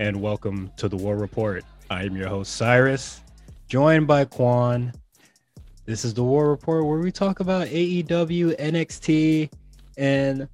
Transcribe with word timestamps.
And 0.00 0.20
welcome 0.20 0.70
to 0.76 0.88
the 0.88 0.96
War 0.96 1.16
Report. 1.16 1.64
I 1.90 2.04
am 2.04 2.14
your 2.14 2.28
host 2.28 2.54
Cyrus, 2.54 3.20
joined 3.66 4.06
by 4.06 4.26
Quan. 4.26 4.92
This 5.86 6.04
is 6.04 6.14
the 6.14 6.22
War 6.22 6.48
Report 6.50 6.86
where 6.86 7.00
we 7.00 7.10
talk 7.10 7.40
about 7.40 7.66
AEW, 7.66 8.56
NXT, 8.60 9.50
and 9.96 10.48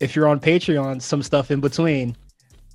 if 0.00 0.14
you're 0.14 0.28
on 0.28 0.38
Patreon, 0.38 1.00
some 1.00 1.22
stuff 1.22 1.50
in 1.50 1.60
between. 1.60 2.14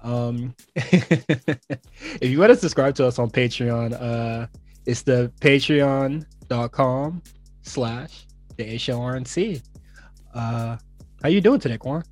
Um, 0.01 0.55
if 0.75 2.23
you 2.23 2.39
want 2.39 2.49
to 2.49 2.57
subscribe 2.57 2.95
to 2.95 3.05
us 3.05 3.19
on 3.19 3.29
Patreon, 3.29 3.95
uh, 4.01 4.47
it's 4.87 5.03
the 5.03 5.31
patreon.com 5.41 7.21
slash 7.61 8.25
the 8.57 8.63
HLRNC. 8.63 9.61
Uh, 10.33 10.77
how 11.21 11.29
you 11.29 11.39
doing 11.39 11.59
today, 11.59 11.77
Quan? 11.77 12.03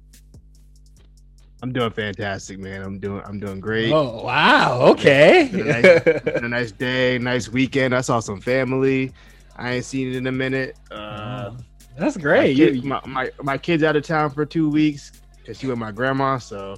I'm 1.64 1.72
doing 1.72 1.92
fantastic, 1.92 2.60
man. 2.60 2.84
I'm 2.84 3.00
doing 3.00 3.22
I'm 3.26 3.40
doing 3.40 3.62
great. 3.62 3.90
Oh 3.94 4.22
wow, 4.26 4.82
okay. 4.82 5.50
A, 5.50 5.64
nice, 5.64 6.02
a 6.26 6.48
nice 6.50 6.72
day, 6.74 7.18
nice 7.18 7.48
weekend. 7.48 7.96
I 7.96 8.02
saw 8.02 8.20
some 8.20 8.42
family. 8.42 9.14
I 9.56 9.76
ain't 9.76 9.86
seen 9.86 10.10
it 10.10 10.18
in 10.18 10.28
a 10.28 10.32
minute. 10.32 10.76
Uh, 10.92 11.52
Oh, 11.56 11.58
That's 11.98 12.18
great. 12.18 12.58
My, 12.58 12.64
You, 12.66 12.72
kid, 12.82 12.84
my, 12.84 13.00
my 13.06 13.32
my 13.42 13.58
kid's 13.58 13.82
out 13.84 13.96
of 13.96 14.04
town 14.04 14.32
for 14.32 14.46
two 14.46 14.70
weeks 14.70 15.14
because 15.38 15.58
she 15.58 15.68
with 15.68 15.78
my 15.78 15.92
grandma, 15.92 16.38
so 16.38 16.76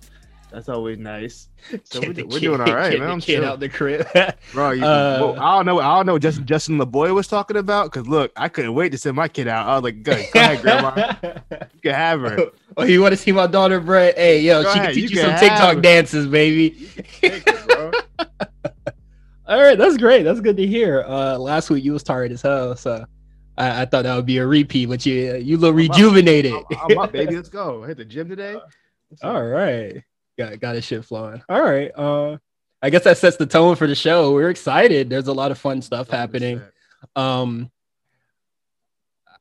that's 0.56 0.70
always 0.70 0.98
nice. 0.98 1.50
So 1.84 2.00
we're, 2.00 2.14
the 2.14 2.23
we're 2.23 2.39
doing 2.39 2.61
all 2.61 2.73
right, 2.75 2.98
man. 3.00 3.09
I'm 3.09 3.20
kid 3.20 3.44
out 3.44 3.59
the 3.59 3.67
crib. 3.70 4.08
bro. 4.53 4.72
You, 4.72 4.84
Uh, 4.86 5.17
well, 5.20 5.39
I 5.39 5.56
don't 5.58 5.66
know. 5.66 5.80
I 5.80 5.98
don't 5.98 6.06
know. 6.06 6.14
what 6.14 6.22
Justin 6.22 6.45
Justin 6.45 6.78
LeBoy 6.78 7.14
was 7.14 7.28
talking 7.28 7.58
about 7.58 7.92
because 7.92 8.08
look, 8.08 8.31
I 8.36 8.50
couldn't 8.50 8.73
wait 8.76 8.92
to 8.92 8.98
send 8.98 9.16
my 9.16 9.28
kid 9.28 9.48
out. 9.48 9.67
I 9.67 9.73
was 9.76 9.83
like, 9.83 10.03
good, 10.03 10.26
go 10.33 10.39
ahead, 10.39 10.61
grandma. 10.61 11.14
You 11.73 11.81
can 11.81 11.94
have 11.94 12.22
her. 12.22 12.39
oh, 12.78 12.83
you 12.83 13.02
want 13.02 13.11
to 13.14 13.17
see 13.17 13.31
my 13.31 13.48
daughter, 13.48 13.80
bro? 13.80 14.11
Hey, 14.16 14.42
yo, 14.42 14.64
Go 14.64 14.72
she 14.73 14.80
ahead, 14.80 14.88
can 14.94 14.95
teach 14.95 15.11
you 15.11 15.17
you, 15.17 15.22
some 15.23 15.39
TikTok 15.39 15.73
have- 15.76 15.81
dances, 15.81 16.26
baby. 16.28 16.89
Her. 17.22 17.92
All 19.48 19.61
right, 19.61 19.78
that's 19.78 19.98
great. 19.98 20.23
That's 20.23 20.39
good 20.39 20.58
to 20.58 20.66
hear. 20.66 21.03
Uh, 21.08 21.38
last 21.38 21.70
week 21.70 21.83
you 21.83 21.94
was 21.94 22.02
tired 22.03 22.31
as 22.31 22.42
hell, 22.42 22.76
so 22.76 23.06
I, 23.58 23.81
I 23.83 23.86
thought 23.86 24.03
that 24.03 24.16
would 24.16 24.26
be 24.26 24.38
a 24.39 24.45
repeat, 24.48 24.88
but 24.88 25.06
you 25.06 25.36
you 25.36 25.58
look 25.58 25.73
I'm 25.76 25.89
up. 25.89 25.95
rejuvenated. 25.95 26.53
I'm, 26.53 26.64
I'm 26.92 26.98
up, 26.98 27.11
baby. 27.11 27.36
Let's 27.36 27.50
go. 27.50 27.83
Hit 27.83 27.98
the 27.98 28.06
gym 28.06 28.28
today. 28.30 28.58
All 29.23 29.44
right. 29.45 30.03
Got 30.38 30.59
got 30.59 30.75
his 30.75 30.83
shit 30.83 31.05
flowing. 31.05 31.41
All 31.50 31.61
right. 31.61 31.91
Uh 31.95 32.38
I 32.81 32.89
guess 32.89 33.03
that 33.05 33.17
sets 33.17 33.38
the 33.38 33.45
tone 33.45 33.75
for 33.75 33.88
the 33.88 33.95
show. 33.95 34.33
We're 34.33 34.50
excited. 34.50 35.09
There's 35.09 35.27
a 35.27 35.33
lot 35.33 35.52
of 35.52 35.58
fun 35.58 35.81
stuff 35.81 36.09
happening. 36.09 36.61
100%. 37.16 37.22
Um 37.22 37.72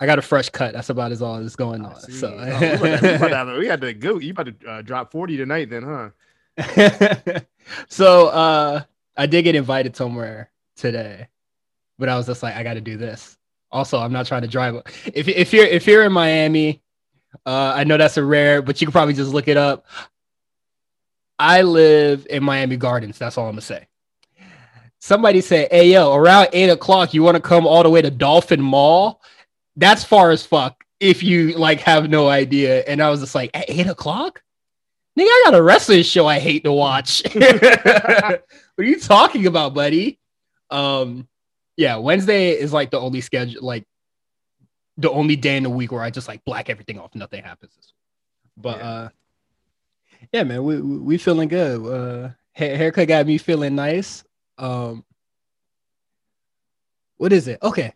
I 0.00 0.06
got 0.06 0.18
a 0.18 0.22
fresh 0.22 0.48
cut. 0.50 0.72
That's 0.74 0.90
about 0.90 1.12
as 1.12 1.22
all 1.22 1.40
that's 1.40 1.56
going 1.56 1.84
I 1.84 1.88
on. 1.90 2.00
see. 2.00 2.12
So 2.12 2.28
Oh, 2.36 2.58
we, 2.82 2.90
about 2.90 3.00
to, 3.00 3.08
we, 3.08 3.14
about 3.14 3.28
to 3.28 3.34
have- 3.36 3.58
we 3.58 3.66
had 3.66 3.80
to 3.80 3.92
go. 3.94 4.18
You 4.18 4.30
about 4.32 4.46
to 4.60 4.68
uh, 4.70 4.82
drop 4.82 5.12
40 5.12 5.36
tonight, 5.36 5.70
then, 5.70 5.82
huh? 5.82 6.10
so 7.88 8.28
uh 8.28 8.82
I 9.16 9.26
did 9.26 9.42
get 9.42 9.54
invited 9.54 9.94
somewhere 9.96 10.50
today, 10.76 11.28
but 11.98 12.08
I 12.08 12.16
was 12.16 12.26
just 12.26 12.42
like, 12.42 12.54
I 12.56 12.62
gotta 12.62 12.80
do 12.80 12.96
this. 12.96 13.36
Also, 13.70 13.98
I'm 13.98 14.12
not 14.12 14.26
trying 14.26 14.42
to 14.42 14.48
drive. 14.48 14.76
If 15.12 15.28
if 15.28 15.52
you're 15.52 15.66
if 15.66 15.86
you're 15.86 16.04
in 16.04 16.12
Miami, 16.12 16.82
uh 17.46 17.72
I 17.74 17.84
know 17.84 17.96
that's 17.96 18.16
a 18.16 18.24
rare, 18.24 18.62
but 18.62 18.80
you 18.80 18.86
can 18.86 18.92
probably 18.92 19.14
just 19.14 19.32
look 19.32 19.48
it 19.48 19.56
up. 19.56 19.86
I 21.38 21.62
live 21.62 22.26
in 22.30 22.44
Miami 22.44 22.76
Gardens. 22.76 23.18
That's 23.18 23.36
all 23.38 23.46
I'm 23.46 23.52
gonna 23.52 23.60
say. 23.62 23.86
Somebody 25.00 25.40
said, 25.40 25.68
"Hey 25.70 25.92
yo, 25.92 26.14
around 26.14 26.48
eight 26.52 26.70
o'clock, 26.70 27.12
you 27.12 27.22
want 27.22 27.36
to 27.36 27.40
come 27.42 27.66
all 27.66 27.82
the 27.82 27.90
way 27.90 28.00
to 28.02 28.10
Dolphin 28.10 28.60
Mall? 28.62 29.20
That's 29.76 30.04
far 30.04 30.30
as 30.30 30.46
fuck. 30.46 30.82
If 31.00 31.22
you 31.22 31.52
like 31.58 31.80
have 31.80 32.08
no 32.08 32.28
idea." 32.28 32.80
And 32.86 33.02
I 33.02 33.10
was 33.10 33.20
just 33.20 33.34
like, 33.34 33.50
"At 33.54 33.68
eight 33.68 33.86
o'clock, 33.86 34.42
nigga, 35.18 35.26
I 35.26 35.42
got 35.44 35.54
a 35.54 35.62
wrestling 35.62 36.02
show 36.04 36.26
I 36.26 36.38
hate 36.38 36.64
to 36.64 36.72
watch." 36.72 37.22
what 37.34 38.42
are 38.78 38.82
you 38.84 38.98
talking 38.98 39.46
about, 39.46 39.74
buddy? 39.74 40.18
Um, 40.70 41.28
yeah, 41.76 41.96
Wednesday 41.96 42.50
is 42.50 42.72
like 42.72 42.90
the 42.90 43.00
only 43.00 43.20
schedule, 43.20 43.62
like 43.62 43.84
the 44.96 45.10
only 45.10 45.36
day 45.36 45.56
in 45.56 45.64
the 45.64 45.70
week 45.70 45.90
where 45.92 46.02
I 46.02 46.10
just 46.10 46.28
like 46.28 46.44
black 46.44 46.70
everything 46.70 46.98
off. 46.98 47.14
Nothing 47.14 47.42
happens. 47.42 47.74
This 47.74 47.92
week. 47.92 48.62
But 48.62 48.78
Yeah. 48.78 48.88
uh, 48.88 49.08
yeah, 50.32 50.42
man, 50.44 50.62
we 50.64 50.80
we, 50.80 51.18
feeling 51.18 51.48
good. 51.48 51.84
Uh, 51.86 52.30
hair, 52.52 52.76
haircut 52.76 53.08
got 53.08 53.26
me 53.26 53.38
feeling 53.38 53.74
nice. 53.74 54.24
Um, 54.58 55.04
what 57.16 57.32
is 57.32 57.48
it? 57.48 57.58
Okay. 57.62 57.92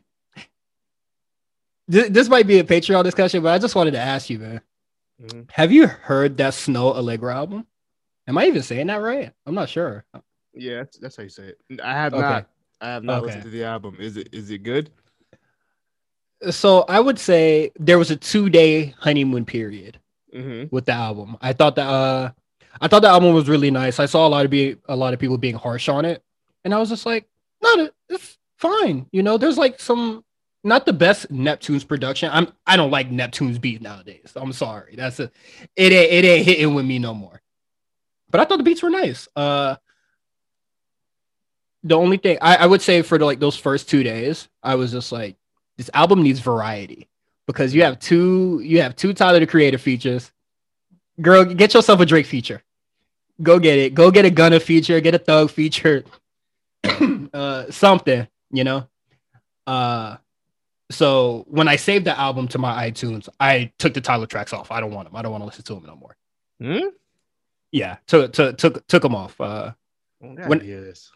This, 1.86 2.10
this 2.10 2.28
might 2.28 2.46
be 2.46 2.58
a 2.58 2.64
Patreon 2.64 3.02
discussion, 3.04 3.42
but 3.42 3.54
I 3.54 3.58
just 3.58 3.74
wanted 3.74 3.92
to 3.92 3.98
ask 3.98 4.28
you, 4.28 4.38
man. 4.38 4.60
Mhm. 5.22 5.50
Have 5.52 5.72
you 5.72 5.86
heard 5.86 6.36
that 6.36 6.52
Snoh 6.52 6.94
Aalegra 6.94 7.34
album? 7.34 7.66
Am 8.26 8.36
I 8.38 8.46
even 8.46 8.62
saying 8.62 8.88
that 8.88 8.96
right? 8.96 9.32
I'm 9.46 9.54
not 9.54 9.68
sure. 9.68 10.04
Yeah, 10.54 10.76
that's, 10.78 10.98
that's 10.98 11.16
how 11.16 11.22
you 11.22 11.28
say 11.30 11.54
it. 11.68 11.80
I 11.82 11.92
have 11.94 12.12
Okay. 12.12 12.20
not. 12.20 12.50
I 12.80 12.88
have 12.88 13.04
not 13.04 13.18
Okay. 13.18 13.26
listened 13.26 13.44
to 13.44 13.50
the 13.50 13.64
album. 13.64 13.96
Is 13.98 14.16
it 14.16 14.28
is 14.32 14.50
it 14.50 14.62
good? 14.62 14.90
So 16.50 16.84
I 16.88 17.00
would 17.00 17.18
say 17.18 17.72
there 17.78 17.98
was 17.98 18.10
a 18.10 18.16
two 18.16 18.48
day 18.48 18.94
honeymoon 18.98 19.44
period 19.44 19.98
Mm-hmm. 20.34 20.74
with 20.74 20.86
the 20.86 20.92
album. 20.92 21.36
I 21.40 21.54
thought 21.54 21.76
that 21.76 21.88
uh 21.88 22.30
I 22.80 22.88
thought 22.88 23.00
the 23.00 23.08
album 23.08 23.34
was 23.34 23.48
really 23.48 23.70
nice. 23.70 23.98
I 23.98 24.06
saw 24.06 24.26
a 24.26 24.28
lot 24.28 24.44
of 24.44 24.50
be 24.50 24.76
a 24.88 24.94
lot 24.94 25.14
of 25.14 25.20
people 25.20 25.38
being 25.38 25.54
harsh 25.54 25.88
on 25.88 26.04
it, 26.04 26.22
and 26.64 26.74
I 26.74 26.78
was 26.78 26.90
just 26.90 27.06
like, 27.06 27.26
no, 27.62 27.88
it's 28.08 28.38
fine. 28.56 29.06
You 29.10 29.22
know, 29.22 29.38
there's 29.38 29.58
like 29.58 29.80
some 29.80 30.24
not 30.64 30.84
the 30.86 30.92
best 30.92 31.30
Neptune's 31.30 31.84
production. 31.84 32.30
I'm 32.32 32.52
I 32.66 32.76
don't 32.76 32.90
like 32.90 33.10
Neptune's 33.10 33.58
beat 33.58 33.80
nowadays. 33.80 34.32
I'm 34.36 34.52
sorry. 34.52 34.96
That's 34.96 35.18
a 35.18 35.30
it 35.76 35.92
ain't 35.92 36.12
it 36.12 36.24
ain't 36.28 36.46
hitting 36.46 36.74
with 36.74 36.84
me 36.84 36.98
no 36.98 37.14
more. 37.14 37.40
But 38.30 38.40
I 38.40 38.44
thought 38.44 38.58
the 38.58 38.64
beats 38.64 38.82
were 38.82 38.90
nice. 38.90 39.28
Uh 39.34 39.76
the 41.84 41.96
only 41.96 42.18
thing 42.18 42.38
I, 42.40 42.56
I 42.56 42.66
would 42.66 42.82
say 42.82 43.02
for 43.02 43.18
the, 43.18 43.24
like 43.24 43.38
those 43.38 43.56
first 43.56 43.88
two 43.88 44.02
days, 44.02 44.48
I 44.62 44.74
was 44.74 44.90
just 44.90 45.12
like, 45.12 45.36
this 45.76 45.88
album 45.94 46.22
needs 46.22 46.40
variety 46.40 47.08
because 47.48 47.74
you 47.74 47.82
have 47.82 47.98
two 47.98 48.60
you 48.62 48.80
have 48.82 48.94
two 48.94 49.12
Tyler 49.12 49.40
the 49.40 49.46
Creator 49.46 49.78
features. 49.78 50.30
Girl, 51.20 51.44
get 51.44 51.74
yourself 51.74 51.98
a 51.98 52.06
Drake 52.06 52.26
feature. 52.26 52.62
Go 53.42 53.58
get 53.58 53.78
it. 53.78 53.94
Go 53.94 54.10
get 54.12 54.24
a 54.24 54.30
Gunna 54.30 54.60
feature. 54.60 55.00
Get 55.00 55.14
a 55.14 55.18
Thug 55.18 55.50
feature. 55.50 56.04
uh, 57.32 57.70
something, 57.70 58.28
you 58.52 58.62
know. 58.64 58.86
Uh, 59.66 60.16
so 60.90 61.44
when 61.48 61.66
I 61.68 61.76
saved 61.76 62.04
the 62.04 62.18
album 62.18 62.48
to 62.48 62.58
my 62.58 62.88
iTunes, 62.90 63.28
I 63.40 63.72
took 63.78 63.94
the 63.94 64.00
Tyler 64.00 64.26
tracks 64.26 64.52
off. 64.52 64.70
I 64.70 64.80
don't 64.80 64.92
want 64.92 65.08
them. 65.08 65.16
I 65.16 65.22
don't 65.22 65.32
want 65.32 65.42
to 65.42 65.46
listen 65.46 65.64
to 65.64 65.74
them 65.74 65.84
no 65.86 65.96
more. 65.96 66.16
Hmm? 66.60 66.88
Yeah, 67.72 67.96
took 68.06 68.32
took 68.32 68.56
took 68.58 68.86
took 68.86 69.02
them 69.02 69.14
off. 69.14 69.40
Uh, 69.40 69.72
When, 70.20 70.36
When- 70.36 70.58
this. 70.60 71.10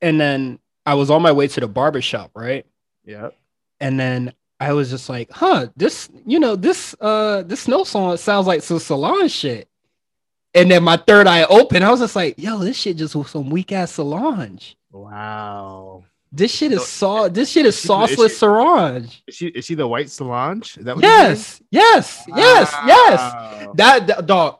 and 0.00 0.20
then 0.20 0.58
I 0.84 0.94
was 0.94 1.10
on 1.10 1.22
my 1.22 1.32
way 1.32 1.48
to 1.48 1.60
the 1.60 1.68
barber 1.68 2.00
shop, 2.00 2.30
right? 2.34 2.64
Yeah. 3.04 3.30
and 3.80 3.98
then 4.00 4.32
I 4.58 4.72
was 4.72 4.88
just 4.90 5.08
like, 5.08 5.30
huh, 5.30 5.66
this, 5.76 6.08
you 6.24 6.38
know, 6.40 6.56
this 6.56 6.94
uh 7.00 7.42
this 7.42 7.66
Snoh 7.66 7.86
song 7.86 8.16
sounds 8.16 8.46
like 8.46 8.62
some 8.62 8.78
Solange 8.78 9.30
shit. 9.30 9.68
And 10.54 10.70
then 10.70 10.82
my 10.82 10.96
third 10.96 11.26
eye 11.26 11.44
opened. 11.44 11.84
I 11.84 11.90
was 11.90 12.00
just 12.00 12.16
like, 12.16 12.34
yo, 12.38 12.58
this 12.58 12.76
shit 12.78 12.96
just 12.96 13.14
was 13.14 13.30
some 13.30 13.50
weak 13.50 13.72
ass 13.72 13.92
Solange. 13.92 14.76
Wow. 14.90 16.04
This 16.32 16.52
shit 16.54 16.72
is 16.72 16.86
So- 16.86 17.06
sau- 17.24 17.28
this 17.28 17.50
shit 17.50 17.66
is 17.66 17.74
is 17.76 17.80
she- 17.82 17.84
is 17.84 17.90
sauceless 17.90 18.28
she- 18.30 18.34
Solange. 18.36 19.22
Is 19.26 19.34
she 19.34 19.46
is 19.48 19.64
she 19.66 19.74
the 19.74 19.86
white 19.86 20.08
Solange? 20.10 20.78
Is 20.78 20.84
that 20.84 20.96
what 20.96 21.04
you're? 21.04 21.12
Yes, 21.12 21.60
yes, 21.70 22.22
yes, 22.28 22.74
yes. 22.86 23.68
That, 23.74 24.06
that 24.06 24.26
dog. 24.26 24.58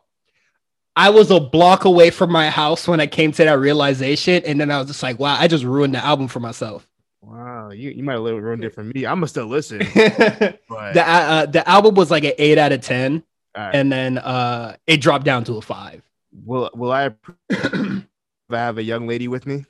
I 0.95 1.09
was 1.11 1.29
a 1.29 1.39
block 1.39 1.85
away 1.85 2.09
from 2.09 2.31
my 2.31 2.49
house 2.49 2.87
when 2.87 2.99
I 2.99 3.05
came 3.07 3.31
to 3.31 3.43
that 3.43 3.59
realization, 3.59 4.43
and 4.45 4.59
then 4.59 4.71
I 4.71 4.79
was 4.79 4.87
just 4.87 5.03
like, 5.03 5.19
wow, 5.19 5.35
I 5.39 5.47
just 5.47 5.63
ruined 5.63 5.93
the 5.93 6.03
album 6.03 6.27
for 6.27 6.39
myself. 6.39 6.87
Wow. 7.21 7.71
You 7.71 7.89
you 7.91 8.03
might 8.03 8.13
have 8.13 8.21
little 8.21 8.39
ruined 8.41 8.63
it 8.63 8.73
for 8.73 8.83
me. 8.83 9.05
I'm 9.05 9.17
gonna 9.17 9.27
still 9.27 9.47
listen, 9.47 9.79
the 9.79 10.57
uh, 11.05 11.45
the 11.47 11.67
album 11.67 11.95
was 11.95 12.09
like 12.11 12.23
an 12.23 12.33
eight 12.37 12.57
out 12.57 12.71
of 12.71 12.81
ten. 12.81 13.23
right. 13.55 13.73
and 13.75 13.91
then 13.91 14.17
uh 14.19 14.75
it 14.85 15.01
dropped 15.01 15.25
down 15.25 15.43
to 15.45 15.53
a 15.57 15.61
five. 15.61 16.01
will 16.45 16.69
will 16.75 16.91
I 16.91 17.11
have 18.49 18.77
a 18.77 18.83
young 18.83 19.07
lady 19.07 19.27
with 19.27 19.45
me? 19.45 19.65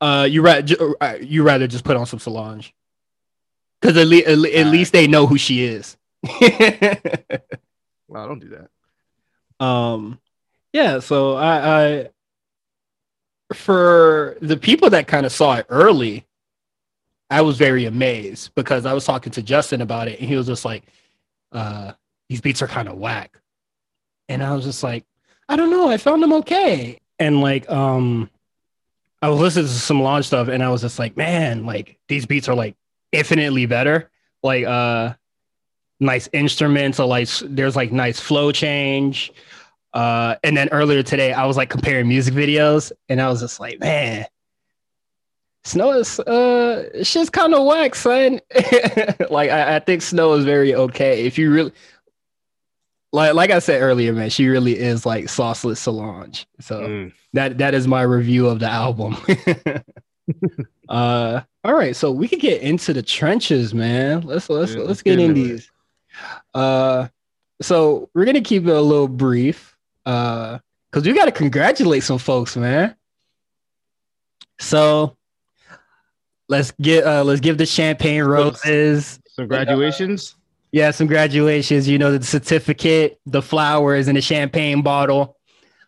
uh, 0.00 0.26
you 0.30 0.42
rather 0.42 0.94
you 1.20 1.42
rather 1.42 1.66
just 1.66 1.84
put 1.84 1.96
on 1.96 2.06
some 2.06 2.18
Solange 2.18 2.74
because 3.80 3.96
at, 3.96 4.06
le- 4.06 4.18
at, 4.18 4.36
le- 4.38 4.48
at 4.50 4.66
least 4.66 4.92
they 4.92 5.06
know 5.06 5.26
who 5.26 5.38
she 5.38 5.64
is. 5.64 5.96
Wow, 8.08 8.26
don't 8.28 8.40
do 8.40 8.48
that. 9.58 9.64
um, 9.64 10.18
yeah. 10.74 10.98
So 10.98 11.34
I, 11.34 11.86
I 11.86 12.08
for 13.54 14.36
the 14.42 14.56
people 14.58 14.90
that 14.90 15.06
kind 15.06 15.24
of 15.24 15.32
saw 15.32 15.54
it 15.54 15.66
early, 15.70 16.26
I 17.32 17.40
was 17.40 17.56
very 17.56 17.86
amazed 17.86 18.54
because 18.54 18.84
I 18.84 18.92
was 18.92 19.06
talking 19.06 19.32
to 19.32 19.42
Justin 19.42 19.80
about 19.80 20.06
it, 20.06 20.20
and 20.20 20.28
he 20.28 20.36
was 20.36 20.46
just 20.46 20.66
like, 20.66 20.84
uh, 21.50 21.92
"These 22.28 22.42
beats 22.42 22.60
are 22.60 22.68
kind 22.68 22.88
of 22.88 22.98
whack," 22.98 23.38
and 24.28 24.42
I 24.42 24.54
was 24.54 24.66
just 24.66 24.82
like, 24.82 25.06
"I 25.48 25.56
don't 25.56 25.70
know. 25.70 25.88
I 25.88 25.96
found 25.96 26.22
them 26.22 26.34
okay." 26.34 27.00
And 27.18 27.40
like, 27.40 27.70
um, 27.70 28.28
I 29.22 29.30
was 29.30 29.40
listening 29.40 29.64
to 29.64 29.72
some 29.72 29.98
Solange 29.98 30.26
stuff, 30.26 30.48
and 30.48 30.62
I 30.62 30.68
was 30.68 30.82
just 30.82 30.98
like, 30.98 31.16
"Man, 31.16 31.64
like 31.64 31.98
these 32.06 32.26
beats 32.26 32.50
are 32.50 32.54
like 32.54 32.76
infinitely 33.12 33.64
better." 33.64 34.10
Like, 34.42 34.66
uh, 34.66 35.14
nice 36.00 36.28
instruments, 36.34 37.00
or 37.00 37.06
like 37.06 37.28
there's 37.44 37.76
like 37.76 37.92
nice 37.92 38.20
flow 38.20 38.52
change. 38.52 39.32
Uh, 39.94 40.36
and 40.44 40.54
then 40.54 40.68
earlier 40.70 41.02
today, 41.02 41.32
I 41.32 41.46
was 41.46 41.56
like 41.56 41.70
comparing 41.70 42.08
music 42.08 42.34
videos, 42.34 42.92
and 43.08 43.22
I 43.22 43.30
was 43.30 43.40
just 43.40 43.58
like, 43.58 43.80
man, 43.80 44.26
Snoh 45.64 46.00
is 46.00 46.18
uh, 46.20 47.04
she's 47.04 47.30
kind 47.30 47.54
of 47.54 47.64
whack, 47.64 47.94
son. 47.94 48.40
like 49.30 49.50
I, 49.50 49.76
I 49.76 49.78
think 49.78 50.02
Snoh 50.02 50.36
is 50.38 50.44
very 50.44 50.74
okay. 50.74 51.24
If 51.24 51.38
you 51.38 51.52
really 51.52 51.72
like, 53.12 53.34
like 53.34 53.50
I 53.50 53.58
said 53.60 53.80
earlier, 53.80 54.12
man, 54.12 54.30
she 54.30 54.48
really 54.48 54.76
is 54.78 55.06
like 55.06 55.26
sauceless 55.26 55.76
Solange. 55.78 56.46
So 56.60 56.80
Mm. 56.80 57.12
that 57.34 57.58
that 57.58 57.74
is 57.74 57.86
my 57.86 58.02
review 58.02 58.48
of 58.48 58.58
the 58.58 58.68
album. 58.68 59.16
uh, 60.88 61.42
all 61.64 61.74
right, 61.74 61.94
so 61.94 62.10
we 62.10 62.26
could 62.26 62.40
get 62.40 62.60
into 62.62 62.92
the 62.92 63.02
trenches, 63.02 63.72
man. 63.72 64.22
Let's 64.22 64.50
let's 64.50 64.72
Yeah, 64.72 64.78
let's 64.78 64.88
let's 64.88 65.02
get 65.02 65.16
get 65.16 65.24
in 65.24 65.30
into 65.30 65.42
these. 65.42 65.70
Uh, 66.54 67.06
so 67.60 68.10
we're 68.14 68.24
gonna 68.24 68.40
keep 68.40 68.64
it 68.66 68.70
a 68.70 68.80
little 68.80 69.06
brief, 69.08 69.76
uh, 70.06 70.58
because 70.90 71.06
we 71.06 71.14
got 71.14 71.26
to 71.26 71.32
congratulate 71.32 72.02
some 72.02 72.18
folks, 72.18 72.56
man. 72.56 72.96
So 74.58 75.16
let's 76.52 76.70
get 76.80 77.04
uh 77.04 77.24
let's 77.24 77.40
give 77.40 77.58
the 77.58 77.66
champagne 77.66 78.22
roses. 78.22 79.18
Some 79.28 79.48
graduations. 79.48 80.36
Yeah, 80.70 80.90
some 80.90 81.06
graduations. 81.06 81.88
You 81.88 81.98
know, 81.98 82.16
the 82.16 82.24
certificate, 82.24 83.18
the 83.26 83.42
flowers, 83.42 84.06
and 84.08 84.16
the 84.16 84.20
champagne 84.22 84.82
bottle. 84.82 85.36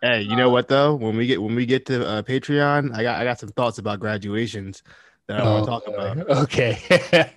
Hey, 0.03 0.23
you 0.23 0.37
know 0.37 0.51
what 0.51 0.69
though? 0.69 0.95
When 0.95 1.17
we 1.17 1.27
get 1.27 1.41
when 1.43 1.55
we 1.55 1.67
get 1.67 1.87
to 1.87 2.07
uh, 2.07 2.23
Patreon, 2.23 2.95
I 2.97 3.03
got 3.03 3.21
I 3.21 3.25
got 3.25 3.39
some 3.39 3.51
thoughts 3.51 3.79
about 3.79 4.01
graduations 4.01 4.83
that 5.29 5.41
I 5.41 5.45
want 5.45 5.65
to 5.67 5.71
Oh, 5.71 5.81
talk 5.81 5.87
about. 5.89 6.31
Okay. 6.45 6.79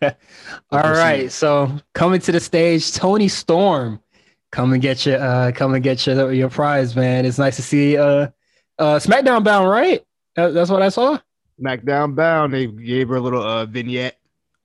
All 0.71 0.91
right. 0.91 1.31
So 1.31 1.71
coming 1.93 2.19
to 2.21 2.31
the 2.31 2.39
stage, 2.39 2.93
Toni 2.93 3.27
Storm. 3.27 4.01
Come 4.51 4.71
and 4.73 4.81
get 4.81 5.05
your 5.05 5.19
uh 5.21 5.51
come 5.53 5.73
and 5.73 5.83
get 5.83 6.05
your 6.07 6.31
your 6.31 6.49
prize, 6.49 6.95
man. 6.95 7.25
It's 7.25 7.37
nice 7.37 7.57
to 7.57 7.61
see 7.61 7.97
uh 7.97 8.27
uh 8.79 8.95
SmackDown 8.99 9.43
bound, 9.43 9.69
right? 9.69 10.03
That- 10.35 10.53
that's 10.53 10.69
what 10.69 10.81
I 10.81 10.89
saw. 10.89 11.17
SmackDown 11.61 12.15
bound, 12.15 12.53
they 12.53 12.67
gave 12.67 13.09
her 13.09 13.15
a 13.15 13.21
little 13.21 13.41
uh, 13.41 13.65
vignette. 13.65 14.17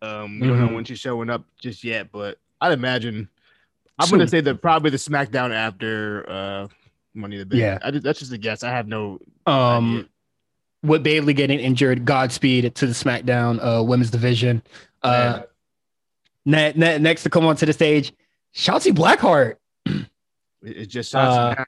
Um, 0.03 0.41
we 0.41 0.49
don't 0.49 0.59
know 0.61 0.69
Mhm. 0.69 0.75
when 0.75 0.85
she's 0.85 0.99
showing 0.99 1.31
up 1.31 1.45
just 1.61 1.85
yet, 1.85 2.11
but 2.13 2.39
I'd 2.61 2.73
imagine 2.73 3.29
I'm 3.99 4.11
gonna 4.11 4.27
say 4.27 4.41
that 4.41 4.61
probably 4.61 4.91
the 4.91 4.97
SmackDown 4.97 5.55
after 5.55 6.29
uh, 6.29 6.69
Money 7.15 7.37
the 7.39 7.47
Bank. 7.47 7.61
Yeah. 7.61 7.79
I 7.83 7.91
that's 7.93 8.19
just 8.19 8.33
a 8.33 8.39
guess. 8.39 8.63
I 8.65 8.71
have 8.71 8.89
no. 8.89 9.21
Um 9.47 9.97
idea. 9.99 10.09
with 10.83 11.03
Bayley 11.05 11.35
getting 11.35 11.61
injured, 11.61 12.05
Godspeed 12.05 12.75
to 12.75 12.87
the 12.87 12.93
SmackDown 12.93 13.59
uh 13.63 13.83
women's 13.85 14.11
division. 14.11 14.63
Uh 15.03 15.43
ne- 16.45 16.73
ne- 16.75 16.99
next 16.99 17.23
to 17.23 17.31
come 17.31 17.47
onto 17.47 17.65
the 17.67 17.73
stage, 17.73 18.13
Shotzi 18.55 18.93
Blackheart. 18.93 19.57
It- 19.87 20.07
it's 20.63 20.93
just 20.93 21.15
uh, 21.15 21.65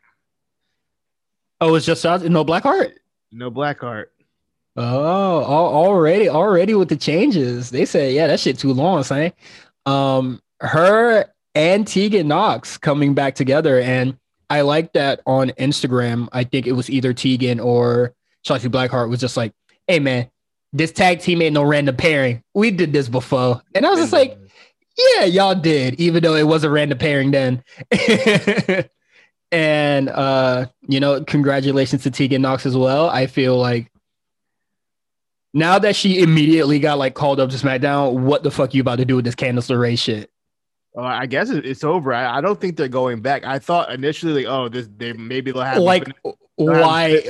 Oh, 1.61 1.75
it's 1.77 1.87
just 1.87 2.05
Shotzi, 2.05 2.29
no 2.29 2.45
Blackheart? 2.45 2.95
no 3.33 3.51
Blackheart. 3.51 4.07
Oh, 4.77 5.45
already, 5.45 6.29
already 6.29 6.75
with 6.75 6.89
the 6.89 6.97
changes. 6.97 7.71
They 7.71 7.85
said, 7.85 8.13
yeah, 8.13 8.27
that 8.27 8.41
shit 8.41 8.59
too 8.59 8.73
long, 8.73 9.05
son. 9.05 9.33
Um, 9.87 10.41
her 10.61 11.27
and 11.55 11.87
Tegan 11.87 12.29
Nox 12.29 12.77
coming 12.77 13.15
back 13.15 13.35
together, 13.35 13.81
and 13.81 14.17
I 14.51 14.63
like 14.63 14.93
that 14.95 15.21
on 15.27 15.51
Instagram. 15.51 16.29
I 16.33 16.45
think 16.45 16.67
it 16.67 16.73
was 16.73 16.91
either 16.91 17.13
Tegan 17.13 17.61
or 17.61 18.15
Shotzi 18.47 18.69
Blackheart 18.69 19.09
was 19.09 19.21
just 19.21 19.37
like, 19.37 19.53
"Hey, 19.87 20.01
man, 20.01 20.29
this 20.73 20.91
tag 20.93 21.21
team 21.21 21.43
ain't 21.43 21.55
no 21.55 21.63
random 21.63 21.97
pairing. 21.97 22.43
We 22.55 22.71
did 22.71 22.93
this 22.93 23.09
before," 23.09 23.63
and 23.75 23.87
I 23.87 23.91
was 23.91 24.01
just 24.01 24.13
like, 24.13 24.37
"Yeah, 24.97 25.25
y'all 25.25 25.55
did," 25.55 26.01
even 26.01 26.23
though 26.23 26.35
it 26.35 26.47
was 26.47 26.65
a 26.65 26.71
random 26.71 26.99
pairing 26.99 27.31
then. 27.31 27.63
and 29.53 30.09
uh, 30.09 30.67
you 30.89 30.99
know, 31.01 31.23
congratulations 31.23 32.03
to 32.03 32.11
Tegan 32.11 32.43
Nox 32.43 32.67
as 32.67 32.77
well. 32.77 33.09
I 33.09 33.27
feel 33.27 33.57
like 33.57 33.91
now 35.55 35.79
that 35.79 35.97
she 35.97 36.21
immediately 36.21 36.79
got 36.79 36.99
like 36.99 37.15
called 37.15 37.41
up 37.41 37.49
to 37.51 37.57
SmackDown, 37.57 38.13
what 38.13 38.43
the 38.43 38.51
fuck 38.51 38.75
you 38.75 38.81
about 38.83 38.97
to 38.99 39.05
do 39.07 39.17
with 39.17 39.25
this 39.25 39.35
Candice 39.37 39.71
LeRae 39.71 39.99
shit? 39.99 40.31
Oh, 40.97 41.03
I 41.03 41.27
guess 41.27 41.49
it's 41.51 41.83
over. 41.83 42.13
I, 42.13 42.39
I 42.39 42.41
don't 42.41 42.61
think 42.61 42.77
they're 42.77 42.89
going 42.89 43.21
back. 43.23 43.45
I 43.45 43.59
thought 43.59 43.91
initially, 43.93 44.45
like, 44.45 44.47
oh, 44.53 44.69
this 44.69 44.89
they 44.97 45.13
maybe 45.13 45.51
they'll 45.53 45.63
have 45.63 45.79
like, 45.79 46.07
why? 46.57 47.23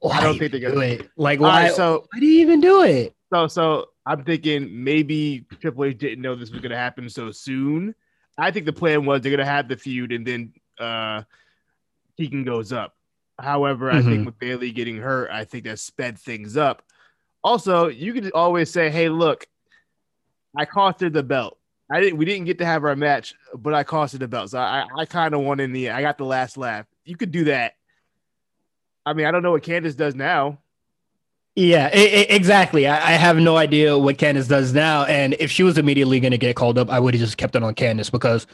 Why 0.00 0.18
I 0.18 0.20
don't 0.22 0.32
do 0.34 0.38
think 0.40 0.52
they're 0.52 0.60
gonna- 0.60 0.74
do 0.74 0.80
it. 0.80 1.10
Like, 1.16 1.40
why? 1.40 1.64
right, 1.64 1.72
so 1.74 2.06
why 2.12 2.20
do 2.20 2.26
you 2.26 2.40
even 2.40 2.60
do 2.60 2.82
it? 2.82 3.14
So 3.32 3.46
so 3.46 3.86
I'm 4.06 4.24
thinking 4.24 4.82
maybe 4.84 5.46
Triple 5.60 5.84
H 5.84 5.98
didn't 5.98 6.22
know 6.22 6.34
this 6.34 6.50
was 6.50 6.60
gonna 6.60 6.76
happen 6.76 7.08
so 7.08 7.30
soon. 7.30 7.94
I 8.36 8.50
think 8.50 8.66
the 8.66 8.72
plan 8.72 9.04
was 9.06 9.20
they're 9.22 9.30
gonna 9.30 9.44
have 9.44 9.68
the 9.68 9.76
feud 9.76 10.12
and 10.12 10.26
then 10.26 10.52
uh 10.78 11.22
Tegan 12.18 12.44
goes 12.44 12.72
up. 12.72 12.94
However, 13.38 13.90
I 13.90 13.96
Mhm. 14.00 14.04
think 14.04 14.26
with 14.26 14.38
Bayley 14.38 14.70
getting 14.72 14.98
hurt, 14.98 15.30
I 15.30 15.44
think 15.44 15.64
that 15.64 15.78
sped 15.78 16.18
things 16.18 16.56
up. 16.56 16.82
Also, 17.44 17.88
you 17.88 18.12
could 18.14 18.32
always 18.32 18.70
say, 18.70 18.90
"Hey, 18.90 19.08
look, 19.08 19.46
I 20.56 20.64
costed 20.64 21.12
the 21.12 21.22
belt. 21.22 21.58
I 21.92 22.00
didn't. 22.00 22.16
We 22.18 22.24
didn't 22.24 22.46
get 22.46 22.58
to 22.58 22.64
have 22.64 22.84
our 22.84 22.96
match, 22.96 23.34
but 23.54 23.74
I 23.74 23.84
costed 23.84 24.20
the 24.20 24.28
belt. 24.28 24.50
So 24.50 24.58
I, 24.58 24.86
I 24.96 25.04
kind 25.04 25.34
of 25.34 25.40
won 25.42 25.60
in 25.60 25.72
the. 25.72 25.90
I 25.90 26.00
got 26.00 26.16
the 26.18 26.24
last 26.24 26.56
laugh. 26.56 26.86
You 27.04 27.16
could 27.16 27.30
do 27.30 27.44
that. 27.44 27.74
I 29.04 29.12
mean, 29.12 29.26
I 29.26 29.30
don't 29.30 29.42
know 29.42 29.50
what 29.50 29.62
Candice 29.62 29.96
does 29.96 30.14
now. 30.14 30.58
Yeah, 31.54 31.94
e- 31.94 32.22
e- 32.22 32.26
exactly. 32.30 32.86
I, 32.86 32.96
I 32.96 33.12
have 33.12 33.36
no 33.36 33.56
idea 33.56 33.96
what 33.98 34.16
Candice 34.16 34.48
does 34.48 34.72
now, 34.72 35.04
and 35.04 35.36
if 35.38 35.50
she 35.50 35.62
was 35.62 35.76
immediately 35.76 36.18
going 36.18 36.32
to 36.32 36.38
get 36.38 36.56
called 36.56 36.78
up, 36.78 36.90
I 36.90 36.98
would 36.98 37.14
have 37.14 37.20
just 37.20 37.36
kept 37.36 37.54
it 37.54 37.62
on 37.62 37.74
Candice 37.74 38.10
because 38.10 38.46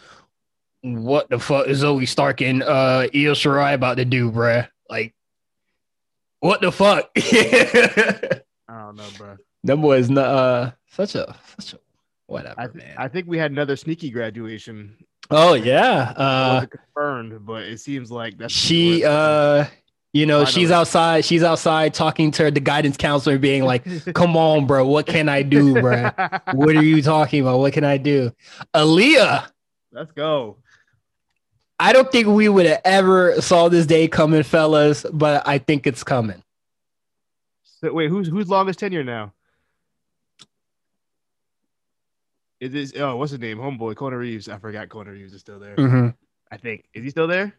what 0.83 1.31
the 1.31 1.39
fuck 1.39 1.69
is 1.69 1.83
Zoey 1.83 2.09
Stark 2.09 2.43
and 2.43 2.63
uh, 2.63 3.07
Io 3.15 3.33
Shirai 3.33 3.75
about 3.75 3.97
to 3.99 4.05
do, 4.05 4.31
bruh? 4.31 4.69
Like, 4.89 5.15
what 6.41 6.61
the 6.61 6.73
fuck? 6.73 7.11
I 8.71 8.79
don't 8.83 8.97
know, 8.97 9.09
bro. 9.19 9.37
Them 9.65 9.81
boys, 9.83 10.09
n- 10.09 10.19
uh, 10.19 10.73
such 10.91 11.15
a 11.17 11.35
such 11.59 11.75
a 11.75 11.79
whatever, 12.27 12.55
I, 12.59 12.67
th- 12.67 12.77
man. 12.77 12.95
I 12.97 13.09
think 13.09 13.27
we 13.27 13.37
had 13.37 13.51
another 13.51 13.77
sneaky 13.77 14.11
graduation. 14.11 14.97
oh 15.31 15.55
yeah, 15.55 16.13
uh, 16.17 16.67
confirmed, 16.67 17.45
but 17.45 17.63
it 17.65 17.81
seems 17.81 18.11
like 18.11 18.39
that's 18.39 18.55
she 18.55 19.05
uh, 19.05 19.67
you 20.13 20.27
know, 20.27 20.45
Finally. 20.45 20.53
she's 20.53 20.71
outside. 20.71 21.25
She's 21.25 21.43
outside 21.43 21.95
talking 21.95 22.31
to 22.33 22.51
the 22.51 22.61
guidance 22.61 22.97
counselor, 22.97 23.39
being 23.39 23.65
like, 23.65 23.85
"Come 24.15 24.37
on, 24.37 24.67
bro, 24.67 24.87
what 24.87 25.07
can 25.07 25.29
I 25.29 25.43
do, 25.43 25.81
bro?" 25.81 26.11
what 26.53 26.77
are 26.77 26.83
you 26.83 27.03
talking 27.03 27.43
about? 27.43 27.59
What 27.59 27.73
can 27.73 27.85
I 27.85 27.97
do? 27.97 28.33
Aliyah, 28.75 29.47
Let's 29.93 30.13
go. 30.13 30.59
I 31.79 31.93
don't 31.93 32.11
think 32.13 32.29
we 32.29 32.49
would 32.49 32.67
have 32.67 32.81
ever 32.85 33.41
saw 33.41 33.69
this 33.69 33.87
day 33.87 34.07
coming, 34.07 34.43
fellas, 34.43 35.05
but 35.13 35.47
I 35.47 35.59
think 35.59 35.87
it's 35.87 36.05
coming. 36.05 36.43
So, 37.81 37.93
wait, 37.93 38.11
who's 38.11 38.29
who's 38.29 38.49
longest 38.49 38.79
tenure 38.79 39.05
now? 39.05 39.33
Is 42.61 42.73
this 42.73 42.93
oh 42.97 43.17
what's 43.17 43.31
his 43.31 43.41
name? 43.41 43.59
Homeboy 43.59 43.97
Kona 43.97 44.19
Reeves. 44.19 44.49
I 44.49 44.59
forgot 44.59 44.91
Kona 44.91 45.13
Reeves 45.13 45.33
is 45.33 45.41
still 45.41 45.59
there. 45.59 45.77
Mm. 45.77 46.15
I 46.51 46.57
think 46.59 46.85
is 46.93 47.03
he 47.05 47.11
still 47.11 47.27
there? 47.27 47.55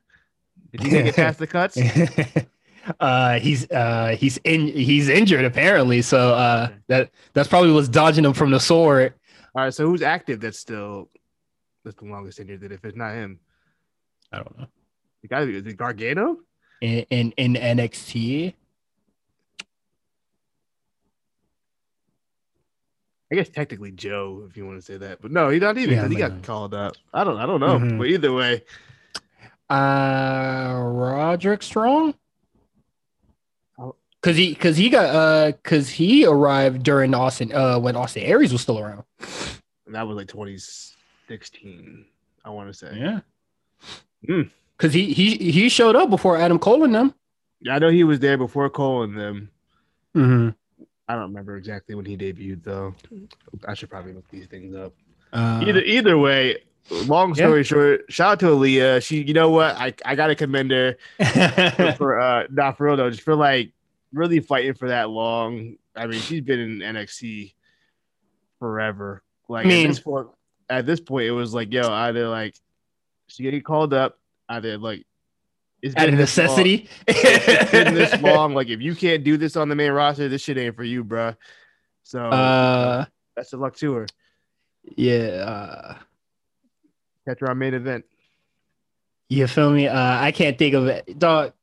Did 0.72 0.84
he 0.84 0.92
make 0.92 1.06
it 1.08 1.16
past 1.16 1.40
the 1.40 1.48
cuts? 1.48 1.76
uh, 3.00 3.40
he's 3.40 3.70
uh, 3.72 4.16
he's 4.18 4.38
in 4.44 4.68
he's 4.68 5.10
injured 5.10 5.44
apparently, 5.44 6.04
so 6.04 6.36
uh, 6.36 6.70
that 6.88 7.10
that's 7.34 7.50
probably 7.50 7.72
what's 7.72 7.88
dodging 7.88 8.24
him 8.24 8.34
from 8.34 8.52
the 8.52 8.60
sword. 8.60 9.16
All 9.56 9.64
right, 9.64 9.74
so 9.74 9.88
who's 9.88 10.04
active? 10.04 10.40
That's 10.40 10.60
still 10.60 11.10
that's 11.84 11.98
the 11.98 12.06
longest 12.06 12.38
tenure. 12.38 12.58
That 12.58 12.72
if 12.72 12.86
it's 12.86 12.96
not 12.96 13.16
him, 13.16 13.40
I 14.32 14.38
don't 14.38 14.60
know. 14.60 14.68
it 15.24 15.30
gotta 15.30 15.50
is 15.50 15.66
it 15.66 15.78
Gargano? 15.78 16.38
In 16.82 17.06
in, 17.10 17.32
in 17.38 17.54
NXT, 17.56 18.54
I 23.32 23.36
guess 23.36 23.50
technically 23.50 23.92
Joe, 23.92 24.46
if 24.50 24.58
you 24.58 24.66
want 24.66 24.78
to 24.78 24.82
say 24.82 24.98
that, 24.98 25.22
but 25.22 25.32
no, 25.32 25.50
he's 25.50 25.62
not 25.62 25.78
even. 25.78 25.96
Yeah, 25.96 26.02
because 26.04 26.16
he 26.18 26.22
man. 26.22 26.30
got 26.38 26.44
called 26.44 26.74
up. 26.74 26.96
I 27.14 27.24
don't, 27.24 27.38
I 27.38 27.46
don't 27.46 27.60
know, 27.62 27.80
Mhm. 27.80 27.98
but 27.98 28.08
either 28.08 28.34
way, 28.34 28.64
uh, 29.70 30.82
Roderick 30.84 31.64
Strong. 31.64 32.14
Oh. 33.80 33.96
Cause 34.22 34.36
he, 34.36 34.54
cause 34.54 34.76
he 34.76 34.90
got, 34.90 35.16
uh, 35.16 35.52
cause 35.64 35.90
he 35.90 36.26
arrived 36.26 36.84
during 36.84 37.14
Austin, 37.14 37.54
uh, 37.54 37.80
when 37.80 37.96
Austin 37.96 38.24
Aries 38.24 38.52
was 38.52 38.62
still 38.62 38.80
around. 38.80 39.04
that 39.88 40.06
was 40.08 40.18
like 40.18 40.28
2016. 40.28 42.06
I 42.44 42.50
want 42.50 42.70
to 42.70 42.74
say. 42.74 42.98
Yeah. 42.98 43.20
Hmm. 44.28 44.42
Cause 44.78 44.94
he, 44.94 45.14
he, 45.14 45.36
he 45.52 45.70
showed 45.70 45.96
up 45.96 46.10
before 46.10 46.36
Adam 46.38 46.60
Cole 46.60 46.84
and 46.84 46.94
them. 46.94 47.14
Yeah, 47.62 47.76
I 47.76 47.80
know 47.80 47.90
he 47.90 48.04
was 48.04 48.20
there 48.20 48.38
before 48.38 48.70
Cole 48.70 49.04
and 49.04 49.18
them. 49.18 49.50
Mm-hmm. 50.18 50.50
I 51.08 51.14
don't 51.16 51.24
remember 51.30 51.58
exactly 51.58 51.96
when 51.96 52.06
he 52.06 52.16
debuted 52.18 52.64
though. 52.64 52.96
I 53.68 53.74
should 53.74 53.90
probably 53.90 54.14
look 54.14 54.30
these 54.30 54.46
things 54.48 54.76
up. 54.76 54.94
Uh, 55.34 55.64
Either 55.68 55.82
either 55.82 56.18
way, 56.18 56.58
long 57.06 57.30
Yeah. 57.30 57.46
story 57.48 57.64
short, 57.64 58.06
shout 58.10 58.34
out 58.34 58.40
to 58.42 58.46
Aliyah. 58.48 59.04
She, 59.04 59.22
you 59.24 59.34
know 59.34 59.50
what? 59.50 59.76
I, 59.78 59.94
I 60.06 60.16
gotta 60.16 60.36
commend 60.36 60.72
her 60.72 60.98
for, 61.18 61.92
for 61.98 62.20
uh 62.20 62.44
not 62.50 62.78
for 62.78 62.88
real 62.88 62.98
though, 62.98 63.10
just 63.10 63.24
for 63.24 63.36
like 63.36 63.72
really 64.14 64.40
fighting 64.40 64.74
for 64.74 64.90
that 64.90 65.10
long. 65.10 65.76
I 65.96 66.08
mean, 66.08 66.20
she's 66.22 66.42
been 66.42 66.60
in 66.60 66.80
NXT 66.80 67.54
forever. 68.60 69.24
Like 69.50 69.66
I 69.66 69.70
mean- 69.70 69.86
at 69.86 69.90
this 69.90 70.00
point, 70.00 70.28
at 70.70 70.86
this 70.86 71.00
point, 71.02 71.26
it 71.28 71.32
was 71.32 71.54
like, 71.54 71.72
yo, 71.74 71.92
either 71.92 72.28
like 72.30 72.56
she 73.28 73.44
getting 73.44 73.62
called 73.62 73.94
up, 73.94 74.18
either 74.50 74.78
like 74.78 75.06
It's 75.82 75.96
Out 75.96 76.06
of 76.06 76.12
been 76.12 76.18
this 76.18 76.38
long- 76.38 76.46
necessity. 76.48 76.90
It's 77.08 77.72
been 77.72 77.94
this 77.96 78.22
long. 78.22 78.54
Like 78.54 78.70
if 78.70 78.82
you 78.82 78.96
can't 78.96 79.24
do 79.24 79.36
this 79.38 79.56
on 79.56 79.68
the 79.70 79.76
main 79.76 79.92
roster, 79.92 80.30
this 80.30 80.42
shit 80.42 80.58
ain't 80.58 80.76
for 80.76 80.84
you, 80.84 81.04
bruh. 81.04 81.36
So 82.04 82.20
Uh, 82.26 83.06
best 83.36 83.54
of 83.54 83.60
luck 83.62 83.76
to 83.78 83.94
her. 83.94 84.08
yeah. 84.96 85.16
Uh, 85.18 85.96
Catch 87.28 87.40
her 87.42 87.50
on 87.52 87.58
main 87.60 87.74
event. 87.74 88.06
You 89.30 89.48
feel 89.48 89.72
me? 89.72 89.88
Uh, 89.88 90.20
I 90.20 90.32
can't 90.32 90.58
think 90.58 90.74
of 90.76 90.88
it, 90.88 91.18
dog. 91.18 91.54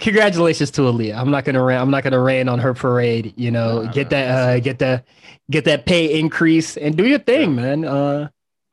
Congratulations 0.00 0.70
to 0.72 0.82
Aliyah. 0.82 1.14
I'm 1.16 1.30
not 1.30 1.44
gonna 1.44 1.62
rain. 1.62 1.78
I'm 1.78 1.90
not 1.90 2.02
gonna 2.04 2.20
rain 2.20 2.48
on 2.48 2.58
her 2.58 2.72
parade. 2.72 3.34
You 3.36 3.50
know, 3.50 3.82
Nah, 3.82 3.92
get 3.92 4.06
nah, 4.06 4.10
that, 4.10 4.28
uh, 4.30 4.60
get 4.60 4.78
that, 4.78 5.06
get 5.50 5.64
that 5.66 5.84
pay 5.84 6.18
increase 6.18 6.76
and 6.78 6.96
do 6.96 7.06
your 7.06 7.18
thing, 7.18 7.54
man. 7.54 7.84
Uh, 7.84 8.28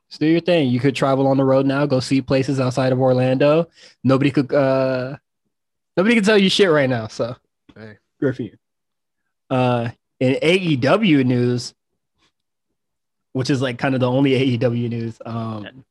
just 0.08 0.20
do 0.20 0.26
your 0.26 0.40
thing. 0.40 0.68
You 0.68 0.80
could 0.80 0.94
travel 0.96 1.26
on 1.26 1.36
the 1.36 1.44
road 1.44 1.66
now. 1.66 1.84
Go 1.86 2.00
see 2.00 2.22
places 2.22 2.60
outside 2.60 2.92
of 2.92 3.00
Orlando. 3.00 3.68
Nobody 4.04 4.30
could. 4.30 4.52
Uh, 4.52 5.16
nobody 5.96 6.14
can 6.14 6.24
tell 6.24 6.38
you 6.38 6.48
shit 6.48 6.70
right 6.70 6.88
now. 6.88 7.06
So, 7.08 7.36
Hey. 7.76 7.98
good 8.20 8.34
for 8.36 8.42
you. 8.42 8.56
Uh, 9.50 9.90
in 10.20 10.34
AEW 10.42 11.24
news, 11.24 11.74
which 13.32 13.50
is 13.50 13.62
like 13.62 13.78
kind 13.78 13.94
of 13.94 14.00
the 14.00 14.10
only 14.10 14.30
AEW 14.58 14.88
news. 14.88 15.18
Um, 15.24 15.84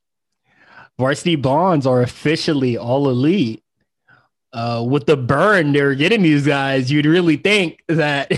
Varsity 0.98 1.36
Blonds 1.36 1.86
are 1.86 2.02
officially 2.02 2.78
all 2.78 3.10
elite. 3.10 3.64
Uh, 4.54 4.84
with 4.88 5.06
the 5.06 5.18
burn 5.18 5.74
they're 5.74 5.94
getting 5.94 6.24
these 6.24 6.48
guys, 6.48 6.90
you'd 6.92 7.06
really 7.06 7.36
think 7.36 7.84
that 7.88 8.32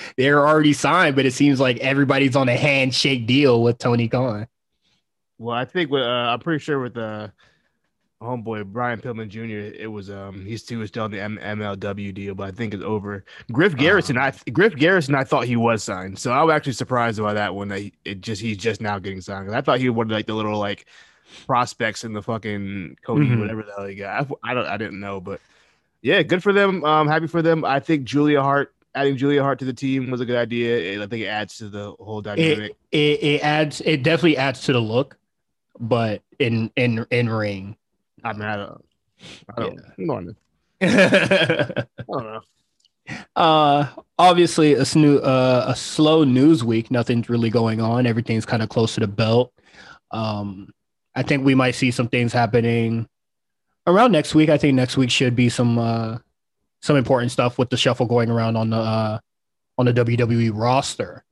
they're 0.16 0.46
already 0.46 0.72
signed, 0.72 1.14
but 1.16 1.26
it 1.26 1.32
seems 1.32 1.60
like 1.60 1.76
everybody's 1.78 2.36
on 2.36 2.48
a 2.48 2.56
handshake 2.56 3.26
deal 3.26 3.62
with 3.62 3.76
Tony 3.76 4.08
Khan. 4.08 4.46
Well, 5.38 5.56
I 5.56 5.64
think 5.64 5.90
with 5.90 6.02
uh, 6.02 6.06
I'm 6.06 6.40
pretty 6.40 6.62
sure 6.62 6.80
with 6.80 6.96
uh, 6.96 7.28
homeboy 8.22 8.64
Brian 8.66 9.00
Pillman 9.00 9.28
Jr. 9.28 9.76
It 9.82 9.90
was 9.90 10.10
um 10.10 10.44
he's 10.46 10.66
he 10.68 10.76
was 10.76 10.88
still 10.88 11.04
on 11.04 11.10
the 11.10 11.20
M- 11.20 11.38
MLW 11.42 12.14
deal, 12.14 12.34
but 12.34 12.44
I 12.48 12.50
think 12.50 12.72
it's 12.74 12.82
over. 12.82 13.24
Griff 13.52 13.76
Garrison, 13.76 14.16
I 14.16 14.32
Griff 14.52 14.74
Garrison, 14.74 15.14
I 15.14 15.24
thought 15.24 15.44
he 15.44 15.56
was 15.56 15.82
signed, 15.82 16.18
so 16.18 16.32
I 16.32 16.42
was 16.42 16.54
actually 16.54 16.72
surprised 16.72 17.20
by 17.20 17.34
that 17.34 17.54
one. 17.54 17.68
That 17.68 17.80
he, 17.80 17.92
it 18.04 18.20
just 18.22 18.40
he's 18.40 18.56
just 18.56 18.80
now 18.80 18.98
getting 18.98 19.20
signed. 19.20 19.54
I 19.54 19.60
thought 19.60 19.78
he 19.80 19.88
one 19.90 20.08
like 20.08 20.26
the 20.26 20.34
little 20.34 20.58
like 20.58 20.86
prospects 21.46 22.04
in 22.04 22.12
the 22.14 22.22
fucking 22.22 22.96
Cody 23.04 23.26
Mhm. 23.26 23.40
whatever 23.40 23.62
the 23.62 23.72
hell 23.76 23.86
he 23.86 23.94
got. 23.96 24.26
I, 24.42 24.50
I 24.50 24.54
don't 24.54 24.66
I 24.66 24.76
didn't 24.76 25.00
know, 25.00 25.20
but 25.20 25.40
yeah, 26.00 26.22
good 26.22 26.42
for 26.42 26.52
them. 26.52 26.84
Um, 26.84 27.08
happy 27.08 27.26
for 27.26 27.42
them. 27.42 27.64
I 27.64 27.80
think 27.80 28.04
Julia 28.04 28.40
Hart 28.42 28.72
adding 28.94 29.16
Julia 29.18 29.42
Hart 29.42 29.58
to 29.58 29.64
the 29.66 29.72
team 29.74 30.10
was 30.10 30.20
a 30.22 30.24
good 30.24 30.36
idea. 30.36 30.78
It- 30.94 31.02
I 31.02 31.06
think 31.06 31.24
it 31.24 31.26
adds 31.28 31.58
to 31.58 31.68
the 31.68 31.92
whole 31.92 32.22
dynamic. 32.22 32.76
It, 32.92 32.98
it 32.98 33.22
it 33.22 33.40
adds 33.44 33.82
it 33.84 34.02
definitely 34.02 34.38
adds 34.38 34.62
to 34.62 34.72
the 34.72 34.80
look, 34.80 35.18
but 35.78 36.22
in 36.38 36.70
in 36.76 37.06
in 37.10 37.28
ring. 37.28 37.76
I 38.24 38.32
mean, 38.32 38.42
I 38.42 38.56
don't, 38.56 38.84
I 39.56 39.60
don't, 39.60 39.80
I 39.80 40.04
don't, 40.06 40.36
uh 40.82 41.82
I 41.98 42.04
don't 42.08 42.24
know. 42.24 42.40
Uh, 43.36 43.86
obviously 44.18 44.74
a 44.74 44.80
snoo- 44.80 45.22
uh, 45.22 45.64
a 45.68 45.76
slow 45.76 46.24
news 46.24 46.64
week. 46.64 46.90
Nothing's 46.90 47.28
really 47.28 47.50
going 47.50 47.80
on. 47.80 48.04
Everything's 48.04 48.44
kind 48.44 48.64
of 48.64 48.68
close 48.68 48.94
to 48.94 49.00
the 49.00 49.06
belt. 49.06 49.52
Um 50.10 50.72
i 51.14 51.22
think 51.22 51.44
we 51.44 51.54
might 51.54 51.74
see 51.74 51.90
some 51.90 52.08
things 52.08 52.32
happening 52.32 53.08
around 53.86 54.12
next 54.12 54.34
week. 54.34 54.48
I 54.50 54.58
think 54.58 54.74
next 54.74 54.96
week 54.96 55.10
should 55.10 55.36
be 55.36 55.48
some 55.48 55.78
uh 55.78 56.18
some 56.82 56.96
important 56.96 57.32
stuff 57.32 57.58
with 57.58 57.70
the 57.70 57.76
shuffle 57.76 58.06
going 58.06 58.30
around 58.30 58.56
on 58.56 58.70
the 58.70 58.76
uh 58.76 59.18
on 59.78 59.86
the 59.86 59.92
wwe 59.92 60.50
roster. 60.52 61.24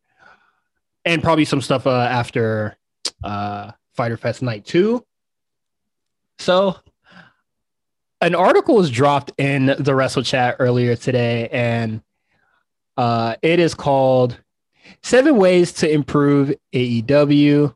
And 1.05 1.23
probably 1.23 1.45
some 1.45 1.61
stuff 1.61 1.87
uh 1.87 2.09
after 2.11 2.77
uh 3.23 3.73
FyterFest 3.97 4.43
night 4.43 4.65
two. 4.65 5.05
So 6.39 6.77
an 8.21 8.35
article 8.35 8.77
was 8.77 8.91
dropped 8.91 9.33
in 9.39 9.75
the 9.79 9.95
wrestle 9.95 10.23
chat 10.23 10.57
earlier 10.59 10.97
today 10.97 11.49
and 11.49 12.03
uh, 12.97 13.37
it 13.43 13.59
is 13.59 13.75
called 13.75 14.41
seven 15.03 15.37
ways 15.37 15.73
to 15.73 15.91
improve 15.91 16.55
aew 16.73 17.75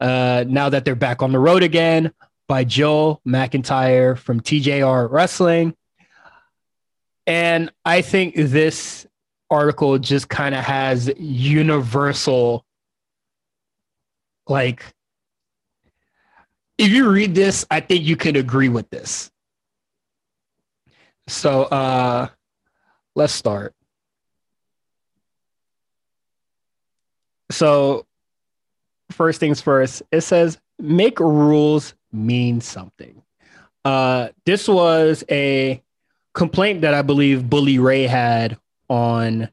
uh, 0.00 0.44
now 0.46 0.68
that 0.68 0.84
they're 0.84 0.94
back 0.94 1.22
on 1.22 1.32
the 1.32 1.38
road 1.38 1.62
again 1.62 2.12
by 2.46 2.62
joel 2.64 3.20
mcintyre 3.26 4.16
from 4.16 4.40
tjr 4.40 5.10
wrestling. 5.10 5.74
And 7.26 7.72
i 7.84 8.02
think 8.02 8.34
this 8.36 9.06
article 9.50 9.98
just 9.98 10.28
kind 10.28 10.54
of 10.54 10.64
has 10.64 11.10
universal 11.18 12.64
like 14.46 14.84
if 16.80 16.90
you 16.90 17.08
read 17.08 17.34
this 17.34 17.64
i 17.70 17.78
think 17.80 18.04
you 18.04 18.16
could 18.16 18.36
agree 18.36 18.68
with 18.68 18.88
this 18.90 19.30
so 21.30 21.62
uh 21.64 22.28
let's 23.14 23.32
start. 23.32 23.74
So 27.50 28.06
first 29.10 29.40
things 29.40 29.60
first, 29.60 30.02
it 30.12 30.22
says 30.22 30.58
make 30.78 31.20
rules 31.20 31.94
mean 32.12 32.60
something. 32.60 33.22
Uh 33.84 34.28
this 34.44 34.68
was 34.68 35.24
a 35.30 35.82
complaint 36.34 36.82
that 36.82 36.94
I 36.94 37.02
believe 37.02 37.48
Bully 37.48 37.78
Ray 37.78 38.04
had 38.04 38.58
on 38.88 39.50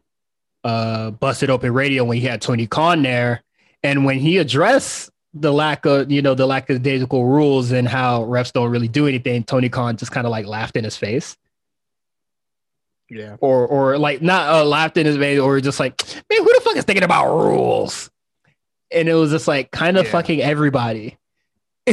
uh 0.64 1.12
Busted 1.12 1.50
Open 1.50 1.74
Radio 1.74 2.04
when 2.04 2.18
he 2.18 2.26
had 2.26 2.42
Tony 2.42 2.68
Khan 2.68 3.04
there. 3.04 3.44
And 3.84 4.06
when 4.06 4.18
he 4.18 4.38
addressed 4.38 5.12
the 5.34 5.52
lack 5.54 5.86
of, 5.86 6.12
you 6.12 6.22
know, 6.22 6.34
the 6.34 6.46
lack 6.48 6.70
of 6.70 6.82
daisical 6.82 7.26
rules 7.26 7.72
and 7.72 7.88
how 7.88 8.24
refs 8.26 8.52
don't 8.54 8.72
really 8.72 8.88
do 8.88 9.08
anything, 9.08 9.44
Tony 9.44 9.70
Khan 9.70 9.98
just 9.98 10.12
kind 10.12 10.26
of 10.26 10.32
like 10.32 10.46
laughed 10.46 10.76
in 10.78 10.84
his 10.84 10.98
face 10.98 11.38
Yeah. 13.10 13.36
or 13.40 13.68
or 13.68 13.98
like 13.98 14.22
not 14.22 14.50
uh, 14.50 14.64
laughed 14.66 14.98
in 14.98 15.06
his 15.06 15.18
face 15.18 15.40
or 15.40 15.60
just 15.62 15.80
like 15.80 16.02
man 16.30 16.40
who 16.44 16.46
the 16.54 16.62
fuck 16.64 16.76
is 16.76 16.84
thinking 16.86 17.04
about 17.04 17.28
rules 17.36 18.10
and 18.92 19.08
it 19.08 19.14
was 19.14 19.32
just 19.32 19.48
like 19.48 19.70
kind 19.72 19.98
of 19.98 20.06
Yeah. 20.06 20.12
fucking 20.12 20.42
everybody 20.42 21.18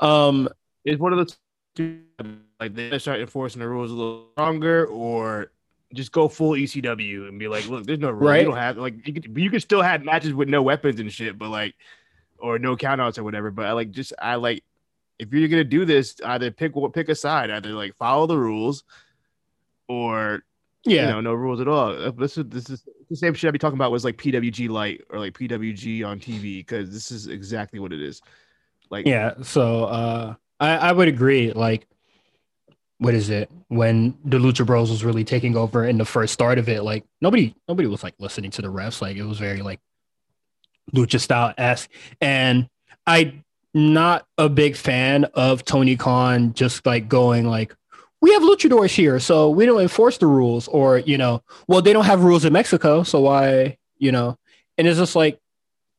um 0.00 0.48
It's 0.84 1.00
one 1.00 1.12
of 1.12 1.18
those 1.18 1.36
two, 1.74 2.00
like 2.60 2.74
they 2.74 2.98
start 2.98 3.20
enforcing 3.20 3.60
the 3.60 3.68
rules 3.68 3.90
a 3.90 3.94
little 3.94 4.28
stronger, 4.32 4.86
or 4.86 5.50
just 5.94 6.12
go 6.12 6.28
full 6.28 6.52
ECW 6.52 7.28
and 7.28 7.38
be 7.38 7.48
like, 7.48 7.68
look, 7.68 7.86
there's 7.86 7.98
no 7.98 8.10
rules. 8.10 8.22
Right. 8.28 8.40
You 8.40 8.46
don't 8.46 8.56
have 8.56 8.76
like 8.76 9.06
you 9.06 9.14
could 9.14 9.38
you 9.38 9.50
could 9.50 9.62
still 9.62 9.82
have 9.82 10.04
matches 10.04 10.34
with 10.34 10.48
no 10.48 10.62
weapons 10.62 11.00
and 11.00 11.12
shit, 11.12 11.38
but 11.38 11.48
like 11.48 11.74
or 12.38 12.58
no 12.58 12.76
countouts 12.76 13.18
or 13.18 13.24
whatever. 13.24 13.50
But 13.50 13.66
I 13.66 13.72
like 13.72 13.90
just 13.90 14.12
I 14.20 14.34
like 14.34 14.64
if 15.18 15.32
you're 15.32 15.48
gonna 15.48 15.64
do 15.64 15.84
this, 15.84 16.16
either 16.24 16.50
pick 16.50 16.74
what 16.76 16.92
pick 16.92 17.08
a 17.08 17.14
side, 17.14 17.50
either 17.50 17.70
like 17.70 17.94
follow 17.96 18.26
the 18.26 18.36
rules 18.36 18.84
or 19.88 20.42
yeah 20.84 21.06
you 21.06 21.12
know, 21.12 21.20
no 21.20 21.34
rules 21.34 21.60
at 21.60 21.68
all. 21.68 21.90
Uh, 21.90 22.10
This 22.10 22.36
is 22.36 22.44
this 22.48 22.70
is 22.70 22.84
the 23.08 23.16
same 23.16 23.34
shit 23.34 23.48
I'd 23.48 23.52
be 23.52 23.58
talking 23.58 23.78
about 23.78 23.92
was 23.92 24.04
like 24.04 24.16
PWG 24.16 24.68
light 24.68 25.02
or 25.10 25.18
like 25.18 25.34
PWG 25.34 26.04
on 26.06 26.18
TV 26.18 26.58
because 26.58 26.90
this 26.92 27.10
is 27.10 27.28
exactly 27.28 27.78
what 27.78 27.92
it 27.92 28.02
is. 28.02 28.20
Like 28.90 29.06
yeah 29.06 29.34
so 29.42 29.84
uh 29.84 30.34
i 30.60 30.76
i 30.76 30.92
would 30.92 31.08
agree 31.08 31.52
like 31.52 31.88
what 32.98 33.14
is 33.14 33.30
it 33.30 33.50
when 33.68 34.16
the 34.24 34.38
lucha 34.38 34.64
bros 34.64 34.90
was 34.90 35.04
really 35.04 35.24
taking 35.24 35.56
over 35.56 35.84
in 35.84 35.98
the 35.98 36.04
first 36.04 36.32
start 36.32 36.58
of 36.58 36.68
it 36.68 36.82
like 36.82 37.04
nobody 37.20 37.54
nobody 37.68 37.88
was 37.88 38.02
like 38.02 38.14
listening 38.18 38.50
to 38.50 38.62
the 38.62 38.68
refs. 38.68 39.02
Like 39.02 39.16
it 39.16 39.24
was 39.24 39.38
very 39.38 39.62
like 39.62 39.80
lucha 40.94 41.20
style 41.20 41.52
esque 41.58 41.90
and 42.20 42.68
i 43.06 43.34
not 43.74 44.24
a 44.38 44.48
big 44.48 44.76
fan 44.76 45.24
of 45.34 45.64
tony 45.64 45.96
khan 45.96 46.54
just 46.54 46.86
like 46.86 47.08
going 47.08 47.44
like 47.44 47.74
we 48.20 48.32
have 48.32 48.42
luchadors 48.42 48.94
here 48.94 49.18
so 49.18 49.50
we 49.50 49.66
don't 49.66 49.80
enforce 49.80 50.16
the 50.18 50.26
rules 50.26 50.68
or 50.68 50.98
you 50.98 51.18
know 51.18 51.42
well 51.66 51.82
they 51.82 51.92
don't 51.92 52.04
have 52.04 52.22
rules 52.22 52.44
in 52.44 52.52
mexico 52.52 53.02
so 53.02 53.20
why 53.20 53.76
you 53.98 54.12
know? 54.12 54.38
And 54.78 54.86
it's 54.86 54.98
just 54.98 55.16
like 55.16 55.40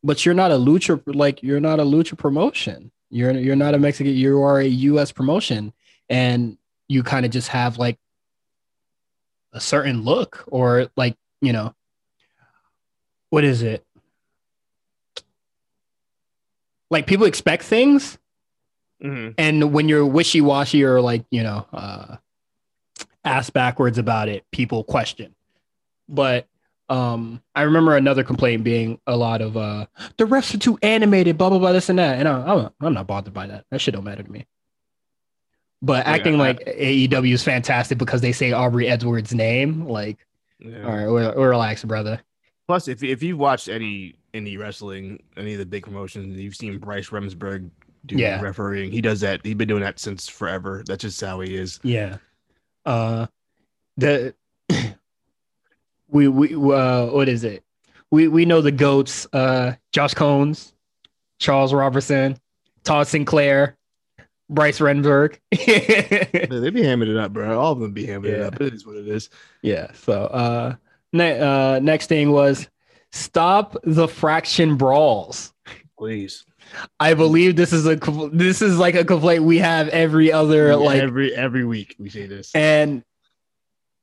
but 0.04 0.26
you're 0.26 0.36
not 0.36 0.52
a 0.52 0.56
lucha 0.56 1.02
like 1.08 1.42
you're 1.44 1.60
not 1.60 1.80
a 1.80 1.84
lucha 1.84 2.18
promotion. 2.18 2.92
You're 3.10 3.32
you're 3.32 3.56
not 3.56 3.74
a 3.74 3.80
mexican 3.80 4.14
you 4.14 4.42
are 4.42 4.62
a 4.62 4.70
us 4.70 5.12
promotion. 5.12 5.74
And 6.10 6.58
you 6.88 7.04
kind 7.04 7.26
of 7.26 7.32
just 7.32 7.50
have 7.50 7.78
like 7.78 7.98
a 9.54 9.60
certain 9.60 10.04
look 10.04 10.44
or 10.48 10.88
like 10.96 11.16
you 11.42 11.54
know 11.54 11.74
what 13.30 13.44
is 13.44 13.62
it? 13.62 13.86
Like 16.90 17.08
people 17.08 17.26
expect 17.26 17.64
things 17.64 18.18
mhm. 19.04 19.34
and 19.38 19.74
when 19.74 19.90
you're 19.90 20.06
wishy-washy 20.06 20.84
or 20.84 21.02
like 21.02 21.26
you 21.30 21.44
know 21.44 21.68
uh 21.74 22.18
ass 23.26 23.50
backwards 23.50 23.98
about 23.98 24.30
it 24.30 24.46
people 24.52 24.84
question. 24.84 25.36
But 26.08 26.48
um 26.90 27.44
i 27.54 27.64
remember 27.64 27.98
another 27.98 28.24
complaint 28.24 28.64
being 28.64 28.98
a 29.06 29.18
lot 29.18 29.42
of 29.42 29.58
uh 29.58 29.86
the 30.16 30.24
refs 30.24 30.56
are 30.56 30.58
too 30.58 30.80
animated 30.82 31.38
blah 31.38 31.50
blah 31.50 31.60
blah 31.60 31.74
this 31.74 31.90
and 31.90 32.00
that. 32.00 32.18
And 32.18 32.30
I, 32.30 32.42
I'm, 32.42 32.70
I'm 32.80 32.94
not 32.94 33.08
bothered 33.08 33.34
by 33.34 33.48
that. 33.48 33.66
That 33.72 33.82
shit 33.82 33.94
don't 33.94 34.06
matter 34.06 34.24
to 34.24 34.32
me 34.32 34.46
but 35.82 36.06
Yeah, 36.06 36.12
acting 36.14 36.36
I- 36.36 36.38
like 36.38 36.60
aew 36.66 37.32
is 37.34 37.44
fantastic 37.44 37.98
because 37.98 38.22
they 38.22 38.32
say 38.32 38.52
aubrey 38.52 38.88
edwards 38.88 39.34
name 39.34 39.88
like 39.88 40.18
Yeah. 40.60 40.84
all 40.84 40.92
right 40.96 41.08
we're, 41.08 41.36
we're 41.36 41.50
relaxed 41.50 41.88
brother 41.88 42.22
Plus, 42.68 42.90
if 42.90 43.02
if 43.02 43.24
you've 43.24 43.40
watched 43.40 43.70
any 43.70 44.16
indie 44.34 44.60
wrestling, 44.60 45.24
any 45.38 45.54
of 45.54 45.60
the 45.60 45.66
big 45.66 45.84
promotions, 45.84 46.38
you've 46.38 46.54
seen 46.54 46.78
Bryce 46.80 47.08
Remsburg 47.12 47.70
do 48.06 48.16
Yeah. 48.18 48.42
refereeing. 48.42 48.92
He 48.92 49.00
does 49.00 49.22
that. 49.22 49.40
He's 49.42 49.56
been 49.56 49.70
doing 49.70 49.84
that 49.84 50.00
since 50.00 50.28
forever. 50.28 50.84
That's 50.86 51.02
just 51.04 51.22
how 51.22 51.40
he 51.40 51.56
is. 51.56 51.80
Yeah. 51.84 52.18
Uh 52.86 53.28
the 53.96 54.36
we 56.10 56.28
we 56.28 56.56
uh 56.56 57.06
what 57.06 57.30
is 57.30 57.46
it? 57.46 57.64
We 58.12 58.28
we 58.28 58.44
know 58.44 58.60
the 58.62 58.72
goats, 58.74 59.28
uh 59.32 59.76
Josh 59.94 60.14
Combs, 60.14 60.74
Charles 61.40 61.74
Robertson, 61.74 62.38
Todd 62.84 63.08
Sinclair, 63.08 63.77
Bryce 64.50 64.80
Renberg. 64.80 65.38
They 65.52 66.70
be 66.70 66.82
hamming 66.82 67.10
it 67.10 67.18
up, 67.18 67.34
bro. 67.34 67.60
All 67.60 67.74
of 67.74 67.80
them 67.80 67.92
be 67.92 68.08
hamming 68.08 68.26
it 68.26 68.42
up. 68.42 68.62
It 68.62 68.74
is 68.74 68.86
what 68.86 68.96
it 68.96 69.08
is. 69.08 69.30
yeah. 69.62 69.92
So 69.94 70.14
uh, 70.14 70.76
ne- 71.14 71.40
uh 71.40 71.80
next 71.80 72.08
thing 72.08 72.32
was 72.32 72.68
stop 73.12 73.76
the 73.84 74.08
faction 74.08 74.78
brawls. 74.78 75.54
Please. 75.98 76.46
I 77.00 77.14
believe 77.14 77.56
this 77.56 77.72
is 77.74 77.86
a 77.86 77.96
this 78.32 78.62
is 78.62 78.78
like 78.78 78.96
a 78.96 79.06
complaint 79.06 79.44
we 79.44 79.58
have 79.60 79.88
every 79.90 80.32
other 80.32 80.76
like 80.76 81.02
every 81.02 81.34
every 81.34 81.64
week 81.64 81.96
we 81.98 82.10
say 82.10 82.26
this. 82.28 82.54
and 82.54 83.04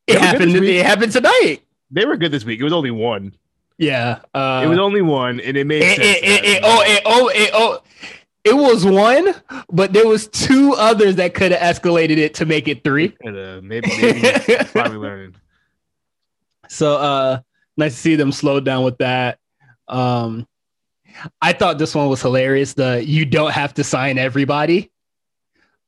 it 0.07 0.19
happened 0.19 0.55
it 0.57 0.87
happened 0.87 1.13
tonight. 1.13 1.59
They 1.91 2.05
were 2.05 2.17
good 2.17 2.33
this 2.33 2.45
week. 2.45 2.61
It 2.61 2.65
was 2.65 2.73
only 2.73 2.91
one. 2.91 3.35
Yeah. 3.79 4.21
Uh, 4.33 4.63
it 4.65 4.69
was 4.69 4.79
only 4.79 5.03
one, 5.03 5.41
and 5.41 5.57
it 5.57 5.67
made 5.67 5.83
it, 5.83 5.97
sense. 5.97 6.19
it, 6.23 6.45
it, 6.45 6.61
oh, 6.65 6.99
oh, 7.05 7.31
oh, 7.53 7.83
it 8.45 8.55
was 8.55 8.85
one, 8.85 9.35
but 9.71 9.93
there 9.93 10.07
was 10.07 10.29
two 10.29 10.75
others 10.75 11.17
that 11.17 11.35
could 11.35 11.53
have 11.53 11.77
escalated 11.77 12.19
it 12.19 12.35
to 12.35 12.47
make 12.47 12.69
it 12.69 12.85
three. 12.85 13.17
And, 13.23 13.37
uh, 13.37 13.61
maybe, 13.63 13.89
maybe 14.01 14.65
probably 14.73 14.99
learning. 14.99 15.35
So 16.69 16.97
uh 16.97 17.41
nice 17.77 17.95
to 17.95 18.01
see 18.01 18.17
them 18.17 18.33
slow 18.33 18.59
down 18.59 18.85
with 18.85 18.97
that. 18.99 19.39
Um 19.87 20.47
I 21.41 21.53
thought 21.53 21.79
this 21.79 21.95
one 21.95 22.09
was 22.09 22.23
hilarious. 22.23 22.73
The 22.75 23.05
you 23.05 23.27
don't 23.27 23.53
have 23.53 23.75
to 23.75 23.85
sign 23.85 24.17
everybody. 24.19 24.91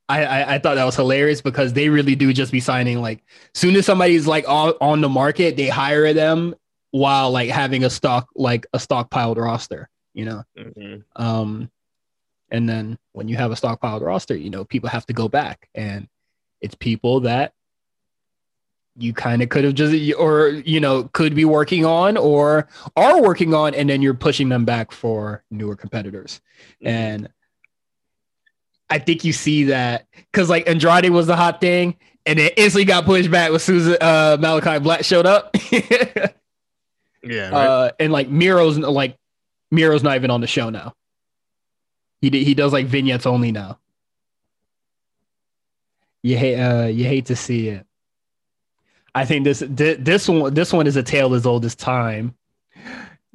I, 0.09 0.25
I, 0.25 0.55
I 0.55 0.59
thought 0.59 0.75
that 0.77 0.85
was 0.85 0.95
hilarious 0.95 1.41
because 1.41 1.73
they 1.73 1.89
really 1.89 2.15
do 2.15 2.33
just 2.33 2.53
be 2.53 2.61
signing 2.61 3.01
like 3.01 3.25
soon 3.55 3.75
as 3.75 3.87
somebody's 3.87 4.27
like 4.27 4.47
on, 4.49 4.75
on 4.81 5.01
the 5.01 5.09
market, 5.09 5.57
they 5.57 5.69
hire 5.69 6.13
them 6.13 6.55
while 6.93 7.31
like 7.33 7.51
having 7.51 7.83
a 7.83 7.91
stock 7.91 8.29
like 8.37 8.67
a 8.73 8.79
stockpiled 8.79 9.39
roster, 9.39 9.89
you 10.15 10.27
know. 10.27 10.45
Mhm. 10.57 11.03
Um, 11.17 11.71
and 12.51 12.69
then 12.69 12.99
when 13.13 13.29
you 13.29 13.37
have 13.37 13.51
a 13.51 13.55
stockpiled 13.55 14.03
roster, 14.03 14.37
you 14.37 14.51
know, 14.51 14.65
people 14.65 14.89
have 14.89 15.07
to 15.07 15.13
go 15.13 15.29
back 15.29 15.69
and 15.75 16.09
it's 16.61 16.75
people 16.75 17.21
that 17.21 17.53
you 18.99 19.13
kind 19.13 19.43
of 19.43 19.49
could 19.51 19.65
have 19.65 19.75
just, 19.75 19.95
or, 20.19 20.49
you 20.49 20.81
know, 20.81 21.05
could 21.13 21.35
be 21.35 21.45
working 21.45 21.85
on 21.85 22.17
or 22.17 22.69
are 22.97 23.21
working 23.21 23.53
on, 23.53 23.75
and 23.75 23.91
then 23.91 24.01
you're 24.01 24.15
pushing 24.15 24.49
them 24.49 24.65
back 24.65 24.91
for 24.91 25.45
newer 25.51 25.77
competitors. 25.77 26.41
And 26.81 27.29
I 28.89 28.99
think 28.99 29.25
you 29.25 29.33
see 29.33 29.65
that 29.65 30.07
because 30.33 30.49
like 30.49 30.69
Andrade 30.69 31.11
was 31.11 31.27
the 31.27 31.37
hot 31.37 31.61
thing 31.61 31.97
and 32.25 32.39
it 32.39 32.55
instantly 32.57 32.85
got 32.85 33.05
pushed 33.05 33.31
back 33.31 33.51
when 33.51 33.61
Susan, 33.61 33.97
uh, 34.01 34.39
Malakai 34.39 34.83
Black 34.83 35.05
showed 35.05 35.27
up. 35.27 35.55
Yeah, 37.29 37.51
right. 37.51 37.67
uh, 37.67 37.91
and 37.99 38.13
like 38.13 38.29
Miro's 38.29 38.79
like 38.79 39.17
Miro's 39.71 40.03
not 40.03 40.17
even 40.17 40.31
on 40.31 40.41
the 40.41 40.47
show 40.47 40.71
now. 40.71 40.95
He 42.27 42.31
d- 42.31 42.43
he 42.43 42.55
does 42.55 42.73
like 42.73 42.87
vignettes 42.87 43.25
only 43.25 43.53
now. 43.53 43.79
You 46.25 46.37
hate 46.37 46.61
uh 46.61 46.87
you 46.87 47.05
hate 47.05 47.27
to 47.27 47.37
see 47.37 47.69
it. 47.69 47.87
I 49.15 49.25
think 49.25 49.45
this 49.45 49.61
thi- 49.61 49.95
this 49.95 50.27
one 50.29 50.53
this 50.53 50.73
one 50.73 50.89
is 50.89 50.97
a 50.97 51.05
tale 51.05 51.35
as 51.35 51.47
old 51.47 51.65
as 51.65 51.77
time. 51.77 52.35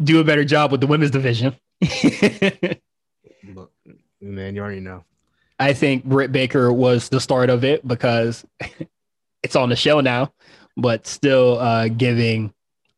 Do 0.04 0.20
a 0.20 0.26
better 0.26 0.44
job 0.44 0.74
with 0.74 0.82
the 0.82 0.88
women's 0.88 1.12
division. 1.12 1.56
Look, 3.56 3.72
man, 4.20 4.56
you 4.58 4.62
already 4.62 4.82
know. 4.82 5.06
I 5.58 5.72
think 5.72 6.04
Britt 6.04 6.34
Baker 6.34 6.74
was 6.74 7.08
the 7.08 7.22
start 7.22 7.50
of 7.50 7.64
it 7.64 7.88
because 7.88 8.46
it's 9.42 9.56
on 9.56 9.70
the 9.70 9.78
show 9.78 10.02
now, 10.02 10.34
but 10.76 11.08
still 11.08 11.60
uh, 11.60 11.88
giving 11.88 12.54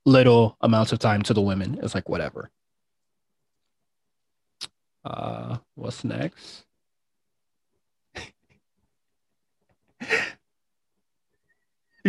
little 0.08 0.58
amounts 0.60 0.92
of 0.92 0.98
time 0.98 1.22
to 1.22 1.36
the 1.36 1.42
women. 1.42 1.78
It's 1.84 1.94
like 1.94 2.10
whatever. 2.10 2.50
Uh, 5.04 5.58
what's 5.76 6.04
next? 6.04 6.66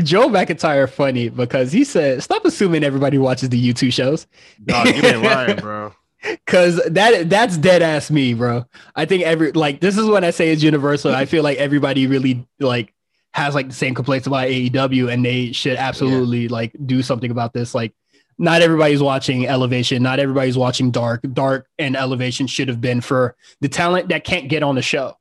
Joe 0.03 0.29
McIntyre 0.29 0.91
funny 0.91 1.29
because 1.29 1.71
he 1.73 1.85
said, 1.85 2.23
"Stop 2.23 2.45
assuming 2.45 2.83
everybody 2.83 3.19
watches 3.19 3.49
the 3.49 3.73
YouTube 3.73 3.93
shows." 3.93 4.27
Dog, 4.65 4.87
you 4.89 5.03
ain't 5.03 5.23
lying, 5.23 5.57
bro. 5.57 5.93
Cause 6.47 6.81
that 6.87 7.29
that's 7.29 7.59
dead 7.59 7.83
ass 7.83 8.11
me, 8.11 8.35
bro. 8.35 8.65
I 8.97 9.05
think 9.05 9.25
every 9.25 9.53
like 9.53 9.81
this 9.81 9.99
is 9.99 10.07
when 10.09 10.25
I 10.25 10.31
say 10.31 10.51
it's 10.51 10.63
universal. 10.63 11.15
I 11.15 11.27
feel 11.27 11.45
like 11.45 11.59
everybody 11.59 12.07
really 12.07 12.47
like 12.59 12.95
has 13.35 13.55
like 13.55 13.69
the 13.69 13.75
same 13.75 13.95
complaints 13.95 14.27
about 14.27 14.49
AEW, 14.49 15.13
and 15.13 15.25
they 15.25 15.53
should 15.53 15.77
absolutely 15.77 16.49
like 16.49 16.75
do 16.87 17.03
something 17.03 17.31
about 17.31 17.53
this. 17.53 17.75
Like, 17.75 17.93
not 18.39 18.63
everybody's 18.63 19.03
watching 19.03 19.47
Elevation. 19.47 20.03
Not 20.03 20.19
everybody's 20.19 20.57
watching 20.59 20.91
Dark. 20.91 21.23
Dark 21.33 21.69
and 21.79 21.97
Elevation 21.97 22.47
should 22.47 22.69
have 22.69 22.81
been 22.81 23.01
for 23.01 23.37
the 23.61 23.69
talent 23.69 24.09
that 24.09 24.25
can't 24.25 24.49
get 24.49 24.63
on 24.63 24.75
the 24.75 24.83
show. 24.83 25.17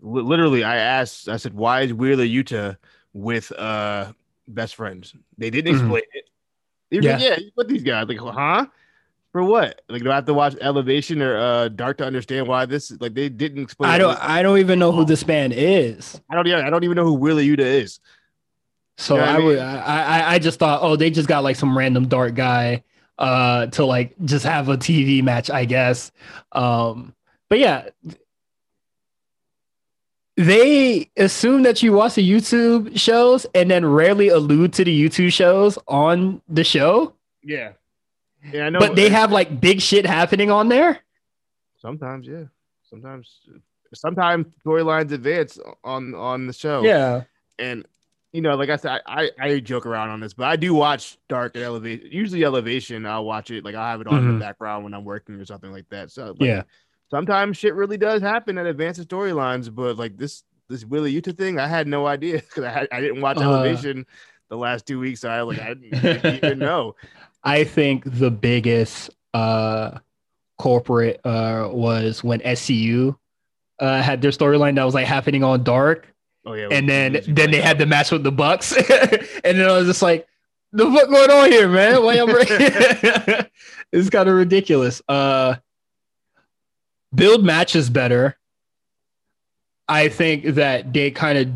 Literally, 0.00 0.62
I 0.64 0.76
asked. 0.76 1.28
I 1.28 1.36
said, 1.38 1.54
"Why 1.54 1.80
is 1.82 1.92
Wheeler 1.92 2.24
Yuta 2.24 2.76
with 3.12 3.50
uh 3.52 4.12
best 4.46 4.76
friends?" 4.76 5.14
They 5.38 5.50
didn't 5.50 5.74
Mhm. 5.74 5.78
explain 5.80 6.02
it. 6.14 6.24
They 6.90 6.98
were 6.98 7.12
like, 7.14 7.22
yeah, 7.22 7.38
you 7.38 7.50
put 7.56 7.68
these 7.68 7.82
guys 7.82 8.06
like, 8.06 8.18
huh? 8.18 8.66
For 9.32 9.42
what? 9.42 9.80
Like, 9.88 10.02
do 10.02 10.10
I 10.12 10.14
have 10.16 10.26
to 10.26 10.34
watch 10.34 10.54
Elevation 10.60 11.22
or 11.22 11.36
uh 11.36 11.68
Dark 11.68 11.96
to 11.98 12.04
understand 12.04 12.46
why 12.46 12.66
this? 12.66 12.92
Like, 13.00 13.14
they 13.14 13.28
didn't 13.30 13.62
explain. 13.62 13.90
I 13.90 13.98
don't. 13.98 14.16
I 14.22 14.42
don't 14.42 14.58
even 14.58 14.78
know 14.78 14.92
who 14.92 15.04
this 15.04 15.24
band 15.24 15.52
is. 15.56 16.20
I 16.30 16.34
don't. 16.36 16.46
Yeah, 16.46 16.66
I 16.66 16.70
don't 16.70 16.84
even 16.84 16.96
know 16.96 17.04
who 17.04 17.14
Wheeler 17.14 17.42
Yuta 17.42 17.60
is. 17.60 17.98
So 19.02 19.16
You 19.16 19.20
know 19.20 19.26
I 19.26 19.34
I 19.34 19.38
would. 19.38 19.56
mean? 19.58 19.64
I, 19.64 20.02
I 20.02 20.34
I 20.34 20.38
just 20.38 20.58
thought, 20.58 20.80
oh, 20.82 20.96
they 20.96 21.10
just 21.10 21.28
got 21.28 21.42
like 21.44 21.56
some 21.56 21.76
random 21.76 22.08
dark 22.08 22.34
guy 22.34 22.84
uh 23.18 23.66
to 23.66 23.84
like 23.84 24.14
just 24.24 24.44
have 24.44 24.68
a 24.68 24.76
TV 24.76 25.22
match, 25.22 25.50
I 25.50 25.64
guess. 25.64 26.12
Um, 26.52 27.14
but 27.48 27.58
yeah, 27.58 27.88
they 30.36 31.10
assume 31.16 31.62
that 31.64 31.82
you 31.82 31.92
watch 31.92 32.14
the 32.14 32.28
YouTube 32.28 32.98
shows 32.98 33.46
and 33.54 33.70
then 33.70 33.84
rarely 33.84 34.28
allude 34.28 34.72
to 34.74 34.84
the 34.84 35.08
YouTube 35.08 35.32
shows 35.32 35.78
on 35.88 36.40
the 36.48 36.64
show. 36.64 37.14
Yeah. 37.42 37.72
Yeah, 38.52 38.66
I 38.66 38.70
know. 38.70 38.80
but 38.80 38.96
they 38.96 39.08
have 39.08 39.30
like 39.30 39.60
big 39.60 39.80
shit 39.80 40.04
happening 40.06 40.50
on 40.50 40.68
there. 40.68 41.00
sometimes. 41.78 42.26
Yeah, 42.26 42.44
sometimes. 42.88 43.40
Sometimes 43.94 44.46
storylines 44.64 45.12
advance 45.12 45.58
on 45.84 46.14
on 46.14 46.46
the 46.46 46.52
show. 46.54 46.82
Yeah. 46.82 47.24
and 47.58 47.84
you 48.32 48.40
know, 48.40 48.54
like 48.56 48.70
I 48.70 48.76
said, 48.76 49.02
I, 49.06 49.30
I 49.38 49.44
I 49.46 49.60
joke 49.60 49.84
around 49.86 50.10
on 50.10 50.20
this, 50.20 50.32
but 50.34 50.46
I 50.48 50.56
do 50.56 50.74
watch 50.74 51.18
Dark 51.28 51.54
and 51.54 51.64
Elevation. 51.64 52.08
Usually, 52.10 52.44
Elevation, 52.44 53.04
I'll 53.06 53.24
watch 53.24 53.50
it. 53.50 53.64
Like 53.64 53.74
I 53.74 53.90
have 53.90 54.00
it 54.00 54.06
on 54.06 54.18
in 54.22 54.24
Mhm. 54.30 54.34
the 54.38 54.44
background 54.44 54.84
when 54.84 54.94
I'm 54.94 55.04
working 55.04 55.34
or 55.36 55.44
something 55.44 55.70
like 55.70 55.88
that. 55.90 56.10
So 56.10 56.28
like, 56.38 56.48
Yeah. 56.48 56.62
sometimes 57.10 57.56
shit 57.58 57.74
really 57.74 57.98
does 57.98 58.22
happen 58.22 58.56
that 58.56 58.66
advances 58.66 59.06
storylines. 59.06 59.74
But 59.74 59.98
like 59.98 60.16
this 60.16 60.44
this 60.68 60.84
Wheeler 60.84 61.08
Yuta 61.08 61.36
thing, 61.36 61.58
I 61.58 61.66
had 61.68 61.86
no 61.86 62.06
idea 62.06 62.34
because 62.48 62.64
I 62.64 62.70
had, 62.70 62.88
I 62.90 63.00
didn't 63.00 63.20
watch 63.20 63.36
Uh. 63.36 63.42
Elevation 63.42 64.06
the 64.48 64.56
last 64.56 64.86
two 64.86 64.98
weeks. 64.98 65.20
So 65.20 65.28
I 65.28 65.42
like 65.42 65.58
I 65.58 65.74
didn't, 65.74 66.00
didn't 66.02 66.34
even 66.36 66.58
know. 66.58 66.94
I 67.44 67.64
think 67.64 68.04
the 68.06 68.30
biggest 68.30 69.10
uh 69.34 69.98
corporate 70.58 71.20
uh 71.24 71.68
was 71.72 72.22
when 72.22 72.40
SCU 72.40 73.16
uh 73.78 74.00
had 74.02 74.22
their 74.22 74.30
storyline 74.30 74.76
that 74.76 74.84
was 74.84 74.94
like 74.94 75.06
happening 75.06 75.42
on 75.42 75.64
dark 75.64 76.11
Oh 76.44 76.54
yeah, 76.54 76.68
and 76.70 76.88
then 76.88 77.20
then 77.28 77.50
they 77.50 77.60
had 77.60 77.78
the 77.78 77.86
match 77.86 78.10
with 78.10 78.24
the 78.24 78.32
Bucks. 78.32 78.72
And 79.44 79.58
then 79.58 79.68
I 79.68 79.72
was 79.72 79.86
just 79.86 80.02
like 80.02 80.26
the 80.72 80.84
fuck 80.90 81.08
going 81.08 81.30
on 81.30 81.50
here 81.50 81.68
man? 81.68 82.02
Why 82.02 82.14
y'all 82.14 82.26
bring- 82.26 82.46
it's 83.92 84.10
kind 84.10 84.28
of 84.28 84.34
ridiculous. 84.34 85.02
Uh 85.08 85.56
build 87.14 87.44
matches 87.44 87.90
better. 87.90 88.36
I 89.88 90.08
think 90.08 90.54
that 90.54 90.92
they 90.92 91.10
kind 91.10 91.38
of 91.38 91.48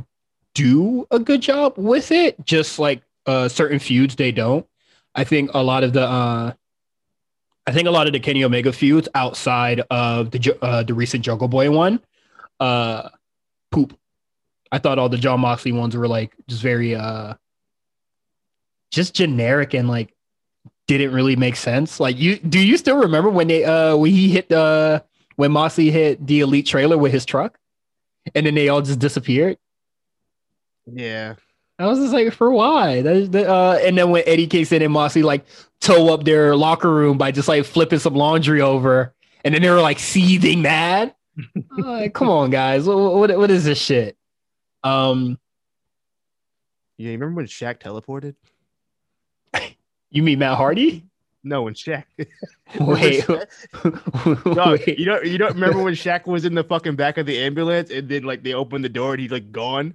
do 0.54 1.06
a 1.10 1.18
good 1.18 1.40
job 1.40 1.74
with 1.76 2.10
it 2.12 2.44
just 2.44 2.78
like 2.78 3.02
uh 3.26 3.48
certain 3.48 3.78
feuds 3.78 4.16
they 4.16 4.32
don't. 4.32 4.66
I 5.14 5.24
think 5.24 5.50
a 5.54 5.62
lot 5.62 5.82
of 5.84 5.92
the 5.92 6.02
uh 6.02 6.52
I 7.66 7.72
think 7.72 7.88
a 7.88 7.90
lot 7.90 8.06
of 8.06 8.12
the 8.12 8.20
Kenny 8.20 8.44
Omega 8.44 8.72
feuds 8.72 9.08
outside 9.14 9.82
of 9.90 10.30
the 10.30 10.56
uh, 10.62 10.84
the 10.84 10.94
recent 10.94 11.24
Jungle 11.24 11.48
Boy 11.48 11.68
one, 11.68 12.00
uh, 12.60 13.08
poop. 13.72 13.98
I 14.76 14.78
thought 14.78 14.98
all 14.98 15.08
the 15.08 15.16
Jon 15.16 15.40
Moxley 15.40 15.72
ones 15.72 15.96
were 15.96 16.06
like 16.06 16.34
just 16.48 16.60
very 16.60 16.94
uh, 16.94 17.32
just 18.90 19.14
generic 19.14 19.72
and 19.72 19.88
like 19.88 20.12
didn't 20.86 21.14
really 21.14 21.34
make 21.34 21.56
sense. 21.56 21.98
Like 21.98 22.18
you, 22.18 22.36
do 22.36 22.58
you 22.58 22.76
still 22.76 22.98
remember 22.98 23.30
when 23.30 23.48
they 23.48 23.64
uh 23.64 23.96
when 23.96 24.10
he 24.10 24.28
hit 24.28 24.52
uh 24.52 25.00
when 25.36 25.50
Moxley 25.50 25.90
hit 25.90 26.26
the 26.26 26.40
Elite 26.40 26.66
trailer 26.66 26.98
with 26.98 27.10
his 27.10 27.24
truck, 27.24 27.58
and 28.34 28.44
then 28.44 28.54
they 28.54 28.68
all 28.68 28.82
just 28.82 28.98
disappeared? 28.98 29.56
yeah. 30.92 31.36
I 31.78 31.86
was 31.86 31.98
just 31.98 32.12
like, 32.12 32.32
for 32.34 32.50
why? 32.50 33.00
That 33.00 33.16
is 33.16 33.30
the, 33.30 33.50
uh, 33.50 33.78
and 33.82 33.96
then 33.96 34.10
when 34.10 34.24
Eddie 34.26 34.46
Kingston 34.46 34.82
and 34.82 34.92
Moxley 34.92 35.22
like 35.22 35.46
tow 35.80 36.12
up 36.12 36.24
their 36.24 36.54
locker 36.54 36.92
room 36.92 37.16
by 37.16 37.30
just 37.30 37.48
like 37.48 37.64
flipping 37.64 37.98
some 37.98 38.14
laundry 38.14 38.60
over, 38.60 39.14
and 39.42 39.54
then 39.54 39.62
they 39.62 39.70
were 39.70 39.80
like 39.80 39.98
seething 39.98 40.60
mad. 40.60 41.14
Come 42.12 42.28
on, 42.28 42.50
guys. 42.50 42.86
What, 42.86 43.14
what 43.14 43.38
what 43.38 43.50
is 43.50 43.64
this 43.64 43.78
shit? 43.78 44.18
Um, 44.86 45.38
Yeah, 46.98 47.06
you 47.06 47.12
remember 47.18 47.36
when 47.36 47.46
Shaq 47.46 47.78
teleported? 47.80 48.34
you 50.10 50.22
mean 50.22 50.38
Matt 50.38 50.56
Hardy? 50.56 51.04
No, 51.42 51.62
when 51.62 51.74
Shaq. 51.74 52.04
Wait, 52.80 53.24
Dog, 53.26 54.80
wait. 54.86 54.98
you 54.98 55.04
don't 55.04 55.24
you 55.24 55.38
don't 55.38 55.54
remember 55.54 55.82
when 55.82 55.94
Shaq 55.94 56.26
was 56.26 56.44
in 56.44 56.54
the 56.54 56.64
fucking 56.64 56.96
back 56.96 57.18
of 57.18 57.26
the 57.26 57.38
ambulance 57.38 57.90
and 57.90 58.08
then 58.08 58.24
like 58.24 58.42
they 58.42 58.52
opened 58.54 58.84
the 58.84 58.88
door 58.88 59.12
and 59.12 59.20
he's 59.22 59.30
like 59.30 59.52
gone. 59.52 59.94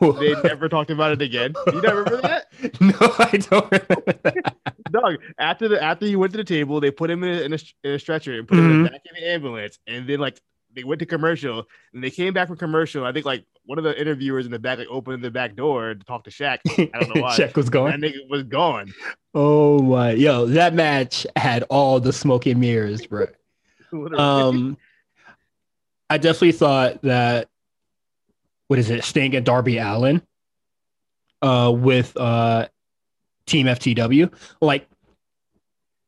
They 0.00 0.34
never 0.42 0.68
talked 0.68 0.90
about 0.90 1.12
it 1.12 1.22
again. 1.22 1.54
You 1.66 1.80
don't 1.80 1.96
remember 2.04 2.16
that? 2.22 2.46
no, 2.80 3.14
I 3.18 3.36
don't 3.36 3.70
remember 3.70 4.12
that. 4.24 4.56
Dog, 4.90 5.16
after 5.38 5.68
the 5.68 5.80
after 5.82 6.06
you 6.06 6.18
went 6.18 6.32
to 6.32 6.38
the 6.38 6.44
table, 6.44 6.80
they 6.80 6.90
put 6.90 7.08
him 7.10 7.22
in 7.22 7.30
a, 7.38 7.42
in 7.42 7.52
a, 7.52 7.58
in 7.84 7.90
a 7.92 7.98
stretcher 7.98 8.36
and 8.38 8.48
put 8.48 8.58
him 8.58 8.70
in 8.70 8.82
the 8.84 8.90
back 8.90 9.02
of 9.08 9.14
the 9.16 9.28
ambulance, 9.28 9.78
and 9.86 10.08
then 10.08 10.18
like 10.18 10.40
they 10.74 10.84
went 10.84 10.98
to 11.00 11.06
commercial, 11.06 11.66
and 11.92 12.02
they 12.04 12.10
came 12.10 12.32
back 12.34 12.48
from 12.48 12.56
commercial. 12.56 13.04
I 13.04 13.12
think 13.12 13.26
like 13.26 13.44
one 13.64 13.78
of 13.78 13.84
the 13.84 13.98
interviewers 14.00 14.46
in 14.46 14.52
the 14.52 14.58
back 14.58 14.78
like 14.78 14.88
opened 14.88 15.22
the 15.24 15.30
back 15.30 15.54
door 15.56 15.94
to 15.94 16.04
talk 16.04 16.24
to 16.24 16.30
Shaq. 16.30 16.58
I 16.94 16.98
don't 16.98 17.14
know 17.14 17.22
why. 17.22 17.36
Shaq 17.38 17.54
was 17.56 17.66
That 17.66 17.72
going. 17.72 18.00
nigga 18.00 18.28
was 18.28 18.42
gone. 18.44 18.92
Oh 19.34 19.80
my, 19.82 20.12
yo, 20.12 20.46
that 20.46 20.74
match 20.74 21.26
had 21.36 21.64
all 21.64 22.00
the 22.00 22.12
smoke 22.12 22.46
and 22.46 22.60
mirrors, 22.60 23.06
bro. 23.06 23.26
Um, 24.18 24.76
I 26.10 26.18
definitely 26.18 26.52
thought 26.52 27.00
that 27.02 27.48
what 28.66 28.78
is 28.78 28.90
it, 28.90 29.02
Sting 29.02 29.34
and 29.34 29.46
Darby 29.46 29.78
Allin, 29.78 30.20
uh, 31.40 31.72
with 31.74 32.14
uh, 32.18 32.68
Team 33.46 33.66
FTW, 33.66 34.30
like 34.60 34.86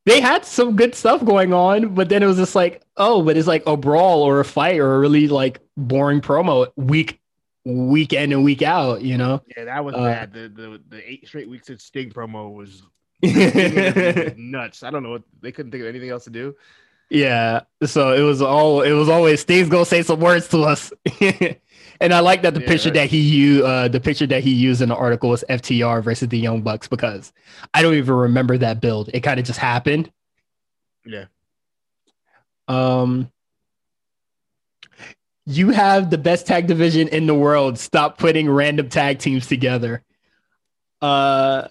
they 0.05 0.19
had 0.19 0.45
some 0.45 0.75
good 0.75 0.95
stuff 0.95 1.23
going 1.23 1.53
on, 1.53 1.93
but 1.93 2.09
then 2.09 2.23
it 2.23 2.25
was 2.25 2.37
just 2.37 2.55
like, 2.55 2.81
oh, 2.97 3.21
but 3.23 3.37
it's 3.37 3.47
like 3.47 3.63
a 3.67 3.77
brawl 3.77 4.23
or 4.23 4.39
a 4.39 4.45
fight 4.45 4.79
or 4.79 4.95
a 4.95 4.99
really 4.99 5.27
like 5.27 5.59
boring 5.77 6.21
promo 6.21 6.67
week, 6.75 7.19
week 7.65 8.13
in 8.13 8.31
and 8.31 8.43
week 8.43 8.61
out, 8.61 9.01
you 9.01 9.17
know. 9.17 9.41
yeah, 9.55 9.65
that 9.65 9.85
was 9.85 9.95
uh, 9.95 10.03
bad. 10.03 10.33
The, 10.33 10.49
the 10.49 10.81
the 10.89 11.11
eight 11.11 11.27
straight 11.27 11.49
weeks 11.49 11.69
of 11.69 11.81
Sting 11.81 12.09
promo 12.09 12.51
was 12.53 12.83
nuts. 14.37 14.83
I 14.83 14.89
don't 14.89 15.03
know 15.03 15.11
what 15.11 15.23
they 15.41 15.51
couldn't 15.51 15.71
think 15.71 15.81
of 15.81 15.87
anything 15.87 16.09
else 16.09 16.23
to 16.23 16.31
do. 16.31 16.55
Yeah. 17.11 17.61
So 17.83 18.13
it 18.13 18.21
was 18.21 18.41
all 18.41 18.81
it 18.81 18.93
was 18.93 19.09
always 19.09 19.41
Sting's 19.41 19.69
gonna 19.69 19.85
say 19.85 20.01
some 20.01 20.19
words 20.19 20.47
to 20.49 20.63
us. 20.63 20.91
and 22.01 22.13
I 22.13 22.19
like 22.19 22.41
that 22.43 22.53
the 22.53 22.61
Yeah, 22.61 22.67
picture 22.67 22.89
right. 22.89 22.95
that 22.95 23.09
he 23.09 23.19
used 23.21 23.63
uh 23.63 23.87
the 23.87 23.99
picture 24.01 24.27
that 24.27 24.43
he 24.43 24.51
used 24.51 24.81
in 24.81 24.89
the 24.89 24.95
article 24.95 25.29
was 25.29 25.43
FTR 25.49 26.03
versus 26.03 26.27
the 26.29 26.39
Young 26.39 26.61
Bucks 26.61 26.87
because 26.87 27.31
I 27.73 27.81
don't 27.81 27.95
even 27.95 28.15
remember 28.15 28.57
that 28.57 28.81
build. 28.81 29.09
It 29.13 29.21
kind 29.21 29.39
of 29.39 29.45
just 29.45 29.59
happened. 29.59 30.11
Yeah. 31.05 31.25
Um 32.67 33.31
you 35.45 35.71
have 35.71 36.09
the 36.09 36.17
best 36.17 36.47
tag 36.47 36.67
division 36.67 37.07
in 37.07 37.25
the 37.27 37.35
world. 37.35 37.77
Stop 37.79 38.17
putting 38.17 38.49
random 38.49 38.89
tag 38.89 39.19
teams 39.19 39.47
together. 39.47 40.03
Uh 41.01 41.67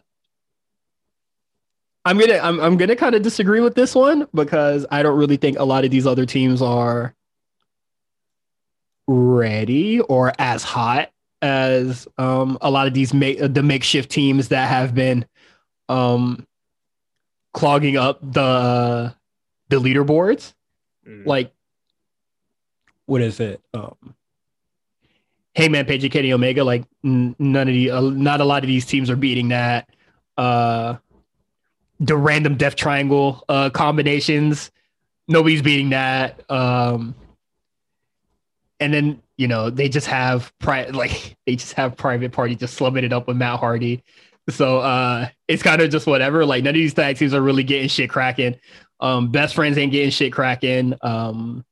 I'm 2.04 2.18
gonna 2.18 2.38
I'm 2.38 2.60
I'm 2.60 2.76
gonna 2.76 2.96
kind 2.96 3.14
of 3.14 3.22
disagree 3.22 3.60
with 3.60 3.74
this 3.74 3.94
one 3.94 4.26
because 4.34 4.86
I 4.90 5.02
don't 5.02 5.18
really 5.18 5.36
think 5.36 5.58
a 5.58 5.64
lot 5.64 5.84
of 5.84 5.90
these 5.90 6.06
other 6.06 6.26
teams 6.26 6.62
are 6.62 7.14
ready 9.10 9.98
or 10.00 10.32
as 10.38 10.62
hot 10.62 11.10
as 11.42 12.06
um 12.16 12.56
a 12.60 12.70
lot 12.70 12.86
of 12.86 12.94
these 12.94 13.12
make 13.12 13.38
the 13.40 13.62
makeshift 13.62 14.08
teams 14.08 14.48
that 14.48 14.68
have 14.68 14.94
been 14.94 15.26
um 15.88 16.46
clogging 17.52 17.96
up 17.96 18.20
the 18.20 19.12
the 19.68 19.80
leaderboards. 19.80 20.54
Mm. 21.06 21.26
like 21.26 21.52
what 23.06 23.20
is 23.20 23.40
it? 23.40 23.60
Um 23.74 24.14
Hangman 25.56 25.86
Page 25.86 26.04
and 26.04 26.12
Kenny 26.12 26.32
Omega 26.32 26.62
like 26.62 26.84
n- 27.04 27.34
none 27.38 27.66
of 27.66 27.74
the 27.74 27.90
uh, 27.90 28.00
not 28.02 28.40
a 28.40 28.44
lot 28.44 28.62
of 28.62 28.68
these 28.68 28.86
teams 28.86 29.10
are 29.10 29.16
beating 29.16 29.48
that 29.48 29.88
uh 30.36 30.96
the 31.98 32.16
random 32.16 32.54
death 32.56 32.76
triangle 32.76 33.44
uh 33.48 33.70
combinations. 33.70 34.70
Nobody's 35.26 35.62
beating 35.62 35.90
that. 35.90 36.48
Um 36.48 37.16
and 38.80 38.92
then 38.92 39.22
you 39.36 39.46
know 39.46 39.70
they 39.70 39.88
just 39.88 40.06
have 40.06 40.52
private 40.58 40.94
like 41.02 41.36
they 41.46 41.56
just 41.56 41.74
have 41.74 41.96
private 41.96 42.32
party 42.32 42.56
just 42.56 42.74
slumming 42.74 43.04
it 43.04 43.12
up 43.12 43.28
with 43.28 43.36
Matt 43.36 43.60
Hardy 43.60 44.02
so 44.48 44.78
uh 44.78 45.28
it's 45.46 45.62
kind 45.62 45.80
of 45.80 45.90
just 45.90 46.06
whatever 46.06 46.44
like 46.44 46.64
none 46.64 46.70
of 46.70 46.74
these 46.74 46.94
tag 46.94 47.16
teams 47.16 47.34
are 47.34 47.42
really 47.42 47.62
getting 47.62 47.88
shit 47.88 48.10
cracking 48.10 48.56
um, 49.00 49.30
best 49.30 49.54
friends 49.54 49.78
ain't 49.78 49.92
getting 49.92 50.10
shit 50.10 50.32
cracking. 50.32 50.94
Um, 51.02 51.64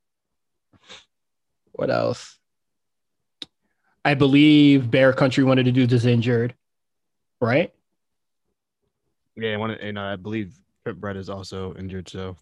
what 1.73 1.91
else? 1.91 2.39
I 4.05 4.15
believe 4.15 4.91
Bear 4.91 5.13
Country 5.13 5.45
wanted 5.45 5.65
to 5.65 5.73
do 5.73 5.87
this 5.87 6.07
injured, 6.07 6.55
right? 7.41 7.73
Yeah, 9.37 9.57
one 9.59 9.73
and 9.73 9.99
I 9.99 10.17
believe 10.17 10.59
Trent 10.85 11.01
Beretta 11.01 11.17
is 11.17 11.29
also 11.29 11.75
injured. 11.75 12.09
So 12.09 12.37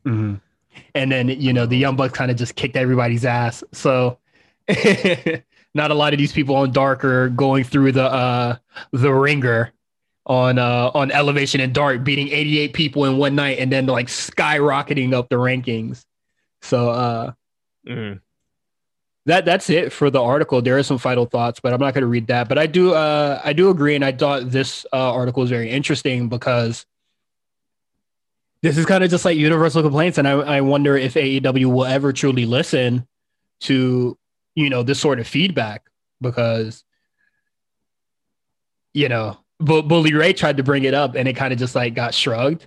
And 0.94 1.10
then 1.10 1.28
you 1.28 1.52
know 1.52 1.66
the 1.66 1.76
Young 1.76 1.96
Bucks 1.96 2.14
kind 2.14 2.30
of 2.30 2.36
just 2.36 2.54
kicked 2.54 2.76
everybody's 2.76 3.24
ass. 3.24 3.64
So 3.72 4.18
not 5.74 5.90
a 5.90 5.94
lot 5.94 6.12
of 6.12 6.18
these 6.18 6.32
people 6.32 6.56
on 6.56 6.72
Dark 6.72 7.04
are 7.04 7.28
going 7.28 7.64
through 7.64 7.92
the 7.92 8.04
uh 8.04 8.56
the 8.92 9.12
ringer 9.12 9.72
on 10.26 10.58
uh 10.58 10.90
on 10.94 11.10
Elevation 11.12 11.60
and 11.60 11.72
Dark, 11.72 12.02
beating 12.02 12.28
88 12.28 12.72
people 12.72 13.04
in 13.04 13.16
one 13.16 13.34
night 13.34 13.58
and 13.58 13.70
then 13.70 13.86
like 13.86 14.08
skyrocketing 14.08 15.12
up 15.12 15.28
the 15.28 15.36
rankings. 15.36 16.04
So 16.62 16.90
uh 16.90 17.32
Mhm. 17.86 18.20
that 19.26 19.44
that's 19.44 19.70
it 19.70 19.92
for 19.92 20.10
the 20.10 20.20
article. 20.20 20.60
There 20.60 20.76
are 20.76 20.82
some 20.82 20.98
final 20.98 21.26
thoughts, 21.26 21.60
but 21.60 21.72
I'm 21.72 21.78
not 21.78 21.94
going 21.94 22.02
to 22.02 22.08
read 22.08 22.26
that. 22.26 22.48
But 22.48 22.58
I 22.58 22.66
do 22.66 22.94
uh 22.94 23.40
I 23.44 23.52
do 23.52 23.70
agree, 23.70 23.94
and 23.94 24.04
I 24.04 24.10
thought 24.12 24.50
this 24.50 24.84
uh, 24.92 25.12
article 25.12 25.44
is 25.44 25.50
very 25.50 25.70
interesting 25.70 26.28
because 26.28 26.84
this 28.62 28.76
is 28.76 28.86
kind 28.86 29.04
of 29.04 29.10
just 29.10 29.24
like 29.24 29.36
universal 29.36 29.82
complaints, 29.82 30.18
and 30.18 30.26
I 30.26 30.32
I 30.32 30.60
wonder 30.62 30.96
if 30.96 31.14
AEW 31.14 31.66
will 31.66 31.84
ever 31.84 32.12
truly 32.12 32.46
listen 32.46 33.06
to 33.60 34.18
you 34.56 34.68
know 34.68 34.82
this 34.82 34.98
sort 34.98 35.20
of 35.20 35.26
feedback 35.28 35.88
because 36.20 36.82
you 38.94 39.08
know 39.08 39.38
Bu- 39.60 39.82
Bully 39.82 40.12
Ray 40.14 40.32
tried 40.32 40.56
to 40.58 40.62
bring 40.62 40.84
it 40.84 40.94
up, 40.94 41.14
and 41.14 41.28
it 41.28 41.34
kind 41.34 41.52
of 41.52 41.58
just 41.58 41.74
like 41.74 41.94
got 41.94 42.12
shrugged 42.14 42.66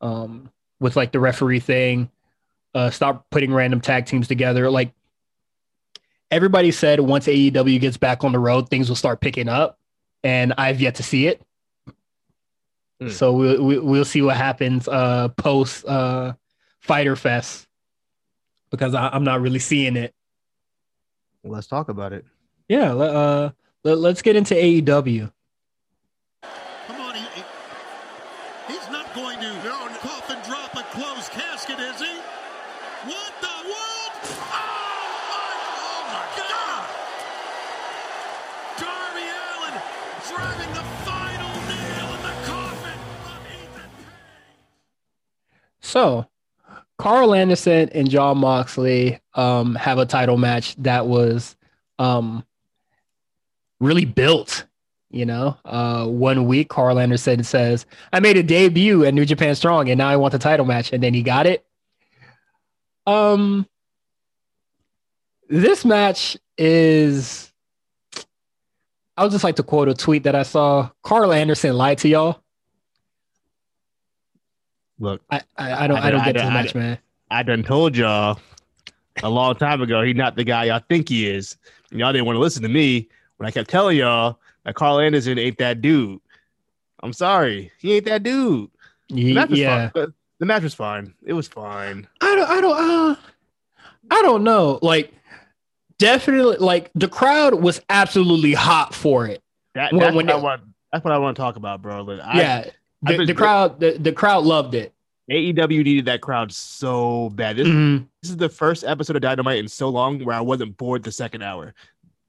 um 0.00 0.50
with 0.78 0.94
like 0.96 1.10
the 1.12 1.18
referee 1.20 1.60
thing. 1.60 2.10
Uh, 2.74 2.90
stop 2.90 3.26
putting 3.30 3.52
random 3.52 3.80
tag 3.80 4.04
teams 4.04 4.28
together. 4.28 4.70
Like 4.70 4.92
everybody 6.30 6.70
said 6.70 7.00
once 7.00 7.26
AEW 7.26 7.80
gets 7.80 7.96
back 7.96 8.22
on 8.22 8.32
the 8.32 8.38
road, 8.38 8.68
things 8.68 8.88
will 8.88 8.96
start 8.96 9.20
picking 9.20 9.48
up, 9.48 9.78
and 10.22 10.52
I've 10.58 10.80
yet 10.80 10.96
to 10.96 11.02
see 11.02 11.26
it. 11.26 11.40
Hmm. 13.00 13.08
So 13.08 13.32
we'll 13.32 13.62
we- 13.64 13.78
we'll 13.78 14.04
see 14.04 14.20
what 14.22 14.36
happens 14.36 14.88
uh, 14.88 15.28
post 15.28 15.86
uh, 15.86 16.34
FyterFest 16.86 17.66
because 18.70 18.94
I, 18.94 19.08
I'm 19.08 19.24
not 19.24 19.40
really 19.40 19.58
seeing 19.58 19.96
it. 19.96 20.14
Well, 21.46 21.54
let's 21.54 21.68
talk 21.68 21.88
about 21.88 22.12
it. 22.12 22.24
Yeah, 22.68 22.90
le- 22.92 23.12
uh, 23.12 23.50
let, 23.84 23.98
let's 23.98 24.20
get 24.20 24.34
into 24.34 24.54
AEW. 24.54 25.30
Come 26.42 27.00
on, 27.00 27.14
he, 27.14 27.20
he- 27.20 27.44
he's 28.74 28.90
not 28.90 29.14
going 29.14 29.38
to 29.38 29.50
cough 30.00 30.28
and 30.28 30.42
drop 30.42 30.74
a 30.74 30.82
closed 30.90 31.30
casket, 31.30 31.78
is 31.78 32.00
he? 32.00 32.12
What 33.06 33.32
the 33.40 33.46
world? 33.46 34.12
Oh 34.26 35.06
my, 35.30 35.54
oh 35.78 36.02
my 36.10 36.26
God! 36.36 36.82
Darby 38.82 39.26
Allin 39.30 39.76
driving 40.26 40.74
the 40.74 40.82
final 41.06 41.52
nail 41.70 42.08
in 42.16 42.22
the 42.26 42.34
coffin 42.50 42.98
of 43.30 43.38
Ethan 43.54 43.90
Page. 44.02 44.66
So, 45.78 46.26
Karl 46.98 47.34
Anderson 47.34 47.88
and 47.90 48.10
Jon 48.10 48.38
Moxley 48.38 49.20
um, 49.34 49.74
have 49.74 49.98
a 49.98 50.06
title 50.06 50.38
match 50.38 50.74
that 50.76 51.06
was 51.06 51.56
um, 51.98 52.44
really 53.80 54.04
built. 54.04 54.64
You 55.10 55.24
know, 55.24 55.56
uh, 55.64 56.04
one 56.06 56.46
week 56.46 56.68
Karl 56.68 56.98
Anderson 56.98 57.44
says, 57.44 57.86
"I 58.12 58.20
made 58.20 58.36
a 58.36 58.42
debut 58.42 59.04
at 59.04 59.14
New 59.14 59.24
Japan 59.24 59.54
Strong, 59.54 59.88
and 59.88 59.98
now 59.98 60.08
I 60.08 60.16
want 60.16 60.32
the 60.32 60.38
title 60.38 60.66
match," 60.66 60.92
and 60.92 61.02
then 61.02 61.14
he 61.14 61.22
got 61.22 61.46
it. 61.46 61.64
Um, 63.06 63.66
this 65.48 65.84
match 65.84 66.36
is. 66.58 67.52
I 69.16 69.22
would 69.22 69.32
just 69.32 69.44
like 69.44 69.56
to 69.56 69.62
quote 69.62 69.88
a 69.88 69.94
tweet 69.94 70.24
that 70.24 70.34
I 70.34 70.42
saw. 70.42 70.90
Karl 71.02 71.32
Anderson 71.32 71.74
lied 71.76 71.98
to 71.98 72.08
y'all. 72.08 72.42
Look, 74.98 75.22
I 75.30 75.42
I, 75.56 75.84
I 75.84 75.86
don't 75.86 75.98
I 75.98 76.06
I, 76.06 76.10
don't 76.10 76.24
get 76.24 76.28
I 76.28 76.32
this 76.32 76.42
don't- 76.42 76.52
match, 76.54 76.74
man. 76.74 76.98
I 77.30 77.42
done 77.42 77.62
told 77.64 77.96
y'all 77.96 78.38
a 79.22 79.28
long 79.28 79.56
time 79.56 79.82
ago 79.82 80.02
he's 80.02 80.14
not 80.14 80.36
the 80.36 80.44
guy 80.44 80.64
y'all 80.66 80.82
think 80.88 81.08
he 81.08 81.28
is. 81.28 81.56
And 81.90 81.98
y'all 82.00 82.12
didn't 82.12 82.26
want 82.26 82.36
to 82.36 82.40
listen 82.40 82.62
to 82.62 82.68
me 82.68 83.08
when 83.36 83.46
I 83.48 83.50
kept 83.50 83.68
telling 83.68 83.96
y'all 83.96 84.38
that 84.64 84.74
Karl 84.74 85.00
Anderson 85.00 85.38
ain't 85.38 85.58
that 85.58 85.80
dude. 85.80 86.20
I'm 87.02 87.12
sorry, 87.12 87.72
he 87.78 87.94
ain't 87.94 88.04
that 88.06 88.22
dude. 88.22 88.70
The 89.08 89.34
match 89.34 89.50
was 89.50 89.58
yeah. 89.58 89.90
fine. 89.90 90.12
The 90.38 90.46
match 90.46 90.62
was 90.62 90.74
fine. 90.74 91.14
It 91.24 91.32
was 91.32 91.48
fine. 91.48 92.06
I 92.20 92.34
don't. 92.36 92.48
I 92.50 92.60
don't. 92.60 92.76
Uh, 93.10 93.16
I 94.10 94.22
don't 94.22 94.44
know. 94.44 94.78
Like, 94.82 95.12
definitely, 95.98 96.56
like 96.58 96.90
the 96.94 97.08
crowd 97.08 97.54
was 97.54 97.80
absolutely 97.88 98.54
hot 98.54 98.94
for 98.94 99.26
it. 99.26 99.42
That, 99.74 99.92
When- 99.92 100.00
that's, 100.00 100.14
when 100.16 100.26
what 100.26 100.34
I 100.34 100.38
want, 100.38 100.62
that's 100.92 101.04
what 101.04 101.12
I 101.12 101.18
want 101.18 101.36
to 101.36 101.40
talk 101.42 101.56
about, 101.56 101.82
bro. 101.82 102.02
Like, 102.02 102.18
yeah, 102.36 102.64
I've 102.66 102.72
the, 103.02 103.16
been- 103.18 103.26
the 103.26 103.34
crowd, 103.34 103.80
the, 103.80 103.92
the 103.98 104.12
crowd 104.12 104.44
loved 104.44 104.74
it. 104.74 104.92
AEW 105.30 105.82
needed 105.82 106.04
that 106.04 106.20
crowd 106.20 106.52
so 106.52 107.30
bad. 107.30 107.56
This, 107.56 107.66
Mhm. 107.66 108.06
this 108.22 108.30
is 108.30 108.36
the 108.36 108.48
first 108.48 108.84
episode 108.84 109.16
of 109.16 109.22
Dynamite 109.22 109.58
in 109.58 109.66
so 109.66 109.88
long 109.88 110.24
where 110.24 110.36
I 110.36 110.40
wasn't 110.40 110.76
bored 110.76 111.02
the 111.02 111.10
second 111.10 111.42
hour. 111.42 111.74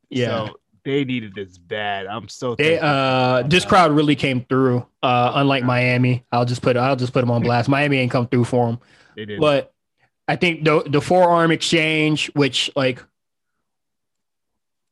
Yeah, 0.10 0.48
So 0.48 0.60
they 0.84 1.04
needed 1.06 1.36
this 1.36 1.58
bad. 1.60 2.08
I'm 2.08 2.28
so 2.28 2.56
they 2.56 2.80
uh, 2.80 3.44
this 3.44 3.66
crowd 3.66 3.92
really 3.92 4.16
came 4.16 4.44
through. 4.46 4.84
Uh, 5.04 5.34
unlike 5.36 5.64
Miami, 5.64 6.24
I'll 6.32 6.46
just 6.46 6.62
put 6.64 6.76
I'll 6.76 6.96
just 6.96 7.14
put 7.14 7.20
them 7.22 7.30
on 7.30 7.44
blast. 7.44 7.70
Miami 7.70 7.98
ain't 7.98 8.12
come 8.12 8.28
through 8.28 8.46
for 8.46 8.66
them. 8.66 8.80
they 9.16 9.26
did. 9.26 9.40
But 9.40 9.74
I 10.28 10.36
think 10.38 10.64
the 10.64 10.82
the 10.88 11.02
forearm 11.02 11.52
exchange, 11.52 12.32
which 12.34 12.72
like 12.76 13.04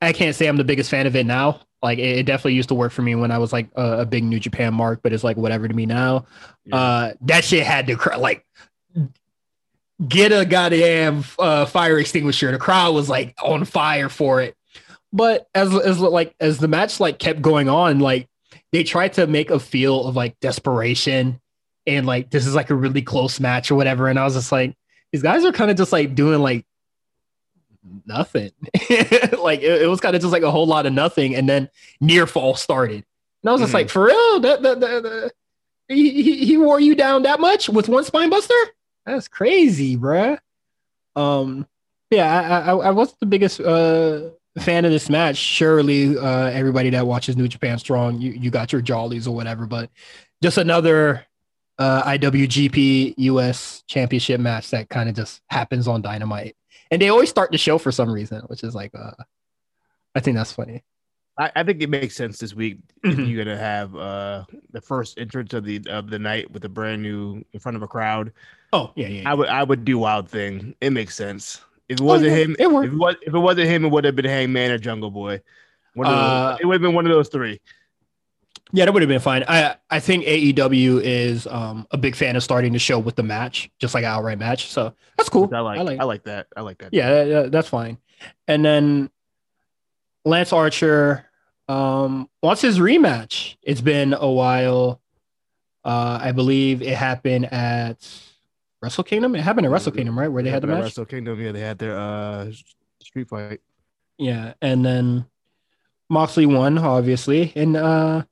I 0.02 0.14
can't 0.14 0.36
say 0.36 0.48
I'm 0.48 0.58
the 0.58 0.64
biggest 0.64 0.90
fan 0.92 1.08
of 1.08 1.16
it 1.16 1.26
now. 1.26 1.62
Like 1.86 2.00
it, 2.00 2.18
it 2.18 2.24
definitely 2.26 2.56
used 2.56 2.70
to 2.70 2.76
work 2.76 2.92
for 2.92 3.04
me 3.04 3.14
when 3.14 3.30
I 3.30 3.38
was 3.38 3.54
like 3.54 3.70
a, 3.76 4.00
a 4.00 4.06
big 4.06 4.24
New 4.24 4.40
Japan 4.40 4.74
mark, 4.74 5.02
but 5.04 5.14
it's 5.14 5.24
like 5.24 5.38
whatever 5.38 5.68
to 5.68 5.74
me 5.74 5.86
now. 5.86 6.26
Yeah. 6.66 6.76
Uh, 6.76 7.14
that 7.22 7.46
shit 7.46 7.64
had 7.64 7.86
to 7.88 7.96
like 8.18 8.44
get 10.06 10.32
a 10.32 10.46
goddamn 10.46 11.24
uh, 11.38 11.66
fire 11.66 12.00
extinguisher. 12.00 12.52
The 12.52 12.58
crowd 12.58 12.96
was 12.96 13.08
like 13.08 13.36
on 13.42 13.66
fire 13.66 14.10
for 14.10 14.42
it. 14.42 14.56
But 15.14 15.48
as 15.54 15.74
as 15.74 16.00
like 16.00 16.36
as 16.40 16.58
the 16.58 16.68
match 16.68 17.00
like 17.00 17.20
kept 17.20 17.42
going 17.42 17.70
on, 17.70 18.00
like 18.00 18.28
they 18.72 18.84
tried 18.84 19.14
to 19.14 19.28
make 19.28 19.52
a 19.52 19.60
feel 19.60 20.08
of 20.08 20.16
like 20.16 20.40
desperation 20.40 21.40
and 21.86 22.08
like 22.08 22.32
this 22.32 22.48
is 22.48 22.56
like 22.56 22.72
a 22.72 22.76
really 22.76 23.04
close 23.04 23.40
match 23.40 23.70
or 23.70 23.76
whatever. 23.76 24.08
And 24.08 24.18
I 24.18 24.26
was 24.26 24.34
just 24.34 24.52
like, 24.52 24.76
these 25.12 25.22
guys 25.22 25.46
are 25.46 25.52
kind 25.52 25.70
of 25.70 25.78
just 25.78 25.92
like 25.92 26.16
doing 26.16 26.40
like 26.40 26.66
nothing. 28.06 28.52
like 29.40 29.62
it, 29.62 29.82
it 29.84 29.90
was 29.90 30.00
kind 30.00 30.16
of 30.16 30.22
just 30.22 30.32
like 30.32 30.44
a 30.44 30.52
whole 30.52 30.68
lot 30.68 30.86
of 30.86 30.94
nothing, 30.94 31.36
and 31.36 31.48
then 31.48 31.70
near 32.02 32.26
fall 32.28 32.56
started. 32.56 33.04
And 33.44 33.50
I 33.50 33.52
was 33.52 33.62
just 33.62 33.72
Mhm. 33.72 33.76
like, 33.76 33.90
for 33.90 34.06
real, 34.06 34.40
that, 34.42 34.62
that, 34.64 34.80
that, 34.80 35.04
that- 35.04 35.32
he, 35.88 36.24
he, 36.24 36.46
he 36.46 36.58
wore 36.58 36.80
you 36.80 36.96
down 36.96 37.24
that 37.24 37.40
much 37.40 37.70
with 37.70 37.88
one 37.88 38.04
spine 38.04 38.32
buster? 38.32 38.56
That's 39.06 39.28
crazy, 39.28 39.96
bruh. 39.96 40.40
Um, 41.16 41.68
yeah, 42.10 42.64
I, 42.66 42.72
I, 42.72 42.76
I 42.88 42.90
wasn't 42.92 43.20
the 43.20 43.26
biggest 43.28 43.60
uh 43.60 44.30
fan 44.60 44.84
of 44.86 44.92
this 44.92 45.10
match. 45.10 45.38
Surely, 45.38 46.18
uh, 46.18 46.46
everybody 46.48 46.90
that 46.92 47.06
watches 47.06 47.38
New 47.38 47.48
Japan 47.48 47.78
Strong, 47.78 48.20
you, 48.22 48.32
you 48.32 48.50
got 48.50 48.72
your 48.72 48.82
jollies 48.82 49.28
or 49.28 49.36
whatever, 49.36 49.66
but 49.68 49.90
just 50.42 50.58
another 50.58 51.26
uh, 51.78 52.04
IWGP 52.04 53.16
US 53.18 53.84
Championship 53.86 54.40
match 54.40 54.72
that 54.72 54.90
kind 54.90 55.10
of 55.10 55.16
just 55.16 55.42
happens 55.50 55.88
on 55.88 56.02
Dynamite, 56.02 56.56
and 56.92 57.02
they 57.02 57.10
always 57.10 57.30
start 57.30 57.52
the 57.52 57.58
show 57.58 57.78
for 57.78 57.92
some 57.92 58.10
reason, 58.12 58.42
which 58.48 58.64
is 58.64 58.76
like, 58.76 58.92
uh, 58.96 59.12
I 60.14 60.20
think 60.20 60.38
that's 60.38 60.52
funny. 60.52 60.84
I, 61.38 61.52
I 61.58 61.64
think 61.64 61.82
it 61.82 61.90
makes 61.90 62.16
sense 62.16 62.38
this 62.38 62.54
week 62.54 62.78
if 63.04 63.16
Mhm. 63.18 63.28
you're 63.30 63.44
gonna 63.44 63.58
have 63.58 63.94
uh 63.96 64.46
the 64.72 64.80
first 64.80 65.20
entrance 65.20 65.54
of 65.54 65.66
the 65.66 65.82
of 65.90 66.10
the 66.10 66.18
night 66.20 66.50
with 66.52 66.64
a 66.64 66.70
brand 66.70 67.02
new 67.02 67.44
in 67.52 67.60
front 67.60 67.76
of 67.76 67.84
a 67.84 67.88
crowd. 67.88 68.32
Oh 68.72 68.94
yeah, 68.96 69.08
yeah. 69.08 69.30
I 69.30 69.34
would 69.34 69.50
I 69.50 69.64
would 69.64 69.84
do 69.84 69.98
Wild 70.00 70.30
Thing. 70.30 70.76
It 70.80 70.92
makes 70.92 71.14
sense. 71.16 71.62
If 71.90 72.00
it 72.00 72.04
wasn't 72.04 72.32
yeah, 72.32 72.38
him, 72.38 72.52
it 72.58 72.62
if 72.68 72.72
worked. 72.72 72.94
it, 72.94 72.98
was, 72.98 73.16
if 73.22 73.34
it 73.34 73.40
wasn't 73.40 73.68
him, 73.68 73.84
it 73.86 73.90
would 73.90 74.06
have 74.06 74.16
been 74.16 74.26
Hangman 74.26 74.72
or 74.72 74.78
Jungle 74.78 75.12
Boy. 75.12 75.42
One 75.94 76.08
of 76.08 76.14
those- 76.14 76.20
Uh, 76.22 76.58
it 76.62 76.66
would 76.66 76.74
have 76.76 76.82
been 76.82 76.96
one 76.96 77.06
of 77.06 77.12
those 77.12 77.30
three. 77.30 77.60
Yeah, 78.76 78.86
that 78.86 78.94
would 78.94 79.02
have 79.02 79.10
been 79.10 79.20
fine. 79.22 79.44
I 79.48 79.78
I 79.90 80.00
think 80.00 80.26
AEW 80.26 81.02
is 81.02 81.48
um 81.48 81.88
a 81.92 81.98
big 81.98 82.16
fan 82.16 82.36
of 82.36 82.44
starting 82.44 82.74
the 82.74 82.80
show 82.80 83.00
with 83.00 83.16
the 83.16 83.24
match, 83.24 83.70
just 83.80 83.94
like 83.94 84.04
an 84.04 84.12
outright 84.12 84.38
match. 84.38 84.68
So 84.68 84.94
that's 85.18 85.30
cool. 85.30 85.50
I 85.54 85.60
like, 85.62 85.80
I 85.80 85.82
like. 85.82 86.00
I 86.00 86.04
like 86.04 86.24
that. 86.26 86.48
I 86.58 86.62
like 86.62 86.78
that. 86.80 86.94
yeah, 86.94 87.10
that- 87.10 87.26
that- 87.30 87.52
that's 87.52 87.70
fine. 87.70 87.98
And 88.48 88.64
then 88.66 89.10
Lance 90.26 90.52
Archer 90.54 91.26
um 91.68 92.30
wants 92.44 92.62
his 92.62 92.80
rematch. 92.80 93.56
It's 93.64 93.82
been 93.82 94.14
a 94.14 94.30
while. 94.30 95.02
Uh 95.84 96.20
I 96.22 96.32
believe 96.32 96.82
it 96.82 96.96
happened 96.96 97.52
at 97.54 98.08
Wrestle 98.82 99.04
Kingdom. 99.04 99.36
It 99.36 99.42
happened 99.42 99.66
at 99.66 99.72
Wrestle 99.72 99.92
Kingdom, 99.92 100.18
right? 100.20 100.28
Where 100.28 100.44
they 100.44 100.50
had 100.50 100.62
the 100.64 100.68
match. 100.68 100.82
Wrestle 100.84 101.06
Kingdom. 101.06 101.40
Yeah, 101.42 101.52
they 101.54 101.62
had 101.62 101.80
their 101.80 101.98
uh 101.98 102.52
street 103.02 103.30
fight. 103.30 103.62
Yeah, 104.18 104.54
and 104.62 104.86
then 104.86 105.26
Moxley 106.10 106.46
won, 106.46 106.78
obviously, 106.78 107.52
and 107.56 107.76
uh 107.78 108.24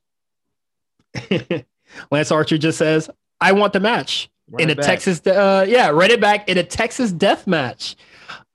Lance 2.11 2.31
Archer 2.31 2.57
just 2.57 2.77
says, 2.77 3.09
"I 3.39 3.51
want 3.51 3.73
the 3.73 3.79
match 3.79 4.29
Run 4.49 4.61
in 4.61 4.69
a 4.69 4.75
back. 4.75 4.85
Texas, 4.85 5.25
uh, 5.25 5.65
yeah, 5.67 5.89
run 5.89 6.11
it 6.11 6.19
back 6.19 6.49
in 6.49 6.57
a 6.57 6.63
Texas 6.63 7.11
death 7.11 7.47
match, 7.47 7.95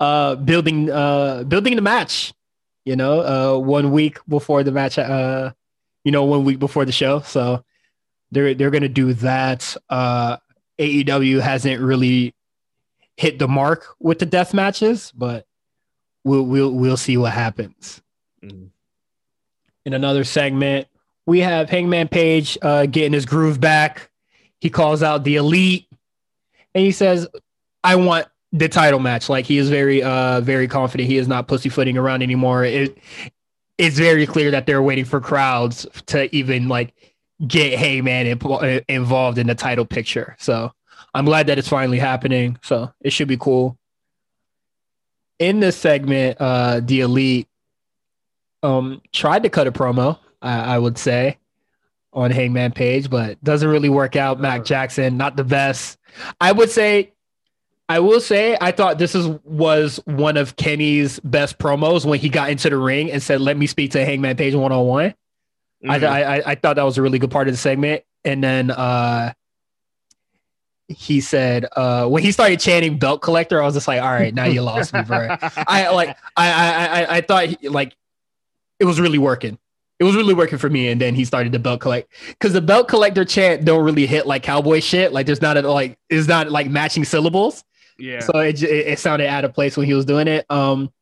uh, 0.01 0.35
building, 0.37 0.91
uh, 0.91 1.45
building 1.45 1.77
the 1.77 1.83
match, 1.83 2.35
you 2.85 2.97
know, 2.97 3.21
uh, 3.21 3.59
one 3.59 3.91
week 3.91 4.19
before 4.29 4.63
the 4.63 4.73
match, 4.73 4.99
uh, 4.99 5.53
you 6.05 6.13
know, 6.13 6.25
one 6.25 6.45
week 6.45 6.59
before 6.59 6.85
the 6.85 6.93
show, 6.93 7.21
so 7.21 7.65
they're 8.31 8.55
they're 8.55 8.71
gonna 8.71 8.89
do 8.89 9.15
that. 9.15 9.77
Uh, 9.89 10.37
AEW 10.79 11.41
hasn't 11.41 11.81
really 11.81 12.35
hit 13.17 13.39
the 13.39 13.49
mark 13.49 13.97
with 13.99 14.19
the 14.19 14.27
death 14.27 14.55
matches, 14.55 15.13
but 15.17 15.47
we'll 16.25 16.45
we'll 16.45 16.73
we'll 16.73 16.97
see 16.97 17.17
what 17.17 17.33
happens. 17.33 18.03
Mhm. 18.45 18.69
In 19.85 19.95
another 19.95 20.25
segment, 20.25 20.87
we 21.29 21.41
have 21.41 21.69
Hangman 21.69 22.09
Page 22.09 22.57
uh, 22.63 22.87
getting 22.87 23.13
his 23.13 23.27
groove 23.27 23.61
back. 23.61 24.11
He 24.61 24.71
calls 24.71 25.03
out 25.03 25.25
the 25.25 25.37
elite, 25.37 25.87
and 26.75 26.83
he 26.83 26.91
says, 26.91 27.29
"I 27.85 27.97
want 27.97 28.27
the 28.53 28.69
title 28.69 28.99
match." 28.99 29.29
Like 29.29 29.45
he 29.45 29.59
is 29.59 29.69
very 29.69 30.03
uh 30.03 30.41
very 30.41 30.67
confident. 30.67 31.07
He 31.07 31.19
is 31.19 31.29
not 31.29 31.47
pussyfooting 31.47 31.99
around 31.99 32.23
anymore. 32.23 32.65
It 32.65 32.97
it's 33.77 33.99
very 33.99 34.27
clear 34.27 34.51
that 34.53 34.65
they're 34.65 34.83
waiting 34.83 35.05
for 35.05 35.21
crowds 35.21 35.87
to 36.07 36.35
even 36.35 36.67
like 36.67 36.95
get 37.47 37.79
Hangman 37.79 38.27
in- 38.27 38.85
involved 38.89 39.37
in 39.37 39.47
the 39.47 39.55
title 39.55 39.85
picture. 39.85 40.35
So 40.39 40.73
I'm 41.13 41.27
glad 41.27 41.47
that 41.49 41.59
it's 41.59 41.69
finally 41.69 41.99
happening. 41.99 42.59
So 42.63 42.91
it 43.03 43.11
should 43.11 43.29
be 43.29 43.37
cool 43.37 43.79
in 45.39 45.61
this 45.61 45.77
segment, 45.77 46.39
uh, 46.41 46.81
the 46.81 47.01
elite 47.01 47.49
um 48.63 49.01
tried 49.13 49.45
to 49.45 49.51
cut 49.51 49.67
a 49.67 49.73
promo, 49.73 50.19
I, 50.43 50.75
I 50.75 50.79
would 50.79 50.99
say, 50.99 51.39
on 52.13 52.31
Hangman 52.31 52.73
Page, 52.73 53.11
but 53.11 53.43
doesn't 53.45 53.69
really 53.69 53.89
work 53.89 54.17
out. 54.17 54.41
Matt 54.41 54.65
Jackson, 54.65 55.17
not 55.17 55.37
the 55.37 55.45
best. 55.45 55.99
I 56.41 56.53
would 56.53 56.71
say, 56.71 57.13
I 57.89 58.01
will 58.01 58.21
say, 58.21 58.57
I 58.61 58.73
thought 58.73 58.99
this 58.99 59.15
is 59.15 59.27
was 59.45 59.99
one 60.05 60.37
of 60.37 60.57
Kenny's 60.57 61.21
best 61.21 61.59
promos 61.59 62.05
when 62.05 62.19
he 62.19 62.29
got 62.29 62.51
into 62.51 62.69
the 62.71 62.77
ring 62.77 63.11
and 63.11 63.23
said, 63.23 63.41
"Let 63.41 63.57
me 63.57 63.67
speak 63.67 63.93
to 63.93 64.05
Hangman 64.05 64.37
Page 64.37 64.55
one 64.55 64.73
on 64.73 64.87
one." 64.87 65.15
I, 66.11 66.43
I 66.53 66.55
thought 66.57 66.77
that 66.77 66.83
was 66.83 66.99
a 66.99 67.03
really 67.03 67.19
good 67.19 67.31
part 67.31 67.47
of 67.49 67.55
the 67.55 67.59
segment. 67.59 68.03
And 68.25 68.43
then 68.43 68.71
uh 68.73 69.33
he 70.89 71.21
said 71.21 71.67
uh 71.77 72.07
when 72.09 72.23
he 72.23 72.33
started 72.33 72.59
chanting 72.61 72.99
belt 72.99 73.23
collector, 73.23 73.63
I 73.63 73.65
was 73.67 73.75
just 73.75 73.87
like, 73.87 74.03
all 74.03 74.09
right, 74.11 74.35
now 74.35 74.45
you 74.45 74.63
lost 74.63 74.93
me, 74.93 75.03
bro. 75.03 75.37
I 75.41 75.91
like 75.91 76.17
I 76.37 76.51
I 76.51 76.87
I 77.03 77.17
I 77.17 77.21
thought 77.21 77.45
he- 77.47 77.69
like 77.69 77.97
it 78.81 78.85
was 78.87 79.01
really 79.01 79.19
working. 79.19 79.59
It 79.99 80.05
was 80.05 80.15
really 80.15 80.35
working 80.35 80.59
for 80.59 80.71
me. 80.71 80.89
And 80.89 81.01
then 81.01 81.15
he 81.15 81.25
started 81.25 81.53
the 81.53 81.59
belt 81.59 81.81
collect 81.81 82.13
because 82.29 82.53
the 82.53 82.61
belt 82.61 82.89
collector 82.89 83.25
chant 83.25 83.65
don't 83.65 83.85
really 83.85 84.07
hit 84.07 84.27
like 84.27 84.43
cowboy 84.43 84.81
shit. 84.81 85.13
Like 85.13 85.27
there's 85.27 85.43
not 85.43 85.57
a, 85.57 85.63
like 85.63 85.99
it's 86.09 86.29
not 86.29 86.51
like 86.51 86.69
matching 86.69 87.05
syllables. 87.05 87.65
yeah. 87.99 88.21
So 88.21 88.39
it, 88.39 88.63
it 88.63 88.87
it 88.87 88.99
sounded 88.99 89.27
out 89.29 89.45
of 89.45 89.55
place 89.55 89.77
when 89.77 89.87
he 89.87 89.95
was 89.95 90.05
doing 90.05 90.29
it. 90.29 90.47
Um, 90.51 90.93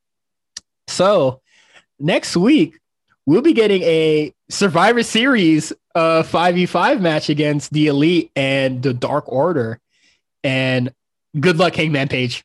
so 0.88 1.40
next 1.98 2.36
week 2.36 2.78
we'll 3.26 3.42
be 3.42 3.52
getting 3.52 3.82
a 3.82 4.32
Survivor 4.48 5.02
Series 5.02 5.72
uh 5.94 6.22
5v5 6.22 7.00
match 7.00 7.28
against 7.28 7.72
the 7.72 7.88
Elite 7.88 8.30
and 8.36 8.82
the 8.82 8.94
Dark 8.94 9.30
Order. 9.30 9.80
And 10.44 10.92
good 11.38 11.58
luck, 11.58 11.74
Hangman 11.74 12.08
Page. 12.08 12.44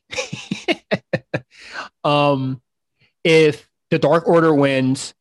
um, 2.04 2.60
if 3.24 3.68
the 3.90 3.98
Dark 3.98 4.26
Order 4.26 4.54
wins, 4.54 5.14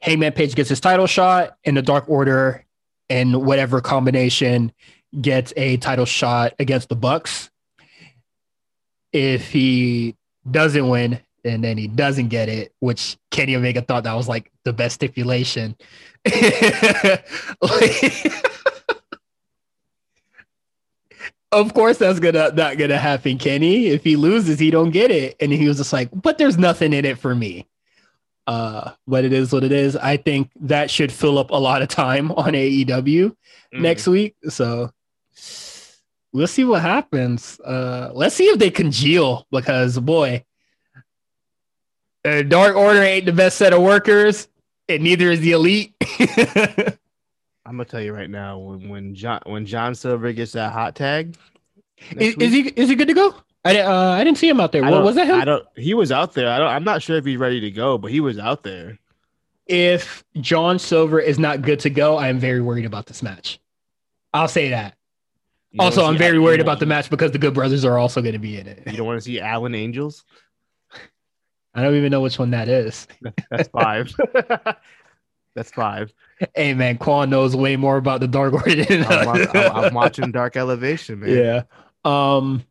Hangman 0.00 0.32
Page 0.32 0.54
gets 0.54 0.68
his 0.68 0.80
title 0.80 1.06
shot, 1.06 1.56
and 1.64 1.76
the 1.76 1.82
Dark 1.82 2.08
Order 2.08 2.64
and 3.10 3.44
whatever 3.44 3.80
combination 3.80 4.72
gets 5.20 5.52
a 5.56 5.76
title 5.78 6.04
shot 6.04 6.54
against 6.58 6.88
the 6.88 6.96
Bucks. 6.96 7.50
If 9.12 9.50
he 9.50 10.14
doesn't 10.50 10.88
win, 10.88 11.18
and 11.44 11.64
then 11.64 11.78
he 11.78 11.88
doesn't 11.88 12.28
get 12.28 12.48
it, 12.48 12.72
which 12.80 13.16
Kenny 13.30 13.56
Omega 13.56 13.80
thought 13.80 14.04
that 14.04 14.14
was 14.14 14.28
like 14.28 14.50
the 14.64 14.72
best 14.72 14.96
stipulation. 14.96 15.76
Like- 17.62 18.32
of 21.50 21.72
course 21.72 21.96
that's 21.98 22.20
gonna 22.20 22.52
not 22.52 22.76
gonna 22.76 22.98
happen, 22.98 23.38
Kenny. 23.38 23.86
If 23.86 24.04
he 24.04 24.16
loses, 24.16 24.58
he 24.58 24.70
don't 24.70 24.90
get 24.90 25.10
it. 25.10 25.36
And 25.40 25.50
he 25.52 25.66
was 25.66 25.78
just 25.78 25.92
like, 25.92 26.10
but 26.12 26.36
there's 26.38 26.58
nothing 26.58 26.92
in 26.92 27.04
it 27.04 27.18
for 27.18 27.34
me. 27.34 27.66
Uh, 28.48 28.92
but 29.06 29.26
it 29.26 29.32
is 29.34 29.52
what 29.52 29.62
it 29.62 29.72
is. 29.72 29.94
I 29.94 30.16
think 30.16 30.50
that 30.62 30.90
should 30.90 31.12
fill 31.12 31.38
up 31.38 31.50
a 31.50 31.56
lot 31.56 31.82
of 31.82 31.88
time 31.88 32.32
on 32.42 32.54
AEW 32.54 33.36
Mhm. 33.74 33.80
next 33.80 34.06
week. 34.06 34.36
So 34.48 34.90
we'll 36.32 36.46
see 36.46 36.64
what 36.64 36.80
happens. 36.80 37.60
Uh, 37.60 38.10
let's 38.14 38.34
see 38.34 38.46
if 38.46 38.58
they 38.58 38.70
congeal 38.70 39.46
because 39.50 39.98
boy, 39.98 40.44
Dark 42.24 42.74
Order 42.76 43.02
ain't 43.02 43.26
the 43.26 43.32
best 43.32 43.58
set 43.58 43.72
of 43.74 43.82
workers, 43.82 44.48
and 44.88 45.02
neither 45.02 45.30
is 45.30 45.40
the 45.40 45.52
Elite. 45.52 45.94
I'm 47.66 47.76
gonna 47.76 47.84
tell 47.84 48.00
you 48.00 48.14
right 48.14 48.30
now, 48.30 48.58
when 48.58 48.88
when 48.88 49.14
John 49.14 49.40
when 49.44 49.66
John 49.66 49.94
Silver 49.94 50.32
gets 50.32 50.52
that 50.52 50.72
hot 50.72 50.94
tag, 50.94 51.36
is, 52.16 52.34
is, 52.36 52.52
he 52.52 52.60
is 52.76 52.88
he 52.88 52.94
good 52.94 53.08
to 53.08 53.14
go? 53.14 53.34
I 53.64 53.80
uh, 53.80 54.10
I 54.12 54.24
didn't 54.24 54.38
see 54.38 54.48
him 54.48 54.60
out 54.60 54.72
there. 54.72 54.82
What 54.82 55.02
was 55.02 55.16
that 55.16 55.26
him? 55.26 55.36
I 55.40 55.44
don't. 55.44 55.66
He 55.76 55.94
was 55.94 56.12
out 56.12 56.34
there. 56.34 56.50
I 56.50 56.58
don't. 56.58 56.68
I'm 56.68 56.84
not 56.84 57.02
sure 57.02 57.16
if 57.16 57.24
he's 57.24 57.36
ready 57.36 57.60
to 57.60 57.70
go, 57.70 57.98
but 57.98 58.10
he 58.10 58.20
was 58.20 58.38
out 58.38 58.62
there. 58.62 58.98
If 59.66 60.24
John 60.40 60.78
Silver 60.78 61.20
is 61.20 61.38
not 61.38 61.62
good 61.62 61.80
to 61.80 61.90
go, 61.90 62.16
I 62.16 62.28
am 62.28 62.38
very 62.38 62.60
worried 62.60 62.86
about 62.86 63.06
this 63.06 63.22
match. 63.22 63.60
I'll 64.32 64.48
say 64.48 64.70
that. 64.70 64.94
You 65.72 65.82
also, 65.82 66.06
I'm 66.06 66.16
very 66.16 66.38
worried 66.38 66.60
about 66.60 66.80
the 66.80 66.86
match 66.86 67.10
because 67.10 67.32
the 67.32 67.38
Good 67.38 67.52
Brothers 67.52 67.84
are 67.84 67.98
also 67.98 68.22
going 68.22 68.32
to 68.32 68.38
be 68.38 68.58
in 68.58 68.66
it. 68.66 68.82
You 68.86 68.96
don't 68.96 69.06
want 69.06 69.18
to 69.18 69.24
see 69.24 69.38
Alan 69.40 69.74
Angels? 69.74 70.24
I 71.74 71.82
don't 71.82 71.94
even 71.94 72.10
know 72.10 72.22
which 72.22 72.38
one 72.38 72.50
that 72.50 72.68
is. 72.68 73.06
That's 73.50 73.68
five. 73.68 74.14
That's 75.54 75.70
five. 75.72 76.12
Hey 76.54 76.72
man, 76.72 76.98
Quan 76.98 77.28
knows 77.28 77.54
way 77.54 77.76
more 77.76 77.96
about 77.96 78.20
the 78.20 78.28
Dark 78.28 78.54
Order 78.54 78.84
than 78.84 79.04
I'm, 79.04 79.28
I'm, 79.28 79.56
I'm, 79.56 79.94
watching 79.94 80.30
Dark 80.30 80.56
Elevation, 80.56 81.20
man. 81.20 81.30
Yeah. 81.30 81.62
Um, 82.04 82.64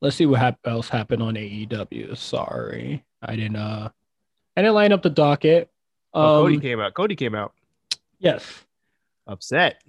let's 0.00 0.16
see 0.16 0.26
what 0.26 0.40
hap- 0.40 0.66
else 0.66 0.88
happened 0.88 1.22
on 1.22 1.34
AEW. 1.34 2.16
Sorry, 2.16 3.04
I 3.22 3.36
didn't. 3.36 3.56
Uh, 3.56 3.90
I 4.56 4.62
didn't 4.62 4.74
line 4.74 4.92
up 4.92 5.02
the 5.02 5.10
docket. 5.10 5.70
Um, 6.14 6.24
oh, 6.24 6.42
Cody 6.42 6.54
um, 6.56 6.60
came 6.60 6.80
out. 6.80 6.94
Cody 6.94 7.16
came 7.16 7.34
out. 7.34 7.52
Yes. 8.18 8.64
Upset. 9.26 9.82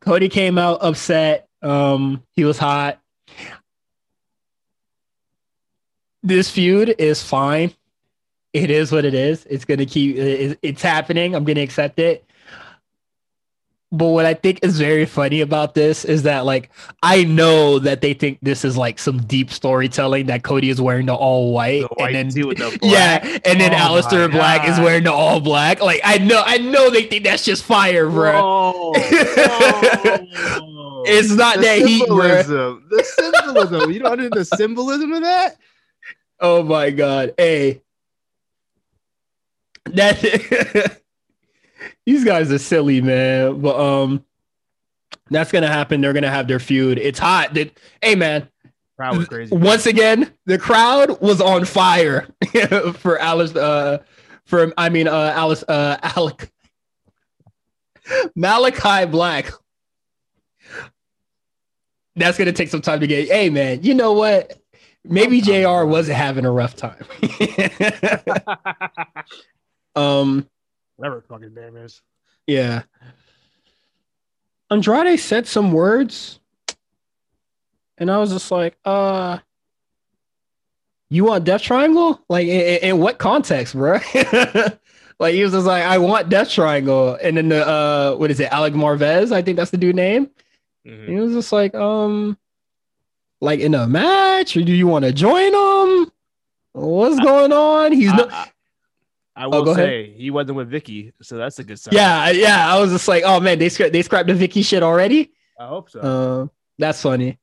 Cody 0.00 0.28
came 0.28 0.56
out 0.58 0.78
upset. 0.80 1.48
Um, 1.62 2.22
he 2.32 2.44
was 2.44 2.56
hot. 2.58 3.00
This 6.22 6.50
feud 6.50 6.94
is 6.98 7.22
fine. 7.22 7.74
It 8.52 8.70
is 8.70 8.92
what 8.92 9.04
it 9.04 9.14
is. 9.14 9.46
It's 9.48 9.64
gonna 9.64 9.86
keep. 9.86 10.16
It's 10.16 10.82
happening. 10.82 11.34
I'm 11.34 11.44
gonna 11.44 11.60
accept 11.60 11.98
it. 11.98 12.24
But 13.92 14.06
what 14.06 14.24
I 14.24 14.34
think 14.34 14.60
is 14.62 14.78
very 14.78 15.04
funny 15.04 15.40
about 15.40 15.74
this 15.74 16.04
is 16.04 16.22
that 16.22 16.44
like 16.44 16.70
I 17.02 17.24
know 17.24 17.80
that 17.80 18.00
they 18.00 18.14
think 18.14 18.38
this 18.40 18.64
is 18.64 18.76
like 18.76 19.00
some 19.00 19.18
deep 19.22 19.50
storytelling 19.50 20.26
that 20.26 20.44
Cody 20.44 20.70
is 20.70 20.80
wearing 20.80 21.06
the 21.06 21.14
all 21.14 21.52
white, 21.52 21.82
the 21.82 21.88
white 21.96 22.14
and 22.14 22.30
then 22.30 22.44
the 22.44 22.78
yeah, 22.82 23.18
and 23.44 23.60
then 23.60 23.74
oh 23.74 23.76
Aleister 23.76 24.30
Black 24.30 24.68
is 24.68 24.78
wearing 24.78 25.02
the 25.04 25.12
all 25.12 25.40
black. 25.40 25.80
Like 25.80 26.00
I 26.04 26.18
know, 26.18 26.40
I 26.44 26.58
know 26.58 26.90
they 26.90 27.02
think 27.02 27.24
that's 27.24 27.44
just 27.44 27.64
fire, 27.64 28.08
bro. 28.08 28.92
it's 31.04 31.32
not 31.32 31.56
the 31.56 31.62
that 31.62 31.82
heat, 31.84 32.06
bro. 32.06 32.80
The 32.88 33.02
symbolism. 33.02 33.90
you 33.90 33.98
don't 33.98 34.12
understand 34.20 34.32
the 34.32 34.44
symbolism 34.56 35.12
of 35.14 35.22
that? 35.22 35.56
Oh 36.38 36.62
my 36.62 36.90
god! 36.90 37.34
Hey, 37.36 37.82
that 39.86 40.96
these 42.06 42.24
guys 42.24 42.50
are 42.52 42.58
silly, 42.58 43.00
man. 43.00 43.60
But 43.60 43.78
um, 43.78 44.24
that's 45.30 45.52
gonna 45.52 45.68
happen. 45.68 46.00
They're 46.00 46.12
gonna 46.12 46.30
have 46.30 46.48
their 46.48 46.58
feud. 46.58 46.98
It's 46.98 47.18
hot. 47.18 47.54
That 47.54 47.78
hey, 48.02 48.14
man. 48.14 48.48
Crowd 48.96 49.16
was 49.16 49.28
crazy. 49.28 49.56
Once 49.56 49.86
again, 49.86 50.30
the 50.44 50.58
crowd 50.58 51.20
was 51.20 51.40
on 51.40 51.64
fire 51.64 52.28
for 52.94 53.18
Alice. 53.18 53.54
Uh, 53.56 53.98
for 54.44 54.72
I 54.76 54.88
mean, 54.88 55.08
uh, 55.08 55.32
Alice. 55.34 55.64
Uh, 55.66 55.96
Alec. 56.02 56.50
Malakai 58.36 59.10
Black. 59.10 59.50
That's 62.16 62.36
gonna 62.36 62.52
take 62.52 62.68
some 62.68 62.82
time 62.82 63.00
to 63.00 63.06
get. 63.06 63.28
Hey, 63.28 63.48
man. 63.50 63.82
You 63.82 63.94
know 63.94 64.12
what? 64.12 64.60
Maybe 65.04 65.40
Jr. 65.40 65.84
wasn't 65.84 66.18
having 66.18 66.44
a 66.44 66.50
rough 66.50 66.76
time. 66.76 67.04
um 69.96 70.46
whatever 71.00 71.22
fucking 71.22 71.54
name 71.54 71.76
is. 71.78 72.02
Yeah. 72.46 72.82
Andrade 74.70 75.18
said 75.18 75.46
some 75.46 75.72
words, 75.72 76.38
and 77.96 78.10
I 78.10 78.18
was 78.18 78.30
just 78.30 78.50
like, 78.50 78.76
uh, 78.84 79.38
you 81.08 81.24
want 81.24 81.44
Death 81.44 81.62
Triangle? 81.62 82.22
Like, 82.28 82.46
in, 82.46 82.90
in 82.90 82.98
what 82.98 83.18
context, 83.18 83.74
bro? 83.74 83.94
like, 85.18 85.34
he 85.34 85.42
was 85.42 85.52
just 85.52 85.66
like, 85.66 85.84
I 85.84 85.98
want 85.98 86.28
Death 86.28 86.50
Triangle. 86.50 87.18
And 87.20 87.36
then 87.36 87.48
the, 87.48 87.66
uh, 87.66 88.14
what 88.16 88.30
is 88.30 88.38
it, 88.38 88.52
Alex 88.52 88.76
Marvez? 88.76 89.32
I 89.32 89.42
think 89.42 89.56
that's 89.56 89.70
the 89.70 89.78
dude 89.78 89.96
name. 89.96 90.30
Mm-hmm. 90.86 91.12
He 91.12 91.18
was 91.18 91.32
just 91.32 91.50
like, 91.50 91.74
um, 91.74 92.36
like 93.40 93.60
in 93.60 93.74
a 93.74 93.86
match, 93.86 94.56
or 94.56 94.62
do 94.62 94.72
you 94.72 94.86
want 94.86 95.06
to 95.06 95.12
join 95.12 95.54
him? 95.54 96.12
What's 96.72 97.18
going 97.18 97.52
on? 97.52 97.92
He's 97.92 98.12
not. 98.12 98.30
I 98.30 98.50
oh, 99.44 99.48
will 99.50 99.68
oh, 99.70 99.74
say 99.74 100.04
ahead. 100.04 100.16
he 100.16 100.30
wasn't 100.30 100.56
with 100.56 100.70
Vickie, 100.70 101.12
so 101.22 101.36
that's 101.36 101.58
a 101.58 101.64
good 101.64 101.78
sign. 101.78 101.94
Yeah, 101.94 102.30
yeah. 102.30 102.72
I 102.74 102.78
was 102.80 102.90
just 102.90 103.08
like, 103.08 103.22
oh 103.24 103.40
man, 103.40 103.58
they 103.58 103.68
scra- 103.68 103.92
they 103.92 104.02
scrapped 104.02 104.28
the 104.28 104.34
Vickie 104.34 104.64
shit 104.64 104.82
already. 104.82 105.32
I 105.58 105.66
hope 105.66 105.90
so. 105.90 106.00
Uh, 106.00 106.46
that's 106.78 107.02
funny. 107.02 107.38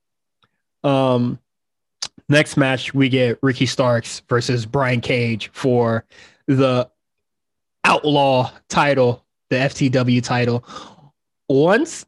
Um, 0.84 1.38
next 2.28 2.56
match 2.56 2.94
we 2.94 3.08
get 3.08 3.38
Ricky 3.42 3.66
Starks 3.66 4.22
versus 4.28 4.66
Brian 4.66 5.00
Cage 5.00 5.50
for 5.52 6.04
the 6.46 6.90
Outlaw 7.84 8.50
title, 8.68 9.24
the 9.50 9.56
FTW 9.56 10.22
title. 10.22 10.64
Once 11.48 12.04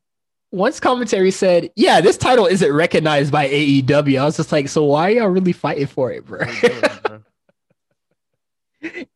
once 0.53 0.81
commentary 0.81 1.31
said, 1.31 1.71
"Yeah, 1.77 2.01
this 2.01 2.17
title 2.17 2.47
isn't 2.47 2.73
recognized 2.73 3.33
by 3.33 3.49
AEW," 3.49 4.21
I 4.21 4.25
was 4.25 4.37
just 4.37 4.53
like, 4.53 4.69
"So 4.69 4.85
why 4.85 5.11
are 5.11 5.11
y'all 5.11 5.29
really 5.29 5.53
fighting 5.53 5.87
for 5.87 6.13
it, 6.13 6.27
bro?" 6.27 6.41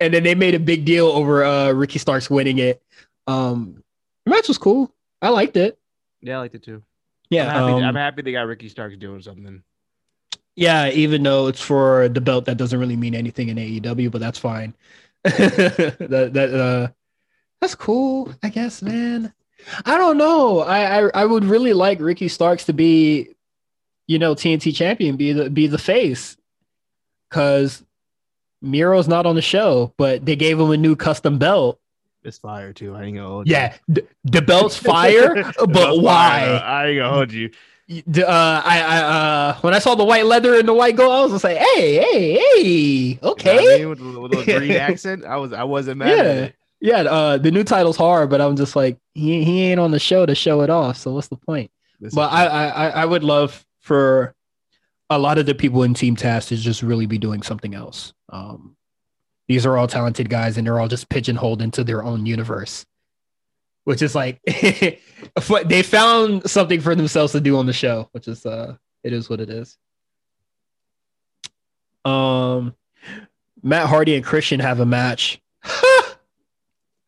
and 0.00 0.14
then 0.14 0.22
they 0.22 0.34
made 0.34 0.54
a 0.54 0.60
big 0.60 0.84
deal 0.84 1.06
over 1.06 1.44
uh 1.44 1.72
Ricky 1.72 1.98
Starks 1.98 2.28
winning 2.30 2.58
it. 2.58 2.82
Um 3.26 3.82
the 4.24 4.30
match 4.30 4.48
was 4.48 4.58
cool. 4.58 4.92
I 5.22 5.28
liked 5.30 5.56
it. 5.56 5.78
Yeah, 6.20 6.36
I 6.36 6.40
liked 6.40 6.54
it 6.54 6.62
too. 6.62 6.82
Yeah. 7.30 7.46
I'm 7.46 7.50
happy, 7.50 7.72
um, 7.72 7.84
I'm 7.84 7.94
happy 7.94 8.22
they 8.22 8.32
got 8.32 8.46
Ricky 8.46 8.68
Starks 8.68 8.96
doing 8.96 9.22
something. 9.22 9.62
Yeah, 10.56 10.88
even 10.90 11.22
though 11.22 11.48
it's 11.48 11.60
for 11.60 12.08
the 12.08 12.20
belt 12.20 12.44
that 12.44 12.56
doesn't 12.56 12.78
really 12.78 12.96
mean 12.96 13.14
anything 13.14 13.48
in 13.48 13.56
AEW, 13.56 14.10
but 14.10 14.20
that's 14.20 14.38
fine. 14.38 14.74
that 15.24 16.30
that 16.32 16.54
uh 16.54 16.88
that's 17.60 17.74
cool, 17.74 18.32
I 18.42 18.50
guess, 18.50 18.82
man. 18.82 19.32
I 19.86 19.96
don't 19.96 20.18
know. 20.18 20.60
I, 20.60 21.06
I 21.06 21.10
I 21.14 21.24
would 21.24 21.44
really 21.44 21.72
like 21.72 22.00
Ricky 22.00 22.28
Starks 22.28 22.66
to 22.66 22.72
be, 22.72 23.34
you 24.06 24.18
know, 24.18 24.34
TNT 24.34 24.74
champion, 24.74 25.16
be 25.16 25.32
the 25.32 25.50
be 25.50 25.66
the 25.66 25.78
face. 25.78 26.36
Cause 27.30 27.82
Miro's 28.64 29.08
not 29.08 29.26
on 29.26 29.34
the 29.34 29.42
show, 29.42 29.92
but 29.96 30.24
they 30.24 30.36
gave 30.36 30.58
him 30.58 30.70
a 30.70 30.76
new 30.76 30.96
custom 30.96 31.38
belt. 31.38 31.78
It's 32.24 32.38
fire 32.38 32.72
too. 32.72 32.94
I 32.94 33.04
ain't 33.04 33.16
gonna 33.16 33.28
hold 33.28 33.48
you. 33.48 33.52
Yeah, 33.52 33.76
the, 34.24 34.42
belt's 34.42 34.76
fire, 34.76 35.34
but 35.68 36.00
why? 36.00 36.40
Fire, 36.40 36.62
I 36.64 36.86
ain't 36.88 36.98
gonna 36.98 37.14
hold 37.14 37.32
you. 37.32 37.50
Uh, 37.90 38.62
I, 38.64 38.80
I, 38.80 38.98
uh, 39.02 39.56
when 39.60 39.74
I 39.74 39.78
saw 39.78 39.94
the 39.94 40.04
white 40.04 40.24
leather 40.24 40.58
and 40.58 40.66
the 40.66 40.72
white 40.72 40.96
gold, 40.96 41.12
I 41.12 41.20
was 41.22 41.32
just 41.32 41.44
like, 41.44 41.58
"Hey, 41.58 41.96
hey, 41.96 42.32
hey, 42.32 43.18
okay." 43.22 43.78
You 43.78 43.84
know 43.84 43.92
I 43.92 43.94
mean? 43.94 44.22
with, 44.22 44.32
a 44.48 44.58
green 44.58 44.70
accent, 44.76 45.26
I 45.26 45.36
was, 45.36 45.52
I 45.52 45.64
wasn't 45.64 45.98
mad. 45.98 46.54
Yeah, 46.80 47.02
yeah. 47.02 47.10
Uh, 47.10 47.36
the 47.36 47.50
new 47.50 47.62
title's 47.62 47.98
hard, 47.98 48.30
but 48.30 48.40
I'm 48.40 48.56
just 48.56 48.74
like, 48.74 48.96
he, 49.12 49.44
he 49.44 49.64
ain't 49.64 49.80
on 49.80 49.90
the 49.90 49.98
show 49.98 50.24
to 50.24 50.34
show 50.34 50.62
it 50.62 50.70
off. 50.70 50.96
So 50.96 51.12
what's 51.12 51.28
the 51.28 51.36
point? 51.36 51.70
This 52.00 52.14
but 52.14 52.32
I, 52.32 52.46
I, 52.46 52.88
I 52.88 53.04
would 53.04 53.22
love 53.22 53.66
for 53.80 54.34
a 55.10 55.18
lot 55.18 55.38
of 55.38 55.46
the 55.46 55.54
people 55.54 55.82
in 55.82 55.94
Team 55.94 56.16
Taz 56.16 56.50
is 56.50 56.62
just 56.62 56.82
really 56.82 57.06
be 57.06 57.18
doing 57.18 57.42
something 57.42 57.74
else. 57.74 58.12
Um, 58.30 58.76
these 59.48 59.66
are 59.66 59.76
all 59.76 59.86
talented 59.86 60.30
guys, 60.30 60.56
and 60.56 60.66
they're 60.66 60.80
all 60.80 60.88
just 60.88 61.08
pigeonholed 61.08 61.60
into 61.60 61.84
their 61.84 62.02
own 62.02 62.24
universe, 62.24 62.86
which 63.84 64.00
is 64.00 64.14
like 64.14 64.40
they 65.66 65.82
found 65.82 66.48
something 66.48 66.80
for 66.80 66.94
themselves 66.94 67.32
to 67.32 67.40
do 67.40 67.58
on 67.58 67.66
the 67.66 67.72
show, 67.72 68.08
which 68.12 68.28
is 68.28 68.46
uh, 68.46 68.76
it 69.02 69.12
is 69.12 69.28
what 69.28 69.40
it 69.40 69.50
is. 69.50 69.76
Um, 72.04 72.74
Matt 73.62 73.88
Hardy 73.88 74.14
and 74.14 74.24
Christian 74.24 74.60
have 74.60 74.80
a 74.80 74.86
match. 74.86 75.40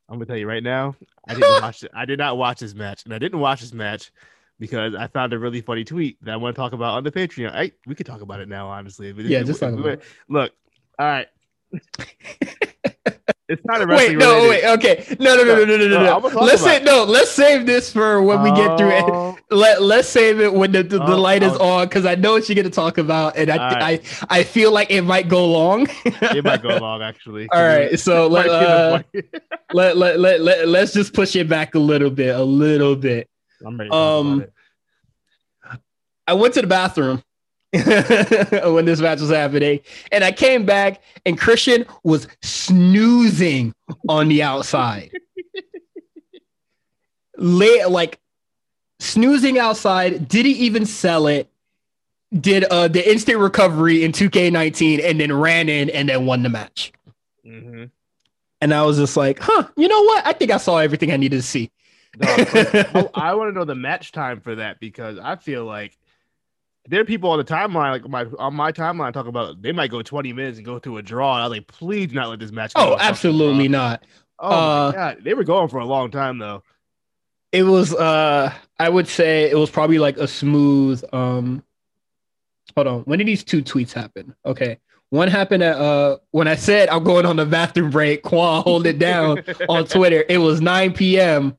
I'm 0.09 0.18
gonna 0.18 0.26
tell 0.26 0.36
you 0.36 0.47
right 0.47 0.62
now, 0.62 0.94
I 1.26 1.34
didn't 1.34 1.62
watch 1.62 1.82
it. 1.82 1.90
I 1.94 2.05
did 2.05 2.18
not 2.18 2.36
watch 2.36 2.61
this 2.61 2.74
match, 2.74 3.05
and 3.05 3.14
I 3.14 3.18
didn't 3.18 3.40
watch 3.40 3.62
this 3.62 3.72
match 3.72 4.12
because 4.59 4.95
I 4.95 5.07
found 5.09 5.33
a 5.33 5.39
really 5.39 5.61
funny 5.61 5.85
tweet 5.85 6.23
that 6.25 6.33
I 6.33 6.37
want 6.37 6.55
to 6.57 6.61
talk 6.61 6.73
about 6.73 6.95
on 6.95 7.05
the 7.05 7.13
Patreon. 7.13 7.53
I, 7.53 7.73
we 7.87 7.95
could 7.95 8.07
talk 8.07 8.21
about 8.21 8.41
it 8.41 8.49
now, 8.49 8.69
honestly. 8.69 9.13
Yeah, 9.17 9.43
just 9.43 9.61
talk 9.61 9.73
about 9.73 9.87
it. 9.87 10.03
Look, 10.29 10.53
all 10.99 11.07
right. 11.07 11.27
it's 13.49 13.65
not 13.65 13.83
a 13.83 13.87
wait. 13.87 14.17
No, 14.17 14.37
related. 14.37 14.49
wait. 14.49 14.65
Okay. 14.79 15.17
No, 15.21 15.37
no, 15.37 15.45
no, 15.45 15.55
no, 15.57 15.65
no, 15.65 15.77
no, 15.77 15.89
no. 15.89 16.19
no. 16.19 16.41
Let's 16.41 16.63
say 16.63 16.83
no. 16.83 17.05
Let's 17.05 17.31
save 17.31 17.67
this 17.67 17.93
for 17.93 18.23
when 18.23 18.43
we 18.43 18.51
get 18.53 18.79
through 18.79 18.91
it. 18.91 19.05
Oh. 19.07 19.37
Let 19.51 19.83
Let's 19.83 20.09
save 20.09 20.41
it 20.41 20.53
when 20.53 20.73
the 20.73 20.83
the, 20.83 20.99
the 20.99 21.15
oh, 21.15 21.21
light 21.21 21.43
is 21.43 21.53
oh. 21.53 21.69
on 21.69 21.87
because 21.87 22.07
I 22.07 22.15
know 22.15 22.33
what 22.33 22.49
you're 22.49 22.57
gonna 22.57 22.71
talk 22.71 22.99
about, 22.99 23.37
and 23.37 23.51
I 23.51 23.57
right. 23.57 24.29
I 24.31 24.39
I 24.41 24.43
feel 24.43 24.73
like 24.73 24.91
it 24.91 25.03
might 25.03 25.29
go 25.29 25.47
long. 25.47 25.87
it 26.05 26.45
might 26.45 26.63
go 26.63 26.77
long, 26.81 27.03
actually. 27.03 27.49
All 27.51 27.63
right. 27.63 27.99
So 27.99 28.27
let, 28.27 28.49
uh, 28.49 29.03
let 29.73 29.97
let 29.97 30.19
let 30.19 30.41
let 30.41 30.69
let's 30.69 30.93
just 30.93 31.13
push 31.13 31.37
it 31.37 31.49
back 31.49 31.75
a 31.75 31.79
little 31.79 32.11
bit, 32.11 32.35
a 32.35 32.43
little 32.43 32.97
bit. 32.97 33.29
I'm 33.65 33.79
ready. 33.79 33.91
um, 33.91 34.45
I 36.27 36.35
went 36.35 36.55
to 36.55 36.61
the 36.61 36.67
bathroom 36.67 37.23
when 37.73 38.85
this 38.85 39.01
match 39.01 39.21
was 39.21 39.31
happening, 39.31 39.81
and 40.11 40.25
I 40.25 40.33
came 40.33 40.67
back, 40.67 41.03
and 41.25 41.39
Christian 41.39 41.87
was 42.03 42.27
snoozing 42.43 43.75
on 44.09 44.29
the 44.29 44.43
outside. 44.43 45.11
Lay, 47.39 47.85
like 47.85 48.19
snoozing 48.99 49.59
outside, 49.59 50.29
didn't 50.29 50.53
even 50.53 50.87
sell 50.87 51.27
it. 51.27 51.51
Did 52.41 52.65
uh 52.65 52.89
the 52.89 53.09
instant 53.09 53.39
recovery 53.39 54.03
in 54.03 54.13
2K19 54.13 55.05
and 55.05 55.21
then 55.21 55.33
ran 55.33 55.69
in 55.69 55.89
and 55.91 56.09
then 56.09 56.27
won 56.27 56.43
the 56.43 56.49
match. 56.49 56.93
Mm-hmm. 57.47 57.85
And 58.61 58.75
I 58.75 58.83
was 58.83 58.97
just 58.97 59.17
like, 59.17 59.39
huh, 59.39 59.69
you 59.77 59.87
know 59.87 60.03
what? 60.03 60.27
I 60.27 60.33
think 60.33 60.51
I 60.51 60.57
saw 60.57 60.79
everything 60.79 61.13
I 61.13 61.17
needed 61.17 61.37
to 61.37 61.43
see. 61.43 61.71
No, 62.19 62.27
I, 63.14 63.31
I 63.31 63.35
want 63.35 63.51
to 63.51 63.59
know 63.59 63.64
the 63.64 63.75
match 63.75 64.12
time 64.12 64.41
for 64.41 64.55
that 64.57 64.81
because 64.81 65.19
I 65.19 65.37
feel 65.37 65.64
like 65.64 65.97
there 66.89 67.01
are 67.01 67.05
people 67.05 67.31
on 67.31 67.39
the 67.39 67.45
timeline, 67.45 67.91
like 67.93 68.09
my 68.09 68.27
on 68.39 68.55
my 68.55 68.73
timeline, 68.73 69.12
talk 69.12 69.27
about 69.27 69.61
they 69.61 69.73
might 69.73 69.91
go 69.91 70.03
20 70.03 70.33
minutes 70.33 70.59
and 70.59 70.64
go 70.67 70.79
to 70.79 70.99
a 70.99 71.03
draw. 71.03 71.35
And 71.35 71.43
I 71.45 71.49
was 71.49 71.59
like, 71.59 71.67
please 71.67 72.12
not 72.12 72.29
let 72.29 72.39
this 72.39 72.53
match. 72.53 72.73
Oh, 72.77 72.97
absolutely 72.99 73.69
not. 73.69 74.05
Oh 74.39 74.49
Uh, 74.51 74.91
my 74.91 74.97
god, 74.97 75.19
they 75.25 75.35
were 75.35 75.45
going 75.45 75.69
for 75.69 75.79
a 75.79 75.85
long 75.87 76.11
time 76.11 76.39
though. 76.39 76.62
It 77.53 77.62
was 77.62 77.95
uh 77.95 78.53
I 78.79 78.89
would 78.89 79.09
say 79.09 79.51
it 79.51 79.57
was 79.57 79.71
probably 79.71 79.99
like 79.99 80.17
a 80.19 80.29
smooth 80.29 81.03
um 81.12 81.62
hold 82.75 82.87
on. 82.87 83.01
When 83.03 83.19
did 83.19 83.27
these 83.29 83.45
two 83.45 83.62
tweets 83.62 83.93
happen? 83.93 84.35
Okay. 84.45 84.79
One 85.11 85.29
happened 85.29 85.62
at 85.62 85.77
uh 85.77 86.19
when 86.33 86.49
I 86.49 86.57
said 86.57 86.89
I'm 86.89 87.05
going 87.05 87.25
on 87.27 87.37
the 87.37 87.47
bathroom 87.47 87.91
break, 87.91 88.23
Quan 88.23 88.62
hold 88.62 88.87
it 88.87 88.99
down 88.99 89.43
on 89.69 89.85
Twitter. 89.89 90.25
It 90.29 90.39
was 90.39 90.61
9 90.61 90.93
p.m. 90.93 91.57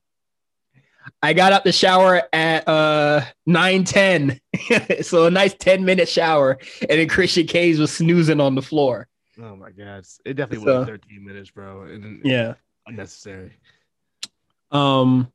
I 1.22 1.32
got 1.32 1.52
out 1.52 1.64
the 1.64 1.72
shower 1.72 2.22
at 2.32 2.66
uh 2.68 3.22
9 3.46 3.84
so 5.02 5.24
a 5.26 5.30
nice 5.30 5.54
10 5.54 5.84
minute 5.84 6.08
shower. 6.08 6.58
And 6.82 6.90
then 7.00 7.08
Christian 7.08 7.46
Cage 7.46 7.78
was 7.78 7.92
snoozing 7.92 8.40
on 8.40 8.54
the 8.54 8.62
floor. 8.62 9.08
Oh 9.40 9.56
my 9.56 9.70
god, 9.70 10.04
it 10.24 10.34
definitely 10.34 10.64
So- 10.66 10.78
was 10.80 10.88
13 10.88 11.24
minutes, 11.24 11.50
bro. 11.50 11.82
And 11.82 12.20
Yeah. 12.24 12.54
unnecessary. 12.86 13.52
Um 14.70 15.32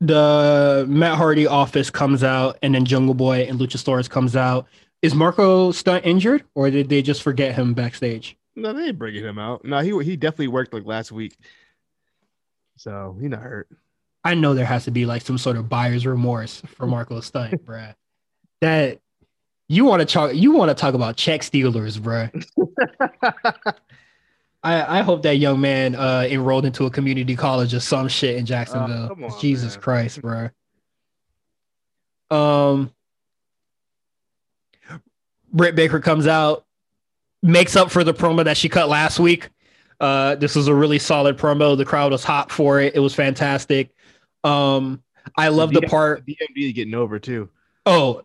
the 0.00 0.86
Matt 0.88 1.16
Hardy 1.18 1.46
office 1.46 1.90
comes 1.90 2.24
out 2.24 2.58
and 2.62 2.74
then 2.74 2.84
Jungle 2.84 3.14
Boy 3.14 3.46
and 3.48 3.58
Luchasaurus 3.60 4.08
comes 4.08 4.34
out. 4.34 4.66
Is 5.02 5.14
Marco 5.14 5.72
Stunt 5.72 6.04
injured 6.06 6.44
or 6.54 6.70
did 6.70 6.88
they 6.88 7.02
just 7.02 7.22
forget 7.22 7.54
him 7.54 7.74
backstage? 7.74 8.36
No, 8.56 8.72
they 8.72 8.86
ain't 8.88 8.98
bringing 8.98 9.24
him 9.24 9.38
out. 9.38 9.64
No, 9.64 9.80
he 9.80 9.90
he 10.04 10.16
definitely 10.16 10.48
worked 10.48 10.74
like 10.74 10.84
last 10.84 11.12
week, 11.12 11.36
so 12.80 13.14
he 13.20 13.28
not 13.28 13.42
hurt. 13.42 13.68
I 14.24 14.34
know 14.34 14.54
there 14.54 14.64
has 14.64 14.84
to 14.84 14.90
be 14.90 15.04
like 15.04 15.20
some 15.22 15.36
sort 15.36 15.56
of 15.56 15.68
buyer's 15.68 16.06
remorse 16.06 16.62
for 16.76 16.86
Marco 16.86 17.20
Stunt, 17.20 17.64
bruh. 17.66 17.94
That 18.62 19.00
you 19.68 19.84
want 19.84 20.00
to 20.00 20.06
talk 20.06 20.34
you 20.34 20.52
want 20.52 20.70
to 20.70 20.74
talk 20.74 20.94
about 20.94 21.16
check 21.16 21.42
stealers, 21.42 21.98
bruh. 21.98 22.30
I, 24.62 24.98
I 24.98 25.02
hope 25.02 25.22
that 25.22 25.36
young 25.36 25.60
man 25.60 25.94
uh, 25.94 26.26
enrolled 26.28 26.64
into 26.64 26.86
a 26.86 26.90
community 26.90 27.36
college 27.36 27.72
or 27.72 27.80
some 27.80 28.08
shit 28.08 28.36
in 28.36 28.46
Jacksonville. 28.46 29.08
come 29.08 29.24
on, 29.24 29.40
Jesus 29.40 29.74
man. 29.74 29.82
Christ, 29.82 30.22
bro. 30.22 30.50
Um, 32.30 32.92
Britt 35.52 35.74
Baker 35.74 36.00
comes 36.00 36.26
out, 36.26 36.64
makes 37.42 37.74
up 37.74 37.90
for 37.90 38.04
the 38.04 38.12
promo 38.12 38.44
that 38.44 38.56
she 38.56 38.68
cut 38.68 38.88
last 38.88 39.18
week. 39.18 39.48
Uh, 40.00 40.34
this 40.36 40.56
was 40.56 40.66
a 40.66 40.74
really 40.74 40.98
solid 40.98 41.36
promo. 41.36 41.76
The 41.76 41.84
crowd 41.84 42.12
was 42.12 42.24
hot 42.24 42.50
for 42.50 42.80
it. 42.80 42.94
It 42.94 43.00
was 43.00 43.14
fantastic. 43.14 43.90
Um, 44.44 45.02
I 45.36 45.48
love 45.48 45.72
the 45.72 45.82
DM 45.82 45.90
part. 45.90 46.26
DMD 46.26 46.74
getting 46.74 46.94
over 46.94 47.18
too. 47.18 47.50
Oh, 47.84 48.22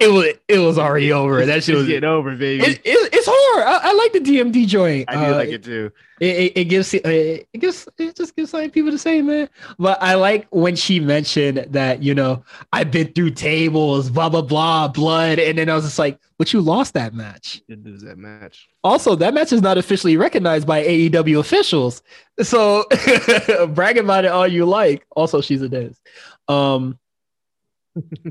it 0.00 0.08
was 0.08 0.26
it 0.48 0.58
was 0.58 0.78
already 0.78 1.12
over. 1.12 1.44
That 1.46 1.62
shit 1.62 1.74
was. 1.76 1.84
It, 1.84 1.88
getting 1.88 2.08
over, 2.08 2.34
baby. 2.36 2.64
it, 2.64 2.80
it's 2.84 3.26
hard. 3.30 3.66
I, 3.66 3.90
I 3.90 3.92
like 3.92 4.12
the 4.12 4.20
DMD 4.20 4.66
joint. 4.66 5.04
I 5.08 5.14
do 5.14 5.32
Uh, 5.32 5.36
like 5.36 5.48
it 5.50 5.62
too. 5.62 5.92
it, 6.20 6.26
it, 6.36 6.52
it 6.56 6.64
gives 6.64 6.92
it, 6.94 7.02
it 7.04 7.58
gives 7.60 7.86
it 7.98 8.16
just 8.16 8.34
gives 8.36 8.52
like 8.54 8.72
people 8.72 8.90
to 8.90 8.98
say 8.98 9.22
man 9.22 9.48
but 9.78 9.96
i 10.02 10.14
like 10.14 10.46
when 10.50 10.76
she 10.76 11.00
mentioned 11.00 11.66
that 11.70 12.02
you 12.02 12.14
know 12.14 12.42
i've 12.74 12.90
been 12.90 13.10
through 13.14 13.30
tables 13.30 14.10
blah 14.10 14.28
blah 14.28 14.42
blah 14.42 14.86
blood 14.86 15.38
and 15.38 15.56
then 15.56 15.70
i 15.70 15.74
was 15.74 15.84
just 15.84 15.98
like 15.98 16.18
but 16.36 16.52
you 16.52 16.60
lost 16.60 16.92
that 16.92 17.14
match 17.14 17.62
Did 17.68 17.84
lose 17.86 18.02
that 18.02 18.18
match. 18.18 18.68
also 18.84 19.14
that 19.16 19.32
match 19.32 19.50
is 19.52 19.62
not 19.62 19.78
officially 19.78 20.18
recognized 20.18 20.66
by 20.66 20.84
aew 20.84 21.38
officials 21.40 22.02
so 22.42 22.84
brag 23.68 23.96
about 23.96 24.24
it 24.26 24.30
all 24.30 24.46
you 24.46 24.66
like 24.66 25.06
also 25.16 25.40
she's 25.40 25.62
a 25.62 25.68
dentist 25.70 26.00
um 26.48 26.98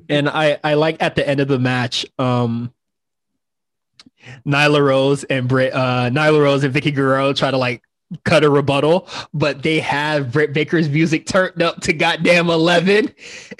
and 0.09 0.29
i 0.29 0.57
i 0.63 0.73
like 0.75 0.97
at 1.01 1.15
the 1.15 1.27
end 1.27 1.39
of 1.39 1.47
the 1.47 1.59
match 1.59 2.05
um 2.17 2.73
Nyla 4.45 4.81
Rose 4.85 5.23
and 5.23 5.47
Britt, 5.47 5.73
uh, 5.73 6.09
Nyla 6.09 6.41
Rose 6.41 6.63
and 6.65 6.73
Vickie 6.73 6.93
Guerrero 6.93 7.31
try 7.33 7.51
to 7.51 7.57
like 7.57 7.81
cut 8.25 8.43
a 8.43 8.49
rebuttal, 8.49 9.07
but 9.33 9.63
they 9.63 9.79
have 9.79 10.31
Britt 10.33 10.51
Baker's 10.53 10.89
music 10.89 11.25
turned 11.25 11.61
up 11.63 11.79
to 11.81 11.93
goddamn 11.93 12.49
11. 12.49 13.13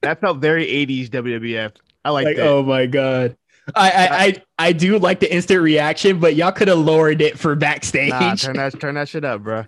That 0.00 0.20
felt 0.20 0.38
very 0.38 0.64
80s 0.66 1.08
WWF. 1.10 1.72
I 2.04 2.10
like, 2.10 2.24
like, 2.26 2.36
that. 2.36 2.46
oh 2.46 2.62
my 2.62 2.86
God. 2.86 3.36
I, 3.74 3.90
I, 3.90 4.08
I, 4.24 4.42
I 4.58 4.72
do 4.72 4.98
like 4.98 5.20
the 5.20 5.32
instant 5.32 5.60
reaction, 5.60 6.20
but 6.20 6.36
y'all 6.36 6.52
could 6.52 6.68
have 6.68 6.78
lowered 6.78 7.20
it 7.20 7.38
for 7.38 7.54
backstage. 7.56 8.10
Nah, 8.10 8.34
turn 8.36 8.56
that 8.56 8.80
turn 8.80 8.94
that 8.94 9.08
shit 9.08 9.24
up, 9.24 9.42
bro. 9.42 9.66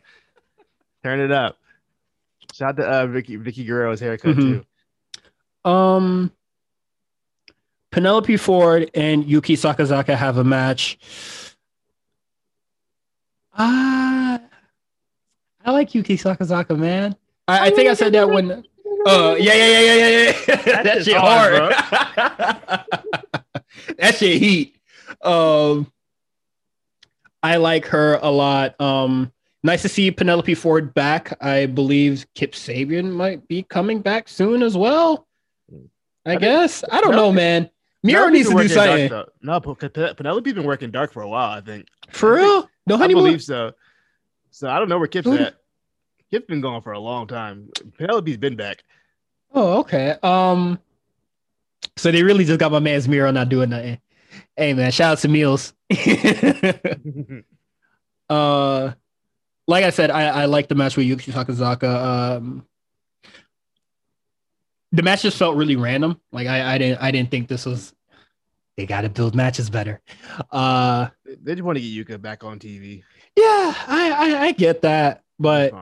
Turn 1.02 1.20
it 1.20 1.32
up. 1.32 1.58
Shout 2.54 2.70
out 2.70 2.76
to 2.76 2.88
uh, 2.88 3.06
Vicky 3.08 3.36
Vickie 3.36 3.66
Guerrero's 3.66 4.00
haircut 4.00 4.36
Mhm. 4.36 4.40
too. 4.40 4.64
Um, 5.64 6.32
Penelope 7.90 8.36
Ford 8.36 8.90
and 8.94 9.24
Yuka 9.24 9.56
Sakazaki 9.56 10.16
have 10.16 10.38
a 10.38 10.44
match. 10.44 10.98
Ah, 13.56 14.40
I 15.64 15.70
like 15.72 15.90
Yuka 15.90 16.16
Sakazaki, 16.16 16.78
man. 16.78 17.16
I, 17.48 17.66
I 17.66 17.70
think 17.70 17.88
I 17.88 17.94
said 17.94 18.12
that 18.12 18.28
when. 18.30 18.64
Oh 19.06 19.34
yeah, 19.34 19.54
yeah, 19.54 19.66
yeah, 19.66 19.80
yeah, 19.80 19.94
yeah, 19.94 20.34
yeah. 20.66 20.82
that 20.82 21.04
shit 21.04 21.16
hard, 21.16 21.72
hard. 21.72 22.84
that 23.98 24.14
shit 24.14 24.40
heat. 24.40 24.76
Um, 25.22 25.90
I 27.42 27.56
like 27.56 27.86
her 27.86 28.18
a 28.22 28.30
lot. 28.30 28.78
Um, 28.80 29.32
nice 29.62 29.82
to 29.82 29.88
see 29.88 30.10
Penelope 30.10 30.54
Ford 30.54 30.94
back. 30.94 31.36
I 31.42 31.66
believe 31.66 32.26
Kip 32.34 32.52
Sabian 32.52 33.12
might 33.12 33.46
be 33.48 33.62
coming 33.62 34.00
back 34.00 34.28
soon 34.28 34.62
as 34.62 34.76
well. 34.76 35.26
I, 36.30 36.34
I 36.34 36.36
guess 36.36 36.84
I 36.90 37.00
don't 37.00 37.12
know, 37.12 37.32
man. 37.32 37.70
Miro 38.02 38.26
Penelope's 38.26 38.32
needs 38.32 38.48
to 38.48 38.68
do 38.68 38.74
dark, 38.74 39.10
something. 39.10 39.32
No, 39.42 39.60
Pe- 39.60 40.14
Penelope's 40.14 40.52
been 40.52 40.64
working 40.64 40.90
dark 40.90 41.12
for 41.12 41.22
a 41.22 41.28
while. 41.28 41.50
I 41.50 41.60
think. 41.60 41.86
for 42.10 42.34
real. 42.34 42.68
No 42.86 42.94
I 42.94 42.98
honeymoon. 42.98 43.24
believe 43.24 43.42
so. 43.42 43.72
So 44.50 44.68
I 44.70 44.78
don't 44.78 44.88
know 44.88 44.98
where 44.98 45.06
Kip's 45.08 45.26
Who- 45.26 45.36
at. 45.36 45.54
Kip's 46.30 46.46
been 46.46 46.60
gone 46.60 46.80
for 46.80 46.92
a 46.92 46.98
long 46.98 47.26
time. 47.26 47.70
Penelope's 47.98 48.36
been 48.36 48.56
back. 48.56 48.84
Oh, 49.52 49.80
okay. 49.80 50.16
Um, 50.22 50.78
so 51.96 52.10
they 52.12 52.22
really 52.22 52.44
just 52.44 52.60
got 52.60 52.70
my 52.72 52.78
man's 52.78 53.08
Miro 53.08 53.30
not 53.32 53.48
doing 53.48 53.70
nothing. 53.70 53.98
Hey 54.56 54.74
man, 54.74 54.92
shout 54.92 55.12
out 55.12 55.18
to 55.18 55.28
Meals. 55.28 55.72
uh, 58.28 58.92
like 59.66 59.84
I 59.84 59.90
said, 59.90 60.10
I 60.10 60.42
I 60.42 60.44
like 60.46 60.68
the 60.68 60.74
match 60.74 60.96
with 60.96 61.06
Yuka 61.06 61.32
Sakazaki. 61.32 61.84
Um, 61.84 62.64
the 64.92 65.02
match 65.02 65.22
just 65.22 65.36
felt 65.36 65.56
really 65.56 65.76
random. 65.76 66.20
Like 66.32 66.46
I 66.48 66.74
I 66.74 66.78
didn't 66.78 67.00
I 67.02 67.10
didn't 67.10 67.30
think 67.30 67.48
this 67.48 67.66
was. 67.66 67.94
They 68.76 68.86
got 68.86 69.02
to 69.02 69.08
build 69.10 69.34
matches 69.34 69.68
better. 69.68 70.00
Uh, 70.50 71.08
they 71.42 71.54
just 71.54 71.64
want 71.64 71.76
to 71.76 71.82
get 71.82 72.06
Yuka 72.08 72.20
back 72.22 72.44
on 72.44 72.58
TV. 72.58 73.02
yeah, 73.36 73.74
I 73.86 74.10
I, 74.36 74.40
I 74.46 74.52
get 74.52 74.82
that, 74.82 75.22
but 75.38 75.74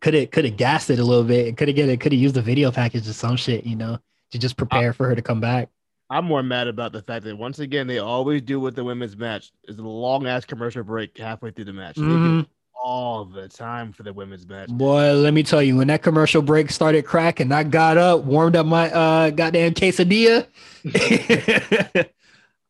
could 0.00 0.14
it 0.14 0.30
could 0.32 0.44
have 0.44 0.56
gassed 0.56 0.90
it 0.90 0.98
a 0.98 1.04
little 1.04 1.24
bit. 1.24 1.56
Could 1.56 1.68
have 1.68 1.76
get 1.76 1.88
it. 1.88 2.00
Could 2.00 2.12
have 2.12 2.20
used 2.20 2.34
the 2.34 2.42
video 2.42 2.70
package 2.70 3.08
or 3.08 3.12
some 3.12 3.36
shit. 3.36 3.64
You 3.64 3.76
know, 3.76 3.98
to 4.30 4.38
just 4.38 4.56
prepare 4.56 4.92
for 4.92 5.08
her 5.08 5.14
to 5.14 5.22
come 5.22 5.40
back. 5.40 5.68
I'm 6.10 6.26
more 6.26 6.42
mad 6.42 6.68
about 6.68 6.92
the 6.92 7.00
fact 7.02 7.24
that 7.24 7.38
once 7.38 7.58
again 7.58 7.86
they 7.86 7.98
always 7.98 8.42
do 8.42 8.60
with 8.60 8.74
the 8.76 8.84
women's 8.84 9.16
match 9.16 9.50
is 9.64 9.78
a 9.78 9.82
long 9.82 10.26
ass 10.26 10.44
commercial 10.44 10.82
break 10.84 11.16
halfway 11.16 11.52
through 11.52 11.64
the 11.64 11.72
match. 11.72 11.96
They 11.96 12.02
do 12.02 12.08
Mhm. 12.08 12.40
it 12.42 12.48
all 12.82 13.24
the 13.24 13.48
time 13.48 13.92
for 13.92 14.02
the 14.02 14.12
women's 14.12 14.46
match. 14.46 14.68
Boy, 14.68 15.12
let 15.14 15.32
me 15.32 15.42
tell 15.42 15.62
you, 15.62 15.76
when 15.76 15.86
that 15.86 16.02
commercial 16.02 16.42
break 16.42 16.70
started 16.70 17.06
cracking, 17.06 17.52
I 17.52 17.62
got 17.62 17.96
up, 17.96 18.24
warmed 18.24 18.56
up 18.56 18.66
my 18.66 18.90
uh 18.90 19.30
goddamn 19.30 19.74
quesadilla, 19.74 20.46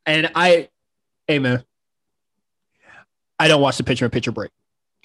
and 0.05 0.31
I, 0.35 0.69
hey 1.27 1.39
man, 1.39 1.63
I 3.39 3.47
don't 3.47 3.61
watch 3.61 3.77
the 3.77 3.83
picture 3.83 4.05
in 4.05 4.11
picture 4.11 4.31
break. 4.31 4.51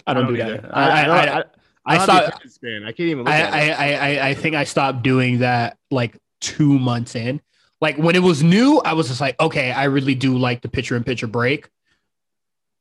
I 0.07 0.15
don't, 0.15 0.27
do 0.27 0.41
either. 0.41 0.59
that. 0.59 0.77
I 0.77 0.83
I, 0.83 1.03
I, 1.03 1.03
I, 1.03 1.39
I, 1.39 1.39
I 1.39 1.97
I, 1.97 2.07
saw. 2.07 2.17
I 2.17 2.31
can't 2.31 3.01
even. 3.01 3.25
Look 3.25 3.29
I, 3.29 3.41
at 3.41 3.55
it. 3.55 3.73
I, 3.73 3.95
I, 3.95 4.29
I 4.29 4.35
think 4.35 4.55
I 4.57 4.65
stopped 4.65 5.03
doing 5.03 5.39
that 5.39 5.79
like 5.91 6.19
two 6.41 6.79
months 6.79 7.15
in. 7.15 7.41
Like 7.81 7.97
when 7.97 8.15
it 8.15 8.23
was 8.23 8.43
new, 8.43 8.81
I 8.85 8.93
was 8.93 9.09
just 9.09 9.21
like, 9.21 9.41
okay, 9.41 9.71
I 9.71 9.85
really 9.85 10.15
do 10.15 10.37
like 10.37 10.61
the 10.61 10.69
picture 10.69 10.97
in 10.97 11.05
picture 11.05 11.27
break. 11.27 11.69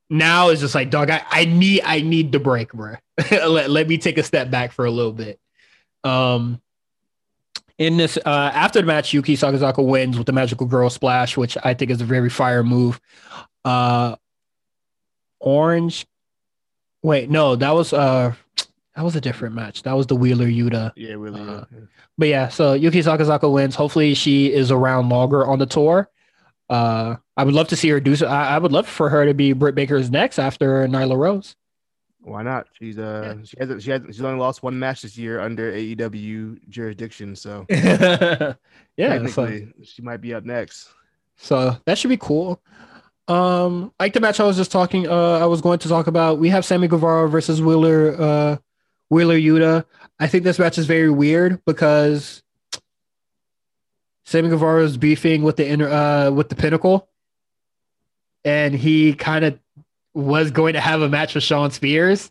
Now 0.09 0.49
it's 0.49 0.61
just 0.61 0.75
like, 0.75 0.89
dog, 0.89 1.09
I, 1.09 1.23
I 1.29 1.45
need 1.45 1.81
I 1.83 2.01
need 2.01 2.31
the 2.31 2.39
break, 2.39 2.71
bro. 2.71 2.95
let, 3.31 3.69
let 3.69 3.87
me 3.87 3.97
take 3.97 4.17
a 4.17 4.23
step 4.23 4.49
back 4.49 4.71
for 4.71 4.85
a 4.85 4.91
little 4.91 5.11
bit. 5.11 5.39
Um, 6.03 6.61
in 7.77 7.97
this, 7.97 8.17
uh, 8.17 8.51
after 8.53 8.81
the 8.81 8.87
match, 8.87 9.11
Yuka 9.11 9.33
Sakazaki 9.33 9.85
wins 9.85 10.17
with 10.17 10.25
the 10.25 10.33
magical 10.33 10.65
girl 10.65 10.89
splash, 10.89 11.37
which 11.37 11.57
I 11.63 11.73
think 11.73 11.91
is 11.91 12.01
a 12.01 12.05
very 12.05 12.29
fire 12.29 12.63
move. 12.63 12.99
Uh, 13.63 14.15
Orange, 15.39 16.07
wait, 17.03 17.29
no, 17.29 17.55
that 17.55 17.75
was 17.75 17.93
uh, 17.93 18.33
that 18.95 19.03
was 19.03 19.15
a 19.15 19.21
different 19.21 19.53
match. 19.53 19.83
That 19.83 19.93
was 19.93 20.07
the 20.07 20.15
Wheeler 20.15 20.47
Yuta. 20.47 20.91
Yeah, 20.95 21.13
really. 21.13 21.39
Uh, 21.39 21.65
yeah. 21.71 21.79
But 22.17 22.27
yeah, 22.29 22.47
so 22.47 22.77
Yuka 22.77 23.03
Sakazaki 23.03 23.51
wins. 23.51 23.75
Hopefully, 23.75 24.15
she 24.15 24.51
is 24.51 24.71
around 24.71 25.09
longer 25.09 25.45
on 25.45 25.59
the 25.59 25.67
tour. 25.67 26.09
Uh, 26.69 27.15
I 27.35 27.43
would 27.43 27.53
love 27.53 27.69
to 27.69 27.75
see 27.75 27.89
her 27.89 27.99
do 27.99 28.15
so. 28.15 28.27
I, 28.27 28.55
I 28.55 28.57
would 28.57 28.71
love 28.71 28.87
for 28.87 29.09
her 29.09 29.25
to 29.25 29.33
be 29.33 29.53
Britt 29.53 29.75
Baker's 29.75 30.09
next 30.09 30.39
after 30.39 30.87
Nyla 30.87 31.17
Rose. 31.17 31.55
Why 32.21 32.43
not? 32.43 32.67
She's 32.73 32.99
uh 32.99 33.37
she 33.45 33.55
hasn't 33.57 33.81
she 33.81 33.91
hasn't 33.91 34.13
she's 34.13 34.21
only 34.21 34.39
lost 34.39 34.61
one 34.61 34.77
match 34.77 35.03
this 35.03 35.17
year 35.17 35.39
under 35.39 35.71
AEW 35.71 36.59
jurisdiction, 36.67 37.37
so 37.37 37.65
yeah, 37.69 38.55
so, 39.27 39.61
she 39.83 40.01
might 40.01 40.19
be 40.19 40.33
up 40.33 40.43
next. 40.43 40.89
so 41.37 41.77
that 41.85 41.97
should 41.97 42.09
be 42.09 42.17
cool. 42.17 42.61
Um, 43.29 43.93
like 43.99 44.13
the 44.13 44.19
match 44.19 44.39
I 44.39 44.43
was 44.43 44.57
just 44.57 44.71
talking, 44.71 45.07
uh, 45.07 45.39
I 45.39 45.45
was 45.45 45.61
going 45.61 45.79
to 45.79 45.89
talk 45.89 46.07
about. 46.07 46.39
We 46.39 46.49
have 46.49 46.65
Sammy 46.65 46.87
Guevara 46.87 47.29
versus 47.29 47.61
Wheeler, 47.61 48.15
uh, 48.19 48.57
Wheeler 49.09 49.37
Yuta. 49.37 49.85
I 50.19 50.27
think 50.27 50.43
this 50.43 50.59
match 50.59 50.77
is 50.77 50.85
very 50.85 51.09
weird 51.09 51.63
because 51.65 52.43
Sammy 54.27 54.49
Guevara 54.49 54.83
is 54.83 54.97
beefing 54.97 55.41
with 55.43 55.55
the 55.55 55.65
inner, 55.65 55.87
uh, 55.87 56.29
with 56.31 56.49
the 56.49 56.55
Pinnacle, 56.55 57.07
and 58.43 58.75
he 58.75 59.13
kind 59.13 59.45
of 59.45 59.57
was 60.13 60.51
going 60.51 60.73
to 60.73 60.81
have 60.81 61.01
a 61.01 61.07
match 61.07 61.33
with 61.33 61.45
Shawn 61.45 61.71
Spears, 61.71 62.29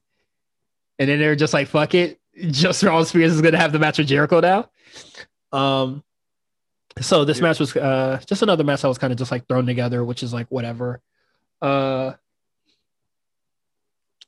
and 0.98 1.08
then 1.08 1.18
they're 1.18 1.34
just 1.36 1.54
like, 1.54 1.68
"Fuck 1.68 1.94
it, 1.94 2.20
just 2.50 2.82
Shawn 2.82 3.06
Spears 3.06 3.32
is 3.32 3.40
going 3.40 3.52
to 3.54 3.58
have 3.58 3.72
the 3.72 3.78
match 3.78 3.96
with 3.96 4.08
Jericho 4.08 4.40
now." 4.40 4.68
Um, 5.58 6.04
so 7.00 7.24
this 7.24 7.38
Yeah. 7.38 7.44
match 7.44 7.60
was 7.60 7.74
uh 7.74 8.20
just 8.26 8.42
another 8.42 8.62
match 8.64 8.82
that 8.82 8.88
was 8.88 8.98
kind 8.98 9.10
of 9.12 9.18
just 9.18 9.30
like 9.30 9.48
thrown 9.48 9.64
together, 9.64 10.04
which 10.04 10.22
is 10.22 10.34
like 10.34 10.48
whatever. 10.50 11.00
Uh, 11.62 12.12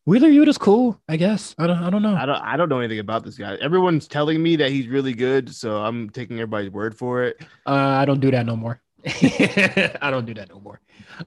Wheeler 0.08 0.30
Yuta's 0.30 0.56
cool, 0.56 0.98
I 1.06 1.18
guess. 1.18 1.54
I 1.58 1.66
don't, 1.66 1.82
I 1.82 1.90
don't 1.90 2.00
know. 2.00 2.14
I 2.14 2.24
don't 2.24 2.40
I 2.40 2.56
don't 2.56 2.70
know 2.70 2.78
anything 2.78 2.98
about 2.98 3.24
this 3.24 3.36
guy. 3.36 3.56
Everyone's 3.56 4.08
telling 4.08 4.42
me 4.42 4.56
that 4.56 4.70
he's 4.70 4.88
really 4.88 5.12
good, 5.12 5.54
so 5.54 5.84
I'm 5.84 6.08
taking 6.08 6.38
everybody's 6.38 6.70
word 6.70 6.96
for 6.96 7.24
it. 7.24 7.36
Uh, 7.66 7.74
I 7.74 8.06
don't 8.06 8.18
do 8.18 8.30
that 8.30 8.46
no 8.46 8.56
more. 8.56 8.80
I 9.04 10.08
don't 10.10 10.24
do 10.24 10.32
that 10.32 10.48
no 10.48 10.60
more. 10.60 10.80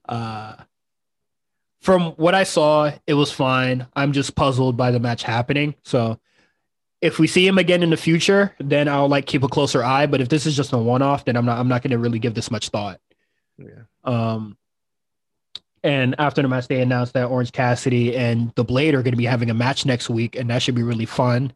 Uh, 0.10 0.56
from 1.80 2.14
what 2.14 2.34
I 2.34 2.44
saw, 2.44 2.92
it 3.06 3.14
was 3.14 3.32
fine. 3.32 3.86
I'm 3.96 4.14
just 4.14 4.34
puzzled 4.34 4.78
by 4.78 4.90
the 4.90 5.00
match 5.00 5.22
happening. 5.22 5.76
So 5.84 6.20
if 7.02 7.20
we 7.20 7.28
see 7.28 7.46
him 7.46 7.60
again 7.60 7.84
in 7.84 7.92
the 7.92 7.98
future, 7.98 8.56
then 8.60 8.88
I'll 8.88 9.08
like 9.08 9.28
keep 9.28 9.44
a 9.44 9.48
closer 9.48 9.84
eye. 9.84 10.08
But 10.08 10.22
if 10.22 10.30
this 10.30 10.48
is 10.48 10.56
just 10.56 10.74
a 10.74 10.80
one 10.80 11.04
off, 11.04 11.26
then 11.26 11.38
I'm 11.38 11.46
not 11.46 11.60
I'm 11.60 11.68
not 11.68 11.84
gonna 11.84 12.00
really 12.00 12.18
give 12.18 12.34
this 12.34 12.50
much 12.50 12.70
thought. 12.70 13.00
Yeah. 13.60 13.84
Um, 14.06 14.58
and 15.84 16.16
after 16.20 16.42
the 16.42 16.48
match, 16.48 16.68
they 16.68 16.82
announced 16.82 17.14
that 17.14 17.26
Orange 17.26 17.52
Cassidy 17.52 18.16
and 18.16 18.52
the 18.56 18.64
Blade 18.64 18.94
are 18.94 19.02
going 19.04 19.14
to 19.14 19.18
be 19.18 19.26
having 19.26 19.50
a 19.50 19.54
match 19.54 19.86
next 19.86 20.10
week, 20.10 20.36
and 20.36 20.50
that 20.50 20.62
should 20.62 20.76
be 20.76 20.84
really 20.84 21.06
fun. 21.06 21.54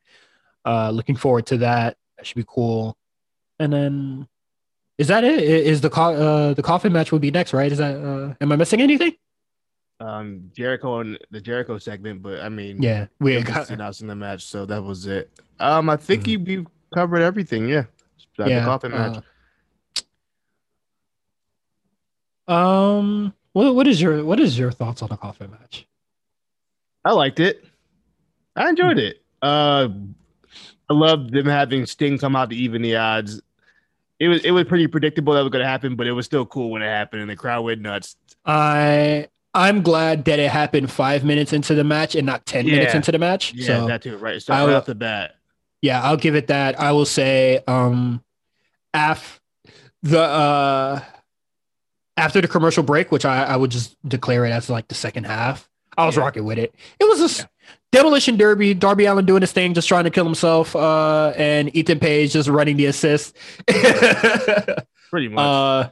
Uh, 0.66 0.90
looking 0.90 1.16
forward 1.16 1.46
to 1.48 1.58
that. 1.58 1.98
That 2.18 2.26
should 2.26 2.38
be 2.38 2.46
cool. 2.48 2.98
And 3.60 3.72
then, 3.72 4.28
is 4.98 5.08
that 5.10 5.24
it? 5.24 5.44
Is 5.44 5.82
the 5.82 5.90
co- 5.90 6.16
uh, 6.16 6.54
the 6.54 6.64
coffin 6.64 6.92
match 6.92 7.12
will 7.12 7.20
be 7.20 7.30
next, 7.32 7.54
right? 7.54 7.72
Is 7.72 7.78
that? 7.78 7.96
Uh, 7.96 8.34
am 8.42 8.52
I 8.52 8.56
missing 8.56 8.82
anything? 8.82 9.14
Um 10.02 10.52
Jericho 10.54 11.00
and 11.00 11.18
the 11.32 11.40
Jericho 11.40 11.78
segment, 11.78 12.22
but 12.22 12.42
I 12.42 12.50
mean 12.50 12.84
Yeah, 12.84 13.08
we 13.20 13.42
got, 13.42 13.70
announcing 13.70 14.08
the 14.08 14.16
match, 14.16 14.44
so 14.46 14.66
that 14.66 14.84
was 14.84 15.06
it. 15.06 15.30
Um 15.58 15.90
I 15.90 15.96
think 15.96 16.26
Mhm. 16.26 16.48
you 16.48 16.66
covered 16.94 17.22
everything, 17.22 17.70
yeah. 17.70 17.86
Yeah. 18.38 18.60
the 18.60 18.66
coffin 18.66 18.92
match. 18.92 19.24
uh, 22.50 22.52
um, 22.52 23.34
what 23.56 23.74
what 23.74 23.88
is 23.88 24.02
your 24.02 24.26
what 24.26 24.38
is 24.42 24.60
your 24.60 24.70
thoughts 24.70 25.02
on 25.02 25.08
the 25.08 25.16
coffin 25.16 25.50
match? 25.50 25.88
I 27.06 27.14
liked 27.14 27.40
it. 27.40 27.64
I 28.54 28.68
enjoyed 28.68 29.00
it. 29.00 29.24
Uh, 29.42 29.88
I 30.90 30.94
loved 30.94 31.32
them 31.32 31.46
having 31.46 31.86
Sting 31.86 32.18
come 32.18 32.36
out 32.36 32.50
to 32.50 32.56
even 32.56 32.82
the 32.82 32.98
odds. 32.98 33.42
It 34.20 34.28
was 34.28 34.44
it 34.44 34.52
was 34.52 34.66
pretty 34.66 34.88
predictable 34.88 35.34
that 35.36 35.42
was 35.42 35.52
going 35.52 35.64
to 35.64 35.70
happen, 35.70 35.96
but 35.96 36.06
it 36.06 36.12
was 36.12 36.26
still 36.26 36.46
cool 36.46 36.70
when 36.70 36.82
it 36.82 36.88
happened, 36.88 37.22
and 37.22 37.32
the 37.32 37.38
crowd 37.38 37.62
went 37.62 37.80
nuts. 37.80 38.18
I 38.46 39.30
I'm 39.54 39.82
glad 39.84 40.26
that 40.26 40.38
it 40.38 40.52
happened 40.52 40.92
five 40.92 41.24
minutes 41.24 41.54
into 41.54 41.76
the 41.76 41.86
match 41.86 42.14
and 42.14 42.26
not 42.26 42.46
ten 42.46 42.66
minutes 42.66 42.94
into 42.94 43.14
the 43.14 43.20
match. 43.20 43.54
Yeah, 43.54 43.68
so 43.68 43.88
that 43.88 44.02
too. 44.02 44.18
Right, 44.18 44.42
start 44.42 44.68
right 44.68 44.76
off 44.76 44.86
the 44.86 44.96
bat. 44.96 45.36
yeah, 45.82 46.02
I'll 46.04 46.18
give 46.18 46.36
it 46.36 46.48
that. 46.48 46.78
I 46.78 46.92
will 46.92 47.06
say, 47.06 47.64
um, 47.70 48.22
af 48.94 49.40
the 50.04 50.20
uh 50.22 51.02
after 52.18 52.42
the 52.42 52.48
commercial 52.48 52.84
break, 52.84 53.12
which 53.12 53.26
I, 53.26 53.44
I 53.44 53.56
would 53.56 53.72
just 53.72 53.96
declare 54.08 54.46
it 54.46 54.52
as 54.52 54.70
like 54.70 54.88
the 54.88 54.96
second 54.96 55.26
half. 55.26 55.70
I 55.98 56.06
was 56.06 56.16
Yeah. 56.16 56.24
rocking 56.24 56.44
with 56.46 56.58
it. 56.58 56.74
It 57.00 57.06
was 57.06 57.20
just 57.20 57.48
demolition 57.92 58.36
derby. 58.38 58.74
Darby 58.74 59.06
Allin 59.06 59.26
doing 59.26 59.42
his 59.42 59.52
thing, 59.54 59.74
just 59.74 59.88
trying 59.88 60.04
to 60.06 60.10
kill 60.10 60.26
himself, 60.26 60.76
uh, 60.76 61.30
and 61.38 61.74
Ethan 61.76 62.00
Page 62.00 62.34
just 62.34 62.50
running 62.50 62.76
the 62.78 62.86
assist. 62.88 63.36
Pretty 65.10 65.30
much. 65.30 65.40
uh, 65.40 65.90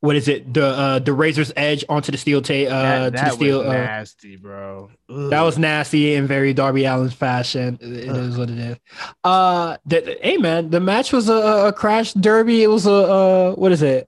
what 0.00 0.16
is 0.16 0.28
it? 0.28 0.52
The 0.52 0.66
uh 0.66 0.98
the 0.98 1.12
Razor's 1.14 1.50
Edge 1.56 1.82
onto 1.88 2.12
the 2.12 2.18
steel 2.18 2.42
tape. 2.42 2.68
Uh, 2.68 3.08
that 3.10 3.16
to 3.16 3.24
the 3.24 3.30
steel. 3.30 3.58
was 3.60 3.66
uh, 3.68 3.72
nasty, 3.72 4.36
bro. 4.36 4.90
Ugh. 5.08 5.30
that 5.30 5.40
was 5.42 5.56
nasty 5.58 6.14
in 6.14 6.26
very 6.26 6.52
Darby 6.52 6.84
Allin's 6.86 7.14
fashion. 7.14 7.78
It 7.80 7.90
it 7.90 8.16
is 8.16 8.36
what 8.36 8.50
it 8.50 8.58
is. 8.58 8.76
Uh, 9.22 9.78
that 9.86 10.06
hey 10.22 10.36
man, 10.36 10.68
the 10.70 10.80
match 10.80 11.12
was 11.12 11.28
a, 11.30 11.34
a 11.68 11.72
crash 11.72 12.12
derby. 12.14 12.62
It 12.62 12.66
was 12.68 12.86
a 12.86 12.92
uh, 12.92 13.52
what 13.54 13.72
is 13.72 13.80
it? 13.82 14.06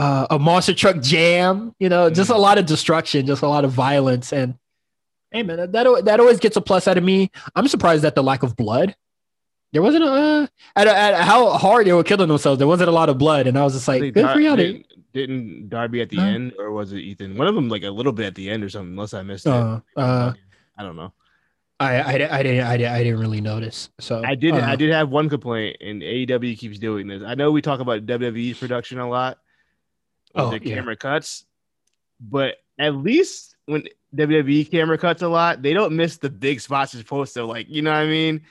Uh, 0.00 0.26
a 0.30 0.38
monster 0.38 0.72
truck 0.72 1.02
jam. 1.02 1.74
You 1.78 1.90
know, 1.90 2.08
just 2.08 2.30
a 2.30 2.36
lot 2.38 2.56
of 2.56 2.64
destruction, 2.64 3.26
just 3.26 3.42
a 3.42 3.48
lot 3.48 3.66
of 3.66 3.72
violence, 3.72 4.32
and 4.32 4.54
hey 5.30 5.42
man, 5.42 5.58
that 5.72 6.04
that, 6.06 6.20
always 6.20 6.40
gets 6.40 6.56
a 6.56 6.62
plus 6.62 6.88
out 6.88 6.96
of 6.96 7.04
me. 7.04 7.30
I'm 7.54 7.68
surprised 7.68 8.02
at 8.06 8.14
the 8.14 8.22
lack 8.22 8.42
of 8.42 8.56
blood. 8.56 8.96
There 9.74 9.82
wasn't 9.82 10.04
a 10.04 10.08
uh, 10.08 10.46
at, 10.74 10.88
at 10.88 11.20
how 11.20 11.50
hard 11.50 11.86
they 11.86 11.92
were 11.92 12.02
killing 12.02 12.28
themselves. 12.28 12.58
There 12.58 12.66
wasn't 12.66 12.88
a 12.88 12.92
lot 12.92 13.10
of 13.10 13.18
blood, 13.18 13.46
and 13.46 13.58
I 13.58 13.62
was 13.62 13.74
just 13.74 13.86
like, 13.88 14.00
good 14.00 14.14
Dar- 14.14 14.32
for 14.32 14.40
y'all. 14.40 14.56
Didn't, 14.56 14.86
didn't 15.12 15.68
Darby 15.68 16.00
at 16.00 16.08
the 16.08 16.16
Huh? 16.16 16.22
end, 16.22 16.54
or 16.58 16.70
was 16.70 16.94
it 16.94 17.00
Ethan? 17.00 17.36
One 17.36 17.46
of 17.46 17.54
them, 17.54 17.68
like 17.68 17.82
a 17.82 17.90
little 17.90 18.12
bit 18.12 18.24
at 18.24 18.34
the 18.34 18.48
end, 18.48 18.64
or 18.64 18.70
something. 18.70 18.92
Unless 18.92 19.12
I 19.12 19.22
missed 19.22 19.44
it. 19.44 19.52
Uh, 19.52 19.80
uh, 19.98 20.32
I 20.78 20.82
don't 20.82 20.96
know. 20.96 21.12
I, 21.78 21.96
I, 21.98 22.08
I 22.08 22.12
didn't 22.12 22.30
I 22.32 22.42
didn't 22.78 22.92
I 22.92 23.04
didn't 23.04 23.20
really 23.20 23.42
notice. 23.42 23.90
So 24.00 24.22
I 24.24 24.34
did. 24.34 24.54
uh, 24.54 24.64
I 24.64 24.76
did 24.76 24.90
have 24.92 25.10
one 25.10 25.28
complaint, 25.28 25.76
and 25.82 26.00
AEW 26.00 26.56
keeps 26.58 26.78
doing 26.78 27.06
this. 27.06 27.22
I 27.22 27.34
know 27.34 27.50
we 27.50 27.60
talk 27.60 27.80
about 27.80 28.06
WWE's 28.06 28.58
production 28.58 28.98
a 28.98 29.06
lot. 29.06 29.36
With 30.34 30.44
Oh, 30.44 30.50
the 30.50 30.64
yeah. 30.64 30.76
camera 30.76 30.96
cuts, 30.96 31.44
but 32.20 32.56
at 32.78 32.94
least 32.96 33.56
when 33.66 33.84
WWE 34.14 34.70
camera 34.70 34.98
cuts 34.98 35.22
a 35.22 35.28
lot, 35.28 35.62
they 35.62 35.72
don't 35.72 35.94
miss 35.94 36.16
the 36.18 36.30
big 36.30 36.60
spots 36.60 36.94
you're 36.94 37.02
supposed 37.02 37.34
to. 37.34 37.44
Like, 37.44 37.68
you 37.68 37.82
know 37.82 37.90
what 37.90 37.98
I 37.98 38.06
mean? 38.06 38.42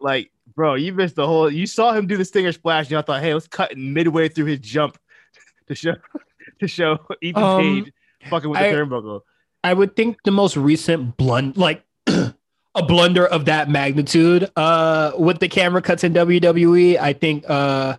Like, 0.00 0.30
bro, 0.54 0.74
you 0.74 0.92
missed 0.92 1.16
the 1.16 1.26
whole. 1.26 1.50
You 1.50 1.66
saw 1.66 1.92
him 1.92 2.06
do 2.06 2.16
the 2.16 2.24
stinger 2.24 2.52
splash, 2.52 2.84
and 2.86 2.92
y'all 2.92 3.02
thought, 3.02 3.22
hey, 3.22 3.32
let's 3.34 3.48
cut 3.48 3.76
midway 3.76 4.28
through 4.28 4.46
his 4.46 4.60
jump 4.60 4.98
to 5.68 5.74
show 5.74 5.94
to 6.60 6.68
show 6.68 6.98
Ethan 7.22 7.42
Um, 7.42 7.60
Page 7.84 7.92
fucking 8.30 8.50
with 8.50 8.58
the 8.60 8.68
I- 8.68 8.72
turnbuckle. 8.72 9.20
I 9.64 9.72
would 9.72 9.96
think 9.96 10.18
the 10.24 10.30
most 10.30 10.58
recent 10.58 11.16
blunt, 11.16 11.56
like 11.56 11.82
a 12.06 12.82
blunder 12.86 13.26
of 13.26 13.46
that 13.46 13.70
magnitude, 13.70 14.50
uh, 14.56 15.12
with 15.16 15.38
the 15.38 15.48
camera 15.48 15.80
cuts 15.80 16.04
in 16.04 16.12
WWE, 16.12 16.98
I 16.98 17.14
think, 17.14 17.48
uh, 17.48 17.96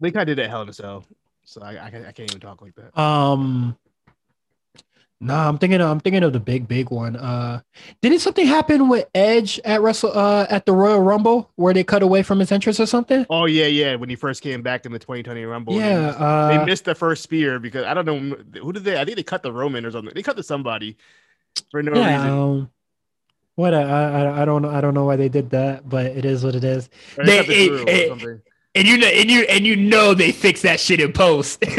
They 0.00 0.10
kind 0.10 0.28
of 0.30 0.34
did 0.34 0.42
it 0.42 0.48
Hell 0.48 0.62
in 0.62 0.68
a 0.70 0.72
Cell, 0.72 1.04
so 1.44 1.62
I, 1.62 1.86
I, 1.86 1.90
can't- 1.90 2.06
I 2.06 2.12
can't 2.12 2.30
even 2.30 2.40
talk 2.40 2.60
like 2.62 2.74
that. 2.76 2.98
um, 3.00 3.76
no, 5.20 5.34
I'm 5.34 5.56
thinking, 5.56 5.80
of, 5.80 5.88
I'm 5.88 6.00
thinking 6.00 6.22
of 6.22 6.34
the 6.34 6.40
big, 6.40 6.68
big 6.68 6.90
one. 6.90 7.16
Uh, 7.16 7.60
didn't 8.02 8.18
something 8.18 8.46
happen 8.46 8.88
with 8.90 9.08
Edge 9.14 9.58
at 9.64 9.80
Wrestle, 9.80 10.10
uh, 10.14 10.46
at 10.50 10.66
the 10.66 10.72
Royal 10.72 11.00
Rumble 11.00 11.50
where 11.54 11.72
they 11.72 11.82
cut 11.84 12.02
away 12.02 12.22
from 12.22 12.40
his 12.40 12.52
entrance 12.52 12.78
or 12.78 12.84
something? 12.84 13.24
Oh 13.30 13.46
yeah, 13.46 13.64
yeah. 13.66 13.94
When 13.94 14.10
he 14.10 14.16
first 14.16 14.42
came 14.42 14.60
back 14.60 14.84
in 14.84 14.92
the 14.92 14.98
2020 14.98 15.44
Rumble, 15.44 15.74
they 15.74 15.78
yeah, 15.80 16.06
missed- 16.08 16.20
uh, 16.20 16.48
they 16.58 16.64
missed 16.66 16.84
the 16.84 16.94
first 16.94 17.22
spear 17.22 17.58
because 17.58 17.84
I 17.84 17.94
don't 17.94 18.04
know 18.04 18.36
who 18.60 18.72
did 18.72 18.84
they. 18.84 19.00
I 19.00 19.04
think 19.06 19.16
they 19.16 19.22
cut 19.22 19.42
the 19.42 19.52
Roman 19.52 19.86
or 19.86 19.90
something. 19.92 20.12
They 20.14 20.22
cut 20.22 20.36
to 20.36 20.42
somebody 20.42 20.96
for 21.70 21.82
no 21.82 21.94
yeah. 21.94 22.16
reason. 22.16 22.30
Um, 22.38 22.70
what 23.54 23.72
I, 23.72 23.82
I 23.82 24.42
I 24.42 24.44
don't 24.44 24.60
know 24.62 24.68
I 24.70 24.82
don't 24.82 24.94
know 24.94 25.04
why 25.06 25.16
they 25.16 25.30
did 25.30 25.50
that, 25.50 25.88
but 25.88 26.06
it 26.06 26.26
is 26.26 26.44
what 26.44 26.54
it 26.54 26.64
is. 26.64 26.90
They 27.16 27.40
they- 27.46 27.66
it-. 27.70 28.42
And 28.76 28.88
you 28.88 28.98
know, 28.98 29.06
and 29.06 29.30
you 29.30 29.42
and 29.42 29.64
you 29.64 29.76
know 29.76 30.14
they 30.14 30.32
fix 30.32 30.62
that 30.62 30.80
shit 30.80 31.00
in 31.00 31.12
post. 31.12 31.62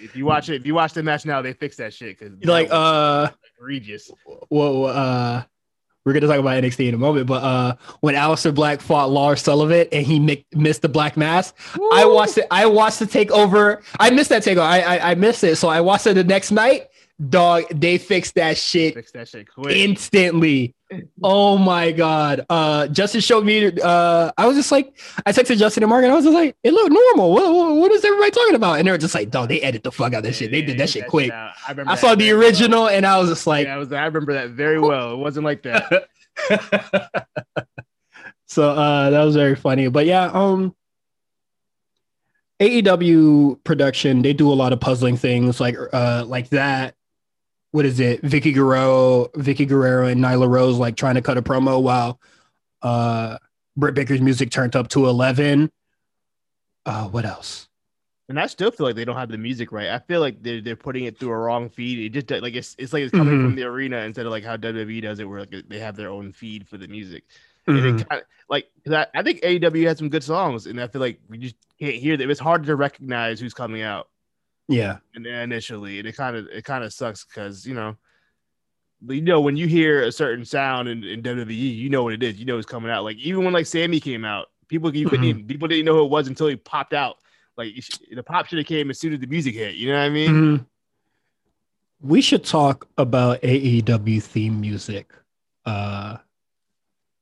If 0.00 0.16
you 0.16 0.24
watch 0.24 0.48
it, 0.48 0.54
if 0.54 0.66
you 0.66 0.74
watch 0.74 0.94
the 0.94 1.02
match 1.02 1.26
now, 1.26 1.42
they 1.42 1.52
fix 1.52 1.76
that 1.76 1.92
shit 1.92 2.18
because 2.18 2.32
like 2.44 2.68
uh 2.70 3.28
egregious. 3.58 4.10
well 4.48 4.86
uh 4.86 5.44
we're 6.04 6.12
gonna 6.14 6.26
talk 6.26 6.38
about 6.38 6.62
NXT 6.62 6.88
in 6.88 6.94
a 6.94 6.98
moment, 6.98 7.26
but 7.26 7.42
uh 7.42 7.74
when 8.00 8.14
Aleister 8.14 8.54
Black 8.54 8.80
fought 8.80 9.10
Lars 9.10 9.42
Sullivan 9.42 9.86
and 9.92 10.06
he 10.06 10.18
mi- 10.18 10.46
missed 10.54 10.80
the 10.82 10.88
Black 10.88 11.16
Mass, 11.18 11.52
I 11.92 12.06
watched 12.06 12.38
it. 12.38 12.46
I 12.50 12.64
watched 12.66 13.00
the 13.00 13.04
takeover. 13.06 13.82
I 14.00 14.08
missed 14.10 14.30
that 14.30 14.42
takeover. 14.42 14.60
I, 14.60 14.80
I 14.80 15.10
I 15.10 15.14
missed 15.16 15.44
it, 15.44 15.56
so 15.56 15.68
I 15.68 15.82
watched 15.82 16.06
it 16.06 16.14
the 16.14 16.24
next 16.24 16.50
night. 16.50 16.88
Dog, 17.26 17.64
they 17.74 17.98
fixed 17.98 18.34
that 18.36 18.56
shit 18.56 18.94
Fix 18.94 19.10
that 19.12 19.28
shit 19.28 19.48
quick. 19.52 19.76
instantly. 19.76 20.74
Oh 21.22 21.58
my 21.58 21.92
god. 21.92 22.46
Uh 22.48 22.86
Justin 22.88 23.20
showed 23.20 23.44
me 23.44 23.72
uh 23.82 24.30
I 24.38 24.46
was 24.46 24.56
just 24.56 24.70
like 24.72 24.96
I 25.26 25.32
texted 25.32 25.58
Justin 25.58 25.82
and 25.82 25.90
Mark 25.90 26.04
and 26.04 26.12
I 26.12 26.14
was 26.14 26.24
just 26.24 26.34
like, 26.34 26.56
it 26.62 26.72
looked 26.72 26.92
normal. 26.92 27.32
What, 27.32 27.52
what, 27.52 27.76
what 27.76 27.92
is 27.92 28.04
everybody 28.04 28.30
talking 28.30 28.54
about? 28.54 28.78
And 28.78 28.86
they 28.86 28.92
were 28.92 28.98
just 28.98 29.14
like, 29.14 29.30
dog, 29.30 29.48
they 29.48 29.60
edit 29.60 29.82
the 29.82 29.92
fuck 29.92 30.12
out 30.14 30.18
of 30.18 30.22
this 30.24 30.36
shit. 30.36 30.50
They 30.50 30.62
did 30.62 30.78
that 30.78 30.88
shit 30.90 31.06
quick. 31.08 31.30
out. 31.30 31.52
I, 31.66 31.72
remember 31.72 31.92
I 31.92 31.94
saw 31.96 32.14
the 32.14 32.24
very 32.24 32.32
well. 32.38 32.46
original 32.46 32.88
and 32.88 33.04
I 33.04 33.18
was 33.18 33.28
just 33.28 33.46
like, 33.46 33.66
yeah, 33.66 33.74
I 33.74 33.78
was. 33.78 33.92
I 33.92 34.04
remember 34.06 34.32
that 34.34 34.50
very 34.50 34.78
well. 34.80 35.12
It 35.12 35.16
wasn't 35.18 35.44
like 35.44 35.62
that. 35.64 36.08
so 38.46 38.70
uh 38.70 39.10
that 39.10 39.24
was 39.24 39.34
very 39.34 39.56
funny. 39.56 39.88
But 39.88 40.06
yeah, 40.06 40.30
um 40.32 40.74
AEW 42.60 43.62
production, 43.62 44.22
they 44.22 44.32
do 44.32 44.50
a 44.50 44.54
lot 44.54 44.72
of 44.72 44.80
puzzling 44.80 45.16
things 45.16 45.60
like 45.60 45.76
uh 45.92 46.24
like 46.26 46.48
that. 46.50 46.94
What 47.78 47.86
is 47.86 48.00
it? 48.00 48.22
Vickie 48.22 48.52
Guerrero, 48.52 49.26
Vickie 49.36 49.68
Guerrero 49.68 50.08
and 50.08 50.20
Nyla 50.20 50.48
Rose 50.48 50.78
like 50.78 50.96
trying 50.96 51.14
to 51.14 51.22
cut 51.22 51.38
a 51.38 51.42
promo 51.42 51.80
while 51.80 52.20
uh 52.82 53.38
Britt 53.76 53.94
Baker's 53.94 54.20
music 54.20 54.50
turned 54.50 54.74
up 54.74 54.88
to 54.88 55.06
11. 55.06 55.70
Uh 56.84 57.04
what 57.06 57.24
else? 57.24 57.68
And 58.28 58.40
I 58.40 58.48
still 58.48 58.72
feel 58.72 58.84
like 58.84 58.96
they 58.96 59.04
don't 59.04 59.14
have 59.14 59.28
the 59.28 59.38
music 59.38 59.70
right. 59.70 59.90
I 59.90 60.00
feel 60.00 60.18
like 60.20 60.42
they're 60.42 60.60
they're 60.60 60.74
putting 60.74 61.04
it 61.04 61.20
through 61.20 61.30
a 61.30 61.38
wrong 61.38 61.68
feed. 61.70 62.00
It 62.16 62.26
just 62.26 62.42
like 62.42 62.54
it's 62.56 62.74
it's 62.80 62.92
like 62.92 63.04
it's 63.04 63.12
coming 63.14 63.34
Mhm. 63.38 63.44
from 63.44 63.54
the 63.54 63.62
arena 63.62 63.98
instead 63.98 64.26
of 64.26 64.32
like 64.32 64.42
how 64.42 64.56
WWE 64.56 65.00
does 65.00 65.20
it, 65.20 65.24
where 65.28 65.38
like 65.46 65.54
they 65.68 65.78
have 65.78 65.94
their 65.94 66.10
own 66.10 66.32
feed 66.32 66.66
for 66.66 66.78
the 66.78 66.88
music. 66.88 67.22
Mhm. 67.68 67.78
And 67.86 68.00
it 68.00 68.08
kind 68.08 68.22
of 68.22 68.26
like 68.50 68.66
I, 68.90 69.06
I 69.14 69.22
think 69.22 69.40
AEW 69.42 69.86
has 69.86 69.98
some 69.98 70.08
good 70.08 70.24
songs, 70.24 70.66
and 70.66 70.80
I 70.80 70.88
feel 70.88 71.00
like 71.00 71.20
we 71.28 71.38
just 71.38 71.54
can't 71.78 71.94
hear 71.94 72.16
them. 72.16 72.28
It's 72.28 72.40
hard 72.40 72.64
to 72.64 72.74
recognize 72.74 73.38
who's 73.38 73.54
coming 73.54 73.82
out 73.82 74.08
Yeah. 74.68 74.98
and 75.14 75.26
initially, 75.26 75.98
and 75.98 76.06
it 76.06 76.14
kind 76.16 76.36
of 76.36 76.46
it 76.48 76.64
kind 76.64 76.84
of 76.84 76.92
sucks 76.92 77.24
because 77.24 77.66
you 77.66 77.74
know, 77.74 77.96
you 79.08 79.22
know 79.22 79.40
when 79.40 79.56
you 79.56 79.66
hear 79.66 80.02
a 80.02 80.12
certain 80.12 80.44
sound 80.44 80.88
in, 80.88 81.02
in 81.04 81.22
WWE, 81.22 81.54
you 81.54 81.88
know 81.88 82.02
what 82.04 82.12
it 82.12 82.22
is. 82.22 82.38
You 82.38 82.44
know 82.44 82.58
it's 82.58 82.66
coming 82.66 82.90
out. 82.90 83.04
Like 83.04 83.16
even 83.16 83.44
when 83.44 83.54
like 83.54 83.66
Sammy 83.66 83.98
came 84.00 84.24
out, 84.24 84.46
people 84.68 84.94
you 84.94 85.08
couldn't 85.08 85.24
Mhm. 85.24 85.28
even, 85.28 85.46
people 85.46 85.68
didn't 85.68 85.84
know 85.86 85.94
who 85.94 86.04
it 86.04 86.10
was 86.10 86.28
until 86.28 86.48
he 86.48 86.56
popped 86.56 86.92
out. 86.92 87.16
Like 87.56 87.74
the 88.14 88.22
pop 88.22 88.46
should 88.46 88.58
have 88.58 88.66
came 88.66 88.90
as 88.90 88.98
soon 89.00 89.12
as 89.14 89.20
the 89.20 89.26
music 89.26 89.54
hit. 89.54 89.74
You 89.76 89.88
know 89.90 89.98
what 89.98 90.04
I 90.04 90.10
mean? 90.10 90.30
Mhm. 90.30 90.66
We 92.00 92.20
should 92.20 92.44
talk 92.44 92.86
about 92.96 93.40
AEW 93.42 94.20
theme 94.22 94.60
music. 94.60 95.12
Uh 95.64 96.18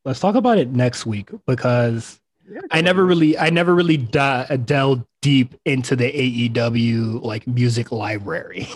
let's 0.05 0.21
talk 0.21 0.35
about 0.35 0.59
it 0.59 0.69
next 0.71 1.07
week 1.07 1.31
because 1.47 2.21
Yeah, 2.49 2.61
I 2.71 2.81
never 2.83 3.05
really 3.07 3.39
I 3.39 3.51
never 3.51 3.75
really 3.75 3.97
di- 3.97 4.57
delved 4.65 5.05
deep 5.27 5.55
into 5.65 5.97
the 5.97 6.05
AEW 6.51 7.21
like 7.23 7.47
music 7.49 7.91
library. 7.91 8.69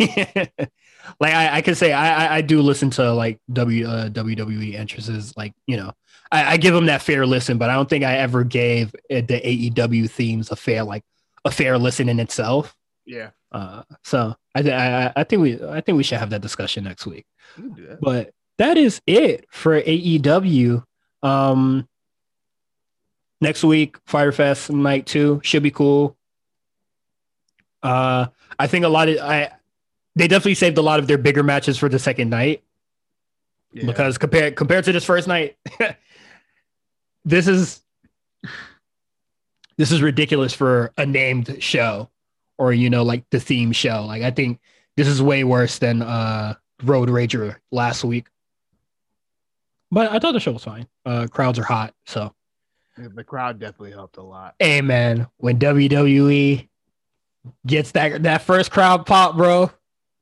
like 1.21 1.35
I, 1.35 1.57
I 1.59 1.61
can 1.63 1.75
say 1.77 1.93
I, 1.93 2.07
I 2.27 2.37
I 2.39 2.41
do 2.41 2.61
listen 2.61 2.91
to 2.99 3.13
like 3.13 3.39
W 3.53 3.87
uh, 3.87 4.09
WWE 4.09 4.75
entrances 4.75 5.33
like 5.37 5.53
you 5.67 5.77
know 5.77 5.93
I, 6.33 6.53
I 6.53 6.57
give 6.57 6.75
them 6.75 6.87
that 6.87 7.03
fair 7.03 7.25
listen, 7.25 7.57
but 7.59 7.71
I 7.71 7.75
don't 7.75 7.89
think 7.89 8.05
I 8.05 8.15
ever 8.19 8.43
gave 8.45 8.89
uh, 9.11 9.23
the 9.31 9.41
AEW 9.51 10.11
themes 10.11 10.51
a 10.51 10.57
fair 10.57 10.83
like 10.83 11.05
a 11.45 11.51
fair 11.53 11.79
listen 11.79 12.09
in 12.09 12.19
itself. 12.21 12.75
Yeah, 13.07 13.31
Uh, 13.53 13.83
so 14.05 14.35
I, 14.55 14.61
I 14.71 15.13
I- 15.17 15.25
think 15.25 15.43
we 15.43 15.51
I 15.65 15.81
think 15.81 15.97
we 15.97 16.03
should 16.05 16.19
have 16.19 16.31
that 16.31 16.43
discussion 16.43 16.83
next 16.85 17.07
week. 17.07 17.27
that. 17.59 17.99
But 18.01 18.31
that 18.59 18.77
is 18.77 19.01
it 19.07 19.47
for 19.51 19.81
AEW. 19.81 20.83
Um, 21.23 21.89
next 23.41 23.63
week, 23.65 23.97
FyterFest 24.07 24.71
night 24.71 25.07
two 25.07 25.41
should 25.43 25.63
be 25.63 25.71
cool. 25.71 26.17
Uh, 27.83 28.27
I 28.59 28.67
think 28.67 28.85
a 28.85 28.89
lot 28.89 29.09
of 29.09 29.19
I 29.19 29.51
they 30.17 30.29
definitely 30.29 30.55
saved 30.55 30.77
a 30.79 30.83
lot 30.83 30.99
of 30.99 31.07
their 31.07 31.19
bigger 31.19 31.43
matches 31.43 31.79
for 31.79 31.89
the 31.89 31.99
second 31.99 32.31
night 32.31 32.63
Yeah. 33.73 33.87
because 33.87 34.19
compared 34.19 34.57
compared 34.57 34.85
to 34.85 34.93
this 34.93 35.05
first 35.05 35.27
night, 35.29 35.57
this 37.25 37.47
is 37.49 37.81
this 39.77 39.93
is 39.93 40.03
ridiculous 40.03 40.53
for 40.53 40.93
a 40.99 41.07
named 41.07 41.63
show 41.63 42.11
or 42.59 42.73
you 42.73 42.91
know 42.91 43.03
like 43.03 43.25
the 43.31 43.41
theme 43.41 43.73
show. 43.73 44.05
Like 44.07 44.23
I 44.23 44.31
think 44.31 44.61
this 44.97 45.09
is 45.09 45.23
way 45.23 45.45
worse 45.45 45.79
than 45.79 46.03
uh 46.03 46.55
Road 46.83 47.09
Rager 47.09 47.57
last 47.71 48.05
week. 48.05 48.27
But 49.91 50.13
I 50.13 50.19
thought 50.19 50.33
the 50.33 50.41
show 50.41 50.53
was 50.53 50.65
fine. 50.65 50.87
Uh 51.07 51.27
crowds 51.31 51.59
are 51.59 51.65
hot, 51.65 51.95
so 52.07 52.35
the 52.97 53.25
crowd 53.25 53.59
definitely 53.59 53.93
helped 53.93 54.19
a 54.19 54.23
lot. 54.23 54.55
hey 54.59 54.83
man, 54.83 55.27
when 55.39 55.59
WWE 55.59 56.69
gets 57.67 57.93
that 57.93 58.23
that 58.25 58.43
first 58.43 58.71
crowd 58.71 59.07
pop, 59.07 59.37
bro, 59.37 59.71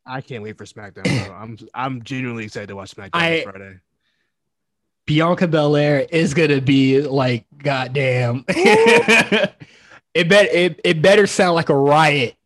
I 0.06 0.20
can't 0.20 0.42
wait 0.42 0.56
for 0.58 0.64
SmackDown. 0.64 1.26
Bro. 1.26 1.34
I'm 1.34 1.58
I'm 1.74 2.02
genuinely 2.02 2.44
excited 2.44 2.68
to 2.68 2.76
watch 2.76 2.94
SmackDown 2.94 3.10
I- 3.14 3.30
this 3.30 3.44
Friday. 3.44 3.80
Bianca 5.06 5.48
Belair 5.48 6.06
is 6.10 6.34
gonna 6.34 6.60
be 6.60 7.00
like, 7.00 7.46
goddamn. 7.56 8.44
it 8.48 10.28
bet 10.28 10.52
it, 10.52 10.80
it 10.84 11.00
better 11.00 11.26
sound 11.26 11.54
like 11.54 11.70
a 11.70 11.76
riot 11.76 12.36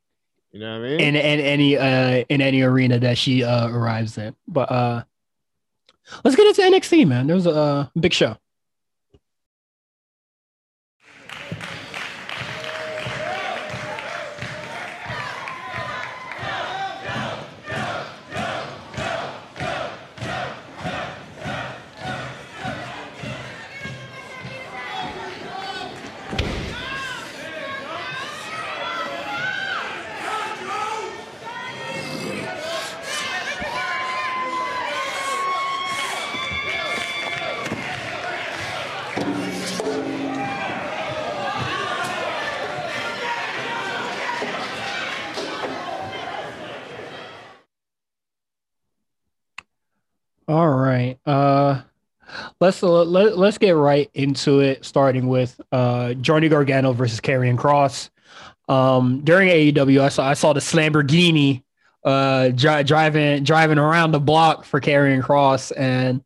You 0.52 0.60
know 0.60 0.78
what 0.78 0.86
I 0.86 0.90
mean? 0.90 1.00
in, 1.00 1.16
in 1.16 1.40
any 1.40 1.76
uh 1.76 2.24
in 2.28 2.40
any 2.40 2.62
arena 2.62 3.00
that 3.00 3.18
she 3.18 3.42
uh 3.42 3.68
arrives 3.68 4.16
in. 4.16 4.36
But 4.46 4.70
uh 4.70 5.02
let's 6.24 6.36
get 6.36 6.46
into 6.46 6.62
NXT, 6.62 7.06
man. 7.08 7.26
There 7.26 7.34
was 7.34 7.46
a 7.46 7.50
uh, 7.50 7.86
big 7.98 8.12
show. 8.12 8.36
All 50.52 50.68
right. 50.68 51.18
Uh 51.24 51.80
let's 52.60 52.82
let, 52.82 53.38
let's 53.38 53.56
get 53.56 53.70
right 53.70 54.10
into 54.12 54.60
it 54.60 54.84
starting 54.84 55.26
with 55.26 55.58
uh 55.72 56.12
Johnny 56.12 56.50
Gargano 56.50 56.92
versus 56.92 57.22
Karrion 57.22 57.56
Kross. 57.56 58.10
Um 58.68 59.22
during 59.24 59.48
AEW 59.48 60.02
I 60.02 60.10
saw 60.10 60.28
I 60.28 60.34
saw 60.34 60.52
the 60.52 60.60
Lamborghini 60.60 61.62
uh 62.04 62.50
dri- 62.50 62.84
driving 62.84 63.44
driving 63.44 63.78
around 63.78 64.10
the 64.10 64.20
block 64.20 64.66
for 64.66 64.78
Karrion 64.78 65.22
Kross 65.22 65.72
and 65.74 66.22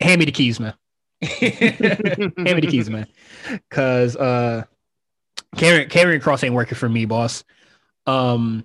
hand 0.00 0.20
me 0.20 0.26
the 0.26 0.32
keys, 0.32 0.60
man. 0.60 0.74
hand 1.22 1.80
me 2.38 2.60
the 2.60 2.68
keys, 2.70 2.88
man. 2.88 3.08
Cause 3.68 4.14
uh 4.14 4.62
Karrion 5.56 5.88
Karrion 5.90 6.22
Kross 6.22 6.44
ain't 6.44 6.54
working 6.54 6.76
for 6.78 6.88
me, 6.88 7.04
boss. 7.04 7.42
Um 8.06 8.64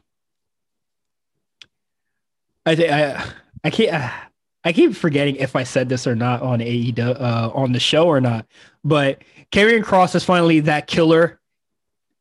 I 2.70 2.76
think 2.76 2.92
I 2.92 3.32
I 3.64 3.70
can't 3.72 4.14
I 4.64 4.74
keep 4.74 4.96
forgetting 4.96 5.38
if 5.38 5.56
I 5.56 5.64
said 5.64 5.90
this 5.90 6.06
or 6.06 6.16
not 6.16 6.44
on 6.44 6.60
AEW 6.60 7.20
uh, 7.20 7.52
on 7.54 7.72
the 7.72 7.80
show 7.80 8.06
or 8.08 8.22
not. 8.22 8.46
But 8.84 9.24
Karrion 9.52 9.84
Kross 9.84 10.14
is 10.14 10.24
finally 10.24 10.60
that 10.62 10.86
killer 10.86 11.40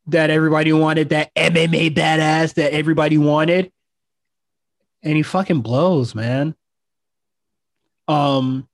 that 0.07 0.31
everybody 0.31 0.73
wanted, 0.73 1.11
that 1.11 1.35
MMA 1.35 1.95
badass 1.95 2.55
that 2.55 2.73
everybody 2.73 3.19
wanted, 3.19 3.71
and 5.03 5.17
he 5.17 5.23
fucking 5.23 5.61
blows, 5.61 6.15
man. 6.15 6.55
Um, 8.07 8.67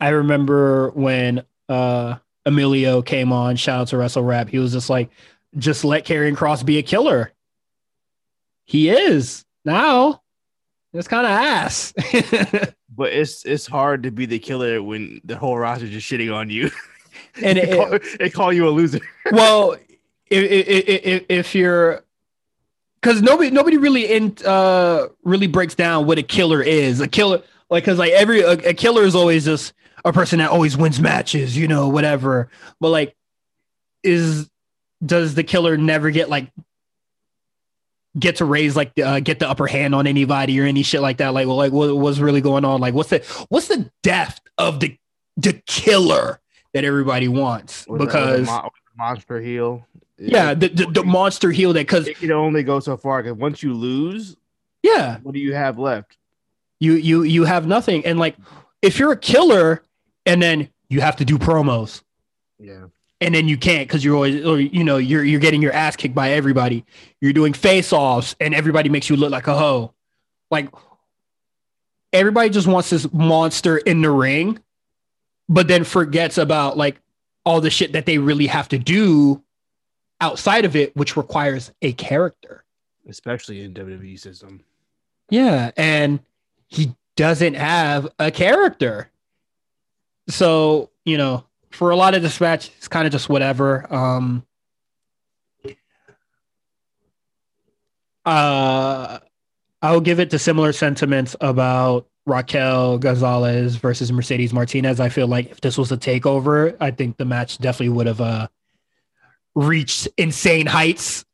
I 0.00 0.08
remember 0.08 0.88
when 0.90 1.44
uh 1.68 2.16
Emilio 2.46 3.02
came 3.02 3.30
on. 3.30 3.56
Shout 3.56 3.82
out 3.82 3.88
to 3.88 3.98
Wrestle 3.98 4.24
Rap. 4.24 4.48
He 4.48 4.58
was 4.58 4.72
just 4.72 4.88
like, 4.88 5.10
just 5.58 5.84
let 5.84 6.06
Karrion 6.06 6.34
Kross 6.34 6.64
be 6.64 6.78
a 6.78 6.82
killer. 6.82 7.30
He 8.64 8.88
is 8.88 9.44
now. 9.66 10.22
It's 10.92 11.08
kind 11.08 11.26
of 11.26 11.32
ass. 11.32 11.92
but 12.96 13.12
it's 13.12 13.44
it's 13.44 13.66
hard 13.66 14.02
to 14.02 14.10
be 14.10 14.26
the 14.26 14.38
killer 14.38 14.82
when 14.82 15.20
the 15.24 15.36
whole 15.36 15.56
roster 15.56 15.86
just 15.88 16.10
shitting 16.10 16.34
on 16.34 16.50
you. 16.50 16.70
and 17.42 17.58
they, 17.58 17.62
it, 17.62 17.76
call, 17.76 17.98
they 18.18 18.30
call 18.30 18.52
you 18.52 18.68
a 18.68 18.70
loser. 18.70 19.00
well, 19.32 19.72
if, 19.72 20.44
if, 20.50 21.04
if, 21.04 21.24
if 21.28 21.54
you're 21.54 22.04
because 23.00 23.22
nobody 23.22 23.50
nobody 23.50 23.76
really 23.76 24.12
in 24.12 24.36
uh 24.44 25.06
really 25.22 25.46
breaks 25.46 25.74
down 25.74 26.06
what 26.06 26.18
a 26.18 26.22
killer 26.22 26.62
is. 26.62 27.00
A 27.00 27.08
killer 27.08 27.42
like 27.68 27.84
because 27.84 27.98
like 27.98 28.12
every 28.12 28.40
a, 28.40 28.52
a 28.52 28.74
killer 28.74 29.04
is 29.04 29.14
always 29.14 29.44
just 29.44 29.72
a 30.04 30.12
person 30.12 30.38
that 30.38 30.50
always 30.50 30.76
wins 30.76 31.00
matches, 31.00 31.56
you 31.56 31.68
know, 31.68 31.88
whatever. 31.88 32.50
But 32.80 32.90
like, 32.90 33.16
is 34.02 34.50
does 35.04 35.34
the 35.34 35.44
killer 35.44 35.76
never 35.76 36.10
get 36.10 36.28
like 36.28 36.50
get 38.18 38.36
to 38.36 38.44
raise 38.44 38.76
like 38.76 38.92
uh, 38.98 39.20
get 39.20 39.38
the 39.38 39.48
upper 39.48 39.66
hand 39.66 39.94
on 39.94 40.06
anybody 40.06 40.60
or 40.60 40.64
any 40.64 40.82
shit 40.82 41.00
like 41.00 41.18
that? 41.18 41.34
Like, 41.34 41.46
well, 41.46 41.56
like 41.56 41.72
what, 41.72 41.96
what's 41.96 42.18
really 42.18 42.40
going 42.40 42.64
on? 42.64 42.80
Like, 42.80 42.94
what's 42.94 43.10
the 43.10 43.24
what's 43.48 43.68
the 43.68 43.90
depth 44.02 44.40
of 44.58 44.80
the 44.80 44.96
the 45.36 45.54
killer 45.66 46.40
that 46.72 46.84
everybody 46.84 47.28
wants? 47.28 47.86
Was 47.86 48.00
because 48.00 48.48
monster 48.96 49.40
heel. 49.40 49.86
yeah, 50.18 50.54
the, 50.54 50.68
the 50.68 50.86
the 50.86 51.04
monster 51.04 51.50
heel 51.50 51.72
that 51.72 51.80
because 51.80 52.08
it 52.08 52.18
can 52.18 52.32
only 52.32 52.62
go 52.62 52.80
so 52.80 52.96
far 52.96 53.22
because 53.22 53.38
once 53.38 53.62
you 53.62 53.72
lose, 53.72 54.36
yeah, 54.82 55.18
what 55.22 55.32
do 55.32 55.40
you 55.40 55.54
have 55.54 55.78
left? 55.78 56.16
you 56.80 56.94
you 56.94 57.22
you 57.22 57.44
have 57.44 57.66
nothing 57.66 58.04
and 58.06 58.18
like 58.18 58.36
if 58.82 58.98
you're 58.98 59.12
a 59.12 59.16
killer 59.16 59.82
and 60.24 60.40
then 60.42 60.68
you 60.88 61.02
have 61.02 61.14
to 61.16 61.24
do 61.26 61.38
promos 61.38 62.02
Yeah, 62.58 62.86
and 63.20 63.34
then 63.34 63.48
you 63.48 63.56
can't 63.56 63.88
because 63.88 64.04
you're 64.04 64.14
always 64.14 64.44
or 64.44 64.60
you 64.60 64.84
know 64.84 64.96
you're 64.96 65.24
you're 65.24 65.40
getting 65.40 65.62
your 65.62 65.72
ass 65.72 65.96
kicked 65.96 66.14
by 66.14 66.30
everybody 66.30 66.84
you're 67.20 67.32
doing 67.32 67.52
face 67.52 67.92
offs 67.92 68.34
and 68.40 68.54
everybody 68.54 68.88
makes 68.88 69.10
you 69.10 69.16
look 69.16 69.30
like 69.30 69.46
a 69.46 69.56
hoe 69.56 69.92
like 70.50 70.68
everybody 72.12 72.50
just 72.50 72.66
wants 72.66 72.90
this 72.90 73.10
monster 73.12 73.78
in 73.78 74.02
the 74.02 74.10
ring 74.10 74.58
but 75.48 75.68
then 75.68 75.84
forgets 75.84 76.38
about 76.38 76.76
like 76.76 77.00
all 77.44 77.60
the 77.60 77.70
shit 77.70 77.92
that 77.92 78.06
they 78.06 78.18
really 78.18 78.46
have 78.46 78.68
to 78.68 78.78
do 78.78 79.42
outside 80.20 80.64
of 80.64 80.76
it 80.76 80.94
which 80.96 81.16
requires 81.16 81.72
a 81.82 81.92
character 81.92 82.64
especially 83.10 83.62
in 83.62 83.74
WWE 83.74 84.18
system. 84.18 84.62
Yeah, 85.28 85.70
and 85.76 86.20
he 86.68 86.94
doesn't 87.16 87.54
have 87.54 88.08
a 88.18 88.30
character. 88.30 89.10
So, 90.28 90.90
you 91.04 91.18
know, 91.18 91.44
for 91.70 91.90
a 91.90 91.96
lot 91.96 92.14
of 92.14 92.22
this 92.22 92.40
match, 92.40 92.70
it's 92.76 92.88
kind 92.88 93.06
of 93.06 93.12
just 93.12 93.28
whatever. 93.28 93.92
Um 93.92 94.44
uh 98.24 99.18
I'll 99.82 100.00
give 100.00 100.20
it 100.20 100.30
to 100.30 100.38
similar 100.38 100.72
sentiments 100.72 101.34
about 101.40 102.06
Raquel 102.26 102.98
Gonzalez 102.98 103.76
versus 103.76 104.12
Mercedes 104.12 104.52
Martinez. 104.52 105.00
I 105.00 105.08
feel 105.08 105.26
like 105.26 105.50
if 105.50 105.60
this 105.62 105.78
was 105.78 105.90
a 105.90 105.96
takeover, 105.96 106.76
I 106.80 106.90
think 106.90 107.16
the 107.16 107.24
match 107.24 107.58
definitely 107.58 107.94
would 107.96 108.06
have 108.06 108.20
uh 108.20 108.48
reached 109.54 110.08
insane 110.16 110.66
heights. 110.66 111.24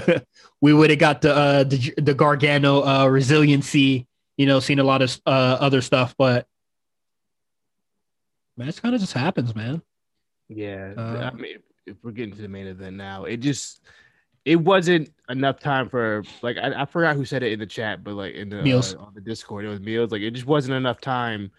we 0.60 0.72
would 0.72 0.90
have 0.90 0.98
got 0.98 1.22
the 1.22 1.34
uh 1.34 1.64
the, 1.64 1.94
the 1.96 2.14
Gargano 2.14 2.82
uh 2.82 3.06
resiliency, 3.06 4.06
you 4.36 4.46
know, 4.46 4.60
seen 4.60 4.78
a 4.78 4.84
lot 4.84 5.02
of 5.02 5.18
uh 5.26 5.56
other 5.60 5.80
stuff, 5.80 6.14
but 6.18 6.46
man, 8.56 8.68
it 8.68 8.80
kind 8.82 8.94
of 8.94 9.00
just 9.00 9.12
happens, 9.12 9.54
man. 9.54 9.82
Yeah, 10.48 10.94
Uh, 10.96 11.30
I 11.32 11.36
mean, 11.36 11.58
if 11.86 11.96
we're 12.02 12.12
getting 12.12 12.34
to 12.34 12.42
the 12.42 12.48
main 12.48 12.66
event 12.66 12.96
now, 12.96 13.24
it 13.24 13.38
just 13.38 13.80
it 14.44 14.56
wasn't 14.56 15.12
enough 15.28 15.58
time 15.58 15.88
for 15.88 16.22
like 16.42 16.56
I, 16.56 16.82
I 16.82 16.84
forgot 16.84 17.16
who 17.16 17.24
said 17.24 17.42
it 17.42 17.52
in 17.52 17.58
the 17.58 17.66
chat, 17.66 18.04
but 18.04 18.14
like 18.14 18.34
in 18.34 18.48
the 18.50 18.60
uh, 18.60 18.94
on 18.98 19.12
the 19.14 19.20
Discord, 19.20 19.64
it 19.64 19.68
was 19.68 19.80
meals. 19.80 20.12
Like 20.12 20.22
it 20.22 20.30
just 20.32 20.46
wasn't 20.46 20.76
enough 20.76 21.00
time 21.00 21.50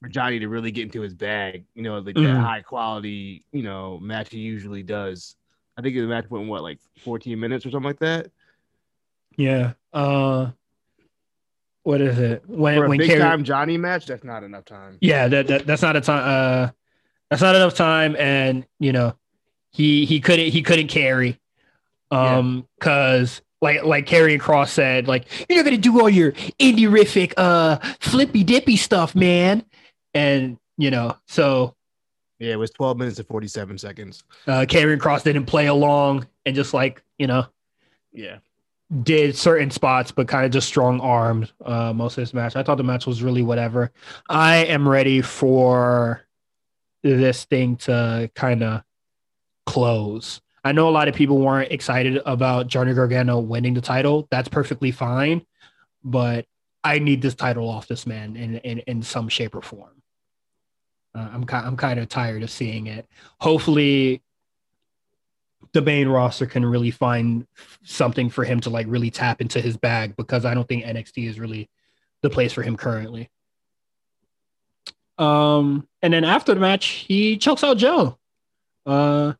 for 0.00 0.08
Johnny 0.08 0.38
to 0.38 0.48
really 0.48 0.70
get 0.70 0.84
into 0.84 1.00
his 1.00 1.14
bag. 1.14 1.64
You 1.74 1.82
know, 1.82 1.98
like 1.98 2.16
Mhm. 2.16 2.24
that 2.24 2.40
high 2.40 2.62
quality, 2.62 3.44
you 3.52 3.62
know, 3.62 3.98
match 3.98 4.30
he 4.30 4.38
usually 4.38 4.82
does. 4.82 5.36
I 5.76 5.82
think 5.82 5.96
the 5.96 6.02
match 6.02 6.30
went 6.30 6.46
what 6.48 6.62
like 6.62 6.78
14 7.00 7.38
minutes 7.38 7.66
or 7.66 7.70
something 7.70 7.88
like 7.88 7.98
that. 8.00 8.30
Yeah. 9.36 9.72
Uh 9.92 10.52
what 11.84 12.00
is 12.00 12.18
it? 12.18 12.42
When 12.48 12.76
For 12.76 12.86
a 12.86 12.88
when 12.88 12.98
big 12.98 13.18
time 13.18 13.44
Johnny 13.44 13.76
match, 13.76 14.06
that's 14.06 14.24
not 14.24 14.42
enough 14.42 14.64
time. 14.64 14.98
Yeah, 15.00 15.28
that, 15.28 15.46
that 15.46 15.66
that's 15.66 15.82
not 15.82 15.96
a 15.96 16.00
time 16.00 16.24
uh 16.26 16.70
that's 17.30 17.42
not 17.42 17.54
enough 17.54 17.74
time 17.74 18.16
and 18.16 18.66
you 18.80 18.92
know, 18.92 19.14
he 19.70 20.04
he 20.04 20.20
couldn't 20.20 20.48
he 20.48 20.62
couldn't 20.62 20.88
carry 20.88 21.38
um 22.10 22.66
cuz 22.80 23.42
like 23.60 23.84
like 23.84 24.06
Karrion 24.06 24.40
Kross 24.40 24.68
said 24.70 25.06
like 25.06 25.26
you're 25.48 25.58
not 25.58 25.64
going 25.64 25.76
to 25.76 25.80
do 25.80 26.00
all 26.00 26.08
your 26.08 26.32
indie 26.58 27.32
uh 27.36 27.76
flippy 28.00 28.44
dippy 28.44 28.76
stuff, 28.76 29.14
man. 29.14 29.64
And 30.14 30.58
you 30.78 30.90
know, 30.90 31.16
so 31.26 31.76
Yeah, 32.38 32.54
it 32.54 32.58
was 32.58 32.70
12 32.70 32.96
minutes 32.98 33.18
and 33.18 33.28
47 33.28 33.76
seconds. 33.78 34.24
uh 34.46 34.64
Carrie 34.66 34.96
Cross 34.96 35.24
didn't 35.24 35.46
play 35.46 35.66
along 35.66 36.26
and 36.46 36.56
just 36.56 36.72
like, 36.72 37.02
you 37.18 37.26
know, 37.26 37.46
Yeah. 38.12 38.38
Did 39.02 39.36
certain 39.36 39.70
spots, 39.70 40.12
but 40.12 40.28
kind 40.28 40.44
of 40.44 40.52
just 40.52 40.68
strong 40.68 41.00
armed 41.00 41.52
uh, 41.64 41.92
most 41.92 42.16
of 42.16 42.22
this 42.22 42.34
match. 42.34 42.56
I 42.56 42.62
thought 42.62 42.76
the 42.76 42.84
match 42.84 43.06
was 43.06 43.22
really 43.22 43.42
whatever. 43.42 43.90
I 44.28 44.56
am 44.66 44.88
ready 44.88 45.20
for 45.20 46.22
this 47.02 47.44
thing 47.44 47.76
to 47.76 48.30
kind 48.34 48.62
of 48.62 48.82
close. 49.66 50.40
I 50.64 50.72
know 50.72 50.88
a 50.88 50.90
lot 50.90 51.08
of 51.08 51.14
people 51.14 51.38
weren't 51.38 51.72
excited 51.72 52.22
about 52.24 52.68
Johnny 52.68 52.94
Gargano 52.94 53.38
winning 53.38 53.74
the 53.74 53.80
title. 53.80 54.26
That's 54.30 54.48
perfectly 54.48 54.90
fine, 54.90 55.44
but 56.02 56.46
I 56.82 56.98
need 56.98 57.20
this 57.20 57.34
title 57.34 57.68
off 57.68 57.86
this 57.86 58.06
man 58.06 58.36
in 58.36 58.56
in, 58.58 58.78
in 58.80 59.02
some 59.02 59.28
shape 59.28 59.54
or 59.54 59.62
form. 59.62 60.02
Uh, 61.14 61.28
I'm 61.32 61.44
I'm 61.50 61.76
kind 61.76 62.00
of 62.00 62.08
tired 62.08 62.42
of 62.42 62.50
seeing 62.50 62.86
it. 62.86 63.06
Hopefully, 63.40 64.22
the 65.74 65.82
main 65.82 66.08
roster 66.08 66.46
can 66.46 66.64
really 66.64 66.92
find 66.92 67.46
something 67.82 68.30
for 68.30 68.44
him 68.44 68.60
to 68.60 68.70
like 68.70 68.86
really 68.88 69.10
tap 69.10 69.40
into 69.40 69.60
his 69.60 69.76
bag 69.76 70.16
because 70.16 70.44
I 70.44 70.54
don't 70.54 70.66
think 70.66 70.84
NXT 70.84 71.28
is 71.28 71.38
really 71.38 71.68
the 72.22 72.30
place 72.30 72.52
for 72.52 72.62
him 72.62 72.76
currently. 72.76 73.28
Um, 75.18 75.86
and 76.00 76.14
then 76.14 76.24
after 76.24 76.54
the 76.54 76.60
match, 76.60 76.86
he 76.86 77.36
chokes 77.36 77.64
out 77.64 77.76
Joe. 77.76 78.16
Uh, 78.86 79.34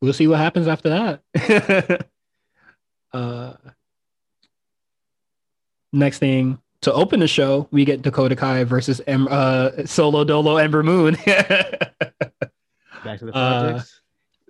we'll 0.00 0.14
see 0.14 0.28
what 0.28 0.38
happens 0.38 0.66
after 0.66 1.20
that. 1.34 2.08
uh, 3.12 3.52
next 5.92 6.18
thing 6.18 6.58
to 6.80 6.92
open 6.92 7.20
the 7.20 7.28
show, 7.28 7.68
we 7.70 7.84
get 7.84 8.00
Dakota 8.00 8.34
Kai 8.34 8.64
versus 8.64 9.02
em- 9.06 9.28
uh, 9.30 9.70
Solo 9.84 10.24
Dolo 10.24 10.56
Ember 10.56 10.82
Moon. 10.82 11.18
Back 13.04 13.18
to 13.20 13.26
the 13.26 13.32
Uh, 13.36 13.60
projects. 13.62 14.00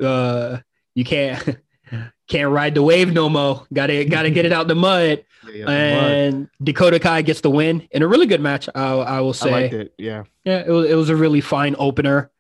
uh 0.03 0.59
you 0.95 1.05
can't 1.05 1.59
can't 2.29 2.51
ride 2.51 2.75
the 2.75 2.83
wave 2.83 3.13
no 3.13 3.29
more. 3.29 3.67
Gotta 3.73 4.05
gotta 4.05 4.31
get 4.31 4.45
it 4.47 4.53
out 4.53 4.69
the 4.69 4.75
mud. 4.75 5.25
Yeah, 5.47 5.67
the 5.67 5.67
mud. 5.67 6.11
And 6.13 6.49
Dakota 6.63 6.99
Kai 6.99 7.21
gets 7.21 7.43
the 7.43 7.51
win 7.51 7.87
in 7.91 8.03
a 8.03 8.07
really 8.09 8.25
good 8.25 8.41
match. 8.41 8.67
I, 8.75 8.81
I 8.95 9.21
will 9.21 9.29
I 9.29 9.33
say, 9.33 9.51
liked 9.51 9.75
it. 9.75 9.95
Yeah. 9.99 10.23
yeah, 10.45 10.63
it 10.67 10.71
was 10.71 10.89
it 10.91 10.95
was 10.95 11.11
a 11.11 11.17
really 11.17 11.43
fine 11.43 11.77
opener. 11.79 12.31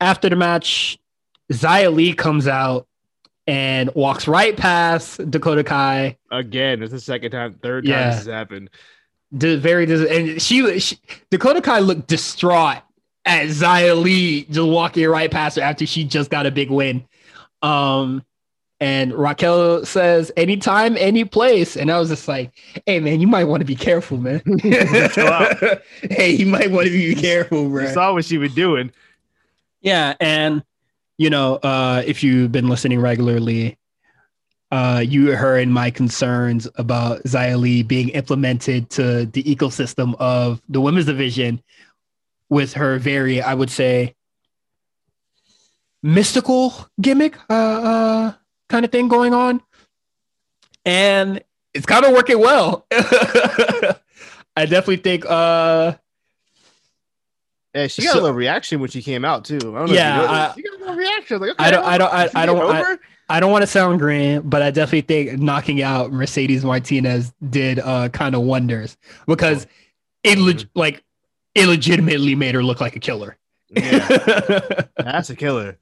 After 0.00 0.28
the 0.28 0.36
match, 0.36 0.98
Xia 1.52 1.92
Li 1.92 2.12
comes 2.14 2.46
out 2.46 2.86
and 3.46 3.90
walks 3.94 4.28
right 4.28 4.56
past 4.56 5.30
Dakota 5.30 5.64
Kai. 5.64 6.16
Again, 6.30 6.82
it's 6.82 6.92
the 6.92 7.00
second 7.00 7.32
time, 7.32 7.54
third 7.60 7.84
time 7.84 7.90
Yeah. 7.90 8.06
this 8.10 8.18
has 8.18 8.26
happened. 8.26 8.70
Very 9.32 9.84
dis- 9.86 10.08
and 10.08 10.40
she, 10.40 10.78
she 10.80 10.96
Dakota 11.30 11.60
Kai 11.60 11.80
looked 11.80 12.06
distraught 12.06 12.82
at 13.24 13.46
Xia 13.46 14.00
Li 14.00 14.44
just 14.44 14.68
walking 14.68 15.06
right 15.08 15.30
past 15.30 15.56
her 15.56 15.62
after 15.62 15.86
she 15.86 16.04
just 16.04 16.30
got 16.30 16.46
a 16.46 16.50
big 16.50 16.70
win. 16.70 17.04
Um, 17.62 18.24
and 18.80 19.12
Raquel 19.12 19.84
says, 19.84 20.32
anytime, 20.38 20.96
any 20.96 21.24
place. 21.24 21.76
And 21.76 21.92
I 21.92 21.98
was 21.98 22.08
just 22.08 22.26
like, 22.26 22.52
hey, 22.86 22.98
man, 22.98 23.20
you 23.20 23.26
might 23.26 23.44
want 23.44 23.60
to 23.60 23.66
be 23.66 23.76
careful, 23.76 24.16
man. 24.16 24.40
Hey, 26.02 26.30
you 26.30 26.46
might 26.46 26.70
want 26.70 26.86
to 26.86 26.92
be 26.92 27.14
careful, 27.14 27.68
bro. 27.68 27.82
You 27.82 27.88
saw 27.90 28.14
what 28.14 28.24
she 28.24 28.38
was 28.38 28.54
doing. 28.54 28.90
Yeah, 29.82 30.14
and 30.20 30.62
you 31.18 31.28
know, 31.28 31.56
uh, 31.56 32.02
if 32.06 32.22
you've 32.22 32.50
been 32.50 32.68
listening 32.68 33.00
regularly, 33.00 33.76
uh, 34.70 35.02
you 35.06 35.36
heard 35.36 35.68
my 35.68 35.90
concerns 35.90 36.66
about 36.76 37.22
Xia 37.24 37.58
Li 37.58 37.82
being 37.82 38.08
implemented 38.10 38.88
to 38.90 39.26
the 39.26 39.42
ecosystem 39.42 40.14
of 40.18 40.62
the 40.68 40.80
women's 40.80 41.06
division 41.06 41.62
with 42.50 42.74
her 42.74 42.98
very, 42.98 43.40
I 43.40 43.54
would 43.54 43.70
say, 43.70 44.14
mystical 46.02 46.74
gimmick 47.00 47.36
uh, 47.48 47.52
uh, 47.52 48.32
kind 48.68 48.84
of 48.84 48.92
thing 48.92 49.08
going 49.08 49.32
on, 49.34 49.62
and 50.84 51.42
it's 51.74 51.86
kind 51.86 52.04
of 52.04 52.12
working 52.12 52.38
well. 52.40 52.86
I 54.56 54.66
definitely 54.66 54.96
think 54.96 55.24
uh, 55.26 55.94
Yeah, 57.74 57.86
she 57.86 58.02
got 58.02 58.12
So- 58.14 58.20
a 58.20 58.22
little 58.22 58.36
reaction 58.36 58.80
when 58.80 58.90
she 58.90 59.00
came 59.02 59.24
out 59.24 59.44
too. 59.44 59.56
I 59.56 59.60
don't 59.60 59.72
know 59.88 59.94
Yeah, 59.94 60.16
if 60.16 60.22
you 60.22 60.28
I- 60.36 60.52
she 60.56 60.62
got 60.62 60.72
a 60.74 60.78
little 60.80 60.96
reaction. 60.96 61.40
Like, 61.40 61.50
okay, 61.52 61.64
I 61.64 61.70
don't- 61.70 61.84
I 61.86 61.98
don't- 61.98 62.12
I- 62.12 62.30
I 62.34 62.46
don't- 62.46 62.74
I- 62.74 62.96
I 63.32 63.38
don't 63.38 63.52
want 63.52 63.62
to 63.62 63.68
sound 63.68 64.00
grand, 64.00 64.50
but 64.50 64.60
I 64.60 64.72
definitely 64.72 65.02
think 65.02 65.38
knocking 65.40 65.82
out 65.82 66.10
Mercedes 66.10 66.64
Martinez 66.64 67.32
did 67.48 67.78
uh 67.78 68.08
kind 68.08 68.34
of 68.34 68.40
wonders 68.42 68.96
because 69.28 69.68
it 70.24 70.36
leg- 70.38 70.68
like 70.74 71.04
it 71.54 71.66
legitimately 71.66 72.34
made 72.34 72.54
her 72.54 72.62
look 72.62 72.80
like 72.80 72.96
a 72.96 73.00
killer. 73.00 73.36
yeah, 73.70 74.06
that's 74.96 75.30
a 75.30 75.36
killer. 75.36 75.78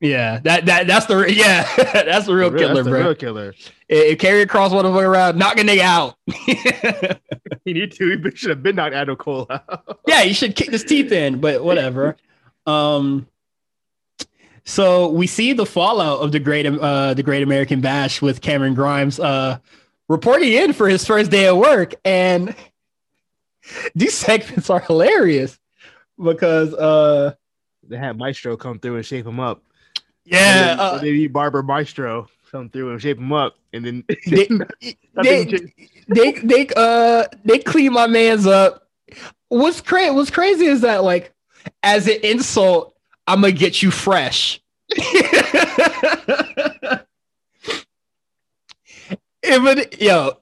yeah, 0.00 0.40
that 0.40 0.66
that 0.66 0.86
that's 0.86 1.06
the 1.06 1.32
yeah, 1.32 1.68
that's 2.04 2.26
the 2.26 2.34
real 2.34 2.50
For 2.50 2.58
killer, 2.58 2.74
that's 2.74 2.84
the 2.84 2.90
bro. 2.90 3.00
Real 3.00 3.14
killer. 3.14 3.48
If, 3.88 4.12
if 4.12 4.18
Carry 4.18 4.44
Cross 4.46 4.72
want 4.72 4.86
to 4.86 4.92
fuck 4.92 5.02
around, 5.02 5.38
knock 5.38 5.58
a 5.58 5.62
nigga 5.62 5.80
out. 5.80 6.16
He 7.64 7.72
need 7.72 7.92
to. 7.92 8.18
He 8.22 8.36
should 8.36 8.50
have 8.50 8.62
been 8.62 8.76
knocked 8.76 8.94
Adam 8.94 9.16
Cole 9.16 9.46
out. 9.48 10.00
yeah, 10.06 10.22
you 10.22 10.34
should 10.34 10.54
kick 10.54 10.70
his 10.70 10.84
teeth 10.84 11.12
in, 11.12 11.40
but 11.40 11.64
whatever. 11.64 12.16
Um, 12.66 13.26
So 14.66 15.08
we 15.08 15.26
see 15.26 15.52
the 15.52 15.66
fallout 15.66 16.20
of 16.20 16.32
the 16.32 16.40
great 16.40 16.66
uh 16.66 17.14
the 17.14 17.22
Great 17.22 17.42
American 17.42 17.80
Bash 17.80 18.20
with 18.22 18.40
Cameron 18.40 18.74
Grimes 18.74 19.18
uh 19.20 19.58
reporting 20.08 20.52
in 20.52 20.72
for 20.72 20.88
his 20.88 21.06
first 21.06 21.30
day 21.30 21.46
of 21.48 21.56
work 21.58 21.94
and 22.04 22.54
these 23.94 24.14
segments 24.14 24.70
are 24.70 24.80
hilarious 24.80 25.58
because 26.22 26.72
uh 26.74 27.34
They 27.86 27.96
had 27.96 28.16
Maestro 28.18 28.56
come 28.56 28.78
through 28.78 28.96
and 28.96 29.06
shape 29.06 29.26
him 29.26 29.40
up. 29.40 29.62
yeah 30.24 30.72
And 30.92 31.02
then, 31.02 31.26
uh, 31.26 31.28
Barber 31.32 31.62
Maestro 31.62 32.28
come 32.50 32.68
through 32.70 32.92
and 32.92 33.02
shape 33.02 33.18
him 33.18 33.32
up, 33.32 33.56
and 33.72 33.84
then 33.84 34.04
they, 34.26 34.48
they, 35.22 35.44
they 36.08 36.32
they 36.32 36.68
uh 36.76 37.24
they 37.44 37.58
clean 37.58 37.92
my 37.92 38.06
man's 38.06 38.46
up. 38.46 38.88
What's 39.48 39.80
crazy? 39.80 40.10
What's 40.10 40.30
crazy 40.30 40.66
is 40.66 40.80
that 40.82 41.02
like 41.02 41.32
as 41.82 42.06
an 42.06 42.20
insult, 42.22 42.94
I'm 43.26 43.40
gonna 43.40 43.52
get 43.52 43.82
you 43.82 43.90
fresh. 43.90 44.60
if 44.90 45.06
it, 49.42 50.00
yo, 50.00 50.38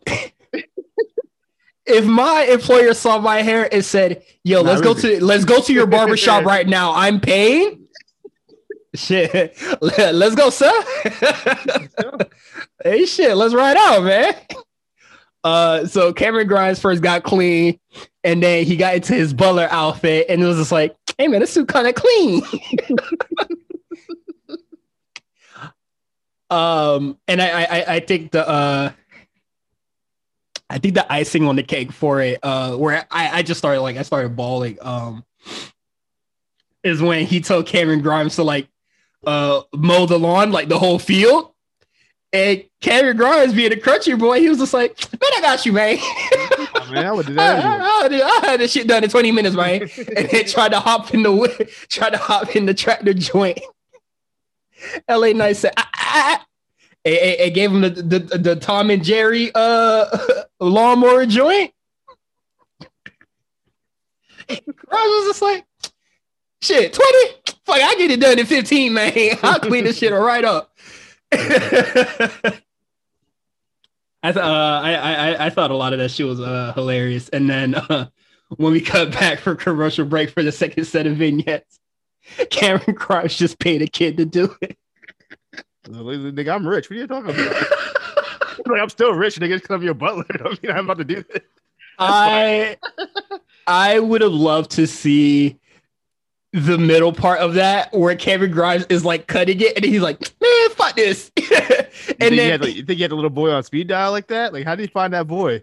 if 1.87 2.05
my 2.05 2.45
employer 2.45 2.95
saw 2.95 3.18
my 3.18 3.43
hair 3.43 3.68
and 3.72 3.85
said, 3.85 4.22
"Yo, 4.45 4.62
let's 4.62 4.80
go 4.80 4.95
to 4.95 5.24
let's 5.24 5.45
go 5.45 5.61
to 5.61 5.72
your 5.72 5.87
barber 5.87 6.16
shop 6.16 6.45
right 6.47 6.66
now. 6.66 6.93
I'm 6.95 7.20
paying." 7.20 7.87
Shit, 8.95 9.57
let's 9.80 10.35
go, 10.35 10.51
sir. 10.51 10.70
hey, 12.85 13.07
shit, 13.07 13.37
let's 13.37 13.55
ride 13.55 13.76
out, 13.78 14.05
man. 14.05 14.35
Uh, 15.43 15.87
so 15.87 16.12
Cameron 16.12 16.47
Grimes 16.47 16.78
first 16.78 17.03
got 17.03 17.22
clean, 17.24 17.80
and 18.22 18.43
then 18.43 18.64
he 18.64 18.76
got 18.76 18.95
into 18.97 19.14
his 19.14 19.33
Butler 19.33 19.66
outfit, 19.70 20.26
and 20.28 20.43
it 20.43 20.47
was 20.47 20.59
just 20.59 20.72
like, 20.72 20.95
"Hey, 21.16 21.26
man, 21.26 21.41
this 21.41 21.53
suit 21.53 21.68
kind 21.68 21.89
of 21.89 21.95
clean." 21.95 22.43
um, 26.51 27.18
and 27.26 27.41
I, 27.41 27.62
I, 27.62 27.95
I 27.95 28.01
think 28.01 28.33
the, 28.33 28.47
uh, 28.47 28.93
I 30.73 30.79
think 30.79 30.95
the 30.95 31.12
icing 31.12 31.47
on 31.47 31.57
the 31.57 31.62
cake 31.62 31.93
for 31.93 32.20
it, 32.20 32.39
uh, 32.43 32.77
where 32.77 33.07
I, 33.11 33.39
I 33.39 33.43
just 33.43 33.59
started 33.59 33.83
like 33.83 33.97
I 33.97 34.03
started 34.03 34.35
bawling, 34.35 34.79
um, 34.81 35.25
is 36.83 37.03
when 37.03 37.27
he 37.27 37.41
told 37.41 37.66
Cameron 37.66 38.01
Grimes 38.01 38.37
to 38.37 38.43
like, 38.43 38.68
uh, 39.27 39.62
mow 39.75 40.07
the 40.07 40.18
lawn, 40.18 40.51
like 40.51 40.68
the 40.68 40.79
whole 40.79 40.99
field. 40.99 41.53
And 42.33 42.64
Cameron 42.81 43.18
Grimes 43.18 43.53
being 43.53 43.73
a 43.73 43.77
crunchy 43.77 44.18
boy, 44.18 44.41
he 44.41 44.49
was 44.49 44.57
just 44.57 44.73
like, 44.73 44.99
man, 45.12 45.31
I 45.37 45.41
got 45.43 45.66
you, 45.66 45.73
man. 45.73 45.99
Oh, 46.01 46.89
man, 46.91 47.07
I 47.07 47.12
would 47.12 47.27
do 47.27 47.35
that. 47.35 47.62
I, 47.62 48.07
I, 48.07 48.41
I 48.43 48.47
had 48.47 48.61
this 48.61 48.73
shit 48.73 48.89
done 48.89 49.05
in 49.05 49.11
20 49.11 49.31
minutes, 49.31 49.55
man. 49.55 49.83
and 50.16 50.29
then 50.31 50.47
tried 50.47 50.70
to 50.70 50.81
hop 50.81 51.12
in 51.12 51.23
the 51.23 51.70
tried 51.91 52.11
to 52.11 52.18
hop 52.18 52.57
in 52.57 52.64
the 52.64 52.73
tractor 52.73 53.12
joint. 53.12 53.61
LA 55.09 55.33
Knight 55.33 55.57
said, 55.57 55.75
ah. 55.77 56.45
It, 57.05 57.40
it- 57.40 57.55
gave 57.55 57.70
him 57.72 57.80
the, 57.80 57.90
the, 57.90 58.18
the 58.38 58.57
Tom 58.57 58.90
and 58.90 59.03
Jerry 59.05 59.50
uh 59.55 60.07
lawnmower 60.61 61.26
joint. 61.26 61.72
Grimes 64.48 64.64
was 64.90 65.26
just 65.28 65.42
like, 65.42 65.64
shit, 66.61 66.92
20? 66.92 67.18
Fuck, 67.64 67.76
I 67.80 67.94
get 67.96 68.11
it 68.11 68.20
done 68.20 68.38
in 68.38 68.46
15, 68.46 68.92
man. 68.92 69.12
I'll 69.42 69.61
clean 69.61 69.84
this 69.84 69.98
shit 69.98 70.12
right 70.12 70.44
up. 70.44 70.76
I, 74.24 74.30
th- 74.30 74.36
uh, 74.36 74.80
I, 74.84 74.94
I 74.94 75.46
I 75.46 75.50
thought 75.50 75.70
a 75.70 75.76
lot 75.76 75.92
of 75.92 75.98
that 75.98 76.11
shit 76.11 76.26
was 76.26 76.40
uh, 76.40 76.72
hilarious. 76.74 77.28
And 77.30 77.48
then 77.50 77.74
uh, 77.74 78.07
when 78.57 78.72
we 78.72 78.80
cut 78.80 79.11
back 79.12 79.40
for 79.40 79.55
commercial 79.57 80.05
break 80.05 80.30
for 80.30 80.42
the 80.42 80.53
second 80.53 80.84
set 80.84 81.07
of 81.07 81.16
vignettes, 81.16 81.80
Cameron 82.50 82.94
Grimes 82.94 83.36
just 83.36 83.59
paid 83.59 83.82
a 83.82 83.86
kid 83.88 84.16
to 84.18 84.24
do 84.24 84.55
it. 84.61 84.76
Nigga, 85.85 86.55
I'm 86.55 86.66
rich. 86.66 86.89
What 86.89 86.97
are 86.97 87.01
you 87.01 87.07
talking 87.07 87.30
about? 87.30 87.66
like, 88.66 88.80
I'm 88.80 88.89
still 88.89 89.12
rich, 89.14 89.37
nigga. 89.37 89.57
Because 89.57 89.70
I'm 89.70 89.83
your 89.83 89.95
butler. 89.95 90.24
I 90.45 90.49
mean, 90.62 90.70
I'm 90.70 90.85
about 90.85 90.99
to 90.99 91.05
do 91.05 91.22
this. 91.22 91.43
I 91.99 92.76
I 93.66 93.99
would 93.99 94.20
have 94.20 94.33
loved 94.33 94.70
to 94.72 94.87
see 94.87 95.59
the 96.53 96.76
middle 96.76 97.12
part 97.12 97.41
of 97.41 97.55
that 97.55 97.93
where 97.93 98.14
Cameron 98.14 98.51
Grimes 98.51 98.85
is 98.91 99.05
like 99.05 99.26
cutting 99.26 99.61
it 99.61 99.74
and 99.76 99.85
he's 99.85 100.03
like, 100.03 100.20
man, 100.41 100.70
fuck 100.70 100.97
this. 100.97 101.30
And 102.20 102.35
you, 102.35 102.37
then 102.37 102.51
had, 102.51 102.61
like, 102.62 102.74
you 102.74 102.85
think 102.85 102.99
you 102.99 103.05
had 103.05 103.12
a 103.12 103.14
little 103.14 103.30
boy 103.30 103.51
on 103.51 103.62
speed 103.62 103.87
dial 103.87 104.11
like 104.11 104.26
that? 104.28 104.53
Like, 104.53 104.64
how 104.64 104.74
did 104.74 104.83
you 104.83 104.89
find 104.89 105.12
that 105.12 105.26
boy? 105.28 105.62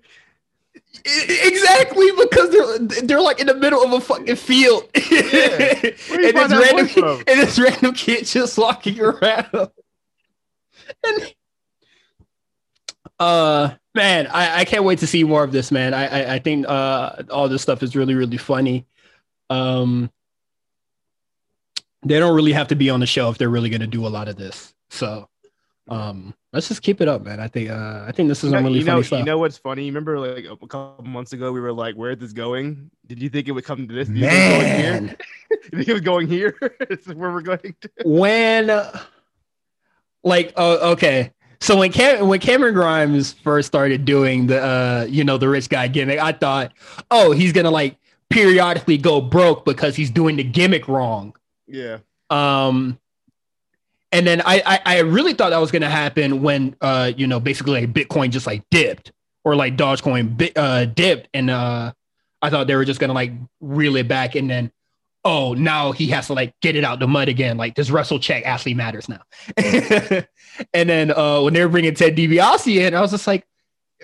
Exactly 1.04 2.12
because 2.18 2.50
they're 2.50 3.04
they're 3.04 3.22
like 3.22 3.40
in 3.40 3.48
the 3.48 3.56
middle 3.56 3.84
of 3.84 3.92
a 3.92 4.00
fucking 4.00 4.36
field, 4.36 4.90
you 4.96 5.18
and 5.18 5.88
this 5.90 6.10
random 6.10 7.24
and 7.28 7.40
this 7.40 7.60
random 7.60 7.94
kid 7.94 8.26
just 8.26 8.58
walking 8.58 9.00
around. 9.00 9.72
And 11.06 11.36
uh, 13.20 13.72
man, 13.96 14.28
I, 14.28 14.60
I 14.62 14.66
can't 14.66 14.84
wait 14.84 15.00
to 15.00 15.08
see 15.08 15.24
more 15.24 15.44
of 15.44 15.52
this, 15.52 15.72
man. 15.72 15.94
I 15.94 16.06
I, 16.08 16.34
I 16.36 16.40
think 16.40 16.68
uh 16.68 17.24
all 17.30 17.50
this 17.50 17.62
stuff 17.62 17.84
is 17.84 17.96
really 17.96 18.16
really 18.16 18.38
funny. 18.38 18.86
Um, 19.50 20.12
they 22.04 22.20
don't 22.20 22.36
really 22.36 22.54
have 22.54 22.68
to 22.70 22.76
be 22.76 22.90
on 22.90 23.00
the 23.00 23.08
show 23.08 23.30
if 23.30 23.38
they're 23.38 23.50
really 23.50 23.70
going 23.70 23.82
to 23.82 23.88
do 23.88 24.06
a 24.06 24.10
lot 24.10 24.28
of 24.30 24.38
this. 24.38 24.74
So, 24.90 25.28
um, 25.90 26.34
let's 26.54 26.68
just 26.70 26.82
keep 26.82 27.02
it 27.02 27.08
up, 27.08 27.24
man. 27.24 27.40
I 27.40 27.48
think 27.48 27.70
uh 27.70 28.06
I 28.08 28.12
think 28.12 28.30
this 28.30 28.44
is 28.44 28.52
You 28.52 28.58
know, 28.58 28.64
really 28.64 28.80
you 28.80 28.86
know, 28.86 28.92
funny 28.94 29.04
stuff. 29.04 29.20
you 29.20 29.26
know 29.26 29.38
what's 29.38 29.58
funny? 29.58 29.84
You 29.86 29.92
remember 29.92 30.20
like 30.20 30.46
a 30.46 30.68
couple 30.68 31.04
months 31.04 31.34
ago, 31.34 31.52
we 31.52 31.60
were 31.60 31.74
like, 31.74 31.96
"Where 31.96 32.12
is 32.12 32.20
this 32.20 32.32
going?" 32.34 32.90
Did 33.08 33.22
you 33.22 33.30
think 33.30 33.48
it 33.48 33.52
would 33.52 33.66
come 33.66 33.88
to 33.88 33.94
this? 33.94 34.08
Did 34.08 34.18
you 34.18 34.30
think 34.30 34.38
it 34.52 34.58
was 34.58 34.62
going 34.64 34.78
here? 34.78 35.02
man. 35.02 35.18
You 35.72 35.78
think 35.78 35.88
it 35.90 35.94
was 35.94 36.02
going 36.02 36.28
here? 36.28 36.58
this 36.90 37.08
is 37.08 37.14
where 37.16 37.32
we're 37.32 37.42
going 37.42 37.76
to. 37.82 37.90
when 38.06 38.68
like 40.24 40.54
oh 40.56 40.92
okay. 40.94 41.32
So 41.62 41.78
when 41.78 41.92
Cam- 41.92 42.28
when 42.28 42.40
Cameron 42.40 42.74
Grimes 42.74 43.34
first 43.34 43.68
started 43.68 44.06
doing 44.06 44.48
the 44.48 44.62
uh 44.62 45.06
you 45.10 45.24
know 45.24 45.38
the 45.38 45.50
rich 45.50 45.70
guy 45.70 45.88
gimmick 45.88 46.20
I 46.20 46.32
thought 46.32 46.72
oh 47.12 47.32
he's 47.32 47.52
gonna 47.54 47.72
like 47.72 47.98
periodically 48.30 48.98
go 48.98 49.20
broke 49.22 49.66
because 49.66 49.96
he's 49.96 50.10
doing 50.12 50.36
the 50.38 50.44
gimmick 50.44 50.88
wrong. 50.88 51.36
Yeah. 51.68 52.00
um 52.30 52.98
and 54.12 54.26
then 54.26 54.42
I 54.42 54.62
I, 54.66 54.80
I 54.86 55.00
really 55.00 55.34
thought 55.34 55.50
that 55.50 55.60
was 55.60 55.72
gonna 55.72 55.90
happen 55.90 56.42
when 56.42 56.76
uh 56.82 57.12
you 57.16 57.28
know 57.28 57.40
basically 57.40 57.82
like 57.82 57.94
Bitcoin 57.94 58.30
just 58.30 58.48
like 58.48 58.64
dipped 58.72 59.12
or 59.44 59.56
like 59.56 59.76
Dogecoin 59.76 60.38
bit, 60.38 60.58
uh 60.58 60.86
dipped. 60.86 61.28
And 61.34 61.50
uh 61.50 61.94
I 62.42 62.50
thought 62.50 62.68
they 62.68 62.76
were 62.76 62.86
just 62.86 63.00
gonna 63.00 63.14
like 63.14 63.32
reel 63.60 63.96
it 63.98 64.08
back 64.08 64.36
and 64.36 64.50
then 64.50 64.72
oh 65.26 65.54
now 65.54 65.92
he 65.92 66.08
has 66.08 66.28
to 66.28 66.34
like 66.34 66.54
get 66.62 66.76
it 66.76 66.84
out 66.84 67.00
the 67.00 67.08
mud 67.08 67.30
again. 67.30 67.58
Like 67.58 67.76
this 67.76 67.90
Russell 67.90 68.20
check 68.20 68.46
actually 68.46 68.74
matters 68.74 69.08
now. 69.10 69.22
And 70.74 70.90
then 70.90 71.12
uh 71.12 71.42
when 71.42 71.54
they 71.54 71.64
were 71.64 71.70
bringing 71.70 71.94
Ted 71.96 72.18
DiBiase 72.18 72.76
in 72.76 72.94
I 72.94 73.02
was 73.02 73.12
just 73.12 73.28
like 73.28 73.48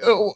oh, 0.03 0.33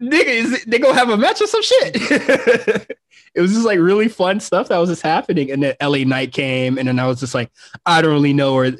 nigga 0.00 0.26
is 0.26 0.64
they 0.66 0.78
gonna 0.78 0.98
have 0.98 1.10
a 1.10 1.16
match 1.16 1.40
or 1.40 1.46
some 1.46 1.62
shit? 1.62 2.90
It 3.34 3.40
was 3.40 3.52
just 3.52 3.66
like 3.66 3.80
really 3.80 4.06
fun 4.06 4.38
stuff 4.38 4.68
that 4.68 4.78
was 4.78 4.88
just 4.88 5.02
happening. 5.02 5.50
And 5.50 5.60
then 5.60 5.74
LA 5.82 6.04
Knight 6.04 6.32
came 6.32 6.78
and 6.78 6.86
then 6.86 7.00
I 7.00 7.06
was 7.08 7.18
just 7.18 7.34
like 7.34 7.50
I 7.84 8.00
don't 8.00 8.12
really 8.12 8.32
know 8.32 8.54
where 8.54 8.76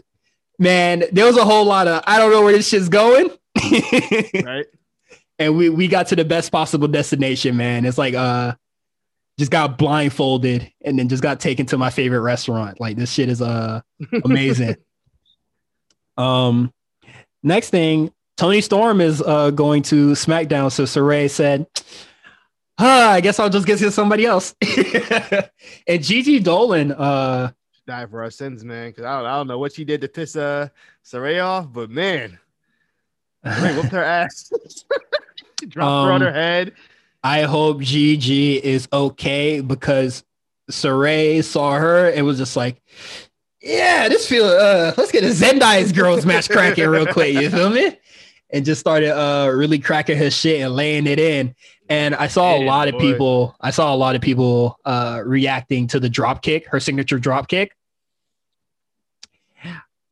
man 0.61 1.03
there 1.11 1.27
was 1.27 1.37
a 1.37 1.45
whole 1.45 1.65
lot 1.65 1.89
of 1.89 2.05
I 2.07 2.19
don't 2.19 2.31
know 2.31 2.43
where 2.43 2.53
this 2.53 2.69
shit's 2.69 2.89
going. 2.89 3.31
Right. 4.45 4.67
and 5.39 5.57
we 5.57 5.71
we 5.71 5.89
got 5.89 6.09
to 6.09 6.17
the 6.17 6.25
best 6.25 6.53
possible 6.53 6.87
destination, 6.87 7.57
man. 7.57 7.85
It's 7.85 7.99
like 7.99 8.15
uh 8.15 8.55
just 9.39 9.51
got 9.51 9.79
blindfolded 9.79 10.71
and 10.85 10.99
then 10.99 11.09
just 11.09 11.23
got 11.23 11.41
taken 11.41 11.67
to 11.67 11.79
my 11.79 11.91
favorite 11.91 12.21
restaurant. 12.21 12.81
Like 12.81 12.97
this 12.97 13.13
shit 13.13 13.29
is 13.29 13.43
uh 13.43 13.81
amazing. 14.25 14.77
um 16.17 16.73
next 17.43 17.71
thing, 17.71 18.13
Toni 18.37 18.61
Storm 18.61 19.01
is 19.01 19.21
uh 19.23 19.51
going 19.51 19.83
to 19.85 20.13
SmackDown. 20.13 20.71
So 20.71 20.85
Sarray 20.85 21.29
said, 21.29 21.67
ah, 22.79 23.11
I 23.11 23.21
guess 23.21 23.39
I'll 23.41 23.51
just 23.51 23.67
get 23.67 23.79
to 23.81 23.91
somebody 23.91 24.25
else. 24.25 24.55
and 25.87 26.03
Gigi 26.03 26.41
Dolan, 26.41 26.93
uh 26.93 27.51
Die 27.87 28.07
for 28.07 28.23
our 28.23 28.31
sins, 28.31 28.65
man. 28.65 28.91
Because 28.91 29.05
I 29.05 29.19
don't, 29.19 29.27
I 29.27 29.37
don't 29.37 29.47
know 29.49 29.59
what 29.59 29.75
she 29.75 29.85
did 29.85 30.01
to 30.03 30.09
piss 30.09 30.37
uh 30.37 30.69
Sarray 31.05 31.45
off, 31.45 31.73
but 31.73 31.91
man, 31.91 32.39
Sarray 33.45 33.75
whooped 33.77 33.91
her 33.93 34.03
ass. 34.05 34.51
Dropped 35.69 36.07
her 36.07 36.13
on 36.13 36.23
Um, 36.23 36.29
her 36.29 36.33
head. 36.33 36.73
I 37.25 37.43
hope 37.45 37.81
Gigi 37.81 38.63
is 38.63 38.87
okay 38.93 39.63
because 39.63 40.23
Sarray 40.71 41.43
saw 41.43 41.79
her 41.79 42.11
and 42.11 42.27
was 42.27 42.37
just 42.37 42.55
like, 42.55 42.83
yeah, 43.63 44.11
this 44.11 44.29
feel 44.29 44.45
uh 44.45 44.93
let's 44.99 45.11
get 45.11 45.25
a 45.25 45.29
Zendaya's 45.29 45.91
girls 45.91 46.27
match 46.27 46.51
cracking 46.51 46.87
real 46.87 47.07
quick, 47.07 47.35
you 47.35 47.49
feel 47.49 47.71
me? 47.71 47.99
And 48.51 48.63
just 48.65 48.79
started 48.79 49.19
uh 49.19 49.51
really 49.51 49.79
cracking 49.79 50.19
her 50.19 50.31
shit 50.31 50.61
and 50.61 50.77
laying 50.77 51.07
it 51.07 51.19
in. 51.19 51.55
And 51.89 52.15
I 52.15 52.29
saw 52.29 52.57
a 52.57 52.63
lot 52.63 52.89
of 52.89 52.99
people, 52.99 53.57
I 53.59 53.71
saw 53.71 53.95
a 53.95 53.97
lot 53.97 54.17
of 54.17 54.21
people 54.21 54.79
uh 54.85 55.23
reacting 55.25 55.87
to 55.89 56.01
the 56.01 56.11
drop 56.11 56.43
kick, 56.43 56.67
her 56.69 56.79
signature 56.79 57.19
drop 57.19 57.49
kick. 57.49 57.75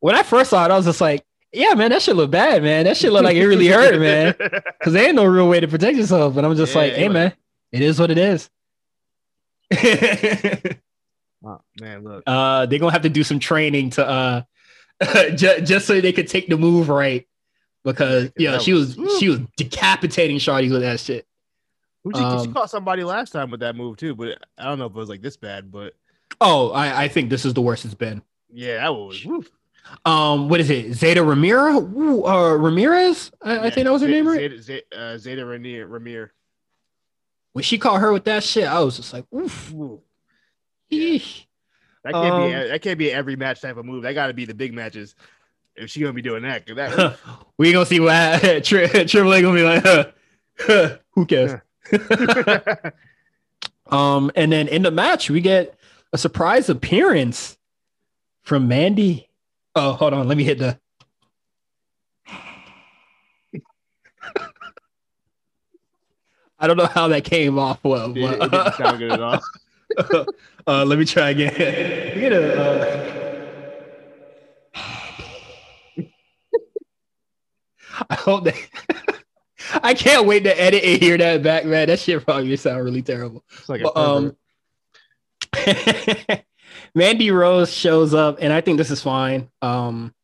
When 0.01 0.15
I 0.15 0.23
first 0.23 0.49
saw 0.49 0.65
it, 0.65 0.71
I 0.71 0.77
was 0.77 0.87
just 0.87 1.03
like, 1.03 1.25
yeah, 1.53 1.75
man, 1.75 1.91
that 1.91 2.03
shit 2.03 2.17
look 2.17 2.31
bad, 2.31 2.63
man. 2.63 2.85
That 2.85 2.97
shit 2.97 3.13
look 3.13 3.25
like 3.25 3.37
it 3.37 3.47
really 3.47 3.69
hurt, 3.69 3.99
man 4.01 4.35
because 4.39 4.93
there 4.93 5.07
ain't 5.07 5.17
no 5.17 5.25
real 5.25 5.49
way 5.49 5.61
to 5.61 5.69
protect 5.69 5.97
yourself. 5.97 6.37
And 6.37 6.47
I'm 6.47 6.57
just 6.57 6.75
Yeah, 6.75 6.81
like, 6.81 6.93
hey 6.95 7.05
like- 7.05 7.13
man, 7.13 7.33
it 7.73 7.83
is 7.83 7.99
what 8.01 8.11
it 8.11 8.19
is. 8.19 8.51
Oh, 11.45 11.61
man, 11.81 12.05
look. 12.05 12.23
Uh, 12.25 12.67
they're 12.67 12.79
gonna 12.79 12.93
have 12.93 13.03
to 13.03 13.09
do 13.09 13.25
some 13.25 13.41
training 13.41 13.91
to 13.91 14.07
uh, 14.09 14.43
just, 15.35 15.65
just 15.65 15.87
so 15.89 16.01
they 16.01 16.13
could 16.13 16.29
take 16.29 16.47
the 16.49 16.57
move 16.57 16.89
right 16.89 17.27
because 17.83 18.31
yeah, 18.39 18.59
she 18.59 18.73
was, 18.73 18.97
was- 18.97 19.19
she 19.19 19.29
was 19.29 19.41
decapitating 19.57 20.37
Shawty 20.37 20.71
with 20.71 20.83
that 20.83 21.01
shit. 21.01 21.27
Who 22.05 22.13
she, 22.15 22.19
she 22.21 22.25
um, 22.25 22.53
caught 22.55 22.71
somebody 22.71 23.03
last 23.03 23.31
time 23.33 23.51
with 23.51 23.59
that 23.59 23.75
move 23.75 23.97
too, 23.97 24.15
but 24.15 24.39
I 24.57 24.65
don't 24.67 24.79
know 24.79 24.87
if 24.87 24.93
it 24.93 24.97
was 24.97 25.09
like 25.09 25.21
this 25.23 25.37
bad. 25.37 25.73
But 25.73 25.95
Oh, 26.41 26.71
I, 26.71 27.03
I 27.05 27.09
think 27.09 27.29
this 27.29 27.45
is 27.45 27.55
the 27.55 27.61
worst 27.61 27.85
it's 27.85 27.95
been. 27.95 28.23
yeah, 28.49 28.77
that 28.77 28.95
was. 28.95 29.25
woof. 29.25 29.51
Um, 30.05 30.49
what 30.49 30.61
is 30.61 30.71
it? 30.71 30.95
Zeta 30.95 31.21
Ramira, 31.21 31.77
Ooh, 31.95 32.25
uh, 32.25 32.55
Ramirez. 32.55 33.31
I, 33.43 33.59
I 33.67 33.71
think 33.71 33.85
that 33.87 33.93
was 33.93 34.03
her 34.03 34.09
Zeta- 34.09 34.17
name, 34.17 34.29
right? 34.29 34.39
Zeta, 34.41 34.63
Zeta, 34.63 34.85
uh, 34.99 35.19
Zeta 35.19 35.45
Rainier, 35.45 35.87
Ramir. 35.89 36.31
When 37.53 37.63
she 37.63 37.77
caught 37.79 38.01
her 38.01 38.13
with 38.13 38.25
that 38.25 38.43
shit, 38.43 38.65
I 38.67 38.81
was 38.81 38.97
just 38.97 39.13
like, 39.13 39.25
oof. 39.35 39.73
Ooh, 39.75 40.01
eesh. 40.91 41.45
That 42.05 42.15
can't 42.15 42.49
be. 42.51 42.55
Um, 42.55 42.69
That 42.69 42.83
can't 42.83 42.99
be 42.99 43.13
every 43.13 43.37
match 43.37 43.61
type 43.61 43.77
of 43.77 43.85
move. 43.85 44.03
That 44.05 44.15
got 44.15 44.29
to 44.29 44.33
be 44.35 44.45
the 44.45 44.55
big 44.55 44.73
matches. 44.75 45.15
If 45.77 45.89
she 45.91 46.01
gonna 46.01 46.13
be 46.13 46.21
doing 46.23 46.43
that, 46.43 46.67
'cause 46.67 46.77
that 46.77 47.19
we 47.59 47.73
gonna 47.73 47.87
see 47.87 48.01
what 48.01 48.41
Tri- 48.65 48.87
Triple 49.05 49.33
A 49.33 49.41
gonna 49.43 49.55
be 49.55 49.63
like. 49.63 51.01
Who 51.15 51.27
cares? 51.27 51.61
Um, 53.87 54.31
and 54.37 54.51
then 54.53 54.69
in 54.69 54.83
the 54.83 54.91
match, 54.91 55.29
we 55.31 55.41
get 55.41 55.77
a 56.13 56.19
surprise 56.19 56.69
appearance 56.69 57.59
from 58.43 58.69
Mandy. 58.69 59.29
Oh, 59.75 59.93
hold 59.93 60.13
on, 60.13 60.29
let 60.29 60.37
me 60.37 60.45
hit 60.45 60.59
the. 60.59 60.79
I 66.59 66.67
don't 66.69 66.77
know 66.77 66.87
how 66.87 67.09
that 67.09 67.25
came 67.25 67.59
off 67.59 67.83
well, 67.83 68.17
it, 68.17 68.19
it 68.19 68.51
didn't 68.51 68.75
sound 68.75 68.99
good 68.99 69.13
at 69.13 69.21
all. 69.21 69.41
uh, 70.67 70.85
let 70.85 70.99
me 70.99 71.05
try 71.05 71.31
again. 71.31 71.53
We 72.15 72.21
get 72.21 72.33
a. 72.33 72.63
Uh... 72.63 73.13
I 78.11 78.15
hope 78.15 78.45
that. 78.45 78.55
I 79.83 79.95
can't 79.95 80.27
wait 80.27 80.45
to 80.45 80.61
edit 80.61 80.85
and 80.85 81.01
hear 81.01 81.17
that 81.19 81.43
back, 81.43 81.65
man. 81.65 81.89
That 81.89 81.99
shit 81.99 82.25
probably 82.25 82.57
sound 82.57 82.85
really 82.85 83.03
terrible. 83.03 83.43
It's 83.59 83.69
like 83.69 83.81
a 83.81 83.85
But, 83.85 83.97
um, 83.97 84.37
Mandy 86.95 87.31
Rose 87.31 87.73
shows 87.73 88.13
up, 88.15 88.39
and 88.41 88.53
I 88.53 88.61
think 88.61 88.79
this 88.79 88.91
is 88.91 89.01
fine. 89.03 89.51
Um, 89.63 90.15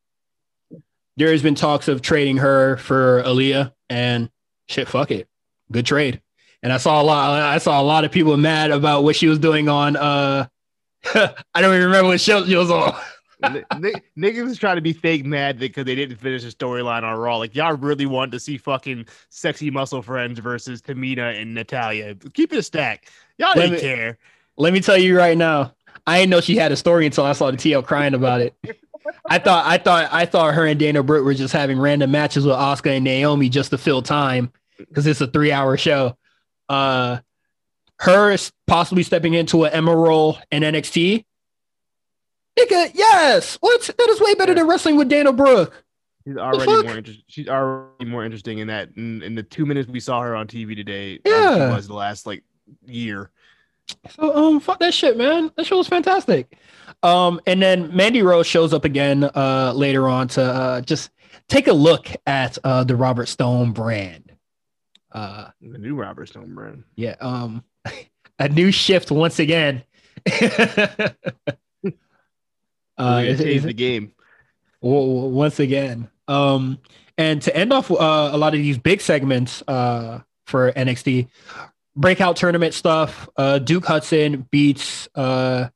there 1.16 1.30
has 1.32 1.42
been 1.42 1.54
talks 1.54 1.88
of 1.88 2.02
trading 2.02 2.36
her 2.38 2.76
for 2.76 3.22
Aliyah, 3.24 3.72
and 3.88 4.30
shit, 4.66 4.86
fuck 4.88 5.10
it, 5.10 5.28
good 5.72 5.86
trade. 5.86 6.20
And 6.62 6.72
I 6.72 6.76
saw 6.76 7.00
a 7.00 7.04
lot. 7.04 7.40
I 7.40 7.58
saw 7.58 7.80
a 7.80 7.82
lot 7.84 8.04
of 8.04 8.10
people 8.12 8.36
mad 8.36 8.70
about 8.70 9.04
what 9.04 9.16
she 9.16 9.28
was 9.28 9.38
doing 9.38 9.68
on. 9.68 9.96
Uh, 9.96 10.46
I 11.14 11.60
don't 11.60 11.72
even 11.74 11.86
remember 11.86 12.08
what 12.08 12.20
show 12.20 12.44
she 12.44 12.56
was 12.56 12.70
on. 12.70 12.94
N- 13.44 13.64
niggas 14.18 14.44
was 14.44 14.58
trying 14.58 14.74
to 14.74 14.82
be 14.82 14.92
fake 14.92 15.24
mad 15.24 15.60
because 15.60 15.84
they 15.84 15.94
didn't 15.94 16.16
finish 16.16 16.42
the 16.42 16.50
storyline 16.50 17.04
on 17.04 17.16
Raw. 17.16 17.36
Like 17.36 17.54
y'all 17.54 17.76
really 17.76 18.06
wanted 18.06 18.32
to 18.32 18.40
see 18.40 18.58
fucking 18.58 19.06
sexy 19.28 19.70
muscle 19.70 20.02
friends 20.02 20.40
versus 20.40 20.82
Tamina 20.82 21.40
and 21.40 21.54
Natalya. 21.54 22.16
Keep 22.34 22.52
it 22.52 22.58
a 22.58 22.62
stack. 22.64 23.08
Y'all 23.38 23.50
Let 23.54 23.70
didn't 23.70 23.72
me- 23.74 23.80
care. 23.80 24.18
Let 24.56 24.72
me 24.72 24.80
tell 24.80 24.98
you 24.98 25.16
right 25.16 25.38
now, 25.38 25.72
I 26.08 26.18
didn't 26.20 26.30
know 26.30 26.40
she 26.40 26.56
had 26.56 26.72
a 26.72 26.76
story 26.76 27.06
until 27.06 27.24
I 27.24 27.32
saw 27.32 27.50
the 27.50 27.56
TL 27.56 27.84
crying 27.84 28.14
about 28.14 28.40
it. 28.40 28.54
I 29.26 29.38
thought 29.38 29.66
I 29.66 29.78
thought 29.78 30.08
I 30.12 30.24
thought 30.26 30.54
her 30.54 30.66
and 30.66 30.78
Dana 30.78 31.02
Brooke 31.02 31.24
were 31.24 31.34
just 31.34 31.52
having 31.52 31.78
random 31.78 32.10
matches 32.10 32.44
with 32.44 32.54
Oscar 32.54 32.90
and 32.90 33.04
Naomi 33.04 33.48
just 33.48 33.70
to 33.70 33.78
fill 33.78 34.02
time 34.02 34.50
because 34.78 35.06
it's 35.06 35.20
a 35.20 35.26
three 35.26 35.52
hour 35.52 35.76
show. 35.76 36.16
Uh 36.68 37.18
her 38.00 38.36
possibly 38.66 39.02
stepping 39.02 39.34
into 39.34 39.64
an 39.64 39.72
Emma 39.72 39.94
role 39.94 40.38
in 40.50 40.62
NXT. 40.62 41.24
Nigga, 42.58 42.90
yes. 42.94 43.56
What? 43.60 43.82
That 43.98 44.08
is 44.08 44.20
way 44.20 44.34
better 44.34 44.54
than 44.54 44.66
wrestling 44.66 44.96
with 44.96 45.08
Dana 45.08 45.32
Brooke. 45.32 45.84
She's 46.26 46.36
already 46.36 46.66
more 46.66 46.96
interesting. 46.96 47.24
She's 47.28 47.48
already 47.48 48.04
more 48.04 48.24
interesting 48.24 48.58
in 48.58 48.68
that. 48.68 48.90
In, 48.96 49.22
in 49.22 49.34
the 49.34 49.42
two 49.42 49.64
minutes 49.66 49.88
we 49.88 50.00
saw 50.00 50.20
her 50.22 50.34
on 50.36 50.46
TV 50.46 50.74
today, 50.76 51.18
Yeah. 51.24 51.74
was 51.74 51.88
the 51.88 51.94
last 51.94 52.26
like 52.26 52.44
year. 52.86 53.30
So 54.10 54.34
um 54.34 54.60
fuck 54.60 54.78
that 54.80 54.94
shit, 54.94 55.16
man. 55.16 55.50
That 55.56 55.66
show 55.66 55.76
was 55.78 55.88
fantastic. 55.88 56.58
Um 57.02 57.40
and 57.46 57.60
then 57.62 57.94
Mandy 57.94 58.22
Rose 58.22 58.46
shows 58.46 58.72
up 58.74 58.84
again 58.84 59.24
uh 59.24 59.72
later 59.74 60.08
on 60.08 60.28
to 60.28 60.42
uh 60.42 60.80
just 60.82 61.10
take 61.48 61.66
a 61.68 61.72
look 61.72 62.08
at 62.26 62.58
uh 62.64 62.84
the 62.84 62.96
Robert 62.96 63.26
Stone 63.26 63.72
brand. 63.72 64.32
Uh 65.12 65.48
The 65.60 65.78
new 65.78 65.94
Robert 65.94 66.26
Stone 66.28 66.54
brand. 66.54 66.84
yeah, 66.96 67.16
um 67.20 67.64
a 68.38 68.48
new 68.48 68.70
shift 68.72 69.10
once 69.10 69.38
again. 69.38 69.82
uh 72.98 73.22
is- 73.24 73.40
is- 73.40 73.62
the 73.64 73.72
game. 73.72 74.12
once 74.80 75.60
again. 75.60 76.08
Um, 76.26 76.78
and 77.16 77.40
to 77.42 77.56
end 77.56 77.72
off 77.72 77.90
uh, 77.90 77.94
a 78.32 78.36
lot 78.36 78.54
of 78.54 78.60
these 78.60 78.76
big 78.78 79.00
segments 79.00 79.62
uh, 79.66 80.20
for 80.46 80.72
NXT, 80.72 81.28
breakout 81.98 82.36
tournament 82.36 82.72
stuff. 82.72 83.28
Uh, 83.36 83.58
Duke 83.58 83.84
Hudson 83.84 84.46
beats 84.50 85.08
uh. 85.14 85.68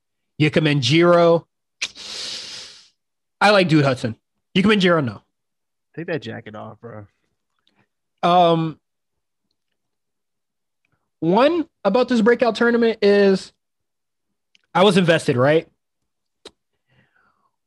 I 3.41 3.51
like 3.51 3.69
Duke 3.69 3.85
Hudson. 3.85 4.17
Ikemen 4.57 4.81
Jiro, 4.81 5.01
no. 5.01 5.23
Take 5.95 6.07
that 6.07 6.23
jacket 6.23 6.55
off, 6.55 6.81
bro. 6.81 7.07
Um, 8.23 8.81
one 11.21 11.69
about 11.85 12.09
this 12.09 12.21
breakout 12.21 12.57
tournament 12.57 12.99
is 13.03 13.53
I 14.75 14.85
was 14.85 14.97
invested, 14.97 15.37
right? 15.37 15.69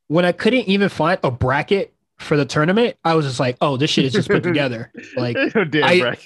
When 0.07 0.25
I 0.25 0.31
couldn't 0.31 0.67
even 0.67 0.89
find 0.89 1.19
a 1.23 1.31
bracket 1.31 1.93
for 2.17 2.35
the 2.35 2.45
tournament, 2.45 2.97
I 3.03 3.15
was 3.15 3.25
just 3.25 3.39
like, 3.39 3.57
oh, 3.61 3.77
this 3.77 3.89
shit 3.89 4.05
is 4.05 4.13
just 4.13 4.29
put 4.29 4.43
together. 4.43 4.91
Like, 5.15 5.37
Damn, 5.69 5.83
I-. 5.83 6.17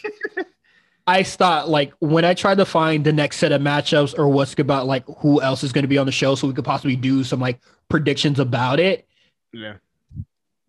I 1.10 1.24
thought 1.24 1.68
like 1.68 1.92
when 1.98 2.24
I 2.24 2.36
tried 2.36 2.60
to 2.60 2.66
find 2.66 3.04
the 3.04 3.12
next 3.12 3.38
set 3.38 3.52
of 3.52 3.62
matchups 3.62 4.16
or 4.16 4.30
what's 4.30 4.54
about 4.60 4.86
like 4.86 5.04
who 5.18 5.42
else 5.42 5.64
is 5.64 5.72
going 5.72 5.82
to 5.82 5.88
be 5.88 5.98
on 5.98 6.06
the 6.06 6.12
show 6.12 6.36
so 6.36 6.48
we 6.48 6.54
could 6.54 6.66
possibly 6.66 6.96
do 6.96 7.24
some 7.24 7.40
like 7.40 7.60
predictions 7.90 8.40
about 8.40 8.80
it, 8.80 9.08
yeah. 9.52 9.78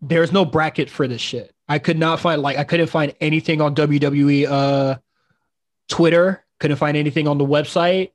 there's 0.01 0.31
no 0.31 0.43
bracket 0.43 0.89
for 0.89 1.07
this 1.07 1.21
shit. 1.21 1.53
I 1.69 1.77
could 1.77 1.99
not 1.99 2.19
find 2.19 2.41
like 2.41 2.57
I 2.57 2.63
couldn't 2.63 2.87
find 2.87 3.13
anything 3.21 3.61
on 3.61 3.75
WWE 3.75 4.47
uh 4.49 4.97
Twitter, 5.87 6.43
couldn't 6.59 6.77
find 6.77 6.97
anything 6.97 7.27
on 7.27 7.37
the 7.37 7.45
website. 7.45 8.09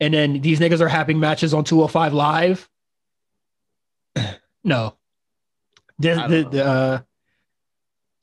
And 0.00 0.12
then 0.12 0.40
these 0.40 0.58
niggas 0.58 0.80
are 0.80 0.88
having 0.88 1.20
matches 1.20 1.54
on 1.54 1.62
205 1.62 2.12
live. 2.12 2.68
no. 4.64 4.96
This, 6.00 6.18
the, 6.28 6.48
the, 6.50 6.64
uh 6.64 7.00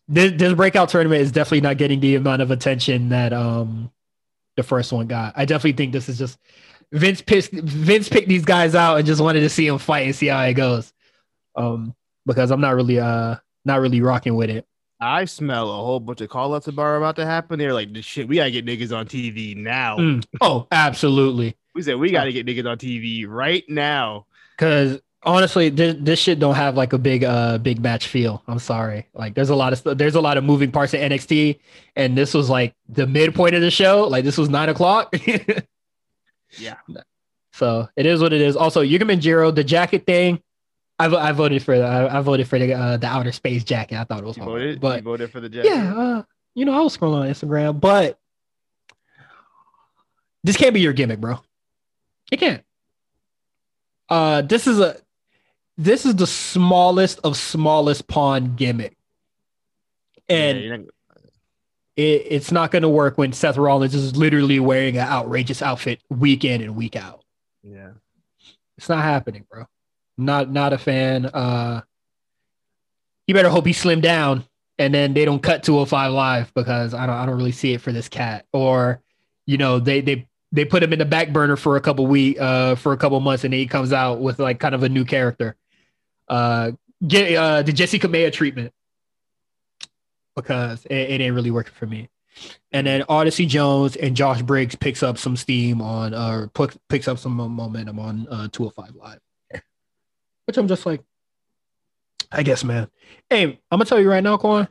this, 0.08 0.34
this 0.36 0.54
breakout 0.54 0.90
tournament 0.90 1.22
is 1.22 1.32
definitely 1.32 1.62
not 1.62 1.78
getting 1.78 2.00
the 2.00 2.16
amount 2.16 2.42
of 2.42 2.52
attention 2.52 3.10
that 3.10 3.34
um 3.34 3.92
the 4.56 4.64
first 4.64 4.94
one 4.94 5.08
got. 5.08 5.34
I 5.36 5.46
definitely 5.46 5.74
think 5.74 5.92
this 5.92 6.08
is 6.10 6.18
just 6.18 6.38
Vince 6.92 7.22
pissed 7.22 7.52
Vince 7.52 8.08
picked 8.10 8.30
these 8.30 8.46
guys 8.46 8.76
out 8.76 8.98
and 8.98 9.06
just 9.06 9.22
wanted 9.22 9.42
to 9.42 9.50
see 9.50 9.68
them 9.68 9.80
fight 9.80 10.06
and 10.06 10.16
see 10.16 10.28
how 10.28 10.42
it 10.44 10.54
goes. 10.54 10.94
Um 11.56 11.96
because 12.26 12.52
I'm 12.52 12.62
not 12.62 12.76
really 12.76 13.00
uh 13.00 13.36
not 13.66 13.82
really 13.82 14.02
rocking 14.02 14.36
with 14.36 14.50
it. 14.50 14.66
I 15.02 15.26
smell 15.26 15.70
a 15.70 15.76
whole 15.76 16.00
bunch 16.00 16.22
of 16.22 16.30
call 16.30 16.54
ups 16.54 16.68
about 16.68 16.98
about 16.98 17.16
to 17.18 17.26
happen. 17.26 17.60
They're 17.60 17.74
like, 17.74 17.90
shit, 18.02 18.28
we 18.28 18.38
gotta 18.38 18.52
get 18.52 18.66
niggas 18.66 18.96
on 18.96 19.08
TV 19.08 19.56
now. 19.56 19.98
Mm. 19.98 20.26
Oh, 20.40 20.68
absolutely. 20.72 21.58
We 21.74 21.82
said 21.82 21.98
we 21.98 22.12
gotta 22.12 22.32
get 22.32 22.46
niggas 22.46 22.70
on 22.70 22.78
TV 22.78 23.26
right 23.28 23.64
now. 23.68 24.28
Cause 24.58 25.02
honestly, 25.26 25.70
this, 25.70 25.96
this 26.00 26.20
shit 26.20 26.40
don't 26.40 26.56
have 26.56 26.76
like 26.78 26.94
a 26.94 26.98
big 26.98 27.24
uh 27.24 27.58
big 27.58 27.80
match 27.82 28.08
feel. 28.08 28.44
I'm 28.48 28.60
sorry. 28.60 29.08
Like 29.14 29.34
there's 29.36 29.50
a 29.50 29.56
lot 29.56 29.74
of 29.74 29.80
st- 29.80 29.98
there's 29.98 30.16
a 30.16 30.22
lot 30.22 30.38
of 30.38 30.44
moving 30.44 30.72
parts 30.72 30.94
in 30.94 31.12
NXT, 31.12 31.60
and 31.96 32.18
this 32.18 32.34
was 32.34 32.50
like 32.50 32.74
the 32.90 33.08
midpoint 33.08 33.56
of 33.56 33.62
the 33.62 33.72
show. 33.72 34.08
Like 34.08 34.24
this 34.24 34.38
was 34.38 34.50
nine 34.50 34.70
o'clock. 34.70 35.14
Yeah. 36.58 36.76
So 37.52 37.90
it 37.98 38.06
is 38.06 38.22
what 38.22 38.32
it 38.32 38.40
is. 38.40 38.56
Also, 38.56 38.82
Ikemen 38.82 39.20
Jiro, 39.20 39.52
the 39.52 39.64
jacket 39.64 40.06
thing. 40.06 40.42
I, 40.98 41.08
I 41.14 41.32
voted 41.34 41.62
for 41.64 41.78
the 41.78 41.84
I, 41.84 42.20
I 42.20 42.22
voted 42.22 42.48
for 42.48 42.58
the 42.58 42.72
uh, 42.74 42.96
the 42.96 43.08
outer 43.08 43.34
space 43.34 43.66
jacket. 43.66 43.98
I 44.00 44.06
thought 44.06 44.20
it 44.20 44.26
was 44.26 44.38
You 44.38 44.44
hard, 44.44 44.54
voted, 44.62 44.80
but 44.80 44.98
you 45.00 45.04
voted 45.04 45.32
for 45.32 45.42
the 45.42 45.50
jacket. 45.50 45.70
yeah, 45.70 45.94
uh, 45.94 46.24
you 46.54 46.64
know, 46.64 46.74
I 46.74 46.80
was 46.80 46.96
scrolling 46.98 47.22
on 47.24 47.28
Instagram, 47.28 47.78
but 47.82 48.18
this 50.46 50.56
can't 50.56 50.74
be 50.74 50.80
your 50.80 50.94
gimmick, 50.94 51.20
bro. 51.20 51.42
It 52.32 52.38
can't. 52.38 52.64
Uh, 54.08 54.42
this 54.44 54.68
is 54.68 54.80
a 54.80 54.96
this 55.78 56.06
is 56.06 56.16
the 56.16 56.28
smallest 56.28 57.20
of 57.24 57.36
smallest 57.38 58.08
pawn 58.08 58.56
gimmick, 58.56 58.96
and 60.30 60.60
Yeah, 60.60 60.76
not- 60.78 60.86
it, 61.98 62.02
it's 62.30 62.52
not 62.52 62.72
going 62.72 62.82
to 62.82 62.90
work 62.90 63.18
when 63.18 63.32
Seth 63.32 63.56
Rollins 63.58 63.96
is 63.96 64.18
literally 64.18 64.60
wearing 64.60 64.98
an 64.98 65.08
outrageous 65.08 65.62
outfit 65.62 66.02
week 66.10 66.44
in 66.44 66.62
and 66.62 66.76
week 66.76 66.96
out. 66.96 67.24
yeah. 67.64 67.92
It's 68.78 68.90
not 68.90 69.02
happening, 69.04 69.46
bro. 69.50 69.66
Not 70.18 70.52
not 70.52 70.74
a 70.74 70.78
fan. 70.78 71.26
Uh, 71.28 71.82
you 73.28 73.34
better 73.34 73.48
hope 73.50 73.66
he 73.66 73.72
slimmed 73.72 74.02
down 74.02 74.44
and 74.78 74.94
then 74.94 75.14
they 75.14 75.24
don't 75.24 75.42
cut 75.42 75.64
205 75.64 76.12
live 76.12 76.54
because 76.54 76.94
I 76.94 77.06
don't 77.06 77.16
I 77.16 77.26
don't 77.26 77.38
really 77.38 77.54
see 77.54 77.72
it 77.74 77.80
for 77.80 77.94
this 77.94 78.10
cat. 78.10 78.46
Or, 78.52 79.02
you 79.46 79.58
know, 79.58 79.80
they 79.80 80.02
they 80.02 80.28
they 80.52 80.66
put 80.66 80.84
him 80.84 80.92
in 80.92 81.00
the 81.00 81.06
back 81.06 81.32
burner 81.32 81.56
for 81.56 81.78
a 81.78 81.82
couple 81.82 82.06
week 82.06 82.38
uh 82.38 82.76
for 82.76 82.92
a 82.92 82.98
couple 82.98 83.18
months 83.22 83.46
and 83.46 83.54
then 83.54 83.60
he 83.62 83.66
comes 83.66 83.94
out 83.94 84.20
with 84.20 84.40
like 84.40 84.60
kind 84.60 84.76
of 84.76 84.84
a 84.84 84.90
new 84.90 85.06
character. 85.06 85.56
Uh 86.28 86.72
get 87.08 87.36
uh 87.36 87.62
the 87.62 87.72
Jessi 87.72 88.00
Kamea 88.00 88.32
treatment 88.32 88.74
because 90.36 90.86
it, 90.86 90.94
it 90.96 91.22
ain't 91.22 91.34
really 91.36 91.52
working 91.52 91.74
for 91.74 91.86
me. 91.86 92.10
And 92.72 92.86
then 92.86 93.04
Odyssey 93.08 93.46
Jones 93.46 93.96
and 93.96 94.16
Josh 94.16 94.42
Briggs 94.42 94.76
picks 94.76 95.02
up 95.04 95.18
some 95.18 95.38
steam 95.38 95.82
on 95.82 96.14
uh 96.14 96.48
picks 96.90 97.08
up 97.08 97.18
some 97.18 97.34
momentum 97.36 98.00
on 98.00 98.28
uh 98.30 98.48
205 98.52 98.96
live. 98.96 99.20
Which 100.46 100.58
I'm 100.58 100.68
just 100.68 100.86
like 100.86 101.02
I 102.32 102.44
guess 102.44 102.64
man. 102.64 102.90
Hey, 103.30 103.44
I'm 103.44 103.60
gonna 103.72 103.86
tell 103.86 104.00
you 104.00 104.10
right 104.10 104.24
now, 104.24 104.38
Quan. 104.38 104.68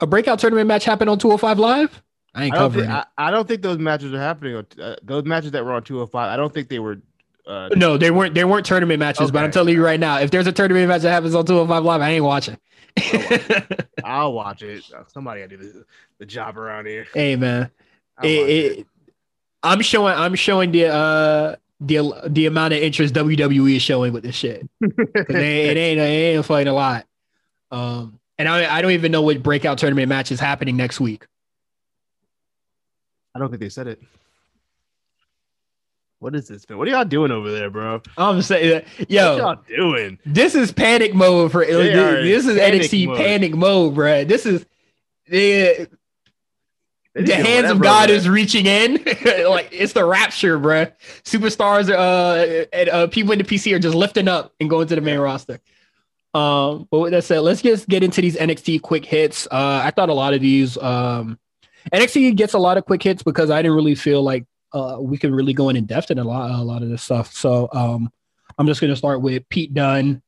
A 0.00 0.06
breakout 0.06 0.38
tournament 0.38 0.66
match 0.66 0.84
happened 0.84 1.10
on 1.10 1.18
205 1.18 1.58
live. 1.58 2.02
I 2.34 2.44
ain't 2.44 2.54
I 2.54 2.58
don't, 2.58 2.64
covering 2.70 2.86
think, 2.88 2.98
it. 2.98 3.06
I, 3.18 3.28
I 3.28 3.30
don't 3.30 3.46
think 3.46 3.60
those 3.62 3.78
matches 3.78 4.12
are 4.14 4.18
happening. 4.18 4.56
on- 4.56 4.66
Uh, 4.80 4.96
those 5.02 5.24
matches 5.24 5.50
that 5.52 5.64
were 5.64 5.72
on 5.72 5.82
205, 5.82 6.14
I 6.32 6.36
don't 6.36 6.52
think 6.54 6.68
they 6.68 6.78
were. 6.78 7.00
Uh, 7.46 7.68
No, 7.76 7.96
they 7.96 8.10
weren't. 8.10 8.34
They 8.34 8.44
weren't 8.44 8.66
tournament 8.66 8.98
matches. 8.98 9.30
But 9.30 9.44
I'm 9.44 9.50
telling 9.50 9.74
you 9.74 9.84
right 9.84 9.98
now, 10.00 10.18
if 10.18 10.30
there's 10.30 10.46
a 10.46 10.52
tournament 10.52 10.88
match 10.88 11.02
that 11.02 11.10
happens 11.10 11.34
on 11.34 11.44
205 11.46 11.84
Live, 11.84 12.00
I 12.00 12.10
ain't 12.10 12.24
watching. 12.24 12.58
I'll 14.04 14.32
watch 14.32 14.62
it. 14.62 14.84
Somebody 15.08 15.40
got 15.40 15.50
to 15.50 15.56
do 15.56 15.72
the, 15.72 15.84
the 16.18 16.26
job 16.26 16.58
around 16.58 16.86
here. 16.86 17.06
hey 17.14 17.36
man, 17.36 17.70
it, 18.22 18.28
it. 18.28 18.78
it, 18.78 18.86
I'm 19.62 19.80
showing. 19.82 20.14
I'm 20.14 20.34
showing 20.34 20.72
the 20.72 20.86
uh 20.86 21.56
the 21.80 22.12
the 22.28 22.46
amount 22.46 22.74
of 22.74 22.80
interest 22.80 23.14
WWE 23.14 23.76
is 23.76 23.82
showing 23.82 24.12
with 24.12 24.22
this 24.22 24.34
shit. 24.34 24.68
it, 24.80 25.30
it 25.30 25.76
ain't 25.76 26.00
it 26.00 26.02
ain't 26.02 26.44
fighting 26.44 26.68
a 26.68 26.74
lot. 26.74 27.06
Um, 27.70 28.18
and 28.38 28.48
I 28.48 28.78
I 28.78 28.82
don't 28.82 28.92
even 28.92 29.12
know 29.12 29.22
what 29.22 29.42
breakout 29.42 29.78
tournament 29.78 30.08
match 30.08 30.30
is 30.32 30.40
happening 30.40 30.76
next 30.76 31.00
week. 31.00 31.26
I 33.34 33.38
don't 33.38 33.48
think 33.48 33.60
they 33.60 33.68
said 33.68 33.86
it. 33.86 34.02
What 36.20 36.34
is 36.34 36.48
this, 36.48 36.68
man? 36.68 36.78
What 36.78 36.86
are 36.86 36.90
y'all 36.90 37.04
doing 37.06 37.30
over 37.30 37.50
there, 37.50 37.70
bro? 37.70 38.02
I'm 38.18 38.42
saying, 38.42 38.82
What 38.98 39.10
yo, 39.10 39.38
y'all 39.38 39.58
doing? 39.66 40.18
this 40.26 40.54
is 40.54 40.70
panic 40.70 41.14
mode 41.14 41.50
for 41.50 41.62
are 41.62 41.66
this 41.66 42.46
is 42.46 42.58
panic 42.58 42.82
NXT 42.82 43.06
mode. 43.06 43.16
panic 43.16 43.54
mode, 43.54 43.94
bruh. 43.94 44.28
This 44.28 44.44
is 44.44 44.66
the 45.28 45.88
the 47.14 47.34
hands 47.34 47.70
of 47.70 47.80
God 47.80 48.10
is 48.10 48.28
reaching 48.28 48.66
in. 48.66 49.02
like 49.48 49.70
it's 49.72 49.94
the 49.94 50.04
rapture, 50.04 50.58
bruh. 50.60 50.92
Superstars, 51.24 51.88
uh, 51.88 52.66
and 52.70 52.88
uh, 52.90 53.06
people 53.06 53.32
in 53.32 53.38
the 53.38 53.44
PC 53.44 53.74
are 53.74 53.78
just 53.78 53.94
lifting 53.94 54.28
up 54.28 54.52
and 54.60 54.68
going 54.68 54.88
to 54.88 54.94
the 54.94 55.00
main 55.00 55.18
roster. 55.20 55.58
Um, 56.34 56.86
but 56.90 56.98
with 57.00 57.12
that 57.12 57.24
said, 57.24 57.40
let's 57.40 57.62
just 57.62 57.88
get 57.88 58.04
into 58.04 58.20
these 58.20 58.36
NXT 58.36 58.82
quick 58.82 59.06
hits. 59.06 59.46
Uh, 59.50 59.80
I 59.82 59.90
thought 59.90 60.10
a 60.10 60.14
lot 60.14 60.34
of 60.34 60.42
these, 60.42 60.76
um, 60.78 61.38
NXT 61.92 62.36
gets 62.36 62.52
a 62.52 62.58
lot 62.58 62.76
of 62.76 62.84
quick 62.84 63.02
hits 63.02 63.22
because 63.22 63.50
I 63.50 63.62
didn't 63.62 63.74
really 63.74 63.94
feel 63.94 64.22
like 64.22 64.44
uh 64.72 64.98
we 65.00 65.18
could 65.18 65.32
really 65.32 65.52
go 65.52 65.68
in 65.68 65.76
in 65.76 65.86
depth 65.86 66.10
in 66.10 66.18
a 66.18 66.24
lot, 66.24 66.50
a 66.50 66.62
lot 66.62 66.82
of 66.82 66.88
this 66.88 67.02
stuff. 67.02 67.32
So, 67.32 67.68
um, 67.72 68.10
I'm 68.58 68.66
just 68.66 68.80
gonna 68.80 68.96
start 68.96 69.20
with 69.22 69.48
Pete 69.48 69.72
Dunne 69.74 70.22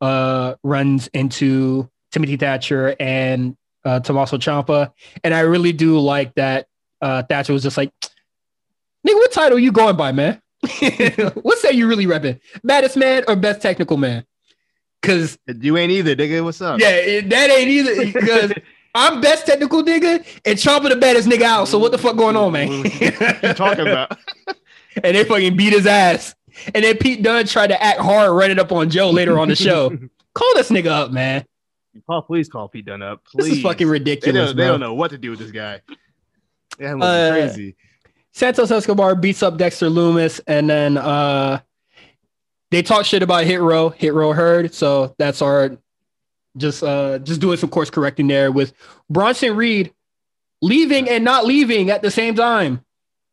uh, 0.00 0.54
runs 0.62 1.08
into 1.08 1.88
Timothy 2.12 2.36
Thatcher 2.36 2.96
and 2.98 3.56
uh, 3.84 4.00
Tommaso 4.00 4.38
Ciampa, 4.38 4.92
and 5.22 5.34
I 5.34 5.40
really 5.40 5.72
do 5.72 5.98
like 5.98 6.34
that. 6.34 6.66
Uh, 7.00 7.22
Thatcher 7.22 7.52
was 7.52 7.62
just 7.62 7.76
like, 7.76 7.92
"Nigga, 9.06 9.14
what 9.14 9.32
title 9.32 9.58
you 9.58 9.72
going 9.72 9.96
by, 9.96 10.12
man? 10.12 10.40
what 11.42 11.58
say 11.58 11.72
you 11.72 11.86
really 11.86 12.06
repping? 12.06 12.40
Baddest 12.64 12.96
man 12.96 13.24
or 13.28 13.36
best 13.36 13.62
technical 13.62 13.96
man?" 13.96 14.24
Because. 15.00 15.38
You 15.46 15.76
ain't 15.76 15.92
either, 15.92 16.16
nigga. 16.16 16.42
What's 16.42 16.60
up? 16.60 16.80
yeah, 16.80 16.90
it, 16.90 17.30
that 17.30 17.50
ain't 17.50 17.68
either. 17.68 18.12
Because 18.12 18.52
I'm 18.96 19.20
best 19.20 19.46
technical 19.46 19.82
nigga 19.82 20.24
and 20.44 20.58
Ciampa 20.58 20.88
the 20.88 20.96
baddest 20.96 21.28
nigga 21.28 21.42
out. 21.42 21.68
So 21.68 21.78
what 21.78 21.92
the 21.92 21.98
fuck 21.98 22.16
going 22.16 22.34
on, 22.36 22.52
man? 22.52 22.68
What 22.82 23.00
you 23.02 23.52
talking 23.54 23.86
about? 23.86 24.16
and 25.04 25.14
they 25.16 25.22
fucking 25.24 25.56
beat 25.56 25.72
his 25.74 25.86
ass. 25.86 26.34
And 26.74 26.82
then 26.82 26.96
Pete 26.96 27.22
Dunne 27.22 27.46
tried 27.46 27.66
to 27.68 27.82
act 27.82 28.00
hard 28.00 28.30
running 28.32 28.58
up 28.58 28.72
on 28.72 28.88
Joe 28.88 29.10
later 29.10 29.38
on 29.38 29.48
the 29.48 29.54
show. 29.56 29.90
Call 30.34 30.54
this 30.54 30.70
nigga 30.70 30.86
up, 30.86 31.10
man. 31.12 31.44
Call, 32.06 32.22
please 32.22 32.48
call 32.48 32.68
Pete 32.68 32.84
Dunne 32.86 33.02
up. 33.02 33.22
This 33.34 33.46
Please. 33.48 33.56
is 33.58 33.62
fucking 33.62 33.86
They 33.86 33.90
ridiculous, 33.90 34.48
don't, 34.48 34.56
they 34.56 34.62
bro. 34.64 34.72
don't 34.72 34.80
know 34.80 34.94
what 34.94 35.10
to 35.12 35.18
do 35.18 35.30
with 35.30 35.38
this 35.38 35.50
guy. 35.50 35.80
Yeah, 36.78 36.94
Uh, 36.96 37.30
crazy. 37.32 37.76
Santos 38.32 38.70
Escobar 38.70 39.14
beats 39.14 39.42
up 39.42 39.56
Dexter 39.56 39.88
Lumis, 39.88 40.40
and 40.46 40.68
then 40.68 40.98
uh 40.98 41.60
they 42.70 42.82
talk 42.82 43.06
shit 43.06 43.22
about 43.22 43.44
Hit 43.44 43.60
Row. 43.62 43.88
Hit 43.88 44.12
Row 44.12 44.32
heard, 44.34 44.74
so 44.74 45.14
that's 45.18 45.40
our 45.40 45.78
just 46.56 46.82
uh 46.82 47.18
just 47.18 47.40
doing 47.40 47.56
some 47.56 47.70
course 47.70 47.90
correcting 47.90 48.26
there 48.26 48.50
with 48.50 48.72
Bronson 49.10 49.56
Reed 49.56 49.92
leaving 50.62 51.08
and 51.08 51.24
not 51.24 51.44
leaving 51.44 51.90
at 51.90 52.02
the 52.02 52.10
same 52.10 52.34
time. 52.34 52.84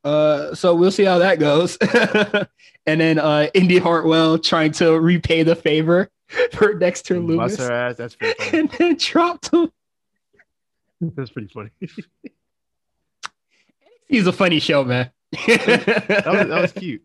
Uh 0.03 0.53
so 0.55 0.76
we'll 0.76 0.91
see 0.91 1.05
how 1.05 1.19
that 1.19 1.39
goes. 1.39 1.78
and 2.86 3.01
then 3.01 3.19
uh 3.19 3.47
Indy 3.53 3.80
Hartwell 3.80 4.38
trying 4.38 4.71
to 4.74 4.99
repay 4.99 5.43
the 5.43 5.55
favor 5.55 6.09
for 6.53 6.74
Dexter 6.74 7.19
Bust 7.19 7.57
Lumis 7.57 7.67
her 7.67 7.71
ass. 7.71 7.95
That's 7.97 8.15
pretty 8.15 8.43
funny. 8.43 8.57
and 8.59 8.69
then 8.71 8.95
dropped 8.97 9.53
him. 9.53 9.71
That's 11.01 11.32
pretty 11.32 11.49
funny. 11.49 11.69
He's 14.07 14.28
a 14.28 14.32
funny 14.32 14.59
show, 14.59 14.84
man. 14.84 15.11
that, 15.47 16.24
was, 16.28 16.47
that 16.47 16.61
was 16.61 16.71
cute. 16.71 17.01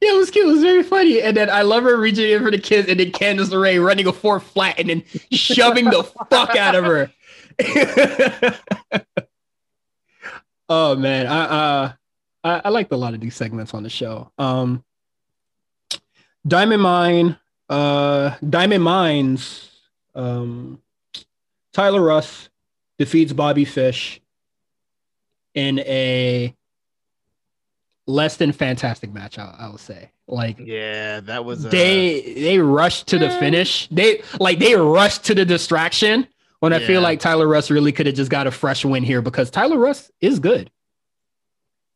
Yeah, 0.00 0.12
it 0.12 0.16
was 0.16 0.30
cute. 0.30 0.46
It 0.46 0.50
was 0.50 0.62
very 0.62 0.82
funny. 0.82 1.20
And 1.22 1.36
then 1.36 1.48
I 1.48 1.62
love 1.62 1.84
her 1.84 1.96
reaching 1.96 2.30
in 2.30 2.42
for 2.42 2.50
the 2.50 2.58
kids, 2.58 2.88
and 2.88 3.00
then 3.00 3.10
Candice 3.12 3.48
LeRae 3.50 3.84
running 3.84 4.06
a 4.06 4.12
four 4.12 4.40
flat 4.40 4.78
and 4.78 4.90
then 4.90 5.04
shoving 5.32 5.86
the 5.86 6.02
fuck 6.30 6.56
out 6.56 6.74
of 6.74 6.84
her. 6.84 7.10
oh 10.68 10.96
man, 10.96 11.26
I 11.26 11.44
uh 11.44 11.92
I, 12.42 12.62
I 12.64 12.68
liked 12.68 12.92
a 12.92 12.96
lot 12.96 13.14
of 13.14 13.20
these 13.20 13.36
segments 13.36 13.74
on 13.74 13.82
the 13.82 13.90
show. 13.90 14.30
Um 14.38 14.84
Diamond 16.46 16.82
Mine, 16.82 17.38
uh 17.68 18.34
Diamond 18.48 18.82
Mines, 18.82 19.70
um 20.14 20.80
Tyler 21.72 22.02
Rust 22.02 22.50
defeats 22.98 23.32
Bobby 23.32 23.64
Fish 23.64 24.20
in 25.54 25.78
a 25.80 26.54
less 28.06 28.36
than 28.36 28.52
fantastic 28.52 29.12
match, 29.12 29.38
I, 29.38 29.54
I 29.58 29.68
would 29.70 29.80
say. 29.80 30.10
Like 30.26 30.58
Yeah, 30.58 31.20
that 31.20 31.44
was. 31.44 31.66
Uh, 31.66 31.68
they 31.68 32.34
they 32.34 32.58
rushed 32.58 33.08
to 33.08 33.18
the 33.18 33.30
finish. 33.30 33.88
They 33.88 34.22
like 34.40 34.58
they 34.58 34.74
rushed 34.74 35.24
to 35.26 35.34
the 35.34 35.44
distraction 35.44 36.26
when 36.60 36.72
I 36.72 36.78
feel 36.78 37.02
like 37.02 37.20
Tyler 37.20 37.46
Rust 37.46 37.68
really 37.70 37.92
could 37.92 38.06
have 38.06 38.14
just 38.14 38.30
got 38.30 38.46
a 38.46 38.50
fresh 38.50 38.84
win 38.84 39.02
here 39.02 39.20
because 39.20 39.50
Tyler 39.50 39.78
Rust 39.78 40.10
is 40.20 40.38
good. 40.38 40.70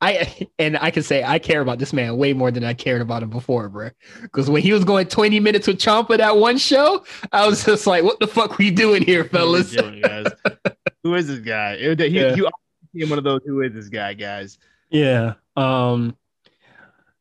I 0.01 0.47
and 0.59 0.77
I 0.79 0.91
can 0.91 1.03
say 1.03 1.25
I 1.25 1.39
care 1.39 1.61
about 1.61 1.79
this 1.79 1.93
man 1.93 2.17
way 2.19 2.33
more 2.33 2.51
than 2.51 2.65
I 2.65 2.75
cared 2.75 3.01
about 3.01 3.23
him 3.23 3.31
before, 3.31 3.69
bro. 3.69 3.91
Because 4.23 4.51
when 4.51 4.63
he 4.63 4.73
was 4.73 4.85
going 4.85 5.07
20 5.09 5.41
minutes 5.41 5.67
with 5.67 5.79
Ciampa 5.79 6.19
that 6.19 6.37
one 6.37 6.59
show, 6.59 7.05
I 7.33 7.47
was 7.47 7.65
just 7.65 7.87
like, 7.87 8.05
what 8.05 8.21
the 8.21 8.27
fuck 8.27 8.59
we 8.59 8.71
doing 8.71 9.03
here, 9.03 9.25
fellas? 9.25 9.71
doing, 9.71 10.03
who 11.03 11.15
is 11.15 11.27
this 11.29 11.41
guy? 11.41 11.73
It- 11.73 11.99
he, 12.01 12.07
Yeah. 12.09 12.35
you 12.35 12.49
became 12.93 13.11
one 13.11 13.19
of 13.19 13.25
those. 13.25 13.41
Who 13.47 13.63
is 13.63 13.73
this 13.73 13.89
guy, 13.89 14.15
guys? 14.15 14.59
Yeah. 14.91 15.35
Um. 15.59 16.17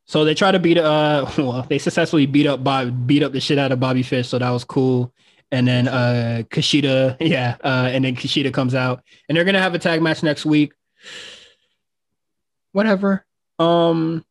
So 0.05 0.23
they 0.23 0.35
try 0.35 0.51
to 0.51 0.59
beat 0.59 0.77
uh 0.77 1.29
well 1.37 1.65
they 1.67 1.79
successfully 1.79 2.25
beat 2.25 2.47
up 2.47 2.63
Bob 2.63 3.07
beat 3.07 3.23
up 3.23 3.33
the 3.33 3.41
shit 3.41 3.57
out 3.57 3.71
of 3.71 3.79
Bobby 3.79 4.03
Fish 4.03 4.29
so 4.29 4.39
that 4.39 4.49
was 4.51 4.63
cool 4.63 5.11
and 5.51 5.67
then 5.67 5.87
uh 5.87 6.43
Kushida 6.49 7.17
yeah 7.19 7.57
uh 7.61 7.89
and 7.91 8.05
then 8.05 8.15
Kushida 8.15 8.53
comes 8.53 8.73
out 8.73 9.03
and 9.27 9.35
they're 9.35 9.43
gonna 9.43 9.61
have 9.61 9.73
a 9.73 9.79
tag 9.79 10.01
match 10.01 10.23
next 10.23 10.45
week. 10.45 10.73
Whatever. 12.71 13.25
Um. 13.59 14.23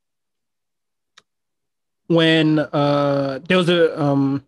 When 2.07 2.61
uh 2.61 3.41
there 3.49 3.59
was 3.59 3.69
a 3.69 4.01
um 4.01 4.47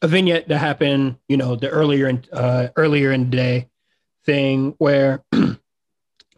a 0.00 0.08
vignette 0.08 0.48
that 0.48 0.58
happened 0.58 1.16
you 1.28 1.36
know 1.36 1.54
the 1.54 1.68
earlier 1.68 2.08
in 2.08 2.24
uh 2.32 2.68
earlier 2.76 3.12
in 3.12 3.30
the 3.30 3.36
day 3.36 3.68
thing 4.24 4.74
where 4.78 5.22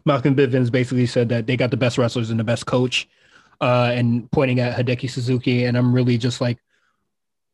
Malcolm 0.05 0.35
Bivens 0.35 0.71
basically 0.71 1.05
said 1.05 1.29
that 1.29 1.47
they 1.47 1.55
got 1.57 1.71
the 1.71 1.77
best 1.77 1.97
wrestlers 1.97 2.29
and 2.29 2.39
the 2.39 2.43
best 2.43 2.65
coach, 2.65 3.07
uh, 3.61 3.91
and 3.93 4.29
pointing 4.31 4.59
at 4.59 4.77
Hideki 4.77 5.09
Suzuki. 5.09 5.65
And 5.65 5.77
I'm 5.77 5.93
really 5.93 6.17
just 6.17 6.41
like, 6.41 6.57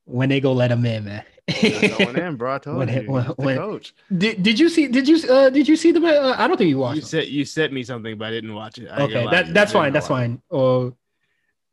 when 0.06 0.30
they 0.30 0.40
go 0.40 0.54
let 0.54 0.72
him 0.72 0.86
in, 0.86 1.04
man. 1.06 1.24
Going 1.62 2.18
in, 2.18 2.36
bro. 2.36 2.56
I 2.56 2.58
told 2.60 2.78
When- 2.78 2.90
you. 2.90 3.10
when- 3.12 3.24
He's 3.26 3.36
the 3.36 3.42
when- 3.44 3.58
coach. 3.58 3.94
did, 4.18 4.44
did 4.44 4.60
you 4.60 4.70
see? 4.70 4.88
Did 4.88 5.08
you 5.08 5.18
uh, 5.30 5.50
did 5.50 5.68
you 5.68 5.76
see 5.76 5.92
the? 5.92 6.06
Uh, 6.06 6.36
I 6.38 6.48
don't 6.48 6.58
think 6.58 6.70
you 6.70 6.78
watched. 6.78 6.98
You 6.98 7.02
said 7.04 7.28
you 7.28 7.46
sent 7.46 7.72
me 7.74 7.84
something, 7.84 8.18
but 8.18 8.26
I 8.28 8.32
didn't 8.32 8.54
watch 8.54 8.78
it. 8.78 8.88
I 8.90 9.02
okay, 9.04 9.14
gonna 9.14 9.26
lie 9.26 9.32
to 9.42 9.44
that 9.46 9.54
that's 9.54 9.72
fine. 9.72 9.94
That's 9.94 10.08
fine. 10.08 10.42
Uh, 10.52 10.90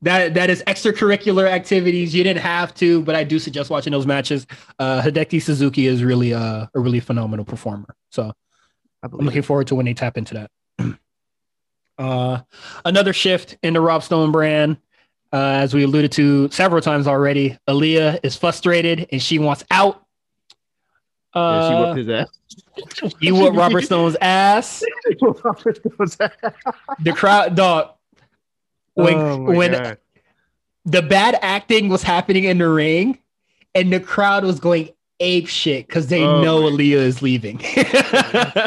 that 0.03 0.35
that 0.35 0.51
is 0.51 0.63
extracurricular 0.67 1.49
activities. 1.49 2.15
You 2.15 2.23
didn't 2.25 2.43
have 2.43 2.75
to, 2.75 3.03
but 3.03 3.15
I 3.17 3.25
do 3.25 3.39
suggest 3.39 3.71
watching 3.71 3.91
those 3.93 4.07
matches. 4.07 4.47
Uh, 4.79 5.01
Hideki 5.03 5.41
Suzuki 5.43 5.87
is 5.87 6.05
really 6.05 6.35
uh, 6.35 6.67
a 6.75 6.79
really 6.81 7.01
phenomenal 7.01 7.45
performer. 7.45 7.97
So 8.11 8.25
I 8.25 8.33
I'm 9.05 9.11
believe 9.11 9.25
looking 9.27 9.43
forward 9.43 9.67
to 9.69 9.75
when 9.75 9.87
they 9.87 9.95
tap 9.95 10.17
into 10.19 10.35
that. 10.35 10.51
Uh, 11.99 12.41
another 12.85 13.13
shift 13.13 13.57
in 13.63 13.75
the 13.75 13.81
Rob 13.81 14.03
Stone 14.03 14.33
brand. 14.33 14.77
Uh, 15.33 15.59
as 15.63 15.75
we 15.75 15.83
alluded 15.83 16.13
to 16.13 16.49
several 16.51 16.81
times 16.81 17.07
already, 17.09 17.59
Aliyah 17.69 18.21
is 18.23 18.37
frustrated 18.37 19.09
and 19.11 19.21
she 19.21 19.39
wants 19.41 19.65
out. 19.71 20.05
Yeah, 21.35 21.69
she 21.69 21.75
Uh, 21.75 21.81
whooped 21.87 21.99
his 21.99 22.09
ass. 22.09 23.15
you 23.21 23.35
whoop 23.35 23.55
Robert 23.57 23.83
Stone's 23.83 24.17
ass. 24.21 24.85
Robert 25.21 25.77
Stone's 25.79 26.17
ass. 26.21 26.31
The 27.03 27.13
crowd, 27.13 27.57
dog. 27.57 27.91
when 28.95 29.15
Oh 29.15 29.39
when 29.43 29.73
God. 29.73 29.99
the 30.85 31.03
bad 31.03 31.37
acting 31.43 31.89
was 31.89 32.05
happening 32.05 32.45
in 32.45 32.59
the 32.59 32.69
ring, 32.69 33.19
and 33.75 33.93
the 33.93 33.99
crowd 33.99 34.45
was 34.45 34.61
going 34.61 34.91
ape 35.21 35.47
shit 35.47 35.87
because 35.87 36.09
they 36.09 36.23
Oh 36.23 36.43
know 36.43 36.63
Aliyah 36.63 36.93
is 36.97 37.23
leaving. 37.23 37.61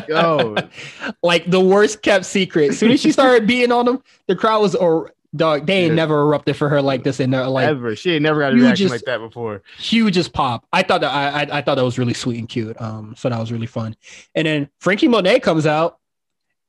Yo. 0.08 0.56
like 1.24 1.50
the 1.50 1.60
worst 1.60 2.02
kept 2.02 2.26
secret. 2.26 2.72
As 2.72 2.78
soon 2.80 2.92
as 2.92 3.02
she 3.02 3.12
started 3.12 3.48
beating 3.48 3.72
on 3.72 3.86
them, 3.86 4.04
the 4.28 4.36
crowd 4.36 4.62
was 4.62 4.76
or 4.76 5.12
dog. 5.36 5.66
They 5.68 5.80
ain't 5.80 5.90
Yeah. 5.92 5.96
never 5.96 6.22
erupted 6.22 6.56
for 6.56 6.70
her 6.70 6.82
like 6.82 7.04
this 7.04 7.20
in 7.20 7.32
their 7.32 7.48
like 7.48 7.68
ever. 7.68 7.96
She 7.96 8.12
ain't 8.14 8.24
never 8.24 8.40
got 8.40 8.54
a 8.54 8.56
reaction 8.56 8.88
like 8.90 9.02
that 9.04 9.20
before. 9.20 9.62
hugest 9.78 10.34
pop. 10.34 10.66
I 10.72 10.84
thought 10.84 11.02
that 11.02 11.12
I, 11.14 11.42
I 11.44 11.58
I 11.58 11.62
thought 11.62 11.76
that 11.76 11.84
was 11.84 12.00
really 12.00 12.14
sweet 12.14 12.40
and 12.40 12.48
cute. 12.50 12.80
Um, 12.82 13.14
so 13.18 13.30
that 13.30 13.40
was 13.40 13.52
really 13.52 13.68
fun. 13.68 13.96
And 14.34 14.48
then 14.48 14.70
Frankie 14.80 15.08
Monet 15.10 15.42
comes 15.42 15.66
out, 15.66 16.00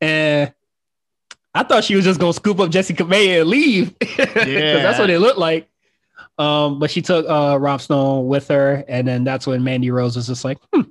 and 0.00 0.52
I 1.54 1.62
thought 1.62 1.84
she 1.84 1.94
was 1.96 2.04
just 2.04 2.20
gonna 2.20 2.32
scoop 2.32 2.58
up 2.60 2.70
Jessi 2.70 2.96
Kamea 2.96 3.40
and 3.42 3.48
leave. 3.50 3.98
because 4.00 4.26
that's 4.34 4.98
what 4.98 5.08
it 5.10 5.20
looked 5.20 5.38
like. 5.38 5.68
Um, 6.38 6.78
but 6.78 6.90
she 6.90 7.02
took 7.02 7.26
uh 7.28 7.58
Rob 7.60 7.80
Stone 7.80 8.28
with 8.28 8.46
her, 8.48 8.84
and 8.88 9.06
then 9.06 9.24
that's 9.24 9.46
when 9.46 9.64
Mandy 9.64 9.90
Rose 9.90 10.14
was 10.16 10.28
just 10.28 10.44
like, 10.44 10.58
hmm, 10.72 10.82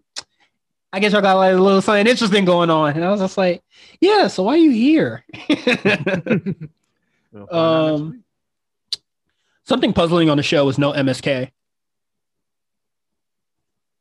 I 0.91 0.99
guess 0.99 1.13
I 1.13 1.21
got 1.21 1.35
like 1.35 1.53
a 1.53 1.57
little 1.57 1.81
something 1.81 2.05
interesting 2.07 2.43
going 2.45 2.69
on. 2.69 2.93
And 2.95 3.05
I 3.05 3.09
was 3.11 3.21
just 3.21 3.37
like, 3.37 3.63
Yeah, 4.01 4.27
so 4.27 4.43
why 4.43 4.53
are 4.53 4.57
you 4.57 4.71
here? 4.71 5.23
We'll 7.33 7.45
find 7.47 7.51
out 7.51 7.91
next 7.91 8.01
Um. 8.01 8.23
Something 9.65 9.91
puzzling 9.93 10.29
on 10.29 10.37
the 10.37 10.43
show 10.43 10.65
was 10.65 10.77
no 10.77 10.93
MSK. 10.93 11.51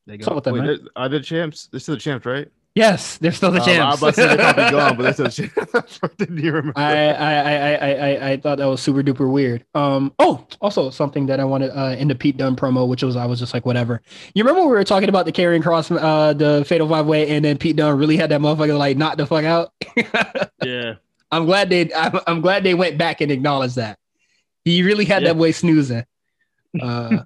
They 0.06 0.16
what's 0.16 0.28
up 0.28 0.34
with 0.36 0.44
them, 0.44 0.54
Wait, 0.54 0.64
they're- 0.66 0.88
are 0.94 1.08
they 1.08 1.20
champs? 1.20 1.66
They're 1.66 1.80
still 1.80 1.96
the 1.96 2.00
champs, 2.00 2.24
right? 2.24 2.48
Yes, 2.76 3.16
they're 3.16 3.32
still 3.32 3.50
the 3.50 3.62
Uh, 3.62 3.64
champs. 3.64 3.80
I 3.80 3.88
was 3.88 3.98
about 4.02 4.14
to 4.14 4.20
say 4.20 4.26
they're 4.36 4.52
probably 4.52 4.70
gone, 4.70 4.96
but 4.98 5.02
they're 5.16 5.30
still 5.30 5.46
the 5.46 5.82
champs. 5.82 6.16
Didn't 6.18 6.38
you 6.38 6.52
remember? 6.52 6.78
I, 6.78 7.08
I, 7.08 7.32
I, 7.32 7.54
I, 7.54 7.90
I, 7.94 8.30
I 8.32 8.36
thought 8.36 8.58
that 8.58 8.66
was 8.66 8.82
super 8.82 9.02
duper 9.02 9.32
weird. 9.32 9.64
Um, 9.74 10.12
oh, 10.18 10.46
also 10.60 10.90
something 10.90 11.24
that 11.26 11.40
I 11.40 11.44
wanted 11.44 11.70
uh, 11.70 11.96
in 11.98 12.06
the 12.08 12.14
Pete 12.14 12.36
Dunne 12.36 12.54
promo, 12.54 12.86
which 12.86 13.02
was 13.02 13.16
I 13.16 13.24
was 13.24 13.38
just 13.40 13.54
like, 13.54 13.64
whatever. 13.64 14.02
You 14.34 14.44
remember 14.44 14.60
when 14.60 14.68
we 14.68 14.76
were 14.76 14.84
talking 14.84 15.08
about 15.08 15.24
the 15.24 15.32
Karrion 15.32 15.62
Kross, 15.62 15.90
uh, 15.90 16.34
the 16.34 16.66
Fatal 16.66 16.86
Five 16.86 17.06
Way, 17.06 17.30
and 17.30 17.42
then 17.46 17.56
Pete 17.56 17.76
Dunne 17.76 17.96
really 17.96 18.18
had 18.18 18.30
that 18.30 18.42
motherfucker 18.42 18.76
like 18.76 18.98
knock 18.98 19.16
the 19.16 19.26
fuck 19.26 19.44
out. 19.44 19.72
yeah. 20.62 20.96
I'm 21.32 21.46
glad 21.46 21.70
they, 21.70 21.90
I'm, 21.94 22.20
I'm 22.26 22.40
glad 22.42 22.62
they 22.62 22.74
went 22.74 22.98
back 22.98 23.22
and 23.22 23.32
acknowledged 23.32 23.76
that. 23.76 23.98
He 24.66 24.82
really 24.82 25.06
had 25.06 25.22
Yeah. 25.22 25.30
that 25.30 25.38
boy 25.38 25.52
snoozing. 25.52 26.04
Uh, 26.80 27.22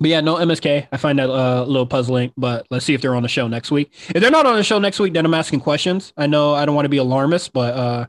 but 0.00 0.08
yeah, 0.08 0.20
no 0.20 0.36
MSK. 0.36 0.88
I 0.90 0.96
find 0.96 1.18
that 1.18 1.28
uh, 1.28 1.62
a 1.62 1.66
little 1.66 1.86
puzzling, 1.86 2.32
but 2.36 2.66
let's 2.70 2.86
see 2.86 2.94
if 2.94 3.02
they're 3.02 3.14
on 3.14 3.22
the 3.22 3.28
show 3.28 3.46
next 3.46 3.70
week. 3.70 3.92
If 4.08 4.22
they're 4.22 4.30
not 4.30 4.46
on 4.46 4.56
the 4.56 4.64
show 4.64 4.78
next 4.78 4.98
week, 4.98 5.12
then 5.12 5.26
I'm 5.26 5.34
asking 5.34 5.60
questions. 5.60 6.14
I 6.16 6.26
know 6.26 6.54
I 6.54 6.64
don't 6.64 6.74
want 6.74 6.86
to 6.86 6.90
be 6.90 6.96
alarmist, 6.96 7.52
but 7.52 7.74
uh, 7.74 8.06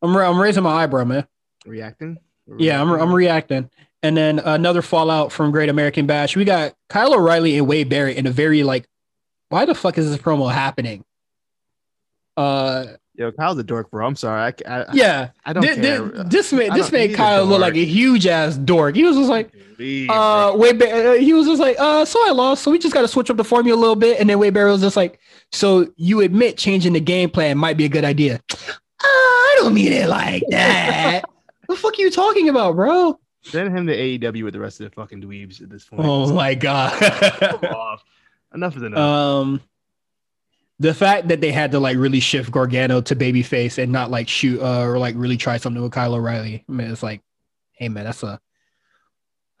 I'm 0.00 0.16
I'm 0.16 0.40
raising 0.40 0.62
my 0.62 0.70
eyebrow, 0.82 1.04
man. 1.04 1.26
Reacting? 1.66 2.18
Yeah, 2.56 2.80
I'm 2.80 2.90
I'm 2.90 3.12
reacting. 3.12 3.70
And 4.02 4.16
then 4.16 4.38
another 4.38 4.80
fallout 4.80 5.32
from 5.32 5.50
Great 5.50 5.68
American 5.68 6.06
Bash. 6.06 6.36
We 6.36 6.44
got 6.44 6.74
Kyle 6.88 7.14
O'Reilly 7.14 7.58
and 7.58 7.66
Wade 7.66 7.88
Barrett 7.88 8.16
in 8.16 8.26
a 8.26 8.30
very 8.30 8.62
like, 8.62 8.88
why 9.48 9.64
the 9.64 9.74
fuck 9.74 9.98
is 9.98 10.08
this 10.08 10.18
promo 10.18 10.50
happening? 10.50 11.04
Uh, 12.36 12.86
Yo, 13.18 13.32
Kyle's 13.32 13.58
a 13.58 13.64
dork, 13.64 13.90
bro. 13.90 14.06
I'm 14.06 14.14
sorry. 14.14 14.40
I, 14.64 14.80
I, 14.80 14.84
yeah, 14.92 15.30
I 15.44 15.52
don't 15.52 15.62
Thi- 15.64 15.74
thi- 15.74 15.80
care. 15.82 16.02
this 16.24 16.52
made 16.52 16.72
this 16.72 16.82
don't- 16.88 16.92
made 16.92 17.14
Kyle 17.16 17.44
look 17.44 17.60
like 17.60 17.74
a 17.74 17.84
huge 17.84 18.26
ass 18.28 18.56
dork. 18.56 18.94
He 18.94 19.02
was 19.02 19.16
just 19.16 19.28
like, 19.28 19.50
Please, 19.74 20.08
uh, 20.08 20.52
bro. 20.52 20.56
Wade. 20.56 20.78
Ba- 20.78 21.10
uh, 21.10 21.12
he 21.14 21.32
was 21.32 21.46
just 21.46 21.60
like, 21.60 21.76
uh, 21.80 22.04
so 22.04 22.18
I 22.28 22.30
lost, 22.30 22.62
so 22.62 22.70
we 22.70 22.78
just 22.78 22.94
got 22.94 23.02
to 23.02 23.08
switch 23.08 23.28
up 23.28 23.36
the 23.36 23.42
formula 23.44 23.76
a 23.76 23.80
little 23.80 23.96
bit. 23.96 24.20
And 24.20 24.30
then 24.30 24.38
Wade 24.38 24.54
Barrett 24.54 24.70
was 24.72 24.82
just 24.82 24.96
like, 24.96 25.18
so 25.50 25.88
you 25.96 26.20
admit 26.20 26.56
changing 26.58 26.92
the 26.92 27.00
game 27.00 27.28
plan 27.28 27.58
might 27.58 27.76
be 27.76 27.84
a 27.84 27.88
good 27.88 28.04
idea? 28.04 28.40
Uh, 28.60 28.66
I 29.02 29.56
don't 29.58 29.74
mean 29.74 29.92
it 29.92 30.08
like 30.08 30.44
that. 30.50 31.22
What 31.66 31.74
the 31.76 31.80
fuck 31.80 31.98
are 31.98 32.02
you 32.02 32.10
talking 32.12 32.48
about, 32.48 32.76
bro? 32.76 33.18
Send 33.42 33.76
him 33.76 33.86
to 33.88 33.96
AEW 33.96 34.44
with 34.44 34.52
the 34.54 34.60
rest 34.60 34.80
of 34.80 34.90
the 34.90 34.94
fucking 34.94 35.22
dweebs 35.22 35.60
at 35.60 35.70
this 35.70 35.84
point. 35.86 36.02
Oh 36.04 36.32
my 36.32 36.54
god. 36.54 36.92
Enough 38.54 38.76
is 38.76 38.82
enough. 38.82 38.98
um 38.98 39.60
the 40.80 40.94
fact 40.94 41.28
that 41.28 41.40
they 41.40 41.50
had 41.50 41.72
to 41.72 41.80
like 41.80 41.96
really 41.96 42.20
shift 42.20 42.50
Gargano 42.50 43.00
to 43.00 43.16
babyface 43.16 43.82
and 43.82 43.90
not 43.90 44.10
like 44.10 44.28
shoot 44.28 44.60
uh, 44.60 44.82
or 44.82 44.98
like 44.98 45.14
really 45.16 45.36
try 45.36 45.56
something 45.56 45.82
with 45.82 45.92
Kyle 45.92 46.14
O'Reilly. 46.14 46.64
I 46.68 46.72
mean, 46.72 46.90
it's 46.90 47.02
like, 47.02 47.20
hey 47.72 47.88
man, 47.88 48.04
that's 48.04 48.22
a 48.22 48.40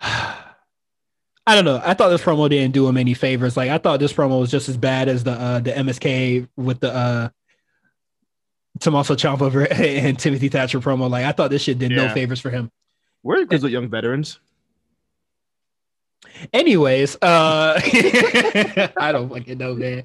I 0.00 1.54
don't 1.54 1.64
know. 1.64 1.80
I 1.82 1.94
thought 1.94 2.10
this 2.10 2.20
promo 2.20 2.48
didn't 2.48 2.74
do 2.74 2.86
him 2.86 2.98
any 2.98 3.14
favors. 3.14 3.56
Like 3.56 3.70
I 3.70 3.78
thought 3.78 4.00
this 4.00 4.12
promo 4.12 4.38
was 4.38 4.50
just 4.50 4.68
as 4.68 4.76
bad 4.76 5.08
as 5.08 5.24
the 5.24 5.32
uh 5.32 5.60
the 5.60 5.72
MSK 5.72 6.48
with 6.56 6.80
the 6.80 6.94
uh 6.94 7.28
Tommaso 8.80 9.16
Ciampa 9.16 9.70
and 10.06 10.18
Timothy 10.18 10.48
Thatcher 10.48 10.80
promo. 10.80 11.10
Like 11.10 11.24
I 11.24 11.32
thought 11.32 11.50
this 11.50 11.62
shit 11.62 11.78
did 11.78 11.90
no 11.90 12.08
favors 12.14 12.40
for 12.40 12.50
him. 12.50 12.70
Good 13.48 13.62
with 13.62 13.72
young 13.72 13.88
veterans? 13.88 14.38
Anyways, 16.52 17.16
uh 17.16 17.80
I 18.96 19.10
don't 19.12 19.28
fucking 19.28 19.58
know, 19.58 19.74
man. 19.74 20.02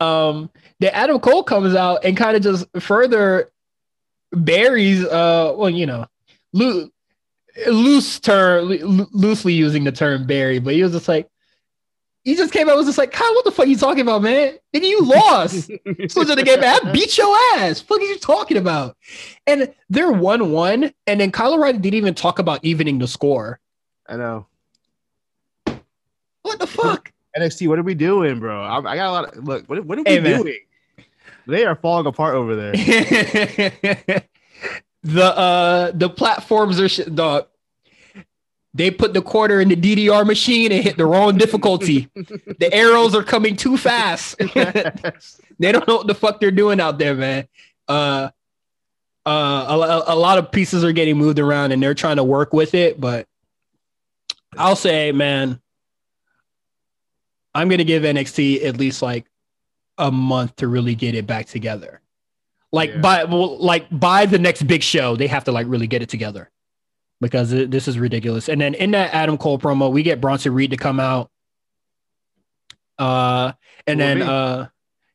Um 0.00 0.50
the 0.80 0.94
Adam 0.94 1.18
Cole 1.20 1.42
comes 1.42 1.74
out 1.74 2.04
and 2.04 2.16
kind 2.16 2.36
of 2.36 2.42
just 2.42 2.66
further 2.80 3.50
buries 4.32 5.04
uh 5.04 5.54
well, 5.56 5.70
you 5.70 5.86
know, 5.86 6.06
loo- 6.52 6.90
loose 7.66 8.20
term 8.20 8.66
loo- 8.66 9.08
loosely 9.12 9.52
using 9.52 9.84
the 9.84 9.92
term 9.92 10.26
bury, 10.26 10.58
but 10.58 10.74
he 10.74 10.82
was 10.82 10.92
just 10.92 11.08
like 11.08 11.28
he 12.22 12.36
just 12.36 12.52
came 12.52 12.68
out 12.68 12.76
was 12.76 12.84
just 12.86 12.98
like, 12.98 13.12
Kyle, 13.12 13.32
what 13.34 13.46
the 13.46 13.50
fuck 13.50 13.64
are 13.64 13.68
you 13.68 13.78
talking 13.78 14.02
about, 14.02 14.20
man? 14.20 14.58
Nigga, 14.74 14.84
you 14.84 15.00
lost. 15.04 15.70
So 16.08 16.22
to 16.22 16.34
the 16.34 16.42
game, 16.42 16.60
I 16.62 16.92
beat 16.92 17.16
your 17.16 17.34
ass. 17.54 17.80
Fuck 17.80 18.00
are 18.00 18.04
you 18.04 18.18
talking 18.18 18.56
about? 18.58 18.96
And 19.46 19.72
they're 19.88 20.12
one 20.12 20.50
one, 20.52 20.92
and 21.06 21.20
then 21.20 21.30
Kyle 21.32 21.54
O'Reilly 21.54 21.78
didn't 21.78 21.96
even 21.96 22.14
talk 22.14 22.38
about 22.38 22.62
evening 22.62 22.98
the 22.98 23.08
score. 23.08 23.58
I 24.06 24.16
know. 24.16 24.46
What 26.50 26.58
the 26.60 26.66
fuck? 26.66 27.12
NXT, 27.38 27.68
what 27.68 27.78
are 27.78 27.82
we 27.84 27.94
doing, 27.94 28.40
bro? 28.40 28.62
I, 28.62 28.78
I 28.78 28.96
got 28.96 29.08
a 29.08 29.12
lot 29.12 29.36
of 29.36 29.44
look. 29.44 29.64
What, 29.68 29.84
what 29.84 29.98
are 29.98 30.02
we 30.02 30.10
Hey, 30.10 30.20
man. 30.20 30.42
doing? 30.42 30.58
They 31.46 31.64
are 31.64 31.74
falling 31.76 32.06
apart 32.06 32.34
over 32.34 32.54
there. 32.56 32.72
the 35.02 35.24
uh 35.24 35.90
the 35.92 36.08
platforms 36.10 36.78
are 36.80 36.88
sh- 36.88 37.00
dog. 37.14 37.46
They 38.74 38.90
put 38.92 39.14
the 39.14 39.22
quarter 39.22 39.60
in 39.60 39.68
the 39.68 39.74
DDR 39.76 40.24
machine 40.26 40.70
and 40.70 40.82
hit 40.82 40.96
the 40.96 41.06
wrong 41.06 41.36
difficulty. 41.36 42.08
the 42.14 42.68
arrows 42.72 43.14
are 43.16 43.24
coming 43.24 43.56
too 43.56 43.76
fast. 43.76 44.38
they 45.58 45.72
don't 45.72 45.88
know 45.88 45.96
what 45.96 46.06
the 46.06 46.14
fuck 46.14 46.38
they're 46.40 46.52
doing 46.52 46.78
out 46.80 46.98
there, 46.98 47.14
man. 47.14 47.48
Uh, 47.88 48.30
uh, 49.26 49.30
a, 49.68 49.74
a- 49.78 50.14
a 50.14 50.16
lot 50.16 50.38
of 50.38 50.52
pieces 50.52 50.84
are 50.84 50.92
getting 50.92 51.16
moved 51.16 51.40
around 51.40 51.72
and 51.72 51.82
they're 51.82 51.94
trying 51.94 52.16
to 52.16 52.24
work 52.24 52.52
with 52.52 52.74
it, 52.74 53.00
but 53.00 53.26
I'll 54.56 54.76
say, 54.76 55.10
man, 55.10 55.60
I'm 57.54 57.68
gonna 57.68 57.84
give 57.84 58.02
NXT 58.04 58.64
at 58.64 58.76
least 58.76 59.02
like 59.02 59.26
a 59.98 60.10
month 60.10 60.56
to 60.56 60.68
really 60.68 60.94
get 60.94 61.14
it 61.14 61.26
back 61.26 61.46
together. 61.46 62.00
Like 62.72 62.90
Yeah. 62.90 63.00
by 63.00 63.24
well, 63.24 63.58
like 63.58 63.86
by 63.90 64.26
the 64.26 64.38
next 64.38 64.62
big 64.66 64.82
show, 64.82 65.16
they 65.16 65.26
have 65.26 65.44
to 65.44 65.52
like 65.52 65.66
really 65.68 65.86
get 65.86 66.02
it 66.02 66.08
together 66.08 66.50
because 67.20 67.52
it- 67.52 67.70
this 67.70 67.88
is 67.88 67.98
ridiculous. 67.98 68.48
And 68.48 68.60
then 68.60 68.74
in 68.74 68.92
that 68.92 69.12
Adam 69.12 69.36
Cole 69.36 69.58
promo, 69.58 69.90
we 69.90 70.02
get 70.02 70.20
Bronson 70.20 70.54
Reed 70.54 70.70
to 70.70 70.76
come 70.76 71.00
out. 71.00 71.30
Uh, 72.98 73.52
and 73.86 73.98
Cool 73.98 74.06
then 74.06 74.22
uh, 74.22 74.68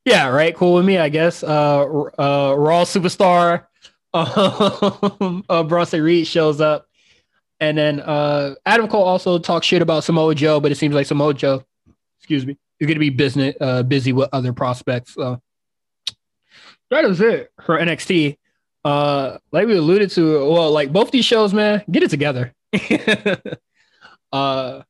yeah, 0.06 0.28
right, 0.28 0.56
cool 0.56 0.74
with 0.76 0.86
me, 0.86 0.98
I 0.98 1.10
guess. 1.10 1.44
Uh, 1.44 1.82
uh, 1.84 2.56
Raw 2.58 2.84
superstar, 2.84 3.66
um, 4.14 5.44
uh, 5.50 5.64
Bronson 5.64 6.02
Reed 6.02 6.28
shows 6.28 6.62
up, 6.62 6.88
and 7.60 7.78
then 7.78 8.00
uh, 8.02 8.56
Adam 8.66 8.88
Cole 8.88 9.04
also 9.04 9.38
talks 9.40 9.66
shit 9.68 9.82
about 9.82 10.04
Samoa 10.04 10.36
Joe, 10.36 10.60
but 10.60 10.72
it 10.72 10.76
seems 10.76 10.94
like 10.96 11.06
Samoa 11.08 11.34
Joe, 11.34 11.64
excuse 12.26 12.44
me, 12.44 12.58
is 12.80 12.88
going 12.88 12.96
to 12.96 13.00
be 13.00 13.12
business 13.12 13.56
uh, 13.62 13.84
busy 13.84 14.12
with 14.12 14.30
other 14.34 14.52
prospects. 14.52 15.14
So 15.14 15.40
that 16.90 17.06
is 17.06 17.22
it 17.22 17.52
for 17.64 17.78
NXT. 17.78 18.38
Uh, 18.84 19.38
like 19.52 19.68
we 19.68 19.78
alluded 19.78 20.10
to, 20.12 20.52
well, 20.52 20.72
like 20.72 20.92
both 20.92 21.12
these 21.12 21.26
shows, 21.26 21.54
man, 21.54 21.84
get 21.90 22.02
it 22.02 22.10
together. 22.10 22.52
uh, 24.32 24.82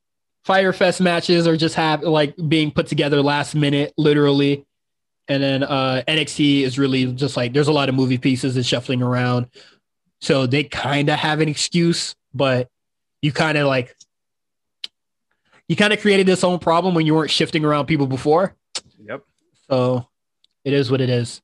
FyterFest 0.47 1.01
matches 1.01 1.45
are 1.45 1.57
just 1.57 1.75
have 1.75 2.03
like 2.03 2.35
being 2.47 2.71
put 2.71 2.87
together 2.87 3.21
last 3.21 3.53
minute, 3.53 3.93
literally. 3.97 4.65
And 5.27 5.43
then 5.43 5.63
uh, 5.63 6.03
NXT 6.07 6.61
is 6.61 6.79
really 6.79 7.11
just 7.11 7.35
like 7.35 7.51
there's 7.51 7.67
a 7.67 7.73
lot 7.73 7.89
of 7.89 7.95
movie 7.95 8.17
pieces 8.17 8.55
and 8.55 8.65
shuffling 8.65 9.01
around, 9.01 9.47
so 10.21 10.45
they 10.45 10.63
kind 10.63 11.09
of 11.09 11.17
have 11.17 11.41
an 11.41 11.49
excuse, 11.49 12.15
but 12.33 12.69
you 13.21 13.31
kind 13.31 13.57
of 13.57 13.67
like 13.67 13.95
you 15.67 15.75
kind 15.75 15.93
of 15.93 15.99
created 16.01 16.27
this 16.27 16.43
own 16.43 16.59
problem 16.59 16.93
when 16.95 17.05
you 17.05 17.15
weren't 17.15 17.31
shifting 17.31 17.65
around 17.65 17.85
people 17.85 18.07
before. 18.07 18.55
Yep. 19.03 19.23
So 19.69 20.07
it 20.63 20.73
is 20.73 20.91
what 20.91 21.01
it 21.01 21.09
is. 21.09 21.41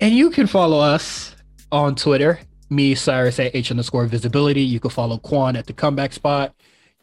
And 0.00 0.14
you 0.14 0.30
can 0.30 0.48
follow 0.48 0.80
us 0.80 1.36
on 1.70 1.94
Twitter, 1.94 2.40
me, 2.70 2.94
Cyrus 2.94 3.38
at 3.38 3.54
H 3.54 3.70
underscore 3.70 4.06
visibility. 4.06 4.62
You 4.62 4.80
can 4.80 4.90
follow 4.90 5.18
Quan 5.18 5.54
at 5.54 5.66
the 5.66 5.72
comeback 5.72 6.12
spot. 6.12 6.54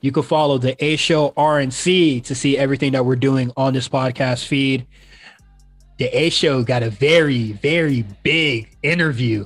You 0.02 0.12
can 0.12 0.24
follow 0.24 0.58
the 0.58 0.82
A 0.84 0.96
Show 0.96 1.32
RNC 1.32 2.24
to 2.26 2.36
see 2.36 2.58
everything 2.58 2.92
that 2.94 3.06
we're 3.06 3.16
doing 3.16 3.52
on 3.56 3.74
this 3.74 3.88
podcast 3.88 4.46
feed. 4.46 4.86
the 5.98 6.06
A 6.18 6.30
Show 6.30 6.64
got 6.64 6.84
a 6.84 6.90
very, 6.90 7.54
very 7.54 8.06
big 8.24 8.78
interview. 8.84 9.46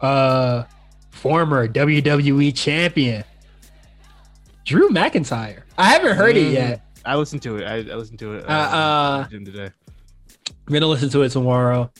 Uh, 0.00 0.64
former 1.16 1.66
WWE 1.68 2.54
champion 2.56 3.24
Drew 4.64 4.88
McIntyre. 4.90 5.62
I 5.78 5.90
haven't 5.90 6.16
heard 6.16 6.36
it 6.36 6.48
Mm. 6.48 6.52
yet. 6.52 6.82
I 7.04 7.16
listened 7.16 7.42
to 7.42 7.56
it. 7.56 7.64
I, 7.64 7.76
I 7.92 7.94
listened 7.96 8.18
to 8.20 8.34
it. 8.34 8.44
Uh, 8.48 8.52
uh, 8.52 9.28
gym 9.28 9.44
today. 9.44 9.70
I'm 10.66 10.72
gonna 10.72 10.86
listen 10.86 11.08
to 11.10 11.22
it 11.22 11.28
tomorrow. 11.30 11.90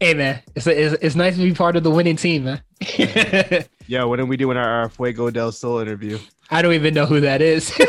Hey 0.00 0.14
man, 0.14 0.42
it's, 0.54 0.66
it's 0.66 0.96
it's 1.02 1.14
nice 1.14 1.36
to 1.36 1.42
be 1.42 1.54
part 1.54 1.76
of 1.76 1.82
the 1.84 1.90
winning 1.90 2.16
team, 2.16 2.44
man. 2.44 2.62
Yeah, 3.86 4.04
when 4.04 4.18
are 4.20 4.24
we 4.26 4.36
doing 4.36 4.56
our, 4.56 4.68
our 4.82 4.88
Fuego 4.88 5.30
del 5.30 5.52
Sol 5.52 5.78
interview? 5.78 6.18
I 6.50 6.62
don't 6.62 6.72
even 6.72 6.94
know 6.94 7.06
who 7.06 7.20
that 7.20 7.42
is. 7.42 7.72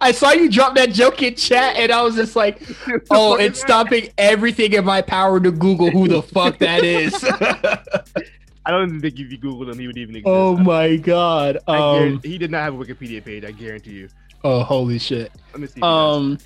I 0.00 0.12
saw 0.12 0.32
you 0.32 0.50
drop 0.50 0.74
that 0.76 0.92
joke 0.92 1.22
in 1.22 1.34
chat, 1.34 1.76
and 1.76 1.90
I 1.90 2.02
was 2.02 2.14
just 2.16 2.36
like, 2.36 2.60
"Oh, 3.10 3.36
it's 3.36 3.60
stopping 3.60 4.10
everything 4.18 4.72
in 4.72 4.84
my 4.84 5.02
power 5.02 5.40
to 5.40 5.50
Google 5.50 5.90
who 5.90 6.08
the 6.08 6.22
fuck 6.22 6.58
that 6.58 6.84
is." 6.84 7.14
I 8.66 8.72
don't 8.72 8.88
even 8.88 9.00
think 9.00 9.18
if 9.20 9.30
you 9.30 9.38
Googled 9.38 9.70
him, 9.70 9.78
he 9.78 9.86
would 9.86 9.96
even 9.96 10.16
exist. 10.16 10.28
oh 10.28 10.56
my 10.56 10.96
god! 10.96 11.58
Um, 11.68 12.20
he 12.22 12.36
did 12.36 12.50
not 12.50 12.62
have 12.62 12.74
a 12.74 12.84
Wikipedia 12.84 13.24
page. 13.24 13.44
I 13.44 13.52
guarantee 13.52 13.92
you. 13.92 14.08
oh 14.44 14.62
holy 14.62 14.98
shit! 14.98 15.32
Let 15.52 15.60
me 15.60 15.66
see. 15.66 15.70
if 15.70 15.74
he 15.76 15.80
does. 15.80 16.16
Um, 16.16 16.38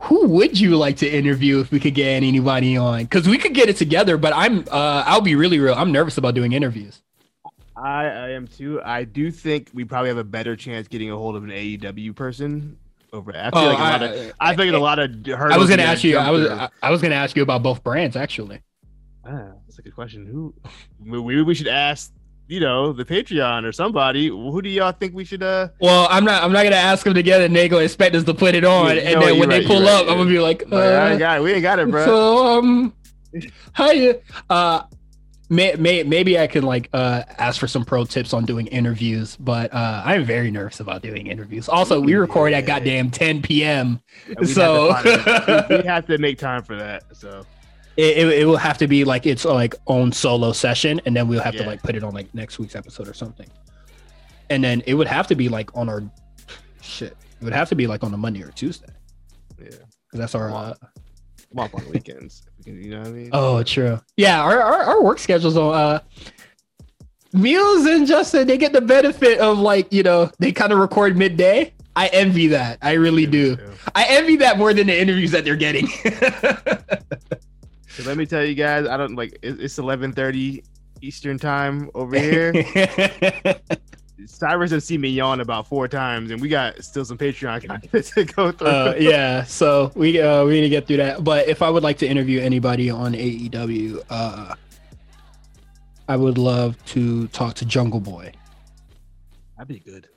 who 0.00 0.26
would 0.28 0.58
you 0.60 0.76
like 0.76 0.96
to 0.98 1.08
interview 1.10 1.60
if 1.60 1.70
we 1.70 1.80
could 1.80 1.94
get 1.94 2.22
anybody 2.22 2.76
on? 2.76 3.04
Because 3.04 3.26
we 3.26 3.38
could 3.38 3.54
get 3.54 3.68
it 3.68 3.76
together, 3.76 4.16
but 4.16 4.32
I'm 4.34 4.60
uh, 4.70 5.04
I'll 5.06 5.20
be 5.20 5.34
really 5.34 5.58
real. 5.58 5.74
I'm 5.74 5.90
nervous 5.90 6.18
about 6.18 6.34
doing 6.34 6.52
interviews. 6.52 7.00
I, 7.76 8.04
I 8.06 8.28
am 8.30 8.46
too. 8.46 8.80
I 8.84 9.04
do 9.04 9.30
think 9.30 9.70
we 9.74 9.84
probably 9.84 10.08
have 10.08 10.18
a 10.18 10.24
better 10.24 10.56
chance 10.56 10.88
getting 10.88 11.10
a 11.10 11.16
hold 11.16 11.36
of 11.36 11.44
an 11.44 11.50
AEW 11.50 12.14
person 12.14 12.78
over. 13.12 13.30
I 13.36 13.50
feel 13.50 13.60
Oh, 13.60 13.66
like 13.66 13.78
a 13.78 13.82
lot 13.82 14.02
of. 14.02 14.32
I 14.40 14.56
think 14.56 14.74
a 14.74 14.78
lot 14.78 14.98
of. 14.98 15.10
I 15.52 15.56
was 15.58 15.68
gonna 15.68 15.82
ask 15.82 16.02
you. 16.02 16.16
I 16.18 16.30
was 16.30 16.48
I, 16.48 16.64
I, 16.64 16.68
I 16.84 16.90
was 16.90 17.02
gonna 17.02 17.14
ask 17.14 17.36
you 17.36 17.42
about 17.42 17.62
both 17.62 17.82
brands 17.84 18.16
actually. 18.16 18.60
ah, 19.26 19.52
that's 19.66 19.78
a 19.78 19.82
good 19.82 19.94
question. 19.94 20.26
Who? 20.26 20.54
Maybe 21.00 21.42
we 21.42 21.54
should 21.54 21.68
ask. 21.68 22.12
You 22.48 22.60
know, 22.60 22.92
the 22.92 23.04
Patreon 23.04 23.64
or 23.64 23.72
somebody. 23.72 24.28
Who 24.28 24.62
do 24.62 24.68
y'all 24.68 24.92
think 24.92 25.12
we 25.14 25.24
should? 25.24 25.42
Uh. 25.42 25.68
Well, 25.80 26.06
I'm 26.08 26.24
not. 26.24 26.44
I'm 26.44 26.52
not 26.52 26.62
gonna 26.62 26.76
ask 26.76 27.04
them 27.04 27.12
together, 27.14 27.44
and 27.46 27.56
they 27.56 27.68
go 27.68 27.78
expect 27.78 28.14
us 28.14 28.22
to 28.22 28.34
put 28.34 28.54
it 28.54 28.64
on, 28.64 28.94
Yeah, 28.94 29.02
and 29.02 29.20
no, 29.20 29.26
then 29.26 29.38
when 29.40 29.48
right, 29.48 29.62
they 29.62 29.66
pull 29.66 29.78
you're 29.82 29.86
right, 29.86 30.04
up, 30.04 30.08
I'm 30.08 30.16
gonna 30.18 30.30
be 30.30 30.38
like, 30.38 30.62
like, 30.70 30.72
I 30.84 31.14
uh, 31.14 31.16
got 31.18 31.38
it. 31.38 31.42
We 31.42 31.52
ain't 31.54 31.62
got 31.62 31.80
it, 31.80 31.90
bro. 31.90 32.04
so 32.06 32.58
um, 32.58 32.94
hi. 33.74 34.14
Uh, 34.48 34.82
may, 35.48 35.74
may 35.74 36.02
maybe 36.02 36.38
I 36.38 36.46
can 36.46 36.64
like 36.64 36.88
uh 36.92 37.22
ask 37.38 37.60
for 37.60 37.66
some 37.68 37.84
pro 37.84 38.04
tips 38.04 38.32
on 38.32 38.44
doing 38.44 38.66
interviews, 38.68 39.36
but 39.36 39.72
uh, 39.72 40.02
I'm 40.04 40.24
very 40.24 40.50
nervous 40.50 40.80
about 40.80 41.02
doing 41.02 41.26
interviews. 41.28 41.68
Also, 41.68 42.00
we 42.00 42.14
record 42.14 42.52
at 42.52 42.66
goddamn 42.66 43.10
10 43.10 43.42
p.m. 43.42 44.00
We'd 44.28 44.38
have 44.38 44.48
so- 44.48 45.66
we, 45.70 45.76
we 45.76 45.82
have 45.84 46.06
to 46.06 46.18
make 46.18 46.38
time 46.38 46.62
for 46.62 46.76
that. 46.76 47.04
So 47.16 47.44
It, 47.96 48.18
it, 48.18 48.28
it 48.40 48.44
will 48.46 48.56
have 48.56 48.78
to 48.78 48.86
be 48.88 49.04
like 49.04 49.26
its 49.26 49.44
like 49.44 49.74
own 49.86 50.12
solo 50.12 50.52
session, 50.52 51.00
and 51.06 51.16
then 51.16 51.28
we'll 51.28 51.42
have 51.42 51.56
to 51.56 51.64
like 51.64 51.82
put 51.82 51.94
it 51.94 52.02
on 52.04 52.12
like 52.12 52.32
next 52.34 52.58
week's 52.58 52.76
episode 52.76 53.08
or 53.08 53.14
something. 53.14 53.48
And 54.50 54.62
then 54.62 54.82
it 54.86 54.94
would 54.94 55.08
have 55.08 55.26
to 55.28 55.34
be 55.34 55.48
like 55.48 55.74
on 55.76 55.88
our 55.88 56.02
shit. 56.82 57.16
It 57.40 57.44
would 57.44 57.52
have 57.52 57.68
to 57.70 57.74
be 57.74 57.86
like 57.86 58.04
on 58.04 58.14
a 58.14 58.16
Monday 58.16 58.42
or 58.42 58.50
Tuesday 58.50 58.86
yeah, 59.58 59.68
because 59.70 60.20
that's 60.20 60.34
our. 60.34 60.50
Uh, 60.50 60.74
I'm 61.52 61.58
on 61.60 61.90
weekends. 61.90 62.42
You 62.66 62.90
know 62.90 62.98
what 62.98 63.08
I 63.08 63.10
mean? 63.12 63.30
oh, 63.32 63.62
true. 63.62 64.00
Yeah, 64.16 64.42
our, 64.42 64.60
our 64.60 64.82
our 64.82 65.02
work 65.02 65.18
schedules 65.18 65.56
on. 65.56 65.74
Uh, 65.74 65.98
Meals 67.32 67.84
and 67.86 68.06
Justin, 68.06 68.46
they 68.46 68.56
get 68.56 68.72
the 68.72 68.80
benefit 68.80 69.38
of 69.40 69.58
like 69.58 69.92
you 69.92 70.02
know 70.02 70.30
they 70.38 70.52
kind 70.52 70.72
of 70.72 70.78
record 70.78 71.16
midday. 71.16 71.72
I 71.94 72.08
envy 72.08 72.46
that. 72.48 72.78
I 72.82 72.92
really 72.94 73.26
do. 73.26 73.56
I 73.94 74.04
envy 74.08 74.36
that 74.36 74.58
more 74.58 74.72
than 74.74 74.86
the 74.86 74.98
interviews 74.98 75.30
that 75.32 75.44
they're 75.44 75.56
getting. 75.56 75.88
So 77.88 78.02
let 78.02 78.18
me 78.18 78.26
tell 78.26 78.44
you 78.44 78.54
guys, 78.54 78.86
I 78.86 78.98
don't 78.98 79.16
like 79.16 79.38
it- 79.40 79.58
it's 79.58 79.78
11:30 79.78 80.62
Eastern 81.00 81.38
time 81.38 81.90
over 81.94 82.18
here. 82.18 82.52
Cyrus 84.24 84.70
has 84.70 84.84
seen 84.84 85.02
me 85.02 85.08
yawn 85.08 85.40
about 85.40 85.66
four 85.66 85.88
times, 85.88 86.30
and 86.30 86.40
we 86.40 86.48
got 86.48 86.82
still 86.82 87.04
some 87.04 87.18
Patreon 87.18 87.64
content 87.66 88.06
to 88.06 88.24
go 88.24 88.50
through. 88.50 88.66
uh, 88.66 88.94
yeah, 88.98 89.44
so 89.44 89.92
we 89.94 90.20
uh, 90.20 90.44
we 90.44 90.52
need 90.52 90.62
to 90.62 90.68
get 90.68 90.86
through 90.86 90.96
that. 90.98 91.22
But 91.22 91.48
if 91.48 91.60
I 91.62 91.68
would 91.68 91.82
like 91.82 91.98
to 91.98 92.06
interview 92.06 92.40
anybody 92.40 92.88
on 92.88 93.12
AEW, 93.12 94.02
uh, 94.08 94.54
I 96.08 96.16
would 96.16 96.38
love 96.38 96.82
to 96.86 97.28
talk 97.28 97.54
to 97.54 97.66
Jungle 97.66 98.00
Boy. 98.00 98.32
That'd 99.56 99.68
be 99.68 99.80
good. 99.80 100.08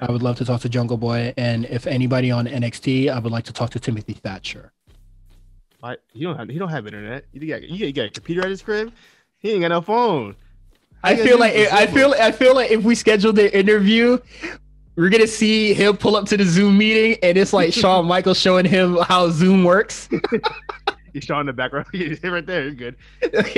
I 0.00 0.12
would 0.12 0.22
love 0.22 0.36
to 0.36 0.44
talk 0.44 0.60
to 0.60 0.68
Jungle 0.68 0.96
Boy, 0.96 1.32
and 1.36 1.64
if 1.66 1.86
anybody 1.86 2.30
on 2.30 2.46
NXT, 2.46 3.10
I 3.10 3.18
would 3.18 3.32
like 3.32 3.44
to 3.44 3.52
talk 3.52 3.70
to 3.70 3.80
Timothy 3.80 4.12
Thatcher. 4.12 4.72
Why 5.80 5.96
he 6.12 6.24
don't 6.24 6.36
have 6.36 6.48
he 6.48 6.58
don't 6.58 6.68
have 6.68 6.86
internet. 6.86 7.24
You 7.32 7.48
got 7.48 7.62
you 7.62 7.78
got, 7.78 7.86
you 7.86 7.92
got 7.92 8.06
a 8.06 8.10
computer 8.10 8.42
at 8.42 8.50
his 8.50 8.62
crib. 8.62 8.92
He 9.38 9.52
ain't 9.52 9.62
got 9.62 9.68
no 9.68 9.80
phone. 9.80 10.36
I 11.02 11.16
feel 11.16 11.38
like 11.38 11.54
I 11.54 11.86
feel 11.86 12.14
I 12.18 12.32
feel 12.32 12.54
like 12.54 12.70
if 12.70 12.82
we 12.82 12.94
schedule 12.94 13.32
the 13.32 13.56
interview, 13.56 14.18
we're 14.96 15.10
gonna 15.10 15.26
see 15.26 15.74
him 15.74 15.96
pull 15.96 16.16
up 16.16 16.26
to 16.26 16.36
the 16.36 16.44
Zoom 16.44 16.78
meeting, 16.78 17.18
and 17.22 17.38
it's 17.38 17.52
like 17.52 17.72
Shawn 17.80 18.06
Michaels 18.06 18.38
showing 18.38 18.64
him 18.64 18.96
how 18.96 19.30
Zoom 19.30 19.64
works. 19.64 20.08
He's 21.12 21.24
showing 21.24 21.46
the 21.46 21.52
background. 21.52 21.86
He's 21.92 22.22
right 22.22 22.44
there. 22.44 22.64
You're 22.64 22.74
good. 22.74 22.96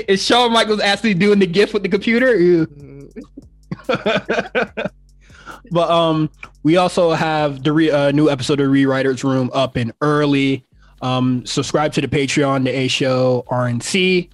Is 0.08 0.24
Shawn 0.24 0.52
Michaels 0.52 0.80
actually 0.80 1.14
doing 1.14 1.38
the 1.38 1.46
gift 1.46 1.74
with 1.74 1.82
the 1.82 1.88
computer? 1.88 2.66
But 5.70 5.90
um, 5.90 6.30
we 6.62 6.76
also 6.76 7.12
have 7.12 7.62
the 7.62 7.72
re- 7.72 7.90
uh, 7.90 8.10
new 8.12 8.28
episode 8.28 8.60
of 8.60 8.68
Rewriters 8.68 9.22
Room 9.22 9.50
up 9.52 9.76
and 9.76 9.92
early. 10.00 10.66
Um, 11.02 11.44
subscribe 11.46 11.92
to 11.94 12.00
the 12.00 12.08
Patreon, 12.08 12.64
the 12.64 12.70
A 12.70 12.88
Show 12.88 13.44
RNC. 13.48 14.30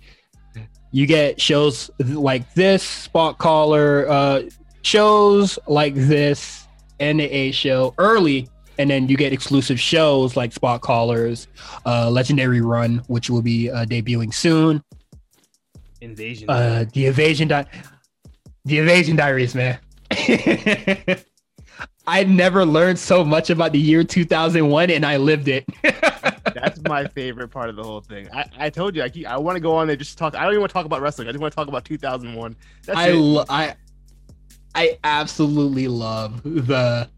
You 0.92 1.06
get 1.06 1.40
shows 1.40 1.90
like 1.98 2.54
this, 2.54 2.82
Spot 2.82 3.36
Caller, 3.38 4.08
uh, 4.08 4.42
shows 4.82 5.58
like 5.66 5.94
this, 5.94 6.66
and 7.00 7.20
A 7.20 7.50
Show 7.50 7.94
early, 7.98 8.48
and 8.78 8.88
then 8.88 9.08
you 9.08 9.16
get 9.16 9.32
exclusive 9.32 9.80
shows 9.80 10.36
like 10.36 10.52
Spot 10.52 10.80
Callers, 10.80 11.48
uh, 11.84 12.10
Legendary 12.10 12.60
Run, 12.60 13.02
which 13.08 13.28
will 13.28 13.42
be 13.42 13.70
uh, 13.70 13.84
debuting 13.84 14.32
soon. 14.32 14.82
Invasion. 16.00 16.48
Uh, 16.48 16.84
the 16.92 17.06
Evasion 17.06 17.48
Di- 17.48 17.66
the 18.64 18.78
Evasion 18.78 19.16
Diaries, 19.16 19.54
man. 19.54 19.78
I 22.06 22.24
never 22.24 22.64
learned 22.64 22.98
so 22.98 23.24
much 23.24 23.50
about 23.50 23.72
the 23.72 23.78
year 23.80 24.04
2001, 24.04 24.90
and 24.90 25.04
I 25.04 25.16
lived 25.16 25.48
it. 25.48 25.64
That's 26.55 26.81
my 26.82 27.06
favorite 27.09 27.48
part 27.48 27.68
of 27.68 27.77
the 27.77 27.82
whole 27.82 28.01
thing. 28.01 28.28
I, 28.32 28.44
I 28.59 28.70
told 28.70 28.94
you 28.97 29.02
I 29.02 29.09
keep, 29.09 29.27
I 29.27 29.36
want 29.39 29.56
to 29.56 29.60
go 29.60 29.77
on 29.77 29.86
there 29.86 29.97
just 29.97 30.18
talk. 30.18 30.35
I 30.35 30.43
don't 30.43 30.52
even 30.52 30.60
want 30.60 30.70
to 30.70 30.74
talk 30.74 30.86
about 30.86 31.01
wrestling. 31.01 31.28
I 31.28 31.32
just 31.32 31.40
want 31.40 31.52
to 31.52 31.56
talk 31.56 31.68
about 31.68 31.85
2001. 31.85 32.56
That's 32.85 32.98
I 32.98 33.10
lo- 33.10 33.44
I 33.48 33.74
I 34.74 34.98
absolutely 35.05 35.89
love 35.89 36.43
the 36.43 37.09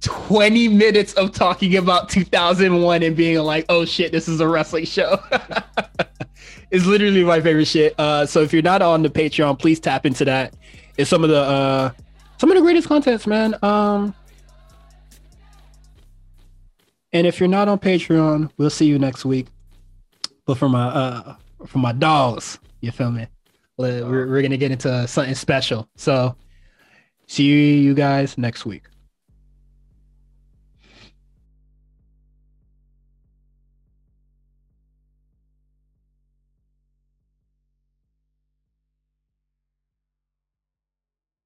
20 0.00 0.68
minutes 0.68 1.12
of 1.14 1.32
talking 1.32 1.76
about 1.76 2.08
2001 2.08 3.02
and 3.02 3.16
being 3.16 3.38
like, 3.38 3.66
"Oh 3.68 3.84
shit, 3.84 4.12
this 4.12 4.28
is 4.28 4.40
a 4.40 4.48
wrestling 4.48 4.84
show." 4.84 5.18
it's 6.70 6.86
literally 6.86 7.24
my 7.24 7.40
favorite 7.40 7.66
shit. 7.66 7.94
Uh, 7.98 8.26
so 8.26 8.40
if 8.40 8.52
you're 8.52 8.62
not 8.62 8.82
on 8.82 9.02
the 9.02 9.10
Patreon, 9.10 9.58
please 9.58 9.80
tap 9.80 10.06
into 10.06 10.24
that. 10.24 10.54
It's 10.96 11.10
some 11.10 11.24
of 11.24 11.30
the 11.30 11.40
uh, 11.40 11.90
some 12.38 12.50
of 12.50 12.56
the 12.56 12.62
greatest 12.62 12.88
contents, 12.88 13.26
man. 13.26 13.54
Um, 13.62 14.14
and 17.14 17.26
if 17.26 17.40
you're 17.40 17.48
not 17.48 17.68
on 17.68 17.78
Patreon, 17.78 18.50
we'll 18.58 18.68
see 18.68 18.86
you 18.86 18.98
next 18.98 19.24
week. 19.24 19.46
But 20.44 20.58
for 20.58 20.68
my 20.68 20.88
uh, 20.88 21.36
for 21.66 21.78
my 21.78 21.92
dogs, 21.92 22.58
you 22.80 22.90
feel 22.90 23.10
me? 23.10 23.26
We're, 23.78 24.28
we're 24.28 24.42
gonna 24.42 24.58
get 24.58 24.70
into 24.70 25.08
something 25.08 25.34
special. 25.34 25.88
So 25.96 26.36
see 27.26 27.78
you 27.78 27.94
guys 27.94 28.36
next 28.36 28.66
week. 28.66 28.82